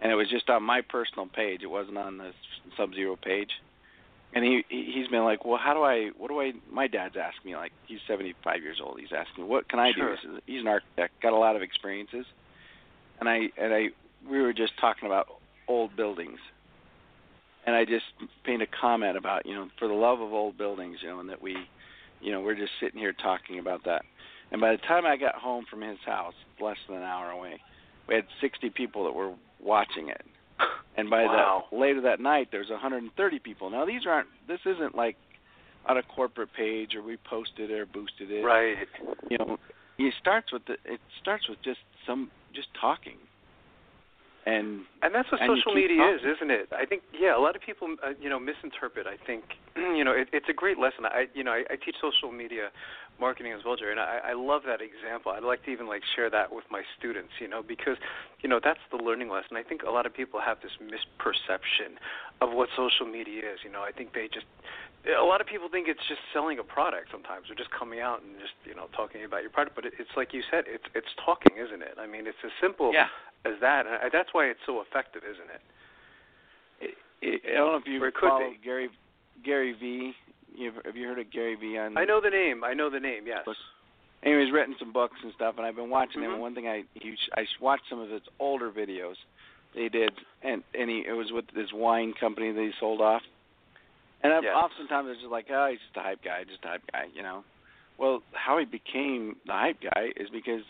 And 0.00 0.10
it 0.10 0.16
was 0.16 0.28
just 0.28 0.50
on 0.50 0.64
my 0.64 0.80
personal 0.80 1.26
page. 1.26 1.62
It 1.62 1.68
wasn't 1.70 1.98
on 1.98 2.16
the 2.18 2.32
sub 2.76 2.92
zero 2.94 3.14
page 3.16 3.50
and 4.34 4.44
he 4.44 4.64
he- 4.68 4.92
he's 4.94 5.08
been 5.08 5.24
like, 5.24 5.44
well, 5.44 5.58
how 5.58 5.74
do 5.74 5.82
I? 5.82 6.10
What 6.16 6.28
do 6.28 6.40
I? 6.40 6.52
My 6.70 6.86
dad's 6.86 7.16
asking 7.16 7.50
me 7.52 7.56
like, 7.56 7.72
he's 7.86 8.00
75 8.06 8.62
years 8.62 8.80
old. 8.82 8.98
He's 9.00 9.12
asking 9.12 9.44
me, 9.44 9.50
what 9.50 9.68
can 9.68 9.78
I 9.78 9.92
Sure. 9.92 10.16
do? 10.16 10.40
He's 10.46 10.60
an 10.60 10.68
architect, 10.68 11.20
got 11.22 11.32
a 11.32 11.36
lot 11.36 11.56
of 11.56 11.62
experiences, 11.62 12.26
and 13.20 13.28
I 13.28 13.50
and 13.56 13.72
I 13.74 13.88
we 14.28 14.40
were 14.40 14.52
just 14.52 14.72
talking 14.80 15.06
about 15.06 15.26
old 15.68 15.96
buildings, 15.96 16.38
and 17.66 17.74
I 17.76 17.84
just 17.84 18.04
made 18.46 18.60
a 18.62 18.66
comment 18.66 19.16
about 19.16 19.46
you 19.46 19.54
know 19.54 19.68
for 19.78 19.88
the 19.88 19.94
love 19.94 20.20
of 20.20 20.32
old 20.32 20.56
buildings, 20.58 20.98
you 21.02 21.08
know, 21.08 21.20
and 21.20 21.28
that 21.28 21.42
we, 21.42 21.56
you 22.20 22.32
know, 22.32 22.40
we're 22.40 22.54
just 22.54 22.72
sitting 22.80 22.98
here 23.00 23.12
talking 23.12 23.58
about 23.58 23.84
that. 23.84 24.04
And 24.50 24.60
by 24.60 24.72
the 24.72 24.78
time 24.78 25.06
I 25.06 25.16
got 25.16 25.34
home 25.34 25.64
from 25.70 25.80
his 25.80 25.98
house, 26.04 26.34
less 26.60 26.76
than 26.86 26.98
an 26.98 27.02
hour 27.04 27.30
away, 27.30 27.58
we 28.06 28.14
had 28.14 28.26
60 28.40 28.68
people 28.70 29.04
that 29.04 29.12
were 29.14 29.32
watching 29.60 30.08
it. 30.08 30.20
And 30.96 31.08
by 31.08 31.24
Wow. 31.24 31.64
the 31.70 31.76
later 31.76 32.00
that 32.02 32.20
night, 32.20 32.48
there's 32.52 32.68
130 32.70 33.38
people. 33.38 33.70
Now 33.70 33.84
these 33.86 34.06
aren't. 34.06 34.28
This 34.46 34.60
isn't 34.66 34.94
like 34.94 35.16
on 35.86 35.96
a 35.98 36.02
corporate 36.02 36.52
page 36.54 36.94
or 36.94 37.02
we 37.02 37.16
posted 37.28 37.70
it 37.70 37.78
or 37.78 37.86
boosted 37.86 38.30
it. 38.30 38.42
Right. 38.44 38.76
You 39.30 39.38
know, 39.38 39.58
it 39.98 40.14
starts 40.20 40.52
with 40.52 40.62
the. 40.66 40.74
It 40.84 41.00
starts 41.20 41.48
with 41.48 41.58
just 41.64 41.80
some 42.06 42.30
just 42.54 42.68
talking. 42.80 43.16
And 44.44 44.82
And 45.02 45.14
that's 45.14 45.30
what 45.30 45.40
and 45.40 45.48
social 45.56 45.72
media 45.72 45.98
talking. 45.98 46.14
is, 46.28 46.36
isn't 46.36 46.50
it? 46.50 46.68
I 46.76 46.84
think 46.84 47.02
yeah, 47.14 47.36
a 47.36 47.38
lot 47.38 47.54
of 47.54 47.62
people 47.62 47.94
uh, 48.04 48.10
you 48.20 48.28
know 48.28 48.40
misinterpret. 48.40 49.06
I 49.06 49.16
think 49.24 49.44
you 49.76 50.02
know 50.02 50.10
it, 50.12 50.28
it's 50.32 50.48
a 50.50 50.52
great 50.52 50.78
lesson. 50.78 51.06
I 51.06 51.26
you 51.32 51.44
know 51.44 51.52
I, 51.52 51.62
I 51.70 51.76
teach 51.76 51.94
social 52.02 52.32
media 52.32 52.70
marketing 53.22 53.54
as 53.54 53.62
well, 53.64 53.78
Jerry, 53.78 53.94
and 53.94 54.02
I, 54.02 54.34
I 54.34 54.34
love 54.34 54.62
that 54.66 54.82
example. 54.82 55.30
I'd 55.30 55.46
like 55.46 55.62
to 55.64 55.70
even 55.70 55.86
like 55.86 56.02
share 56.18 56.26
that 56.34 56.50
with 56.50 56.66
my 56.74 56.82
students, 56.98 57.30
you 57.38 57.46
know, 57.46 57.62
because 57.62 57.94
you 58.42 58.48
know 58.50 58.58
that's 58.58 58.82
the 58.90 58.98
learning 58.98 59.30
lesson. 59.30 59.54
I 59.54 59.62
think 59.62 59.86
a 59.86 59.94
lot 59.94 60.04
of 60.04 60.12
people 60.12 60.42
have 60.42 60.58
this 60.58 60.74
misperception 60.82 62.02
of 62.42 62.50
what 62.50 62.68
social 62.74 63.06
media 63.06 63.46
is. 63.54 63.62
You 63.62 63.70
know, 63.70 63.86
I 63.86 63.94
think 63.94 64.10
they 64.12 64.26
just 64.26 64.50
a 65.06 65.22
lot 65.22 65.40
of 65.40 65.46
people 65.46 65.70
think 65.70 65.86
it's 65.86 66.02
just 66.10 66.20
selling 66.34 66.58
a 66.58 66.66
product 66.66 67.14
sometimes 67.14 67.46
or 67.50 67.54
just 67.54 67.70
coming 67.70 68.00
out 68.02 68.22
and 68.22 68.34
just 68.42 68.54
you 68.66 68.74
know 68.74 68.86
talking 68.94 69.24
about 69.24 69.42
your 69.42 69.50
product 69.50 69.74
but 69.74 69.84
it, 69.86 69.94
it's 69.98 70.14
like 70.16 70.30
you 70.30 70.42
said 70.46 70.62
it's 70.70 70.86
it's 70.94 71.10
talking 71.18 71.58
isn't 71.58 71.82
it 71.82 71.98
i 71.98 72.06
mean 72.06 72.22
it's 72.30 72.38
as 72.46 72.54
simple 72.62 72.94
yeah, 72.94 73.10
as 73.42 73.58
that 73.58 73.82
and 73.82 73.98
I, 73.98 74.06
that's 74.14 74.30
why 74.30 74.46
it's 74.46 74.62
so 74.62 74.78
effective 74.78 75.26
isn't 75.26 75.50
it 75.50 75.62
it, 76.86 76.94
it, 77.18 77.40
I 77.50 77.58
don't 77.58 77.74
know 77.74 77.82
if 77.82 77.86
you 77.90 77.98
Or 78.02 78.08
it 78.08 78.14
could 78.14 78.30
follow 78.30 78.50
be. 78.50 78.62
Gary 78.62 78.90
Gary 79.44 79.74
V. 79.74 80.14
You've, 80.56 80.74
have 80.84 80.96
you 80.96 81.06
heard 81.06 81.18
of 81.18 81.30
Gary 81.30 81.54
V. 81.56 81.78
on? 81.78 81.96
i 81.96 82.04
know 82.04 82.20
the 82.20 82.30
name 82.30 82.64
i 82.64 82.74
know 82.74 82.90
the 82.90 83.00
name 83.00 83.24
yes 83.26 83.46
Anyway, 84.24 84.44
he's 84.44 84.52
written 84.52 84.76
some 84.78 84.92
books 84.92 85.16
and 85.24 85.32
stuff, 85.34 85.54
and 85.56 85.66
I've 85.66 85.74
been 85.74 85.90
watching 85.90 86.20
Mhm. 86.22 86.26
him. 86.26 86.32
And 86.34 86.40
one 86.40 86.54
thing 86.54 86.68
I 86.68 86.84
he, 86.94 87.16
I 87.36 87.44
watched 87.60 87.88
some 87.88 87.98
of 87.98 88.08
his 88.08 88.22
older 88.38 88.70
videos 88.70 89.16
they 89.74 89.88
did, 89.88 90.12
and 90.42 90.62
and 90.74 90.88
he 90.88 91.04
it 91.04 91.12
was 91.12 91.32
with 91.32 91.46
this 91.48 91.72
wine 91.72 92.12
company 92.12 92.52
that 92.52 92.60
he 92.60 92.72
sold 92.78 93.00
off. 93.00 93.22
And 94.22 94.32
I've, 94.32 94.44
Yes. 94.44 94.54
oftentimes 94.54 95.08
it's 95.10 95.20
just 95.20 95.32
like, 95.32 95.50
oh, 95.50 95.66
he's 95.70 95.80
just 95.80 95.96
a 95.96 96.02
hype 96.02 96.22
guy, 96.22 96.44
just 96.44 96.64
a 96.64 96.68
hype 96.68 96.82
guy, 96.92 97.06
you 97.12 97.22
know. 97.22 97.42
Well, 97.98 98.22
how 98.32 98.58
he 98.58 98.64
became 98.64 99.34
the 99.44 99.52
hype 99.52 99.80
guy 99.80 100.12
is 100.16 100.30
because 100.30 100.62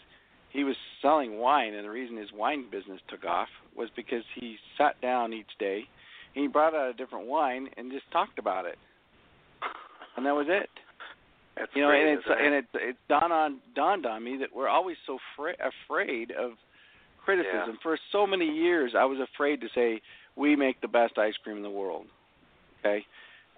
he 0.49 0.64
was 0.64 0.76
selling 1.03 1.39
wine, 1.39 1.74
and 1.74 1.85
the 1.85 1.91
reason 1.91 2.16
his 2.16 2.33
wine 2.33 2.70
business 2.70 3.03
took 3.09 3.26
off 3.26 3.49
was 3.76 3.91
because 3.91 4.24
he 4.35 4.59
sat 4.78 4.99
down 5.03 5.35
each 5.35 5.59
day 5.59 5.87
and 6.35 6.43
he 6.43 6.49
brought 6.49 6.74
out 6.74 6.89
a 6.89 6.95
different 6.95 7.26
wine 7.26 7.68
and 7.76 7.93
just 7.93 8.11
talked 8.11 8.39
about 8.39 8.64
it, 8.64 8.78
and 10.16 10.26
that 10.26 10.34
was 10.34 10.46
it. 10.48 10.68
That's 11.56 11.70
you 11.74 11.82
know, 11.82 11.88
great, 11.88 12.08
and 12.08 12.18
it's 12.18 12.26
it? 12.26 12.38
and 12.40 12.54
it 12.54 12.64
it 12.74 12.96
dawned 13.08 13.32
on 13.32 13.60
dawned 13.74 14.06
on 14.06 14.24
me 14.24 14.38
that 14.38 14.54
we're 14.54 14.68
always 14.68 14.96
so 15.06 15.18
fra- 15.36 15.56
afraid 15.60 16.30
of 16.32 16.52
criticism. 17.24 17.78
For 17.82 17.98
so 18.10 18.26
many 18.26 18.46
years, 18.46 18.92
I 18.96 19.04
was 19.04 19.18
afraid 19.20 19.60
to 19.60 19.68
say 19.74 20.00
we 20.36 20.56
make 20.56 20.80
the 20.80 20.88
best 20.88 21.18
ice 21.18 21.34
cream 21.42 21.56
in 21.58 21.62
the 21.62 21.70
world. 21.70 22.06
Okay, 22.80 23.04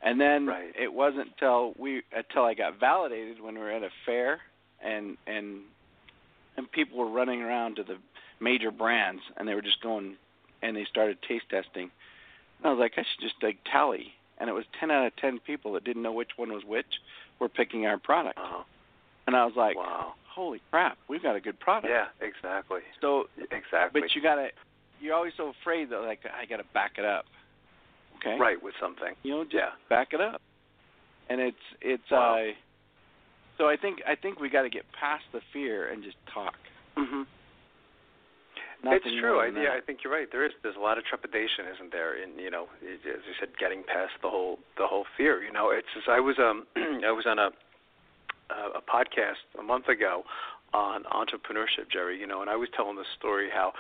and 0.03 0.21
then 0.21 0.47
Right. 0.47 0.73
it 0.79 0.93
wasn't 0.93 1.29
until 1.29 1.75
we 1.79 2.03
until 2.15 2.45
I 2.45 2.55
got 2.55 2.79
validated 2.81 3.41
when 3.41 3.55
we 3.55 3.61
were 3.61 3.71
at 3.71 3.83
a 3.83 3.91
fair 4.05 4.41
and 4.83 5.17
and 5.27 5.63
and 6.57 6.71
people 6.71 6.99
were 6.99 7.11
running 7.11 7.43
around 7.43 7.77
to 7.77 7.85
the 7.85 7.97
major 8.41 8.71
brands 8.71 9.23
and 9.37 9.49
they 9.49 9.55
were 9.55 9.63
just 9.63 9.81
going 9.83 10.17
and 10.63 10.77
they 10.77 10.85
started 10.85 11.19
taste 11.23 11.49
testing. 11.51 11.91
And 12.59 12.67
I 12.67 12.71
was 12.71 12.79
like, 12.79 12.93
I 12.97 13.03
should 13.03 13.21
just 13.21 13.43
like 13.43 13.59
tally. 13.71 14.15
And 14.39 14.49
it 14.51 14.53
was 14.53 14.65
ten 14.81 14.91
out 14.91 15.07
of 15.07 15.15
ten 15.17 15.39
people 15.39 15.73
that 15.75 15.85
didn't 15.85 16.03
know 16.03 16.13
which 16.13 16.31
one 16.37 16.53
was 16.53 16.65
which 16.65 16.87
were 17.41 17.49
picking 17.49 17.87
our 17.87 17.99
product. 17.99 18.39
Uh-huh. 18.39 18.63
And 19.27 19.35
I 19.37 19.45
was 19.47 19.55
like, 19.57 19.77
Wow. 19.77 20.15
holy 20.29 20.61
crap, 20.71 20.99
we've 21.09 21.23
got 21.23 21.37
a 21.37 21.41
good 21.41 21.59
product. 21.61 21.89
Yeah, 21.91 22.07
exactly. 22.21 22.81
So, 23.01 23.25
Exactly. 23.51 24.01
but 24.01 24.15
you 24.15 24.21
gotta, 24.23 24.49
you're 25.01 25.15
always 25.15 25.33
so 25.37 25.49
afraid 25.61 25.91
that 25.91 26.01
like 26.01 26.21
I 26.27 26.45
gotta 26.47 26.65
back 26.75 26.93
it 26.99 27.05
up. 27.05 27.25
Okay. 28.19 28.37
Right 28.39 28.63
with 28.63 28.75
something. 28.81 29.15
You 29.23 29.33
know, 29.33 29.45
just 29.45 29.55
Yeah. 29.55 29.71
back 29.89 30.13
it 30.13 30.21
up. 30.21 30.41
And 31.29 31.41
it's 31.41 31.57
it's 31.81 32.11
Wow. 32.11 32.39
uh. 32.39 32.53
So 33.57 33.69
I 33.69 33.77
think 33.77 34.01
I 34.07 34.15
think 34.17 34.41
we 34.41 34.49
got 34.49 34.63
to 34.63 34.69
get 34.69 34.85
past 34.93 35.23
the 35.33 35.41
fear 35.53 35.87
and 35.89 36.03
just 36.03 36.17
talk. 36.27 36.57
Mhm. 36.97 37.25
Nothing 38.85 39.01
it's 39.05 39.21
true. 39.21 39.41
I, 39.41 39.49
yeah. 39.49 39.73
I 39.77 39.81
think 39.81 40.01
you're 40.05 40.13
right. 40.13 40.29
There 40.31 40.45
is 40.45 40.53
there's 40.63 40.77
a 40.77 40.85
lot 40.85 40.99
of 40.99 41.05
trepidation, 41.05 41.65
isn't 41.75 41.91
there? 41.91 42.21
In 42.21 42.39
you 42.39 42.51
know, 42.51 42.69
as 42.85 43.01
you 43.05 43.35
said, 43.41 43.57
getting 43.59 43.83
past 43.83 44.13
the 44.23 44.29
whole 44.29 44.59
the 44.77 44.87
whole 44.87 45.05
fear. 45.17 45.43
You 45.43 45.53
know, 45.53 45.71
it's 45.71 45.89
just, 45.95 46.09
I 46.09 46.21
was 46.21 46.37
um 46.39 46.67
I 46.77 47.11
was 47.11 47.25
on 47.27 47.39
a 47.39 47.51
a 48.53 48.83
podcast 48.85 49.41
a 49.59 49.63
month 49.63 49.89
ago 49.89 50.23
on 50.73 51.05
entrepreneurship, 51.05 51.89
Jerry. 51.91 52.19
You 52.19 52.27
know, 52.27 52.43
and 52.43 52.51
I 52.51 52.57
was 52.57 52.69
telling 52.77 52.97
the 52.97 53.09
story 53.19 53.49
how 53.53 53.73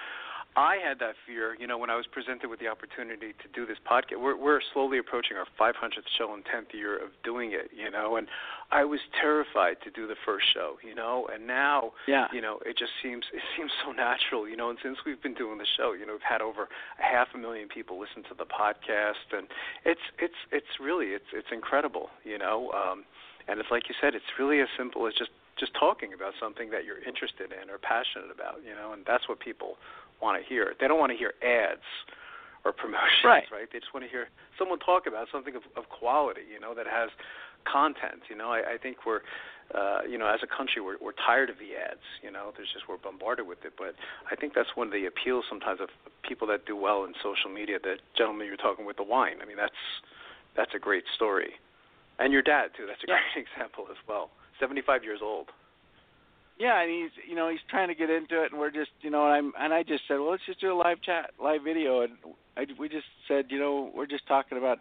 I 0.56 0.76
had 0.76 1.00
that 1.00 1.14
fear, 1.26 1.56
you 1.58 1.66
know, 1.66 1.76
when 1.78 1.90
I 1.90 1.96
was 1.96 2.06
presented 2.06 2.48
with 2.48 2.60
the 2.60 2.68
opportunity 2.68 3.34
to 3.42 3.48
do 3.52 3.66
this 3.66 3.78
podcast. 3.82 4.20
We're 4.20 4.36
we're 4.36 4.60
slowly 4.72 4.98
approaching 4.98 5.36
our 5.36 5.46
500th 5.58 6.06
show 6.16 6.32
and 6.32 6.44
10th 6.44 6.72
year 6.72 6.94
of 6.96 7.10
doing 7.24 7.52
it, 7.52 7.70
you 7.74 7.90
know, 7.90 8.16
and 8.16 8.28
I 8.70 8.84
was 8.84 9.00
terrified 9.20 9.78
to 9.82 9.90
do 9.90 10.06
the 10.06 10.14
first 10.24 10.46
show, 10.54 10.76
you 10.86 10.94
know, 10.94 11.26
and 11.32 11.46
now, 11.46 11.92
Yeah. 12.06 12.28
you 12.32 12.40
know, 12.40 12.60
it 12.64 12.78
just 12.78 12.92
seems 13.02 13.24
it 13.32 13.42
seems 13.56 13.72
so 13.84 13.90
natural, 13.92 14.48
you 14.48 14.56
know, 14.56 14.70
and 14.70 14.78
since 14.82 14.98
we've 15.04 15.20
been 15.20 15.34
doing 15.34 15.58
the 15.58 15.66
show, 15.76 15.92
you 15.92 16.06
know, 16.06 16.12
we've 16.12 16.22
had 16.22 16.40
over 16.40 16.68
a 16.98 17.02
half 17.02 17.28
a 17.34 17.38
million 17.38 17.68
people 17.68 17.98
listen 17.98 18.22
to 18.30 18.34
the 18.34 18.46
podcast, 18.46 19.26
and 19.36 19.48
it's 19.84 20.06
it's 20.18 20.38
it's 20.52 20.78
really 20.80 21.08
it's 21.18 21.30
it's 21.32 21.50
incredible, 21.50 22.10
you 22.22 22.38
know, 22.38 22.70
um, 22.70 23.04
and 23.48 23.58
it's 23.58 23.70
like 23.72 23.88
you 23.88 23.94
said, 24.00 24.14
it's 24.14 24.38
really 24.38 24.60
as 24.60 24.68
simple 24.78 25.06
as 25.08 25.14
just 25.14 25.30
just 25.56 25.72
talking 25.78 26.12
about 26.12 26.34
something 26.40 26.70
that 26.70 26.84
you're 26.84 26.98
interested 27.06 27.52
in 27.54 27.70
or 27.70 27.78
passionate 27.78 28.26
about, 28.34 28.58
you 28.66 28.74
know, 28.74 28.92
and 28.92 29.04
that's 29.06 29.28
what 29.28 29.38
people 29.38 29.76
want 30.22 30.40
to 30.40 30.48
hear. 30.48 30.74
They 30.80 30.88
don't 30.88 30.98
want 30.98 31.12
to 31.12 31.18
hear 31.18 31.32
ads 31.42 31.84
or 32.64 32.72
promotions, 32.72 33.24
Right. 33.52 33.68
They 33.72 33.78
just 33.78 33.92
want 33.92 34.04
to 34.06 34.10
hear 34.10 34.28
someone 34.58 34.78
talk 34.80 35.06
about 35.06 35.28
something 35.30 35.54
of, 35.54 35.62
of 35.76 35.88
quality, 35.90 36.40
you 36.50 36.58
know, 36.58 36.72
that 36.74 36.86
has 36.86 37.10
content. 37.70 38.24
You 38.30 38.36
know, 38.36 38.48
I, 38.48 38.74
I 38.74 38.76
think 38.80 39.04
we're, 39.04 39.20
uh, 39.76 40.00
you 40.08 40.16
know, 40.16 40.26
as 40.26 40.40
a 40.42 40.48
country, 40.48 40.80
we're, 40.80 40.96
we're 41.00 41.12
tired 41.26 41.50
of 41.50 41.56
the 41.60 41.76
ads. 41.76 42.00
You 42.24 42.30
know, 42.32 42.52
there's 42.56 42.72
just 42.72 42.88
we're 42.88 42.96
bombarded 42.96 43.46
with 43.46 43.64
it. 43.68 43.74
But 43.76 43.94
I 44.30 44.34
think 44.36 44.54
that's 44.54 44.72
one 44.76 44.86
of 44.88 44.92
the 44.96 45.04
appeals 45.04 45.44
sometimes 45.48 45.80
of 45.80 45.88
people 46.26 46.48
that 46.48 46.64
do 46.64 46.74
well 46.76 47.04
in 47.04 47.12
social 47.22 47.52
media. 47.52 47.76
The 47.82 47.96
gentleman 48.16 48.46
you're 48.48 48.56
talking 48.56 48.86
with 48.88 48.96
the 48.96 49.04
wine. 49.04 49.36
I 49.42 49.44
mean, 49.44 49.56
that's 49.60 49.76
that's 50.56 50.72
a 50.74 50.78
great 50.78 51.04
story, 51.14 51.60
and 52.18 52.32
your 52.32 52.42
dad 52.42 52.70
too. 52.76 52.86
That's 52.88 53.02
a 53.04 53.08
Yeah. 53.12 53.20
great 53.34 53.44
example 53.52 53.86
as 53.90 53.96
well. 54.08 54.30
75 54.60 55.04
years 55.04 55.20
old. 55.20 55.50
Yeah, 56.58 56.80
and 56.80 56.90
he's 56.90 57.10
you 57.28 57.34
know 57.34 57.48
he's 57.48 57.60
trying 57.68 57.88
to 57.88 57.94
get 57.94 58.10
into 58.10 58.42
it, 58.42 58.52
and 58.52 58.60
we're 58.60 58.70
just 58.70 58.90
you 59.00 59.10
know 59.10 59.24
and 59.26 59.34
I'm 59.34 59.52
and 59.58 59.74
I 59.74 59.82
just 59.82 60.04
said, 60.06 60.18
well, 60.18 60.30
let's 60.30 60.46
just 60.46 60.60
do 60.60 60.72
a 60.72 60.74
live 60.74 61.02
chat, 61.02 61.30
live 61.42 61.62
video, 61.62 62.02
and 62.02 62.12
I 62.56 62.66
we 62.78 62.88
just 62.88 63.06
said, 63.26 63.46
you 63.48 63.58
know, 63.58 63.90
we're 63.94 64.06
just 64.06 64.26
talking 64.26 64.58
about. 64.58 64.78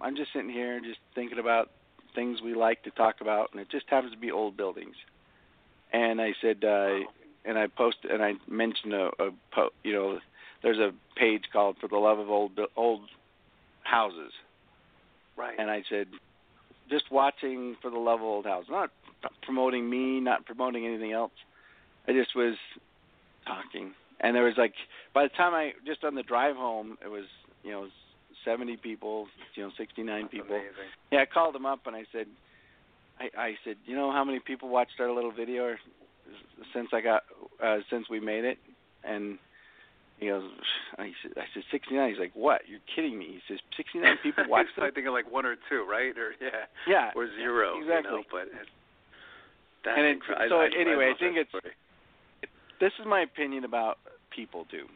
I'm 0.00 0.14
just 0.14 0.32
sitting 0.32 0.50
here 0.50 0.76
and 0.76 0.84
just 0.84 1.00
thinking 1.16 1.40
about 1.40 1.70
things 2.14 2.40
we 2.40 2.54
like 2.54 2.84
to 2.84 2.90
talk 2.92 3.16
about, 3.20 3.50
and 3.50 3.60
it 3.60 3.68
just 3.68 3.86
happens 3.88 4.12
to 4.12 4.18
be 4.18 4.30
old 4.30 4.56
buildings. 4.56 4.94
And 5.92 6.20
I 6.20 6.34
said, 6.40 6.62
uh, 6.64 6.98
and 7.44 7.58
I 7.58 7.66
posted 7.66 8.10
and 8.10 8.22
I 8.22 8.34
mentioned 8.48 8.92
a, 8.92 9.10
a 9.18 9.30
po- 9.52 9.70
you 9.82 9.92
know, 9.92 10.18
there's 10.62 10.78
a 10.78 10.92
page 11.16 11.44
called 11.52 11.76
"For 11.80 11.88
the 11.88 11.96
Love 11.96 12.18
of 12.18 12.30
Old 12.30 12.52
Old 12.76 13.00
Houses," 13.82 14.32
Right. 15.36 15.56
and 15.58 15.70
I 15.70 15.82
said, 15.88 16.06
just 16.88 17.10
watching 17.10 17.76
for 17.80 17.90
the 17.90 17.98
love 17.98 18.20
of 18.20 18.26
old 18.26 18.46
house, 18.46 18.64
not, 18.68 18.90
not 19.22 19.32
promoting 19.42 19.88
me, 19.88 20.20
not 20.20 20.44
promoting 20.46 20.86
anything 20.86 21.12
else. 21.12 21.32
I 22.06 22.12
just 22.12 22.34
was 22.34 22.54
talking, 23.46 23.92
and 24.20 24.34
there 24.34 24.44
was 24.44 24.54
like 24.56 24.74
by 25.14 25.24
the 25.24 25.28
time 25.30 25.54
I 25.54 25.72
just 25.86 26.04
on 26.04 26.14
the 26.14 26.22
drive 26.22 26.56
home, 26.56 26.96
it 27.04 27.08
was 27.08 27.24
you 27.62 27.70
know 27.70 27.88
seventy 28.44 28.76
people, 28.76 29.26
you 29.54 29.64
know 29.64 29.70
sixty 29.76 30.02
nine 30.02 30.28
people. 30.28 30.56
Amazing. 30.56 30.72
Yeah, 31.12 31.20
I 31.20 31.26
called 31.26 31.54
them 31.54 31.66
up 31.66 31.80
and 31.86 31.94
I 31.94 32.04
said, 32.12 32.26
I, 33.20 33.28
I 33.38 33.54
said, 33.64 33.76
you 33.84 33.94
know 33.94 34.10
how 34.10 34.24
many 34.24 34.40
people 34.40 34.68
watched 34.68 35.00
our 35.00 35.12
little 35.12 35.32
video 35.32 35.74
since 36.72 36.88
I 36.92 37.00
got 37.00 37.24
uh, 37.62 37.78
since 37.90 38.08
we 38.08 38.20
made 38.20 38.44
it, 38.44 38.58
and 39.04 39.38
he 40.18 40.26
goes, 40.26 40.42
I 40.98 41.12
said, 41.22 41.32
I 41.36 41.44
said 41.54 41.62
sixty 41.70 41.94
nine. 41.94 42.10
He's 42.10 42.18
like, 42.18 42.32
what? 42.34 42.62
You're 42.66 42.80
kidding 42.94 43.18
me? 43.18 43.38
He 43.38 43.40
says 43.48 43.60
sixty 43.76 43.98
nine 43.98 44.16
people 44.22 44.44
watched 44.48 44.70
I 44.78 44.86
it. 44.86 44.94
think 44.94 45.06
of 45.06 45.12
like 45.12 45.30
one 45.30 45.46
or 45.46 45.56
two, 45.68 45.86
right? 45.88 46.16
Or 46.18 46.34
yeah, 46.40 46.66
Yeah, 46.86 47.10
or 47.14 47.28
zero. 47.36 47.78
exactly. 47.80 48.10
You 48.10 48.18
know, 48.18 48.24
but 48.30 48.48
it, 48.48 48.66
And 49.96 50.06
it- 50.06 50.22
I- 50.36 50.48
so 50.48 50.60
I, 50.60 50.68
anyway, 50.78 51.06
I, 51.06 51.10
I 51.14 51.18
think 51.18 51.36
it's- 51.36 51.48
story. 51.48 51.72
this 52.80 52.92
is 53.00 53.06
my 53.06 53.20
opinion 53.22 53.64
about 53.64 53.98
people 54.34 54.66
do, 54.70 54.86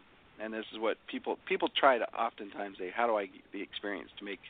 and 0.40 0.52
this 0.52 0.66
is 0.72 0.78
what 0.78 0.96
people 1.06 1.38
people 1.46 1.68
try 1.68 1.98
to 1.98 2.06
oftentimes 2.14 2.78
say, 2.78 2.90
how 2.94 3.06
do 3.06 3.16
I 3.16 3.26
get 3.26 3.42
the 3.52 3.62
experience 3.62 4.10
to 4.18 4.24
make 4.24 4.40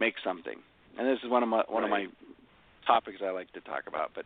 make 0.00 0.14
something? 0.24 0.58
And 0.98 1.06
this 1.06 1.18
is 1.22 1.30
one 1.30 1.42
of 1.42 1.48
my 1.48 1.62
one 1.68 1.84
of 1.84 1.90
my 1.90 2.06
topics 2.86 3.18
I 3.24 3.30
like 3.30 3.52
to 3.52 3.60
talk 3.60 3.84
about. 3.86 4.12
But 4.14 4.24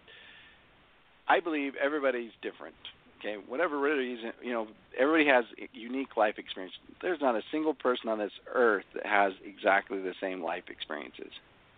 I 1.29 1.41
believe 1.41 1.75
everybody's 1.83 2.31
different. 2.41 2.77
Okay, 3.23 3.37
whatever 3.47 3.79
reason, 3.79 4.33
you 4.43 4.53
know, 4.53 4.67
everybody 4.99 5.27
has 5.29 5.45
unique 5.73 6.17
life 6.17 6.35
experience. 6.39 6.75
There's 7.01 7.21
not 7.21 7.37
a 7.37 7.43
single 7.53 7.73
person 7.73 8.09
on 8.09 8.19
this 8.19 8.33
earth 8.53 8.85
that 8.95 9.07
has 9.07 9.33
exactly 9.45 10.01
the 10.01 10.15
same 10.21 10.43
life 10.43 10.65
experiences 10.69 11.31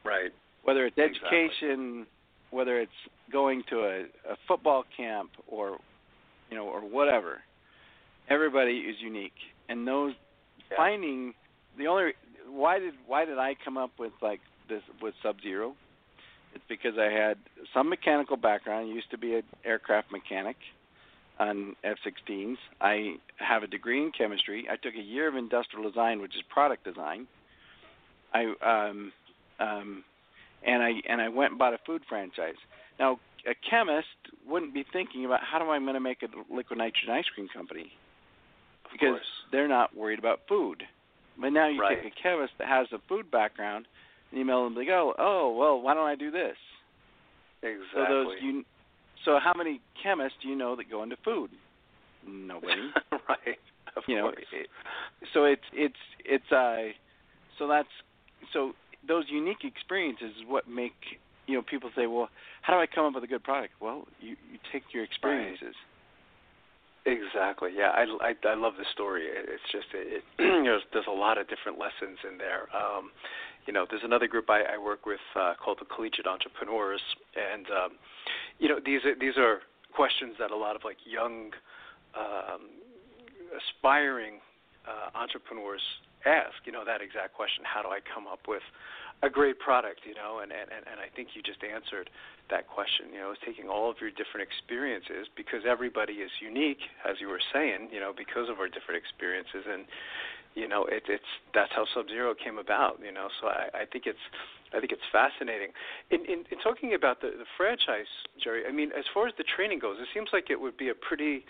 right. 0.05 0.33
whether 0.63 0.87
it's 0.87 0.97
Exactly. 0.97 1.39
education, 1.39 2.07
whether 2.51 2.81
it's 2.81 2.93
going 3.31 3.63
to 3.71 3.81
a, 3.81 4.01
a 4.33 4.37
football 4.49 4.85
camp 4.97 5.31
or 5.47 5.79
you 6.51 6.57
know 6.57 6.65
or 6.67 6.81
whatever. 6.81 7.41
Everybody 8.31 8.79
is 8.79 8.97
unique, 9.01 9.37
and 9.69 9.87
those 9.87 10.15
Yeah. 10.71 10.77
finding 10.79 11.35
the 11.77 11.89
only 11.89 12.13
why 12.49 12.79
did 12.79 12.95
why 13.07 13.27
did 13.27 13.39
I 13.39 13.55
come 13.63 13.77
up 13.77 13.91
with 13.99 14.13
like 14.23 14.41
this 14.69 14.83
with 15.03 15.15
Sub 15.23 15.43
Zero? 15.43 15.75
It's 16.55 16.65
because 16.69 16.97
I 16.99 17.11
had 17.11 17.37
some 17.75 17.91
mechanical 17.91 18.37
background. 18.39 18.89
I 18.89 18.95
used 18.95 19.11
to 19.11 19.19
be 19.19 19.35
an 19.35 19.43
aircraft 19.65 20.11
mechanic 20.13 20.57
on 21.39 21.75
F-16s. 21.83 22.57
I 22.81 23.17
have 23.37 23.63
a 23.63 23.67
degree 23.67 24.03
in 24.03 24.13
chemistry. 24.17 24.67
I 24.71 24.77
took 24.77 24.95
a 24.95 25.03
year 25.03 25.29
of 25.29 25.35
industrial 25.35 25.89
design, 25.89 26.21
which 26.21 26.35
is 26.35 26.43
product 26.49 26.85
design. 26.85 27.27
I 28.33 28.53
um, 28.63 29.13
um, 29.61 30.05
and 30.67 30.83
I 30.83 30.93
and 31.09 31.21
I 31.21 31.29
went 31.29 31.53
and 31.53 31.59
bought 31.59 31.75
a 31.75 31.79
food 31.87 32.03
franchise. 32.09 32.57
Now, 32.99 33.19
a 33.47 33.55
chemist 33.69 34.07
wouldn't 34.47 34.75
be 34.75 34.85
thinking 34.93 35.25
about 35.25 35.41
how 35.43 35.59
do 35.59 35.67
I 35.67 35.79
going 35.79 35.95
to 35.95 36.01
make 36.01 36.23
a 36.23 36.29
liquid 36.53 36.79
nitrogen 36.79 37.11
ice 37.11 37.25
cream 37.35 37.49
company 37.53 37.93
because 38.93 39.21
they're 39.51 39.69
not 39.69 39.97
worried 39.97 40.19
about 40.19 40.41
food. 40.49 40.83
But 41.39 41.51
now 41.51 41.69
you 41.69 41.81
Right. 41.81 42.03
take 42.03 42.13
a 42.13 42.23
chemist 42.23 42.53
that 42.59 42.69
has 42.69 42.87
a 42.93 42.99
food 43.09 43.31
background, 43.31 43.87
and 44.31 44.39
you 44.39 44.45
mail 44.45 44.65
them 44.65 44.75
they 44.75 44.85
go, 44.85 45.15
oh 45.19 45.53
well, 45.53 45.81
why 45.81 45.95
don't 45.95 46.07
I 46.07 46.15
do 46.15 46.31
this? 46.31 46.57
Exactly. 47.63 47.87
So 47.93 48.05
those 48.09 48.43
you, 48.43 48.65
so 49.25 49.39
how 49.43 49.53
many 49.57 49.81
chemists 50.03 50.39
do 50.43 50.49
you 50.49 50.57
know 50.57 50.77
that 50.77 50.91
go 50.91 51.03
into 51.03 51.17
food? 51.25 51.51
Nobody. 52.27 52.91
right. 53.29 53.59
Of 53.97 54.03
you 54.09 54.17
know, 54.17 54.29
it, 54.29 54.67
so 55.33 55.45
it's 55.45 55.63
it's 55.73 55.95
it's 56.25 56.51
uh, 56.51 56.93
so 57.59 57.69
that's 57.69 57.89
so 58.53 58.73
those 59.07 59.25
unique 59.29 59.63
experiences 59.63 60.31
is 60.41 60.45
what 60.49 60.69
make 60.69 60.95
you 61.47 61.55
know, 61.55 61.63
people 61.63 61.91
say, 61.97 62.07
well, 62.07 62.29
how 62.63 62.73
do 62.75 62.81
I 62.81 62.87
come 62.87 63.05
up 63.07 63.15
with 63.15 63.25
a 63.25 63.27
good 63.27 63.45
product? 63.45 63.75
Well, 63.81 64.07
you 64.21 64.37
you 64.51 64.59
take 64.73 64.83
your 64.93 65.05
experiences. 65.05 65.75
Exactly. 67.07 67.71
Yeah, 67.77 67.93
I, 67.93 68.33
I, 68.33 68.49
I 68.49 68.55
love 68.55 68.75
the 68.79 68.87
story. 68.95 69.25
It's 69.29 69.63
just 69.71 69.87
it, 69.93 70.23
it 70.23 70.25
you 70.43 70.63
know, 70.65 70.79
there's 70.93 71.09
a 71.09 71.13
lot 71.13 71.37
of 71.37 71.49
different 71.49 71.79
lessons 71.79 72.19
in 72.29 72.39
there. 72.39 72.69
Um, 72.75 73.11
you 73.67 73.73
know, 73.73 73.87
there's 73.89 74.05
another 74.05 74.27
group 74.27 74.51
I, 74.51 74.63
I 74.75 74.79
work 74.79 75.07
with 75.07 75.21
uh, 75.37 75.55
called 75.63 75.79
the 75.81 75.87
Collegiate 75.87 76.27
Entrepreneurs, 76.27 77.01
and 77.35 77.67
um, 77.71 77.91
you 78.59 78.69
know 78.69 78.79
these 78.85 79.05
are 79.05 79.15
these 79.19 79.37
are 79.37 79.61
questions 79.95 80.35
that 80.39 80.51
a 80.51 80.57
lot 80.57 80.77
of 80.77 80.83
like 80.85 80.99
young, 81.05 81.53
um, 82.19 82.69
aspiring 83.57 84.41
uh, 84.87 85.17
entrepreneurs 85.17 85.83
ask. 86.27 86.55
You 86.65 86.73
know 86.73 86.85
that 86.85 87.01
exact 87.01 87.35
question: 87.35 87.65
How 87.65 87.83
do 87.83 87.89
I 87.89 88.01
come 88.05 88.27
up 88.27 88.47
with 88.47 88.63
a 89.23 89.31
great 89.31 89.59
product? 89.59 90.01
You 90.05 90.15
know, 90.15 90.41
and 90.43 90.53
and 90.53 90.69
and 90.69 91.01
I 91.01 91.09
think 91.17 91.33
you 91.33 91.43
just 91.43 91.65
answered 91.65 92.11
that 92.51 92.69
question. 92.69 93.09
You 93.13 93.21
know, 93.21 93.33
is 93.33 93.41
taking 93.47 93.69
all 93.69 93.89
of 93.89 93.97
your 94.01 94.11
different 94.11 94.45
experiences 94.45 95.27
because 95.37 95.65
everybody 95.65 96.21
is 96.21 96.31
unique, 96.43 96.85
as 97.09 97.17
you 97.21 97.29
were 97.29 97.43
saying. 97.53 97.89
You 97.93 98.01
know, 98.01 98.13
because 98.13 98.53
of 98.53 98.61
our 98.61 98.69
different 98.69 99.01
experiences, 99.01 99.65
and 99.65 99.89
you 100.55 100.69
know, 100.69 100.85
it, 100.87 101.05
it's 101.09 101.33
that's 101.53 101.73
how 101.75 101.85
Sub 101.95 102.09
Zero 102.09 102.35
came 102.35 102.59
about. 102.59 102.99
You 103.05 103.13
know, 103.13 103.29
so 103.41 103.49
I, 103.49 103.83
I 103.83 103.85
think 103.91 104.07
it's 104.07 104.23
I 104.75 104.81
think 104.81 104.93
it's 104.93 105.07
fascinating. 105.13 105.69
In, 106.11 106.21
in, 106.27 106.45
in 106.51 106.59
talking 106.63 106.95
about 106.95 107.21
the, 107.21 107.29
the 107.29 107.47
franchise, 107.57 108.11
Jerry, 108.43 108.63
I 108.67 108.73
mean, 108.73 108.91
as 108.97 109.05
far 109.13 109.27
as 109.27 109.35
the 109.39 109.45
training 109.57 109.79
goes, 109.79 109.97
it 110.01 110.09
seems 110.13 110.29
like 110.33 110.51
it 110.51 110.61
would 110.61 110.77
be 110.77 110.89
a 110.89 110.95
pretty 110.95 111.45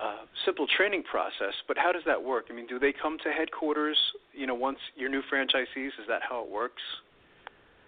uh, 0.00 0.28
simple 0.44 0.66
training 0.76 1.02
process. 1.02 1.54
But 1.68 1.78
how 1.78 1.92
does 1.92 2.02
that 2.06 2.22
work? 2.22 2.46
I 2.50 2.54
mean, 2.54 2.66
do 2.66 2.78
they 2.78 2.92
come 2.92 3.16
to 3.24 3.30
headquarters? 3.30 3.96
You 4.32 4.46
know, 4.46 4.54
once 4.54 4.78
your 4.94 5.08
new 5.08 5.22
franchisees, 5.32 5.96
is 5.96 6.06
that 6.08 6.20
how 6.28 6.44
it 6.44 6.50
works? 6.50 6.82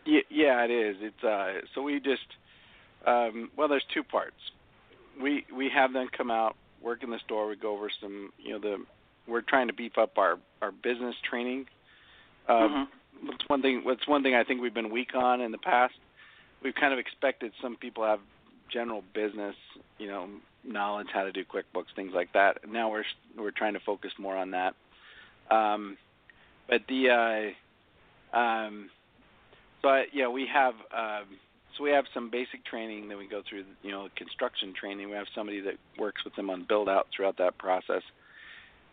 Yeah, 0.07 0.21
yeah, 0.31 0.65
it 0.65 0.71
is. 0.71 0.97
It's 1.01 1.25
uh, 1.25 1.67
so 1.75 1.83
we 1.83 2.01
just 2.01 2.25
um, 3.07 3.51
well, 3.57 3.69
there's 3.69 3.85
two 3.93 4.03
parts. 4.03 4.37
We 5.21 5.45
we 5.55 5.71
have 5.75 5.93
them 5.93 6.09
come 6.17 6.31
out, 6.31 6.57
work 6.83 7.03
in 7.03 7.11
the 7.11 7.19
store. 7.25 7.49
We 7.49 7.57
go 7.57 7.75
over 7.77 7.91
some, 8.01 8.31
you 8.39 8.53
know, 8.53 8.59
the 8.59 8.77
we're 9.29 9.43
trying 9.43 9.69
to 9.69 9.73
beef 9.73 9.99
up 9.99 10.19
our 10.19 10.39
our 10.63 10.73
business 10.73 11.15
training. 11.29 11.67
Um, 12.49 12.57
mm-hmm. 12.57 13.29
What's 13.29 13.49
one 13.49 13.63
thing? 13.63 13.83
What's 13.85 14.07
one 14.09 14.23
thing 14.23 14.35
I 14.35 14.45
think 14.45 14.61
we've 14.61 14.75
been 14.75 14.91
weak 14.91 15.15
on 15.15 15.41
in 15.41 15.53
the 15.53 15.59
past? 15.59 15.95
We've 16.63 16.75
kind 16.75 16.93
of 16.93 16.99
expected 16.99 17.53
some 17.63 17.77
people 17.77 18.05
have 18.05 18.21
general 18.73 19.03
business, 19.15 19.55
you 19.99 20.09
know, 20.09 20.29
knowledge, 20.65 21.09
how 21.13 21.25
to 21.25 21.33
do 21.33 21.45
QuickBooks, 21.45 21.95
things 21.95 22.13
like 22.15 22.33
that. 22.33 22.59
Now 22.69 22.91
we're 22.91 23.05
we're 23.37 23.51
trying 23.51 23.75
to 23.75 23.81
focus 23.81 24.13
more 24.19 24.37
on 24.37 24.53
that. 24.53 24.75
Um, 25.51 25.97
but 26.69 26.83
the 26.89 27.55
uh, 28.33 28.37
um, 28.37 28.91
so 29.83 29.89
I, 29.89 30.05
yeah, 30.13 30.29
we 30.29 30.47
have 30.53 30.75
um, 30.97 31.27
so 31.77 31.85
we 31.85 31.91
have 31.91 32.05
some 32.13 32.31
basic 32.31 32.65
training. 32.65 33.09
that 33.09 33.19
we 33.19 33.29
go 33.29 33.43
through 33.49 33.65
you 33.83 33.91
know 33.91 34.09
construction 34.17 34.75
training. 34.79 35.09
We 35.09 35.17
have 35.17 35.27
somebody 35.35 35.61
that 35.61 35.75
works 35.99 36.25
with 36.25 36.35
them 36.37 36.51
on 36.51 36.67
build 36.69 36.89
out 36.89 37.09
throughout 37.15 37.39
that 37.39 37.59
process, 37.59 38.03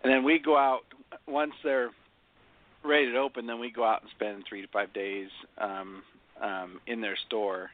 and 0.05 0.13
then 0.13 0.23
we 0.23 0.39
go 0.39 0.57
out 0.57 0.81
once 1.27 1.53
they're 1.63 1.89
ready 2.83 3.11
to 3.11 3.17
open. 3.17 3.47
Then 3.47 3.59
we 3.59 3.71
go 3.71 3.83
out 3.83 4.01
and 4.01 4.11
spend 4.11 4.43
three 4.47 4.61
to 4.61 4.67
five 4.67 4.93
days 4.93 5.29
um, 5.57 6.03
um, 6.41 6.79
in 6.87 7.01
their 7.01 7.17
store, 7.27 7.71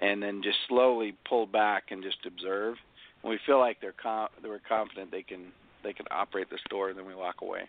and 0.00 0.22
then 0.22 0.42
just 0.42 0.58
slowly 0.68 1.14
pull 1.28 1.46
back 1.46 1.84
and 1.90 2.02
just 2.02 2.18
observe. 2.26 2.76
When 3.22 3.32
we 3.32 3.38
feel 3.46 3.58
like 3.58 3.80
they're 3.80 3.92
com- 3.92 4.28
we're 4.42 4.60
confident 4.68 5.10
they 5.10 5.22
can 5.22 5.52
they 5.82 5.92
can 5.92 6.06
operate 6.10 6.50
the 6.50 6.58
store, 6.66 6.92
then 6.92 7.06
we 7.06 7.14
walk 7.14 7.42
away, 7.42 7.68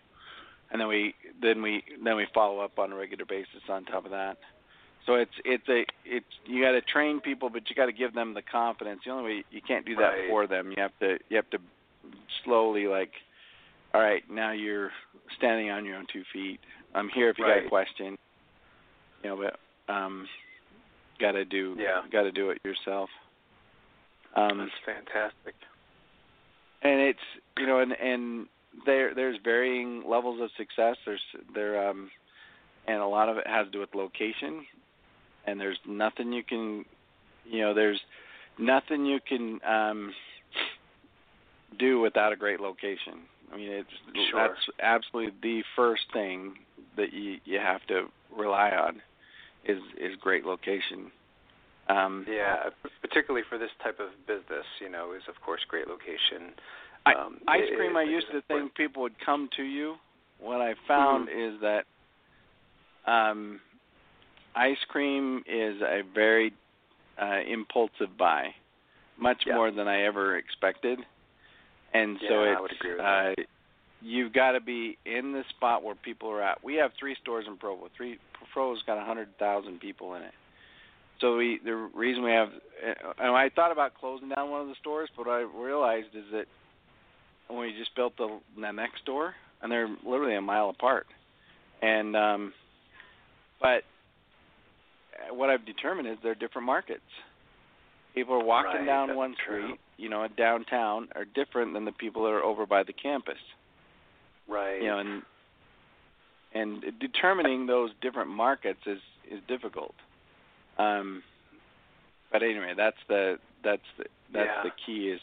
and 0.70 0.80
then 0.80 0.88
we 0.88 1.14
then 1.40 1.62
we 1.62 1.84
then 2.02 2.16
we 2.16 2.26
follow 2.34 2.60
up 2.60 2.78
on 2.78 2.92
a 2.92 2.96
regular 2.96 3.24
basis 3.24 3.62
on 3.68 3.84
top 3.84 4.04
of 4.04 4.10
that. 4.10 4.38
So 5.06 5.14
it's 5.14 5.32
it's 5.44 5.68
a 5.68 5.84
it's 6.04 6.26
you 6.46 6.62
got 6.62 6.72
to 6.72 6.80
train 6.80 7.20
people, 7.20 7.50
but 7.50 7.68
you 7.68 7.76
got 7.76 7.86
to 7.86 7.92
give 7.92 8.14
them 8.14 8.34
the 8.34 8.42
confidence. 8.42 9.02
The 9.04 9.10
only 9.10 9.24
way 9.24 9.44
you 9.50 9.60
can't 9.60 9.84
do 9.84 9.96
that 9.96 10.02
right. 10.02 10.28
for 10.28 10.46
them. 10.46 10.70
You 10.70 10.76
have 10.82 10.98
to 11.00 11.18
you 11.28 11.36
have 11.36 11.50
to 11.50 11.58
slowly 12.44 12.86
like, 12.86 13.12
all 13.94 14.00
right, 14.00 14.22
now 14.30 14.52
you're 14.52 14.90
standing 15.36 15.70
on 15.70 15.84
your 15.84 15.96
own 15.96 16.06
two 16.12 16.22
feet. 16.32 16.60
I'm 16.94 17.08
here 17.08 17.30
if 17.30 17.38
you 17.38 17.44
right. 17.44 17.60
got 17.60 17.66
a 17.66 17.68
question. 17.68 18.16
You 19.22 19.30
know, 19.30 19.36
but 19.36 19.92
um, 19.92 20.26
got 21.20 21.32
to 21.32 21.44
do 21.44 21.76
yeah. 21.78 22.02
got 22.10 22.22
to 22.22 22.32
do 22.32 22.50
it 22.50 22.58
yourself. 22.64 23.08
Um, 24.34 24.58
That's 24.58 24.70
fantastic. 24.84 25.54
And 26.82 27.00
it's 27.00 27.18
you 27.58 27.66
know, 27.66 27.80
and 27.80 27.92
and 27.92 28.46
there 28.86 29.14
there's 29.14 29.38
varying 29.44 30.02
levels 30.08 30.40
of 30.40 30.50
success. 30.56 30.96
There's 31.06 31.20
there 31.54 31.88
um, 31.88 32.10
and 32.86 32.98
a 32.98 33.06
lot 33.06 33.28
of 33.28 33.36
it 33.36 33.46
has 33.46 33.66
to 33.66 33.70
do 33.70 33.80
with 33.80 33.94
location 33.94 34.66
and 35.46 35.60
there's 35.60 35.78
nothing 35.86 36.32
you 36.32 36.42
can 36.42 36.84
you 37.44 37.60
know 37.60 37.74
there's 37.74 38.00
nothing 38.58 39.04
you 39.04 39.18
can 39.26 39.60
um 39.68 40.12
do 41.78 42.00
without 42.00 42.32
a 42.32 42.36
great 42.36 42.60
location 42.60 43.20
i 43.52 43.56
mean 43.56 43.70
it's 43.70 43.88
sure. 44.30 44.48
that's 44.48 44.60
absolutely 44.80 45.32
the 45.42 45.62
first 45.76 46.02
thing 46.12 46.54
that 46.96 47.12
you 47.12 47.36
you 47.44 47.58
have 47.58 47.84
to 47.86 48.04
rely 48.36 48.70
on 48.70 49.00
is 49.64 49.78
is 50.00 50.16
great 50.20 50.44
location 50.44 51.10
um 51.88 52.24
yeah 52.28 52.70
particularly 53.00 53.44
for 53.48 53.58
this 53.58 53.70
type 53.82 53.98
of 54.00 54.08
business 54.26 54.66
you 54.80 54.90
know 54.90 55.12
is 55.12 55.22
of 55.28 55.34
course 55.44 55.60
great 55.68 55.88
location 55.88 56.52
um, 57.04 57.38
I, 57.48 57.56
ice 57.56 57.68
cream 57.76 57.96
it, 57.96 58.00
i 58.00 58.02
used 58.04 58.28
to 58.32 58.42
think 58.42 58.74
people 58.74 59.02
would 59.02 59.18
come 59.24 59.48
to 59.56 59.62
you 59.62 59.96
what 60.40 60.60
i 60.60 60.74
found 60.86 61.28
mm-hmm. 61.28 61.54
is 61.54 61.60
that 61.60 63.10
um 63.10 63.60
ice 64.54 64.78
cream 64.88 65.42
is 65.46 65.80
a 65.80 66.02
very 66.14 66.52
uh, 67.20 67.40
impulsive 67.48 68.16
buy, 68.18 68.48
much 69.18 69.42
yeah. 69.46 69.54
more 69.54 69.70
than 69.70 69.88
I 69.88 70.02
ever 70.04 70.36
expected. 70.36 70.98
And 71.94 72.18
yeah, 72.22 72.28
so 72.28 72.42
it's 72.42 72.60
would 72.60 72.72
agree 72.72 72.92
with 72.92 73.00
uh, 73.00 73.42
you've 74.00 74.32
got 74.32 74.52
to 74.52 74.60
be 74.60 74.98
in 75.06 75.32
the 75.32 75.44
spot 75.50 75.82
where 75.82 75.94
people 75.94 76.30
are 76.30 76.42
at. 76.42 76.62
We 76.64 76.74
have 76.76 76.92
three 76.98 77.16
stores 77.22 77.44
in 77.46 77.56
Provo. 77.56 77.88
Three 77.96 78.18
Provo's 78.52 78.82
got 78.86 78.98
a 78.98 79.04
hundred 79.04 79.28
thousand 79.38 79.80
people 79.80 80.14
in 80.14 80.22
it. 80.22 80.34
So 81.20 81.36
we 81.36 81.60
the 81.64 81.74
reason 81.94 82.24
we 82.24 82.32
have 82.32 82.48
and 83.18 83.36
I 83.36 83.48
thought 83.50 83.72
about 83.72 83.94
closing 83.94 84.28
down 84.28 84.50
one 84.50 84.60
of 84.60 84.68
the 84.68 84.74
stores, 84.80 85.08
but 85.16 85.26
what 85.26 85.32
I 85.32 85.40
realized 85.40 86.14
is 86.14 86.24
that 86.32 86.46
when 87.48 87.60
we 87.60 87.72
just 87.78 87.94
built 87.94 88.16
the, 88.16 88.40
the 88.60 88.72
next 88.72 89.02
store, 89.02 89.34
and 89.62 89.70
they're 89.70 89.88
literally 90.04 90.34
a 90.34 90.40
mile 90.40 90.70
apart, 90.70 91.06
and 91.80 92.16
um, 92.16 92.52
but 93.60 93.82
what 95.30 95.50
I've 95.50 95.64
determined 95.64 96.08
is 96.08 96.16
they're 96.22 96.34
different 96.34 96.66
markets. 96.66 97.00
People 98.14 98.34
are 98.34 98.44
walking 98.44 98.80
right, 98.80 98.86
down 98.86 99.16
one 99.16 99.34
true. 99.46 99.64
street, 99.64 99.80
you 100.02 100.08
know, 100.08 100.26
downtown, 100.36 101.08
are 101.14 101.24
different 101.24 101.74
than 101.74 101.84
the 101.84 101.92
people 101.92 102.24
that 102.24 102.30
are 102.30 102.42
over 102.42 102.66
by 102.66 102.82
the 102.82 102.92
campus. 102.92 103.38
Right. 104.48 104.82
You 104.82 104.88
know, 104.88 104.98
and 104.98 105.22
and 106.54 106.84
determining 106.98 107.66
those 107.66 107.90
different 108.02 108.28
markets 108.28 108.80
is 108.84 108.98
is 109.30 109.38
difficult. 109.46 109.94
Um, 110.76 111.22
but 112.32 112.42
anyway, 112.42 112.74
that's 112.76 112.96
the 113.08 113.36
that's 113.62 113.82
the 113.96 114.04
that's 114.32 114.50
yeah. 114.56 114.62
the 114.64 114.70
key 114.84 115.10
is 115.10 115.20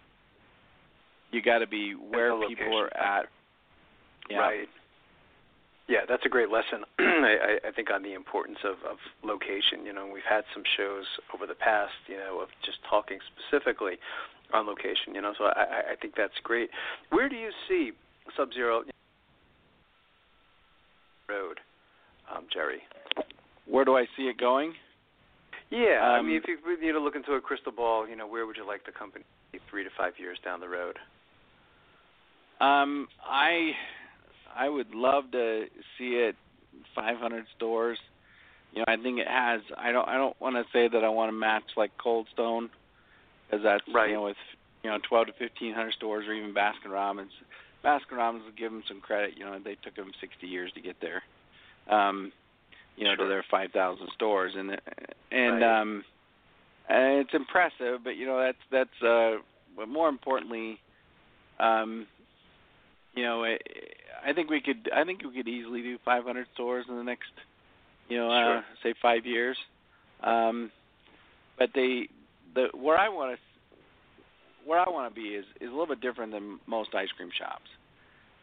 you 1.31 1.41
got 1.41 1.60
to 1.60 1.68
be 1.68 1.91
where 1.91 2.31
people 2.47 2.80
are 2.80 2.95
at. 2.95 3.26
Yeah. 4.30 4.38
Right. 4.38 4.69
Yeah, 5.89 6.06
that's 6.07 6.23
a 6.23 6.30
great 6.30 6.49
lesson. 6.49 6.85
I, 6.99 7.57
I 7.68 7.72
think 7.72 7.89
on 7.91 8.03
the 8.03 8.14
importance 8.14 8.60
of, 8.64 8.77
of 8.89 8.97
location. 9.23 9.85
You 9.85 9.93
know, 9.93 10.06
we've 10.06 10.27
had 10.30 10.43
some 10.53 10.61
shows 10.77 11.06
over 11.34 11.47
the 11.47 11.56
past, 11.56 11.97
you 12.06 12.15
know, 12.15 12.41
of 12.41 12.49
just 12.64 12.77
talking 12.88 13.18
specifically 13.26 13.97
on 14.53 14.67
location. 14.67 15.13
You 15.15 15.21
know, 15.21 15.34
so 15.38 15.45
I, 15.45 15.93
I 15.93 15.95
think 16.01 16.13
that's 16.17 16.34
great. 16.43 16.69
Where 17.09 17.30
do 17.30 17.35
you 17.35 17.49
see 17.67 17.91
Sub 18.38 18.53
Zero 18.53 18.84
Road, 21.30 21.59
um, 22.34 22.45
Jerry? 22.53 22.81
Where 23.67 23.85
do 23.85 23.95
I 23.95 24.05
see 24.17 24.23
it 24.23 24.39
going? 24.39 24.73
Yeah, 25.69 26.01
um, 26.01 26.11
I 26.11 26.21
mean, 26.23 26.38
if 26.38 26.43
you 26.47 26.57
you 26.81 26.93
know 26.93 26.99
look 26.99 27.15
into 27.15 27.34
a 27.34 27.41
crystal 27.41 27.71
ball, 27.71 28.07
you 28.07 28.15
know, 28.15 28.27
where 28.27 28.45
would 28.45 28.57
you 28.57 28.65
like 28.65 28.85
the 28.85 28.91
company 28.91 29.23
three 29.69 29.84
to 29.84 29.89
five 29.95 30.13
years 30.17 30.38
down 30.43 30.59
the 30.59 30.69
road? 30.69 30.97
Um, 32.59 33.07
I 33.23 33.71
I 34.55 34.67
would 34.67 34.93
love 34.93 35.31
to 35.31 35.65
see 35.97 36.15
it 36.15 36.35
500 36.95 37.45
stores. 37.55 37.97
You 38.73 38.80
know, 38.80 38.85
I 38.88 38.97
think 39.01 39.19
it 39.19 39.27
has. 39.27 39.61
I 39.77 39.91
don't. 39.91 40.07
I 40.07 40.15
don't 40.15 40.39
want 40.41 40.55
to 40.55 40.63
say 40.73 40.88
that 40.88 41.03
I 41.03 41.09
want 41.09 41.30
to 41.30 41.34
match 41.34 41.63
like 41.77 41.91
Cold 42.01 42.27
Stone, 42.34 42.69
because 43.49 43.63
that's 43.63 43.84
right. 43.93 44.09
you 44.09 44.15
know 44.15 44.23
with 44.23 44.38
you 44.84 44.89
know 44.89 44.97
12 45.07 45.27
to 45.27 45.34
1500 45.39 45.93
stores 45.93 46.27
or 46.27 46.34
even 46.34 46.53
Baskin 46.53 46.91
Robbins. 46.91 47.31
Baskin 47.84 48.17
Robbins 48.17 48.43
will 48.43 48.51
give 48.51 48.71
them 48.71 48.84
some 48.88 48.99
credit. 48.99 49.38
You 49.38 49.45
know, 49.45 49.57
they 49.63 49.76
took 49.76 49.95
them 49.95 50.11
60 50.19 50.47
years 50.47 50.71
to 50.73 50.81
get 50.81 50.97
there. 51.01 51.23
Um, 51.89 52.31
you 52.97 53.05
know, 53.05 53.15
sure. 53.15 53.26
to 53.26 53.30
their 53.30 53.45
5,000 53.49 54.07
stores, 54.13 54.53
and 54.57 54.71
and 55.31 55.61
right. 55.61 55.81
um, 55.81 56.03
and 56.89 57.19
it's 57.19 57.34
impressive. 57.34 58.03
But 58.03 58.17
you 58.17 58.26
know, 58.26 58.39
that's 58.39 58.57
that's. 58.71 59.03
uh 59.03 59.41
But 59.77 59.88
more 59.88 60.09
importantly, 60.09 60.80
um, 61.59 62.07
you 63.15 63.23
know, 63.23 63.43
it, 63.43 63.61
I 64.26 64.34
think 64.34 64.49
we 64.49 64.59
could. 64.59 64.89
I 64.93 65.05
think 65.05 65.23
we 65.23 65.34
could 65.34 65.47
easily 65.47 65.81
do 65.81 65.97
500 66.03 66.47
stores 66.53 66.85
in 66.89 66.97
the 66.97 67.03
next, 67.03 67.31
you 68.09 68.17
know, 68.17 68.30
sure. 68.30 68.57
uh, 68.57 68.61
say 68.84 68.93
five 69.01 69.26
years. 69.26 69.57
Um, 70.21 70.71
but 71.57 71.69
they 71.73 72.09
the 72.55 72.67
where 72.77 72.97
I 72.97 73.09
want 73.09 73.35
to 73.35 73.39
where 74.67 74.80
I 74.80 74.89
want 74.89 75.13
to 75.13 75.19
be 75.19 75.30
is 75.30 75.45
is 75.61 75.67
a 75.67 75.71
little 75.71 75.88
bit 75.88 76.01
different 76.01 76.31
than 76.31 76.59
most 76.67 76.93
ice 76.93 77.09
cream 77.15 77.30
shops. 77.38 77.69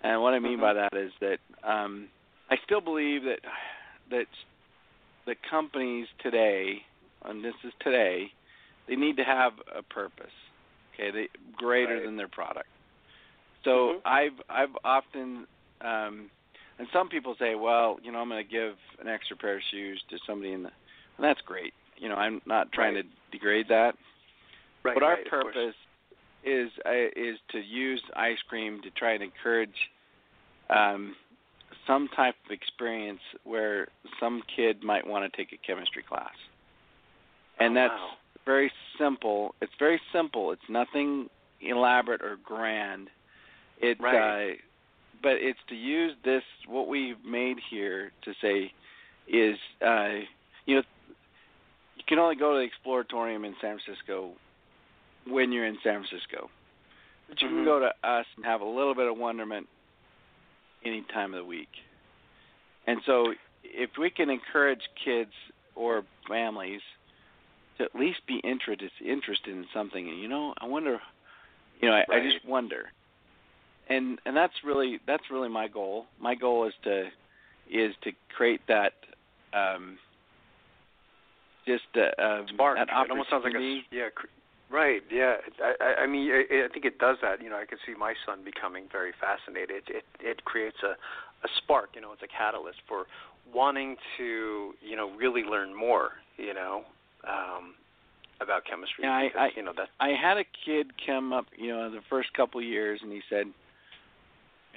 And 0.02 0.20
what 0.22 0.34
I 0.34 0.38
mean 0.38 0.60
by 0.60 0.74
that 0.74 0.94
is 0.94 1.10
that 1.20 1.38
um, 1.64 2.08
I 2.50 2.56
still 2.64 2.80
believe 2.80 3.22
that 3.24 3.40
that 4.10 4.26
the 5.26 5.34
companies 5.50 6.06
today, 6.22 6.82
and 7.24 7.44
this 7.44 7.54
is 7.64 7.72
today, 7.80 8.30
they 8.88 8.94
need 8.96 9.16
to 9.16 9.24
have 9.24 9.52
a 9.76 9.82
purpose. 9.82 10.26
Okay, 10.94 11.10
they 11.10 11.28
greater 11.56 11.94
Right. 11.94 12.04
than 12.04 12.16
their 12.16 12.28
product. 12.28 12.68
So 13.64 14.00
I've 14.04 14.38
I've 14.48 14.76
often 14.84 15.46
um, 15.80 16.30
and 16.78 16.86
some 16.92 17.08
people 17.08 17.34
say, 17.38 17.54
well, 17.54 17.98
you 18.02 18.12
know, 18.12 18.18
I'm 18.18 18.28
going 18.28 18.44
to 18.44 18.50
give 18.50 18.74
an 19.00 19.08
extra 19.08 19.36
pair 19.36 19.56
of 19.56 19.62
shoes 19.70 20.02
to 20.10 20.18
somebody 20.26 20.52
in 20.52 20.62
the, 20.64 20.70
and 21.16 21.24
that's 21.24 21.40
great. 21.42 21.72
You 21.98 22.08
know, 22.08 22.14
I'm 22.16 22.40
not 22.46 22.72
trying 22.72 22.94
to 22.94 23.02
degrade 23.32 23.66
that. 23.68 23.94
Right, 24.82 24.94
but 24.94 25.02
our 25.02 25.14
right, 25.14 25.26
purpose 25.28 25.74
is 26.44 26.70
uh, 26.86 26.90
is 27.16 27.38
to 27.52 27.58
use 27.58 28.02
ice 28.14 28.38
cream 28.48 28.80
to 28.82 28.90
try 28.90 29.12
and 29.14 29.22
encourage 29.22 29.74
um, 30.70 31.16
some 31.86 32.08
type 32.14 32.34
of 32.44 32.52
experience 32.52 33.20
where 33.44 33.88
some 34.20 34.42
kid 34.54 34.82
might 34.82 35.06
want 35.06 35.30
to 35.30 35.36
take 35.36 35.52
a 35.52 35.66
chemistry 35.66 36.02
class, 36.08 36.34
and 37.58 37.76
Oh, 37.76 37.80
that's 37.80 38.00
wow. 38.00 38.10
very 38.44 38.70
simple. 38.98 39.54
It's 39.60 39.72
very 39.78 40.00
simple. 40.12 40.52
It's 40.52 40.68
nothing 40.68 41.28
elaborate 41.60 42.22
or 42.22 42.36
grand. 42.44 43.08
It's 43.80 44.00
Right. 44.00 44.52
uh, 44.52 44.54
but 45.22 45.32
it's 45.40 45.58
to 45.68 45.74
use 45.74 46.12
this 46.24 46.42
what 46.68 46.88
we've 46.88 47.24
made 47.24 47.56
here 47.70 48.12
to 48.22 48.32
say 48.40 48.72
is 49.26 49.58
uh, 49.84 50.20
you 50.66 50.76
know 50.76 50.82
can 52.06 52.18
only 52.18 52.36
go 52.36 52.52
to 52.52 52.58
the 52.58 52.68
Exploratorium 52.68 53.44
in 53.46 53.54
San 53.60 53.78
Francisco 53.78 54.32
when 55.26 55.52
you're 55.52 55.66
in 55.66 55.78
San 55.82 56.04
Francisco. 56.04 56.50
But 57.28 57.42
you 57.42 57.48
Mhm. 57.48 57.56
can 57.56 57.64
go 57.64 57.80
to 57.80 57.94
us 58.08 58.26
and 58.36 58.44
have 58.44 58.60
a 58.60 58.64
little 58.64 58.94
bit 58.94 59.06
of 59.06 59.18
wonderment 59.18 59.68
any 60.84 61.02
time 61.02 61.34
of 61.34 61.38
the 61.38 61.44
week. 61.44 61.68
And 62.86 63.02
so 63.04 63.34
if 63.64 63.96
we 63.98 64.10
can 64.10 64.30
encourage 64.30 64.88
kids 65.04 65.32
or 65.74 66.04
families 66.28 66.82
to 67.78 67.84
at 67.84 67.94
least 67.94 68.24
be 68.26 68.38
interested 68.38 68.90
interested 69.00 69.54
in 69.54 69.66
something 69.74 70.08
and 70.08 70.18
you 70.20 70.28
know, 70.28 70.54
I 70.58 70.66
wonder 70.66 71.00
you 71.80 71.88
know, 71.88 71.94
I, 71.94 72.04
I 72.10 72.20
just 72.20 72.44
wonder. 72.44 72.90
And 73.88 74.18
and 74.24 74.36
that's 74.36 74.54
really 74.64 75.00
that's 75.06 75.30
really 75.30 75.48
my 75.48 75.68
goal. 75.68 76.06
My 76.18 76.34
goal 76.34 76.66
is 76.66 76.74
to 76.84 77.10
is 77.70 77.94
to 78.02 78.12
create 78.36 78.60
that 78.68 78.92
um 79.52 79.98
just 81.66 81.84
uh, 81.96 82.14
um, 82.22 82.46
Spark. 82.54 82.76
that 82.78 82.88
It 82.88 83.10
almost 83.10 83.30
sounds 83.30 83.44
like 83.44 83.54
a 83.54 83.80
yeah. 83.90 84.08
Right. 84.70 85.02
Yeah. 85.12 85.36
I, 85.62 85.74
I, 85.80 85.94
I 86.02 86.06
mean, 86.06 86.30
I, 86.32 86.64
I 86.64 86.68
think 86.72 86.84
it 86.84 86.98
does 86.98 87.18
that. 87.22 87.40
You 87.42 87.50
know, 87.50 87.56
I 87.56 87.66
can 87.66 87.78
see 87.86 87.94
my 87.94 88.14
son 88.24 88.40
becoming 88.44 88.84
very 88.90 89.12
fascinated. 89.20 89.84
It 89.88 89.96
it 89.96 90.04
it 90.20 90.44
creates 90.44 90.78
a 90.82 90.96
a 91.44 91.48
spark. 91.58 91.90
You 91.94 92.00
know, 92.00 92.12
it's 92.12 92.22
a 92.22 92.28
catalyst 92.28 92.78
for 92.88 93.04
wanting 93.54 93.96
to 94.18 94.74
you 94.82 94.96
know 94.96 95.10
really 95.16 95.42
learn 95.42 95.74
more. 95.76 96.10
You 96.36 96.52
know, 96.54 96.82
um, 97.26 97.74
about 98.40 98.64
chemistry. 98.68 99.04
Yeah, 99.04 99.12
I- 99.12 99.32
I- 99.46 99.52
you 99.56 99.62
know 99.62 99.72
that. 99.76 99.88
I 100.00 100.10
had 100.10 100.36
a 100.36 100.44
kid 100.64 100.92
come 101.06 101.32
up, 101.32 101.46
you 101.56 101.68
know, 101.68 101.90
the 101.90 102.02
first 102.10 102.32
couple 102.34 102.60
of 102.60 102.66
years, 102.66 103.00
and 103.02 103.10
he 103.10 103.22
said, 103.30 103.46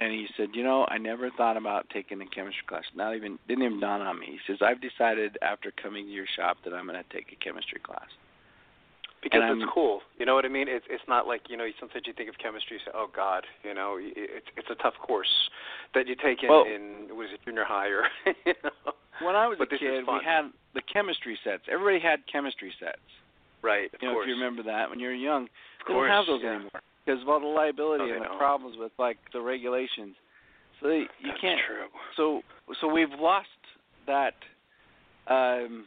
and 0.00 0.12
he 0.12 0.26
said, 0.36 0.48
you 0.54 0.64
know, 0.64 0.86
I 0.88 0.98
never 0.98 1.30
thought 1.30 1.56
about 1.56 1.88
taking 1.90 2.20
a 2.22 2.26
chemistry 2.26 2.64
class. 2.66 2.84
Not 2.96 3.14
even 3.14 3.38
didn't 3.48 3.64
even 3.64 3.80
dawn 3.80 4.00
on 4.00 4.18
me. 4.18 4.26
He 4.26 4.38
says, 4.46 4.58
I've 4.62 4.80
decided 4.80 5.36
after 5.42 5.70
coming 5.82 6.06
to 6.06 6.10
your 6.10 6.26
shop 6.36 6.56
that 6.64 6.72
I'm 6.74 6.86
going 6.86 7.02
to 7.02 7.08
take 7.14 7.32
a 7.32 7.44
chemistry 7.44 7.80
class. 7.80 8.08
because 9.22 9.40
and 9.44 9.52
it's 9.60 9.62
I'm- 9.62 9.70
cool. 9.72 10.00
You 10.18 10.26
know 10.26 10.34
what 10.34 10.44
I 10.44 10.48
mean? 10.48 10.66
It's 10.68 10.84
it's 10.90 11.04
not 11.08 11.26
like 11.26 11.42
you 11.48 11.56
know 11.56 11.66
sometimes 11.78 12.04
you 12.06 12.12
think 12.12 12.28
of 12.28 12.36
chemistry, 12.38 12.76
you 12.78 12.82
say, 12.84 12.92
oh 12.94 13.08
God, 13.14 13.44
you 13.62 13.74
know, 13.74 13.96
it's 14.00 14.46
it's 14.56 14.68
a 14.70 14.74
tough 14.82 14.94
course 15.00 15.30
that 15.94 16.06
you 16.08 16.14
take 16.16 16.42
in 16.42 16.48
Well- 16.48 16.64
in 16.64 17.14
what 17.16 17.26
is 17.26 17.32
it, 17.34 17.40
junior 17.44 17.64
high 17.64 17.88
or 17.88 18.04
you 18.46 18.54
know. 18.64 18.92
When 19.22 19.36
I 19.36 19.46
was 19.46 19.58
But 19.58 19.68
a 19.72 19.76
kid, 19.78 20.04
we 20.08 20.20
had 20.24 20.48
the 20.72 20.80
chemistry 20.90 21.38
sets. 21.44 21.64
Everybody 21.70 22.00
had 22.00 22.20
chemistry 22.32 22.72
sets. 22.80 23.04
Right, 23.62 23.92
of 23.92 24.00
You 24.00 24.08
know, 24.08 24.14
course. 24.14 24.24
if 24.24 24.28
you 24.28 24.34
remember 24.40 24.62
that 24.62 24.88
when 24.88 24.98
you 24.98 25.08
were 25.08 25.12
young, 25.12 25.44
Of 25.44 25.86
they 25.88 25.92
don't 25.92 26.08
have 26.08 26.24
those 26.24 26.40
yeah. 26.42 26.54
anymore 26.56 26.80
because 27.10 27.22
of 27.22 27.28
all 27.28 27.40
the 27.40 27.46
liability 27.46 28.04
No, 28.06 28.12
and 28.12 28.22
the 28.22 28.28
don't. 28.28 28.38
problems 28.38 28.76
with 28.78 28.92
like 28.98 29.18
the 29.32 29.40
regulations. 29.40 30.14
So 30.80 30.88
they, 30.88 31.04
you 31.20 31.28
That's 31.28 31.40
can't. 31.40 31.60
true. 31.66 31.86
So 32.16 32.42
so 32.80 32.88
we've 32.92 33.12
lost 33.18 33.48
that. 34.06 34.34
Um, 35.26 35.86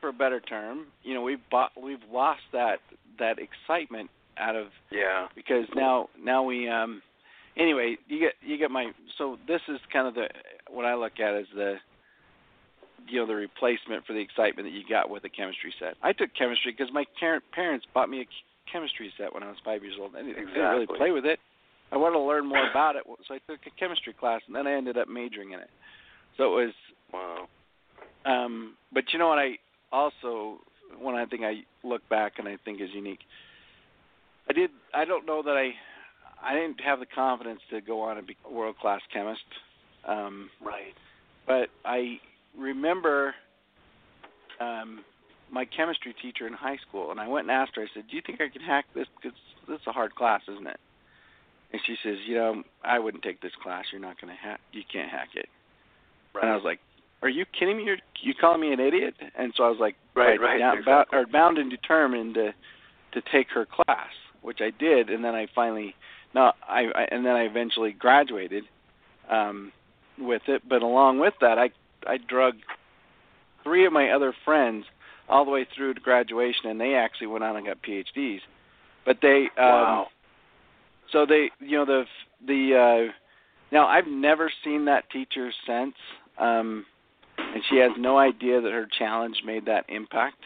for 0.00 0.08
a 0.08 0.12
better 0.14 0.40
term, 0.40 0.86
you 1.02 1.12
know, 1.12 1.20
we've 1.20 1.42
bought, 1.50 1.72
we've 1.78 2.02
lost 2.10 2.40
that 2.54 2.76
that 3.18 3.36
excitement 3.38 4.08
out 4.38 4.56
of 4.56 4.68
Yeah. 4.90 5.26
because 5.34 5.66
now 5.74 6.08
now 6.18 6.42
we 6.42 6.68
um 6.68 7.02
anyway 7.56 7.96
you 8.08 8.18
get 8.18 8.32
you 8.40 8.56
get 8.56 8.70
my 8.70 8.92
so 9.18 9.36
this 9.46 9.60
is 9.68 9.78
kind 9.92 10.08
of 10.08 10.14
the 10.14 10.28
what 10.70 10.86
I 10.86 10.94
look 10.94 11.20
at 11.20 11.34
as 11.34 11.44
the 11.54 11.74
you 13.08 13.18
know 13.20 13.26
the 13.26 13.34
replacement 13.34 14.06
for 14.06 14.14
the 14.14 14.20
excitement 14.20 14.66
that 14.68 14.72
you 14.72 14.84
got 14.88 15.10
with 15.10 15.24
a 15.24 15.28
chemistry 15.28 15.74
set. 15.78 15.94
I 16.02 16.12
took 16.12 16.30
chemistry 16.34 16.72
because 16.72 16.92
my 16.94 17.04
parent, 17.18 17.44
parents 17.52 17.84
bought 17.92 18.08
me 18.08 18.20
a 18.22 18.26
chemistry 18.72 19.12
set 19.18 19.32
when 19.32 19.42
I 19.42 19.48
was 19.48 19.56
five 19.64 19.82
years 19.82 19.96
old. 20.00 20.14
I 20.16 20.22
didn't, 20.22 20.46
didn't 20.46 20.70
really 20.70 20.86
play 20.86 21.10
with 21.10 21.24
it. 21.24 21.38
I 21.92 21.96
wanted 21.96 22.14
to 22.14 22.20
learn 22.22 22.46
more 22.46 22.70
about 22.70 22.96
it, 22.96 23.02
so 23.26 23.34
I 23.34 23.38
took 23.50 23.60
a 23.66 23.70
chemistry 23.78 24.12
class, 24.12 24.40
and 24.46 24.54
then 24.54 24.66
I 24.66 24.74
ended 24.74 24.96
up 24.96 25.08
majoring 25.08 25.52
in 25.52 25.60
it. 25.60 25.70
So 26.36 26.58
it 26.58 26.66
was 26.66 26.74
Wow. 27.12 27.48
um, 28.24 28.74
but 28.92 29.04
you 29.12 29.18
know 29.18 29.28
what? 29.28 29.38
I 29.38 29.58
also 29.92 30.58
one 30.98 31.14
I 31.14 31.24
think 31.26 31.42
I 31.42 31.62
look 31.82 32.08
back 32.08 32.34
and 32.38 32.46
I 32.48 32.56
think 32.64 32.80
is 32.80 32.90
unique. 32.94 33.20
I 34.48 34.52
did. 34.52 34.70
I 34.94 35.04
don't 35.04 35.26
know 35.26 35.42
that 35.42 35.56
I. 35.56 35.72
I 36.42 36.54
didn't 36.54 36.80
have 36.80 37.00
the 37.00 37.06
confidence 37.06 37.60
to 37.70 37.80
go 37.82 38.00
on 38.00 38.16
and 38.16 38.26
be 38.26 38.36
a 38.48 38.52
world 38.52 38.76
class 38.78 39.00
chemist. 39.12 39.40
Um, 40.08 40.48
Right. 40.64 40.94
but 41.46 41.68
I 41.84 42.18
remember 42.58 43.34
um, 44.58 45.04
my 45.50 45.64
chemistry 45.64 46.14
teacher 46.20 46.46
in 46.46 46.52
high 46.52 46.76
school, 46.88 47.10
and 47.10 47.20
I 47.20 47.28
went 47.28 47.44
and 47.48 47.50
asked 47.50 47.76
her. 47.76 47.82
I 47.82 47.86
said, 47.94 48.04
"Do 48.08 48.16
you 48.16 48.22
think 48.24 48.40
I 48.40 48.48
can 48.48 48.62
hack 48.62 48.86
this? 48.94 49.06
Because 49.16 49.36
this 49.68 49.80
is 49.80 49.86
a 49.86 49.92
hard 49.92 50.14
class, 50.14 50.42
isn't 50.48 50.66
it?" 50.66 50.80
And 51.72 51.80
she 51.86 51.96
says, 52.02 52.18
"You 52.26 52.34
know, 52.36 52.62
I 52.84 52.98
wouldn't 52.98 53.22
take 53.22 53.40
this 53.40 53.52
class. 53.62 53.86
You're 53.92 54.00
not 54.00 54.20
going 54.20 54.32
to 54.34 54.40
hack. 54.40 54.60
You 54.72 54.82
can't 54.90 55.10
hack 55.10 55.30
it." 55.34 55.48
Right. 56.34 56.44
And 56.44 56.52
I 56.52 56.54
was 56.54 56.64
like, 56.64 56.80
"Are 57.22 57.28
you 57.28 57.44
kidding 57.44 57.76
me? 57.78 57.84
You're 57.84 57.98
you 58.22 58.34
calling 58.34 58.60
me 58.60 58.72
an 58.72 58.80
idiot?" 58.80 59.14
And 59.36 59.52
so 59.56 59.64
I 59.64 59.68
was 59.70 59.78
like, 59.80 59.96
Right, 60.14 60.40
right, 60.40 60.58
down- 60.58 60.78
exactly. 60.78 61.16
bound, 61.18 61.28
or 61.28 61.30
bound 61.30 61.58
and 61.58 61.70
determined 61.70 62.34
to 62.34 62.52
to 63.12 63.20
take 63.32 63.48
her 63.50 63.66
class, 63.66 64.10
which 64.42 64.60
I 64.60 64.70
did, 64.70 65.10
and 65.10 65.24
then 65.24 65.34
I 65.34 65.46
finally 65.54 65.94
no, 66.34 66.52
I, 66.68 66.86
I 66.94 67.08
and 67.10 67.24
then 67.26 67.34
I 67.34 67.42
eventually 67.42 67.92
graduated 67.92 68.64
um, 69.28 69.72
with 70.18 70.42
it. 70.48 70.62
But 70.68 70.82
along 70.82 71.18
with 71.18 71.34
that, 71.40 71.58
I 71.58 71.70
I 72.06 72.18
drug 72.18 72.54
three 73.64 73.84
of 73.86 73.92
my 73.92 74.10
other 74.10 74.32
friends 74.44 74.84
all 75.30 75.44
the 75.44 75.50
way 75.50 75.66
through 75.76 75.94
to 75.94 76.00
graduation, 76.00 76.66
and 76.66 76.80
they 76.80 76.94
actually 76.94 77.28
went 77.28 77.44
on 77.44 77.56
and 77.56 77.66
got 77.66 77.78
PhDs. 77.82 78.40
But 79.06 79.18
they 79.22 79.48
um, 79.56 79.64
Wow. 79.64 80.06
so 81.12 81.24
they 81.24 81.50
you 81.60 81.78
know 81.78 81.84
the 81.86 82.04
the 82.46 83.08
uh 83.08 83.12
now 83.72 83.86
I've 83.86 84.06
never 84.06 84.50
seen 84.64 84.84
that 84.86 85.08
teacher 85.10 85.50
since 85.66 85.94
um 86.38 86.84
and 87.38 87.62
she 87.70 87.76
has 87.78 87.92
no 87.98 88.18
idea 88.18 88.60
that 88.60 88.70
her 88.72 88.86
challenge 88.98 89.36
made 89.44 89.64
that 89.66 89.84
impact 89.88 90.36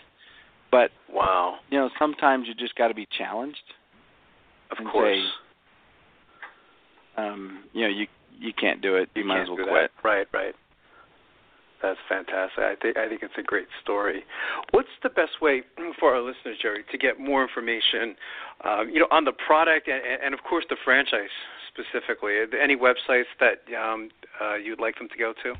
but 0.70 0.90
Wow. 1.12 1.56
you 1.70 1.78
know 1.78 1.90
sometimes 1.98 2.46
you 2.46 2.54
just 2.54 2.74
got 2.76 2.88
to 2.88 2.94
be 2.94 3.06
challenged 3.18 3.62
Of 4.70 4.78
course. 4.90 5.16
say 7.16 7.22
um 7.22 7.64
you 7.72 7.82
know 7.82 7.88
you 7.88 8.06
you 8.38 8.52
can't 8.52 8.80
do 8.80 8.96
it 8.96 9.08
you, 9.14 9.22
You 9.22 9.28
might 9.28 9.42
as 9.42 9.48
well 9.48 9.56
quit 9.56 9.90
That. 10.02 10.08
Right, 10.08 10.26
right. 10.32 10.54
That's 11.84 12.00
fantastic. 12.08 12.64
I 12.64 12.76
think 12.80 12.96
I 12.96 13.08
think 13.10 13.22
it's 13.22 13.36
a 13.36 13.42
great 13.42 13.68
story. 13.82 14.24
What's 14.70 14.88
the 15.02 15.10
best 15.10 15.42
way 15.42 15.62
for 16.00 16.14
our 16.14 16.22
listeners, 16.22 16.56
Jerry, 16.62 16.82
to 16.90 16.96
get 16.96 17.20
more 17.20 17.42
information, 17.42 18.16
um, 18.64 18.88
you 18.88 19.00
know, 19.00 19.08
on 19.10 19.26
the 19.26 19.32
product 19.32 19.86
and, 19.86 20.00
and 20.24 20.32
of 20.32 20.40
course 20.48 20.64
the 20.70 20.76
franchise 20.82 21.28
specifically? 21.68 22.36
Any 22.58 22.74
websites 22.74 23.28
that 23.38 23.58
um, 23.76 24.08
uh, 24.40 24.54
you'd 24.54 24.80
like 24.80 24.96
them 24.96 25.08
to 25.10 25.18
go 25.18 25.34
to? 25.42 25.54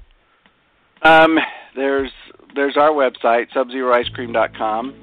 um 1.02 1.38
there's 1.74 2.12
there's 2.54 2.76
our 2.76 2.90
website 2.90 3.50
subzeroicecream.com 3.52 4.94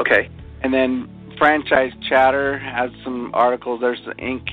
Okay. 0.00 0.30
and 0.62 0.72
then 0.72 1.08
franchise 1.36 1.90
chatter 2.08 2.56
has 2.58 2.90
some 3.02 3.32
articles 3.34 3.80
there's 3.80 4.00
the 4.06 4.16
ink 4.24 4.46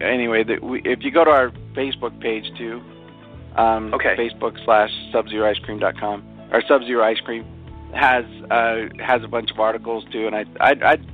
anyway 0.00 0.44
that 0.44 0.62
we, 0.62 0.80
if 0.84 1.02
you 1.02 1.10
go 1.10 1.24
to 1.24 1.30
our 1.30 1.50
facebook 1.74 2.18
page 2.20 2.44
too 2.56 2.80
um 3.56 3.92
Okay. 3.94 4.14
facebook 4.16 4.62
slash 4.64 4.90
subzero 5.12 5.44
ice 5.50 5.80
dot 5.80 5.98
com 5.98 6.22
or 6.52 6.60
subzero 6.62 7.02
ice 7.02 7.20
cream 7.20 7.44
has 7.94 8.24
uh 8.50 8.82
has 9.04 9.22
a 9.24 9.28
bunch 9.28 9.50
of 9.50 9.58
articles 9.58 10.04
too 10.12 10.26
and 10.26 10.36
i 10.36 10.44
i'd, 10.60 10.82
I'd 10.82 11.04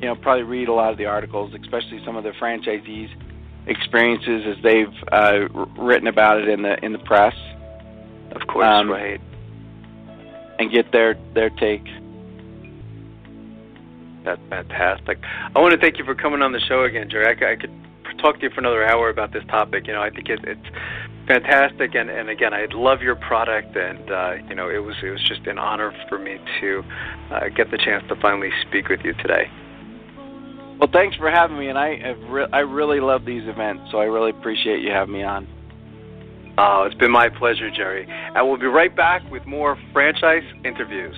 you 0.00 0.06
know 0.08 0.16
probably 0.16 0.42
read 0.42 0.68
a 0.68 0.72
lot 0.72 0.90
of 0.90 0.98
the 0.98 1.06
articles 1.06 1.54
especially 1.54 2.02
some 2.04 2.16
of 2.16 2.24
the 2.24 2.30
franchisees 2.32 3.10
experiences 3.66 4.44
as 4.46 4.62
they've 4.62 4.92
uh 5.12 5.48
written 5.78 6.08
about 6.08 6.40
it 6.40 6.48
in 6.48 6.62
the 6.62 6.82
in 6.84 6.92
the 6.92 6.98
press 6.98 7.34
Of 8.32 8.46
course, 8.48 8.66
Um, 8.66 8.90
right. 8.90 9.20
and 10.58 10.70
get 10.72 10.90
their 10.92 11.14
their 11.34 11.50
take 11.50 11.84
That's 14.24 14.40
fantastic. 14.48 15.18
I 15.54 15.60
want 15.60 15.72
to 15.74 15.78
thank 15.80 15.98
you 15.98 16.04
for 16.04 16.14
coming 16.14 16.40
on 16.42 16.52
the 16.52 16.60
show 16.60 16.84
again, 16.84 17.10
Jerry. 17.10 17.26
I, 17.26 17.52
I 17.52 17.56
could 17.56 17.70
talk 18.18 18.36
to 18.40 18.42
you 18.44 18.50
for 18.50 18.60
another 18.60 18.82
hour 18.84 19.10
about 19.10 19.32
this 19.32 19.44
topic. 19.48 19.86
You 19.86 19.92
know, 19.92 20.00
I 20.02 20.08
think 20.10 20.28
it, 20.30 20.40
it's 20.44 20.66
fantastic, 21.26 21.94
and, 21.94 22.10
and 22.10 22.28
again, 22.28 22.52
I 22.54 22.66
love 22.72 23.00
your 23.00 23.16
product, 23.16 23.76
and 23.76 24.10
uh, 24.10 24.34
you 24.48 24.54
know, 24.54 24.68
it 24.70 24.78
was 24.78 24.94
it 25.02 25.10
was 25.10 25.22
just 25.28 25.46
an 25.46 25.58
honor 25.58 25.92
for 26.08 26.18
me 26.18 26.38
to 26.60 26.82
uh, 27.30 27.48
get 27.54 27.70
the 27.70 27.78
chance 27.78 28.04
to 28.08 28.16
finally 28.20 28.50
speak 28.68 28.88
with 28.88 29.00
you 29.04 29.12
today. 29.14 29.50
Well, 30.78 30.90
thanks 30.92 31.16
for 31.16 31.30
having 31.30 31.58
me, 31.58 31.68
and 31.68 31.78
I 31.78 32.14
re- 32.28 32.48
I 32.52 32.60
really 32.60 33.00
love 33.00 33.24
these 33.24 33.46
events, 33.46 33.84
so 33.90 33.98
I 33.98 34.04
really 34.04 34.30
appreciate 34.30 34.80
you 34.80 34.90
having 34.90 35.14
me 35.14 35.22
on. 35.22 35.46
Oh, 36.56 36.84
it's 36.86 36.94
been 36.96 37.10
my 37.10 37.28
pleasure, 37.28 37.70
Jerry. 37.70 38.06
And 38.08 38.48
we'll 38.48 38.58
be 38.58 38.66
right 38.66 38.94
back 38.94 39.22
with 39.30 39.44
more 39.44 39.76
franchise 39.92 40.44
interviews. 40.64 41.16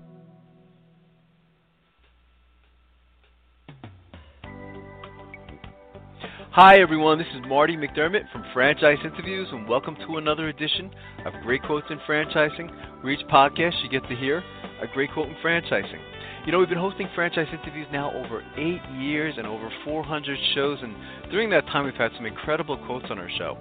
Hi, 6.53 6.81
everyone. 6.81 7.19
This 7.19 7.27
is 7.35 7.41
Marty 7.49 7.77
McDermott 7.77 8.31
from 8.31 8.45
Franchise 8.55 8.99
Interviews, 9.05 9.49
and 9.51 9.69
welcome 9.69 9.97
to 10.07 10.19
another 10.19 10.51
edition 10.51 10.89
of 11.27 11.33
Great 11.43 11.63
Quotes 11.65 11.87
in 11.91 11.99
Franchising, 12.09 13.03
where 13.03 13.13
each 13.13 13.27
podcast 13.27 13.83
you 13.83 13.91
get 13.91 14.09
to 14.09 14.15
hear 14.15 14.39
a 14.81 14.87
great 14.95 15.13
quote 15.13 15.27
in 15.27 15.35
franchising. 15.45 15.99
You 16.45 16.51
know, 16.51 16.59
we've 16.59 16.69
been 16.69 16.77
hosting 16.77 17.09
franchise 17.15 17.47
interviews 17.53 17.87
now 17.93 18.11
over 18.11 18.43
eight 18.57 18.83
years 18.99 19.37
and 19.39 19.47
over 19.47 19.71
400 19.85 20.37
shows, 20.57 20.77
and 20.83 20.93
during 21.31 21.49
that 21.51 21.65
time, 21.67 21.85
we've 21.85 21.95
had 21.95 22.11
some 22.17 22.27
incredible 22.27 22.77
quotes 22.79 23.07
on 23.11 23.19
our 23.21 23.31
show. 23.39 23.57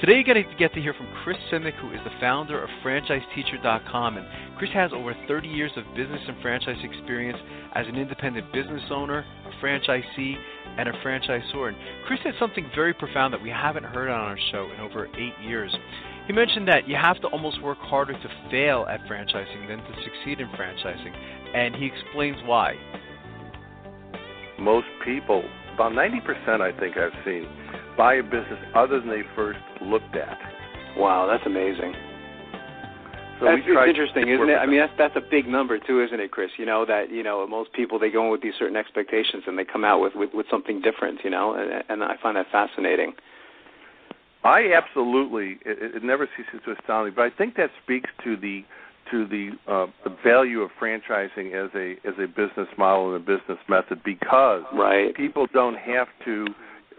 Today, 0.00 0.14
you're 0.14 0.24
going 0.24 0.42
to 0.42 0.54
get 0.56 0.72
to 0.72 0.80
hear 0.80 0.94
from 0.94 1.08
Chris 1.22 1.36
Simic, 1.52 1.74
who 1.74 1.92
is 1.92 2.00
the 2.04 2.10
founder 2.20 2.62
of 2.62 2.70
FranchiseTeacher.com, 2.82 4.16
and 4.16 4.26
Chris 4.56 4.70
has 4.72 4.92
over 4.94 5.14
30 5.28 5.46
years 5.46 5.72
of 5.76 5.84
business 5.94 6.22
and 6.26 6.40
franchise 6.40 6.78
experience 6.82 7.38
as 7.74 7.86
an 7.86 7.96
independent 7.96 8.50
business 8.50 8.82
owner, 8.90 9.26
a 9.44 9.62
franchisee, 9.62 10.36
and 10.78 10.88
a 10.88 10.92
franchisor. 11.04 11.68
And 11.68 11.76
Chris 12.06 12.20
said 12.24 12.32
something 12.38 12.66
very 12.74 12.94
profound 12.94 13.34
that 13.34 13.42
we 13.42 13.50
haven't 13.50 13.84
heard 13.84 14.08
on 14.08 14.20
our 14.20 14.38
show 14.50 14.70
in 14.72 14.80
over 14.80 15.06
eight 15.18 15.34
years. 15.46 15.70
He 16.26 16.32
mentioned 16.32 16.68
that 16.68 16.88
you 16.88 16.96
have 16.96 17.20
to 17.22 17.26
almost 17.28 17.60
work 17.62 17.78
harder 17.78 18.12
to 18.12 18.28
fail 18.50 18.86
at 18.88 19.00
franchising 19.04 19.66
than 19.68 19.78
to 19.78 20.02
succeed 20.04 20.40
in 20.40 20.48
franchising, 20.50 21.12
and 21.54 21.74
he 21.74 21.86
explains 21.86 22.36
why. 22.44 22.74
Most 24.58 24.86
people, 25.04 25.44
about 25.74 25.92
90% 25.92 26.60
I 26.60 26.78
think 26.78 26.96
I've 26.96 27.12
seen, 27.24 27.48
buy 27.96 28.14
a 28.14 28.22
business 28.22 28.58
other 28.74 29.00
than 29.00 29.08
they 29.08 29.22
first 29.34 29.58
looked 29.80 30.16
at. 30.16 30.38
Wow, 30.96 31.26
that's 31.26 31.44
amazing. 31.46 31.94
So 33.42 33.46
that's 33.46 33.66
we 33.66 33.72
try 33.72 33.88
interesting, 33.88 34.28
isn't 34.28 34.50
it? 34.50 34.54
I 34.54 34.66
mean, 34.66 34.78
that's 34.78 34.92
that's 34.96 35.16
a 35.16 35.20
big 35.20 35.48
number 35.48 35.78
too, 35.78 36.00
isn't 36.00 36.20
it, 36.20 36.30
Chris? 36.30 36.50
You 36.58 36.66
know 36.66 36.86
that 36.86 37.10
you 37.10 37.24
know 37.24 37.44
most 37.46 37.72
people 37.72 37.98
they 37.98 38.10
go 38.10 38.24
in 38.26 38.30
with 38.30 38.40
these 38.40 38.54
certain 38.56 38.76
expectations 38.76 39.44
and 39.46 39.58
they 39.58 39.64
come 39.64 39.84
out 39.84 40.00
with 40.00 40.14
with, 40.14 40.30
with 40.32 40.46
something 40.48 40.80
different, 40.80 41.20
you 41.24 41.30
know, 41.30 41.54
and, 41.54 41.82
and 41.88 42.04
I 42.04 42.16
find 42.22 42.36
that 42.36 42.46
fascinating. 42.52 43.14
I 44.44 44.72
absolutely 44.72 45.58
it, 45.64 45.96
it 45.96 46.04
never 46.04 46.28
ceases 46.36 46.60
to 46.64 46.72
astound 46.72 47.06
me, 47.06 47.12
but 47.14 47.22
I 47.22 47.30
think 47.30 47.56
that 47.56 47.70
speaks 47.82 48.10
to 48.22 48.36
the 48.36 48.64
to 49.10 49.26
the 49.26 49.50
uh, 49.66 49.86
the 50.04 50.16
value 50.24 50.60
of 50.60 50.70
franchising 50.80 51.52
as 51.52 51.70
a 51.74 51.96
as 52.06 52.14
a 52.18 52.26
business 52.26 52.68
model 52.78 53.14
and 53.14 53.16
a 53.16 53.26
business 53.26 53.58
method 53.68 54.00
because 54.04 54.62
right. 54.74 55.14
people 55.14 55.46
don't 55.52 55.76
have 55.76 56.08
to 56.24 56.46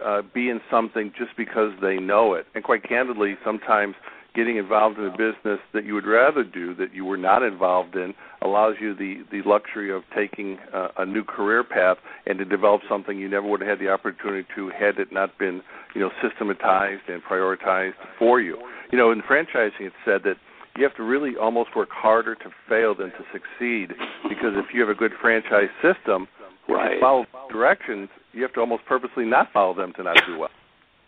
uh, 0.03 0.21
be 0.33 0.49
in 0.49 0.59
something 0.69 1.11
just 1.17 1.35
because 1.37 1.71
they 1.81 1.97
know 1.97 2.33
it. 2.33 2.45
And 2.55 2.63
quite 2.63 2.87
candidly, 2.87 3.35
sometimes 3.43 3.95
getting 4.35 4.57
involved 4.57 4.97
in 4.97 5.05
a 5.05 5.11
business 5.11 5.59
that 5.73 5.85
you 5.85 5.93
would 5.93 6.05
rather 6.05 6.43
do 6.43 6.73
that 6.75 6.93
you 6.93 7.05
were 7.05 7.17
not 7.17 7.43
involved 7.43 7.95
in 7.95 8.13
allows 8.41 8.75
you 8.81 8.95
the 8.95 9.23
the 9.31 9.47
luxury 9.47 9.91
of 9.91 10.03
taking 10.15 10.57
uh, 10.73 10.87
a 10.97 11.05
new 11.05 11.23
career 11.23 11.63
path 11.63 11.97
and 12.25 12.39
to 12.39 12.45
develop 12.45 12.81
something 12.89 13.19
you 13.19 13.29
never 13.29 13.47
would 13.47 13.61
have 13.61 13.69
had 13.69 13.79
the 13.79 13.89
opportunity 13.89 14.47
to 14.55 14.69
had 14.69 14.97
it 14.97 15.11
not 15.11 15.37
been 15.37 15.61
you 15.93 16.01
know 16.01 16.09
systematized 16.21 17.03
and 17.07 17.21
prioritized 17.23 17.93
for 18.17 18.41
you. 18.41 18.57
You 18.91 18.97
know, 18.97 19.11
in 19.11 19.21
franchising, 19.21 19.81
it's 19.81 19.95
said 20.05 20.21
that 20.23 20.37
you 20.77 20.83
have 20.83 20.95
to 20.95 21.03
really 21.03 21.35
almost 21.39 21.75
work 21.75 21.89
harder 21.91 22.35
to 22.35 22.49
fail 22.67 22.95
than 22.95 23.11
to 23.11 23.23
succeed 23.31 23.89
because 24.27 24.53
if 24.55 24.73
you 24.73 24.81
have 24.81 24.89
a 24.89 24.95
good 24.95 25.11
franchise 25.21 25.69
system, 25.81 26.27
right. 26.67 26.87
if 26.87 26.93
you 26.95 26.99
follow 27.01 27.25
directions, 27.51 28.09
you 28.31 28.41
have 28.41 28.53
to 28.53 28.59
almost 28.59 28.85
purposely 28.85 29.25
not 29.25 29.51
follow 29.53 29.75
them 29.75 29.93
to 29.97 30.03
not 30.03 30.17
do 30.25 30.39
well. 30.39 30.49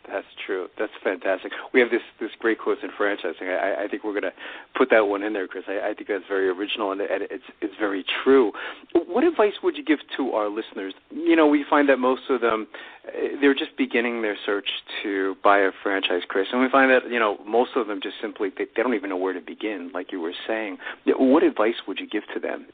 That's 0.08 0.28
true. 0.46 0.68
That's 0.78 0.92
fantastic. 1.04 1.52
We 1.74 1.80
have 1.80 1.90
this 1.90 2.02
this 2.20 2.32
great 2.40 2.60
quote 2.60 2.78
in 2.84 2.90
franchising. 2.92 3.50
I, 3.50 3.86
I 3.86 3.88
think 3.88 4.04
we're 4.04 4.12
going 4.12 4.24
to 4.24 4.34
put 4.78 4.90
that 4.92 5.08
one 5.08 5.24
in 5.24 5.34
there, 5.34 5.48
Chris. 5.48 5.64
I, 5.68 5.90
I 5.90 5.94
think 5.94 6.08
that's 6.08 6.24
very 6.28 6.48
original 6.48 6.92
and, 6.92 7.02
and 7.02 7.24
it's 7.24 7.44
it's 7.62 7.74
very 7.80 8.06
true. 8.24 8.52
What 8.94 9.24
advice 9.24 9.54
would 9.64 9.78
you 9.78 9.84
give 9.84 10.00
to 10.18 10.32
our 10.32 10.50
listeners? 10.50 10.94
You 11.12 11.36
know, 11.36 11.48
we 11.48 11.66
find 11.70 11.90
that 11.90 11.98
most 11.98 12.24
of 12.30 12.42
them 12.42 12.68
eh, 13.08 13.36
they're 13.42 13.56
just 13.56 13.76
beginning 13.78 14.22
their 14.22 14.38
search 14.46 14.70
to 15.04 15.36
buy 15.44 15.60
a 15.60 15.72
franchise, 15.82 16.22
Chris, 16.28 16.48
and 16.52 16.62
we 16.62 16.70
find 16.70 16.92
that 16.92 17.10
you 17.10 17.20
know 17.20 17.38
most 17.46 17.72
of 17.76 17.88
them 17.88 18.00
just 18.02 18.16
simply 18.22 18.50
they, 18.56 18.66
they 18.76 18.84
don't 18.84 18.94
even 18.94 19.10
know 19.10 19.18
where 19.18 19.34
to 19.34 19.42
begin. 19.42 19.92
Like 19.94 20.12
you 20.12 20.20
were 20.20 20.34
saying, 20.48 20.78
what 21.18 21.44
advice 21.44 21.76
would 21.88 22.00
you 22.00 22.08
give 22.08 22.24
to 22.34 22.40
them? 22.40 22.68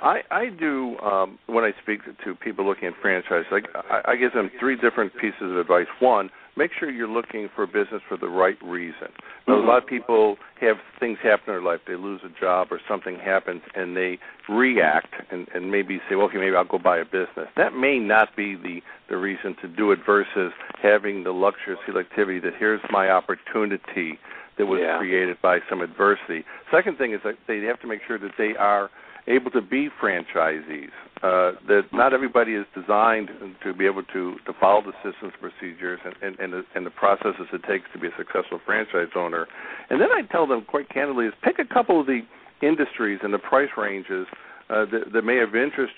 I, 0.00 0.20
I 0.30 0.46
do 0.50 0.96
um, 0.98 1.38
when 1.46 1.64
I 1.64 1.72
speak 1.82 2.00
to 2.24 2.34
people 2.34 2.66
looking 2.66 2.88
at 2.88 2.94
franchise. 3.02 3.44
Like 3.50 3.66
I, 3.74 4.12
I 4.12 4.16
give 4.16 4.32
them 4.32 4.50
three 4.58 4.76
different 4.76 5.12
pieces 5.14 5.42
of 5.42 5.56
advice. 5.56 5.86
One, 5.98 6.30
make 6.56 6.70
sure 6.78 6.90
you're 6.90 7.08
looking 7.08 7.48
for 7.54 7.64
a 7.64 7.66
business 7.66 8.02
for 8.08 8.16
the 8.16 8.28
right 8.28 8.56
reason. 8.62 9.08
Now, 9.46 9.58
a 9.58 9.64
lot 9.64 9.82
of 9.82 9.88
people 9.88 10.36
have 10.60 10.76
things 11.00 11.18
happen 11.22 11.48
in 11.48 11.54
their 11.54 11.62
life. 11.62 11.80
They 11.86 11.96
lose 11.96 12.20
a 12.24 12.40
job 12.40 12.68
or 12.70 12.80
something 12.88 13.16
happens, 13.16 13.62
and 13.74 13.96
they 13.96 14.18
react 14.48 15.14
and, 15.30 15.48
and 15.54 15.70
maybe 15.70 16.00
say, 16.08 16.14
well, 16.14 16.26
"Okay, 16.26 16.38
maybe 16.38 16.54
I'll 16.54 16.64
go 16.64 16.78
buy 16.78 16.98
a 16.98 17.04
business." 17.04 17.48
That 17.56 17.74
may 17.74 17.98
not 17.98 18.36
be 18.36 18.54
the 18.54 18.80
the 19.08 19.16
reason 19.16 19.56
to 19.62 19.68
do 19.68 19.90
it. 19.90 19.98
Versus 20.06 20.52
having 20.80 21.24
the 21.24 21.32
luxury 21.32 21.74
of 21.74 21.78
selectivity 21.88 22.40
that 22.42 22.52
here's 22.58 22.80
my 22.90 23.10
opportunity 23.10 24.18
that 24.58 24.66
was 24.66 24.80
yeah. 24.82 24.98
created 24.98 25.36
by 25.42 25.58
some 25.68 25.80
adversity. 25.80 26.44
Second 26.70 26.98
thing 26.98 27.12
is 27.12 27.20
that 27.24 27.34
they 27.46 27.60
have 27.60 27.80
to 27.80 27.86
make 27.86 28.00
sure 28.06 28.18
that 28.18 28.32
they 28.36 28.54
are 28.56 28.90
able 29.28 29.50
to 29.52 29.60
be 29.60 29.88
franchisees. 30.02 30.90
Uh, 31.22 31.58
that 31.66 31.82
not 31.92 32.12
everybody 32.12 32.52
is 32.54 32.64
designed 32.74 33.28
to 33.64 33.74
be 33.74 33.86
able 33.86 34.04
to, 34.04 34.36
to 34.46 34.52
follow 34.60 34.80
the 34.80 34.92
systems, 35.02 35.32
procedures, 35.40 35.98
and, 36.04 36.14
and, 36.22 36.38
and, 36.38 36.52
the, 36.52 36.62
and 36.76 36.86
the 36.86 36.90
processes 36.90 37.46
it 37.52 37.62
takes 37.68 37.86
to 37.92 37.98
be 37.98 38.06
a 38.06 38.10
successful 38.16 38.60
franchise 38.64 39.08
owner. 39.16 39.48
And 39.90 40.00
then 40.00 40.10
I 40.12 40.22
tell 40.30 40.46
them 40.46 40.64
quite 40.64 40.88
candidly 40.88 41.26
is 41.26 41.34
pick 41.42 41.58
a 41.58 41.64
couple 41.64 42.00
of 42.00 42.06
the 42.06 42.20
industries 42.62 43.18
and 43.22 43.34
the 43.34 43.38
price 43.38 43.70
ranges 43.76 44.26
uh, 44.70 44.84
that, 44.92 45.12
that 45.12 45.22
may 45.22 45.36
have 45.36 45.56
interest 45.56 45.94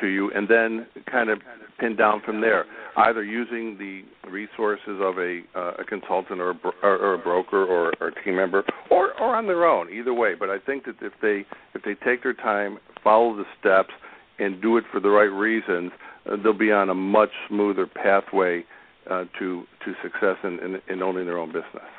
to 0.00 0.06
you, 0.06 0.30
and 0.34 0.48
then 0.48 0.86
kind 1.10 1.30
of 1.30 1.40
pin 1.78 1.96
down 1.96 2.22
from 2.24 2.40
there, 2.40 2.64
either 2.96 3.22
using 3.22 3.76
the 3.78 4.02
resources 4.30 4.98
of 5.00 5.18
a, 5.18 5.40
uh, 5.54 5.72
a 5.78 5.84
consultant 5.84 6.40
or 6.40 6.50
a, 6.50 6.54
bro- 6.54 6.72
or, 6.82 7.14
a 7.14 7.18
broker 7.18 7.64
or, 7.64 7.92
or 8.00 8.08
a 8.08 8.24
team 8.24 8.36
member, 8.36 8.64
or, 8.90 9.12
or 9.20 9.36
on 9.36 9.46
their 9.46 9.66
own. 9.66 9.92
Either 9.92 10.14
way, 10.14 10.34
but 10.38 10.48
I 10.48 10.58
think 10.58 10.84
that 10.86 10.96
if 11.00 11.12
they 11.20 11.44
if 11.74 11.82
they 11.82 11.94
take 12.04 12.22
their 12.22 12.34
time, 12.34 12.78
follow 13.04 13.36
the 13.36 13.44
steps, 13.60 13.90
and 14.38 14.60
do 14.60 14.76
it 14.76 14.84
for 14.92 15.00
the 15.00 15.08
right 15.10 15.24
reasons, 15.24 15.92
uh, 16.30 16.36
they'll 16.42 16.52
be 16.52 16.72
on 16.72 16.90
a 16.90 16.94
much 16.94 17.30
smoother 17.48 17.86
pathway 17.86 18.64
uh, 19.10 19.24
to 19.38 19.64
to 19.84 19.92
success 20.02 20.36
in, 20.44 20.58
in, 20.60 20.80
in 20.88 21.02
owning 21.02 21.26
their 21.26 21.38
own 21.38 21.48
business. 21.48 21.90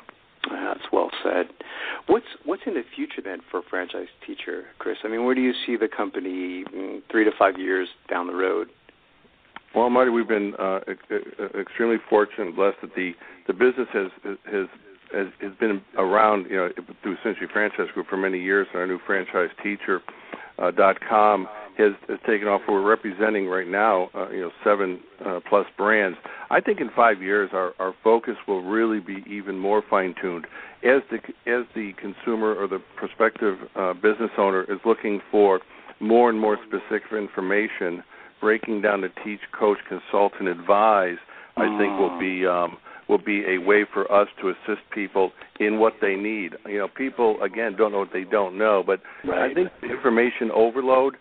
That's 0.50 0.92
well 0.92 1.10
said. 1.22 1.46
What's 2.06 2.26
what's 2.44 2.62
in 2.66 2.74
the 2.74 2.82
future 2.94 3.22
then 3.22 3.40
for 3.50 3.62
franchise 3.68 4.08
teacher, 4.26 4.64
Chris? 4.78 4.96
I 5.04 5.08
mean, 5.08 5.24
where 5.24 5.34
do 5.34 5.40
you 5.40 5.52
see 5.66 5.76
the 5.76 5.88
company 5.88 6.64
three 7.10 7.24
to 7.24 7.30
five 7.38 7.58
years 7.58 7.88
down 8.08 8.26
the 8.26 8.34
road? 8.34 8.68
Well, 9.74 9.90
Marty, 9.90 10.10
we've 10.10 10.28
been 10.28 10.54
uh, 10.58 10.80
extremely 11.58 11.98
fortunate 12.08 12.48
and 12.48 12.56
blessed 12.56 12.78
that 12.82 12.94
the 12.94 13.12
the 13.46 13.52
business 13.52 13.88
has 13.92 14.10
has 14.50 14.66
has, 15.12 15.26
has 15.40 15.52
been 15.60 15.82
around, 15.96 16.46
you 16.50 16.56
know, 16.56 16.68
through 17.02 17.16
Century 17.22 17.48
Franchise 17.52 17.88
Group 17.94 18.06
for 18.08 18.16
many 18.16 18.40
years. 18.40 18.66
And 18.72 18.80
our 18.80 18.86
new 18.86 18.98
franchise 19.06 19.50
teacher 19.62 20.00
uh, 20.58 20.70
dot 20.70 20.96
com 21.06 21.48
has, 21.78 21.92
has 22.08 22.18
taken 22.26 22.48
off. 22.48 22.62
We're 22.68 22.82
representing 22.82 23.46
right 23.46 23.66
now, 23.66 24.10
uh, 24.14 24.28
you 24.30 24.40
know, 24.40 24.50
seven 24.64 25.00
uh, 25.24 25.40
plus 25.48 25.66
brands. 25.76 26.18
I 26.50 26.60
think 26.60 26.80
in 26.80 26.90
five 26.94 27.22
years, 27.22 27.50
our, 27.52 27.72
our 27.78 27.94
focus 28.02 28.34
will 28.46 28.62
really 28.62 29.00
be 29.00 29.24
even 29.28 29.58
more 29.58 29.82
fine 29.88 30.14
tuned 30.20 30.46
as 30.82 31.02
the 31.10 31.18
as 31.50 31.66
the 31.74 31.92
consumer 32.00 32.54
or 32.54 32.68
the 32.68 32.80
prospective 32.96 33.58
uh, 33.76 33.94
business 33.94 34.30
owner 34.38 34.62
is 34.64 34.78
looking 34.84 35.20
for 35.30 35.60
more 36.00 36.30
and 36.30 36.40
more 36.40 36.58
specific 36.66 37.02
information. 37.12 38.02
Breaking 38.40 38.80
down 38.80 39.00
to 39.00 39.08
teach, 39.24 39.40
coach, 39.58 39.78
consult, 39.88 40.32
and 40.38 40.46
advise, 40.46 41.16
I 41.56 41.66
think 41.76 41.98
will 41.98 42.16
be 42.20 42.46
um, 42.46 42.76
will 43.08 43.18
be 43.18 43.44
a 43.46 43.58
way 43.58 43.84
for 43.92 44.10
us 44.12 44.28
to 44.40 44.50
assist 44.50 44.82
people 44.92 45.32
in 45.58 45.80
what 45.80 45.94
they 46.00 46.14
need. 46.14 46.52
You 46.66 46.78
know, 46.78 46.88
people 46.88 47.42
again 47.42 47.74
don't 47.76 47.90
know 47.90 47.98
what 47.98 48.12
they 48.12 48.22
don't 48.22 48.56
know, 48.56 48.84
but 48.86 49.00
right. 49.24 49.50
I 49.50 49.54
think 49.54 49.70
information 49.82 50.52
overload 50.54 51.16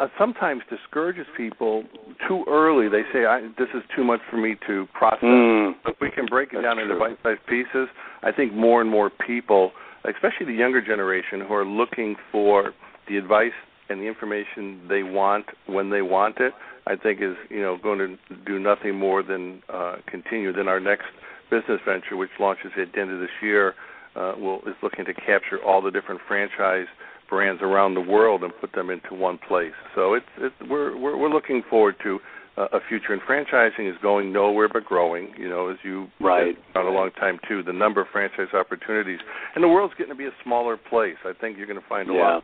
uh, 0.00 0.08
sometimes 0.18 0.62
discourages 0.68 1.26
people 1.36 1.84
too 2.26 2.44
early. 2.48 2.88
They 2.88 3.02
say, 3.12 3.24
I, 3.26 3.42
"This 3.58 3.68
is 3.74 3.82
too 3.94 4.04
much 4.04 4.20
for 4.30 4.36
me 4.36 4.56
to 4.66 4.86
process." 4.92 5.22
Mm. 5.22 5.74
If 5.86 5.96
we 6.00 6.10
can 6.10 6.26
break 6.26 6.52
it 6.52 6.62
down 6.62 6.78
into 6.78 6.98
bite-sized 6.98 7.46
pieces, 7.46 7.88
I 8.22 8.32
think 8.32 8.52
more 8.52 8.80
and 8.80 8.90
more 8.90 9.10
people, 9.10 9.72
especially 10.04 10.46
the 10.46 10.54
younger 10.54 10.80
generation, 10.80 11.40
who 11.40 11.54
are 11.54 11.64
looking 11.64 12.16
for 12.30 12.72
the 13.08 13.16
advice 13.16 13.52
and 13.88 14.00
the 14.00 14.06
information 14.06 14.80
they 14.88 15.02
want 15.02 15.46
when 15.66 15.90
they 15.90 16.02
want 16.02 16.38
it, 16.38 16.52
I 16.86 16.96
think 16.96 17.20
is 17.20 17.36
you 17.48 17.60
know 17.60 17.76
going 17.76 17.98
to 17.98 18.16
do 18.46 18.58
nothing 18.58 18.96
more 18.96 19.22
than 19.22 19.62
uh, 19.68 19.96
continue. 20.06 20.52
Then 20.52 20.68
our 20.68 20.80
next 20.80 21.06
business 21.50 21.80
venture, 21.84 22.16
which 22.16 22.30
launches 22.40 22.72
at 22.80 22.92
the 22.92 23.00
end 23.00 23.10
of 23.12 23.20
this 23.20 23.30
year, 23.42 23.74
uh, 24.16 24.34
will 24.38 24.60
is 24.66 24.74
looking 24.82 25.04
to 25.04 25.14
capture 25.14 25.62
all 25.64 25.80
the 25.80 25.90
different 25.90 26.20
franchise 26.26 26.86
brands 27.32 27.62
around 27.62 27.94
the 27.94 28.00
world 28.14 28.44
and 28.44 28.52
put 28.60 28.72
them 28.74 28.90
into 28.90 29.14
one 29.14 29.38
place. 29.48 29.72
So 29.94 30.12
it's, 30.12 30.26
it's 30.36 30.54
we're, 30.68 30.94
we're 31.02 31.16
we're 31.16 31.30
looking 31.30 31.62
forward 31.70 31.94
to 32.02 32.18
uh, 32.58 32.66
a 32.74 32.80
future. 32.90 33.14
And 33.14 33.22
franchising 33.22 33.88
is 33.90 33.96
going 34.02 34.34
nowhere 34.34 34.68
but 34.68 34.84
growing. 34.84 35.32
You 35.38 35.48
know, 35.48 35.70
as 35.70 35.78
you 35.82 36.08
Right. 36.20 36.54
on 36.74 36.84
a 36.86 36.90
long 36.90 37.10
time 37.12 37.38
too. 37.48 37.62
The 37.62 37.72
number 37.72 38.02
of 38.02 38.08
franchise 38.12 38.52
opportunities, 38.52 39.20
and 39.54 39.64
the 39.64 39.68
world's 39.68 39.94
getting 39.96 40.12
to 40.12 40.18
be 40.18 40.26
a 40.26 40.36
smaller 40.44 40.76
place. 40.76 41.16
I 41.24 41.32
think 41.40 41.56
you're 41.56 41.66
going 41.66 41.80
to 41.80 41.88
find 41.88 42.10
a 42.10 42.12
Yeah. 42.12 42.20
lot 42.20 42.36
of 42.36 42.42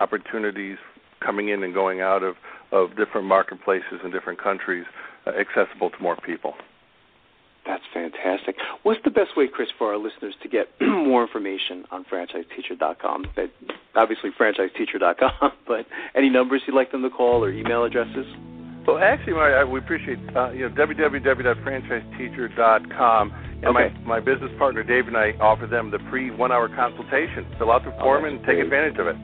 opportunities 0.00 0.78
coming 1.20 1.50
in 1.50 1.62
and 1.62 1.74
going 1.74 2.00
out 2.00 2.22
of 2.22 2.36
of 2.72 2.96
different 2.96 3.26
marketplaces 3.26 4.00
and 4.02 4.10
different 4.14 4.40
countries, 4.42 4.86
uh, 5.26 5.32
accessible 5.38 5.90
to 5.90 5.98
more 6.00 6.16
people. 6.24 6.54
That's 7.64 7.84
fantastic. 7.94 8.56
What's 8.82 9.00
the 9.04 9.10
best 9.10 9.36
way, 9.36 9.46
Chris, 9.46 9.68
for 9.78 9.92
our 9.92 9.98
listeners 9.98 10.34
to 10.42 10.48
get 10.48 10.68
more 10.80 11.22
information 11.22 11.84
on 11.90 12.04
franchiseteacher.com? 12.04 13.26
That 13.36 13.50
obviously 13.94 14.30
franchiseteacher.com, 14.38 15.52
but 15.66 15.86
any 16.14 16.28
numbers 16.28 16.62
you'd 16.66 16.74
like 16.74 16.90
them 16.90 17.02
to 17.02 17.10
call 17.10 17.44
or 17.44 17.52
email 17.52 17.84
addresses? 17.84 18.26
Well, 18.86 18.98
actually, 18.98 19.34
I, 19.34 19.62
we 19.62 19.78
appreciate 19.78 20.18
uh, 20.34 20.50
you 20.50 20.68
know 20.68 20.74
www.franchiseteacher.com, 20.74 23.32
and 23.32 23.64
Okay. 23.64 23.94
my 24.04 24.18
my 24.18 24.20
business 24.20 24.50
partner 24.58 24.82
Dave 24.82 25.06
and 25.06 25.16
I 25.16 25.30
offer 25.40 25.68
them 25.68 25.92
the 25.92 26.00
free 26.10 26.32
one-hour 26.32 26.68
consultation. 26.74 27.46
Fill 27.58 27.70
out 27.70 27.84
the 27.84 27.92
form 28.00 28.24
that's 28.24 28.34
and 28.34 28.44
take 28.44 28.58
advantage 28.58 28.98
of 28.98 29.06
it. 29.06 29.14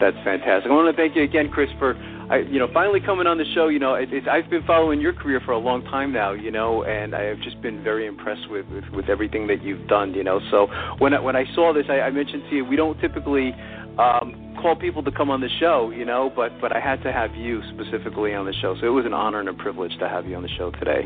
That's 0.00 0.16
fantastic. 0.24 0.68
I 0.70 0.74
want 0.74 0.90
to 0.94 1.00
thank 1.00 1.14
you 1.14 1.22
again, 1.22 1.48
Chris, 1.48 1.70
for 1.78 1.94
I, 2.30 2.38
you 2.38 2.58
know 2.58 2.68
finally 2.72 3.00
coming 3.00 3.26
on 3.26 3.38
the 3.38 3.44
show. 3.54 3.68
You 3.68 3.78
know, 3.78 3.94
it, 3.94 4.12
it's, 4.12 4.26
I've 4.30 4.50
been 4.50 4.64
following 4.66 5.00
your 5.00 5.12
career 5.12 5.40
for 5.44 5.52
a 5.52 5.58
long 5.58 5.84
time 5.84 6.12
now. 6.12 6.32
You 6.32 6.50
know, 6.50 6.82
and 6.84 7.14
I 7.14 7.22
have 7.24 7.40
just 7.40 7.60
been 7.62 7.82
very 7.84 8.06
impressed 8.06 8.50
with 8.50 8.66
with, 8.66 8.84
with 8.92 9.08
everything 9.08 9.46
that 9.48 9.62
you've 9.62 9.86
done. 9.88 10.12
You 10.14 10.24
know, 10.24 10.40
so 10.50 10.66
when 10.98 11.14
I, 11.14 11.20
when 11.20 11.36
I 11.36 11.44
saw 11.54 11.72
this, 11.72 11.86
I, 11.88 12.00
I 12.00 12.10
mentioned 12.10 12.44
to 12.50 12.56
you 12.56 12.64
we 12.64 12.76
don't 12.76 12.98
typically 13.00 13.52
um, 13.98 14.56
call 14.60 14.74
people 14.76 15.02
to 15.04 15.12
come 15.12 15.30
on 15.30 15.40
the 15.40 15.50
show. 15.60 15.90
You 15.90 16.04
know, 16.04 16.32
but 16.34 16.60
but 16.60 16.74
I 16.74 16.80
had 16.80 17.02
to 17.04 17.12
have 17.12 17.34
you 17.34 17.62
specifically 17.74 18.34
on 18.34 18.44
the 18.46 18.54
show, 18.60 18.74
so 18.80 18.86
it 18.86 18.90
was 18.90 19.06
an 19.06 19.14
honor 19.14 19.40
and 19.40 19.48
a 19.48 19.54
privilege 19.54 19.96
to 20.00 20.08
have 20.08 20.26
you 20.26 20.34
on 20.36 20.42
the 20.42 20.52
show 20.58 20.70
today. 20.72 21.02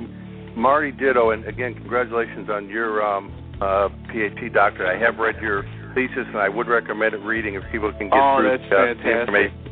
Marty 0.56 0.90
Ditto, 0.90 1.30
and 1.30 1.44
again, 1.44 1.74
congratulations 1.74 2.48
on 2.50 2.68
your 2.68 3.04
um, 3.04 3.30
uh, 3.60 3.88
PhD 4.10 4.52
doctorate. 4.52 4.96
I 4.96 4.98
have 5.04 5.18
read 5.18 5.36
your 5.40 5.62
thesis, 5.94 6.26
and 6.26 6.38
I 6.38 6.48
would 6.48 6.66
recommend 6.66 7.14
it 7.14 7.18
reading 7.18 7.54
if 7.54 7.62
people 7.70 7.92
can 7.92 8.08
get 8.08 8.18
Oh, 8.18 8.38
through 8.40 8.58
that's 8.58 8.72
uh, 8.72 8.94
fantastic. 8.94 9.28
information. 9.28 9.69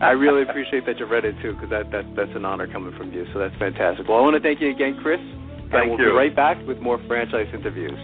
I 0.00 0.12
really 0.12 0.42
appreciate 0.42 0.86
that 0.86 0.98
you 0.98 1.06
read 1.06 1.24
it 1.24 1.36
too, 1.42 1.52
because 1.52 1.68
that, 1.70 1.90
that 1.92 2.04
that's 2.16 2.32
an 2.34 2.44
honor 2.44 2.66
coming 2.66 2.96
from 2.96 3.12
you. 3.12 3.26
So 3.32 3.38
that's 3.38 3.54
fantastic. 3.56 4.08
Well, 4.08 4.18
I 4.18 4.22
want 4.22 4.34
to 4.34 4.40
thank 4.40 4.60
you 4.60 4.70
again, 4.70 4.98
Chris. 5.02 5.20
Thank 5.68 5.74
and 5.74 5.90
we'll 5.90 6.00
you. 6.00 6.06
be 6.06 6.16
right 6.16 6.34
back 6.34 6.56
with 6.66 6.78
more 6.78 6.98
franchise 7.06 7.46
interviews. 7.52 8.00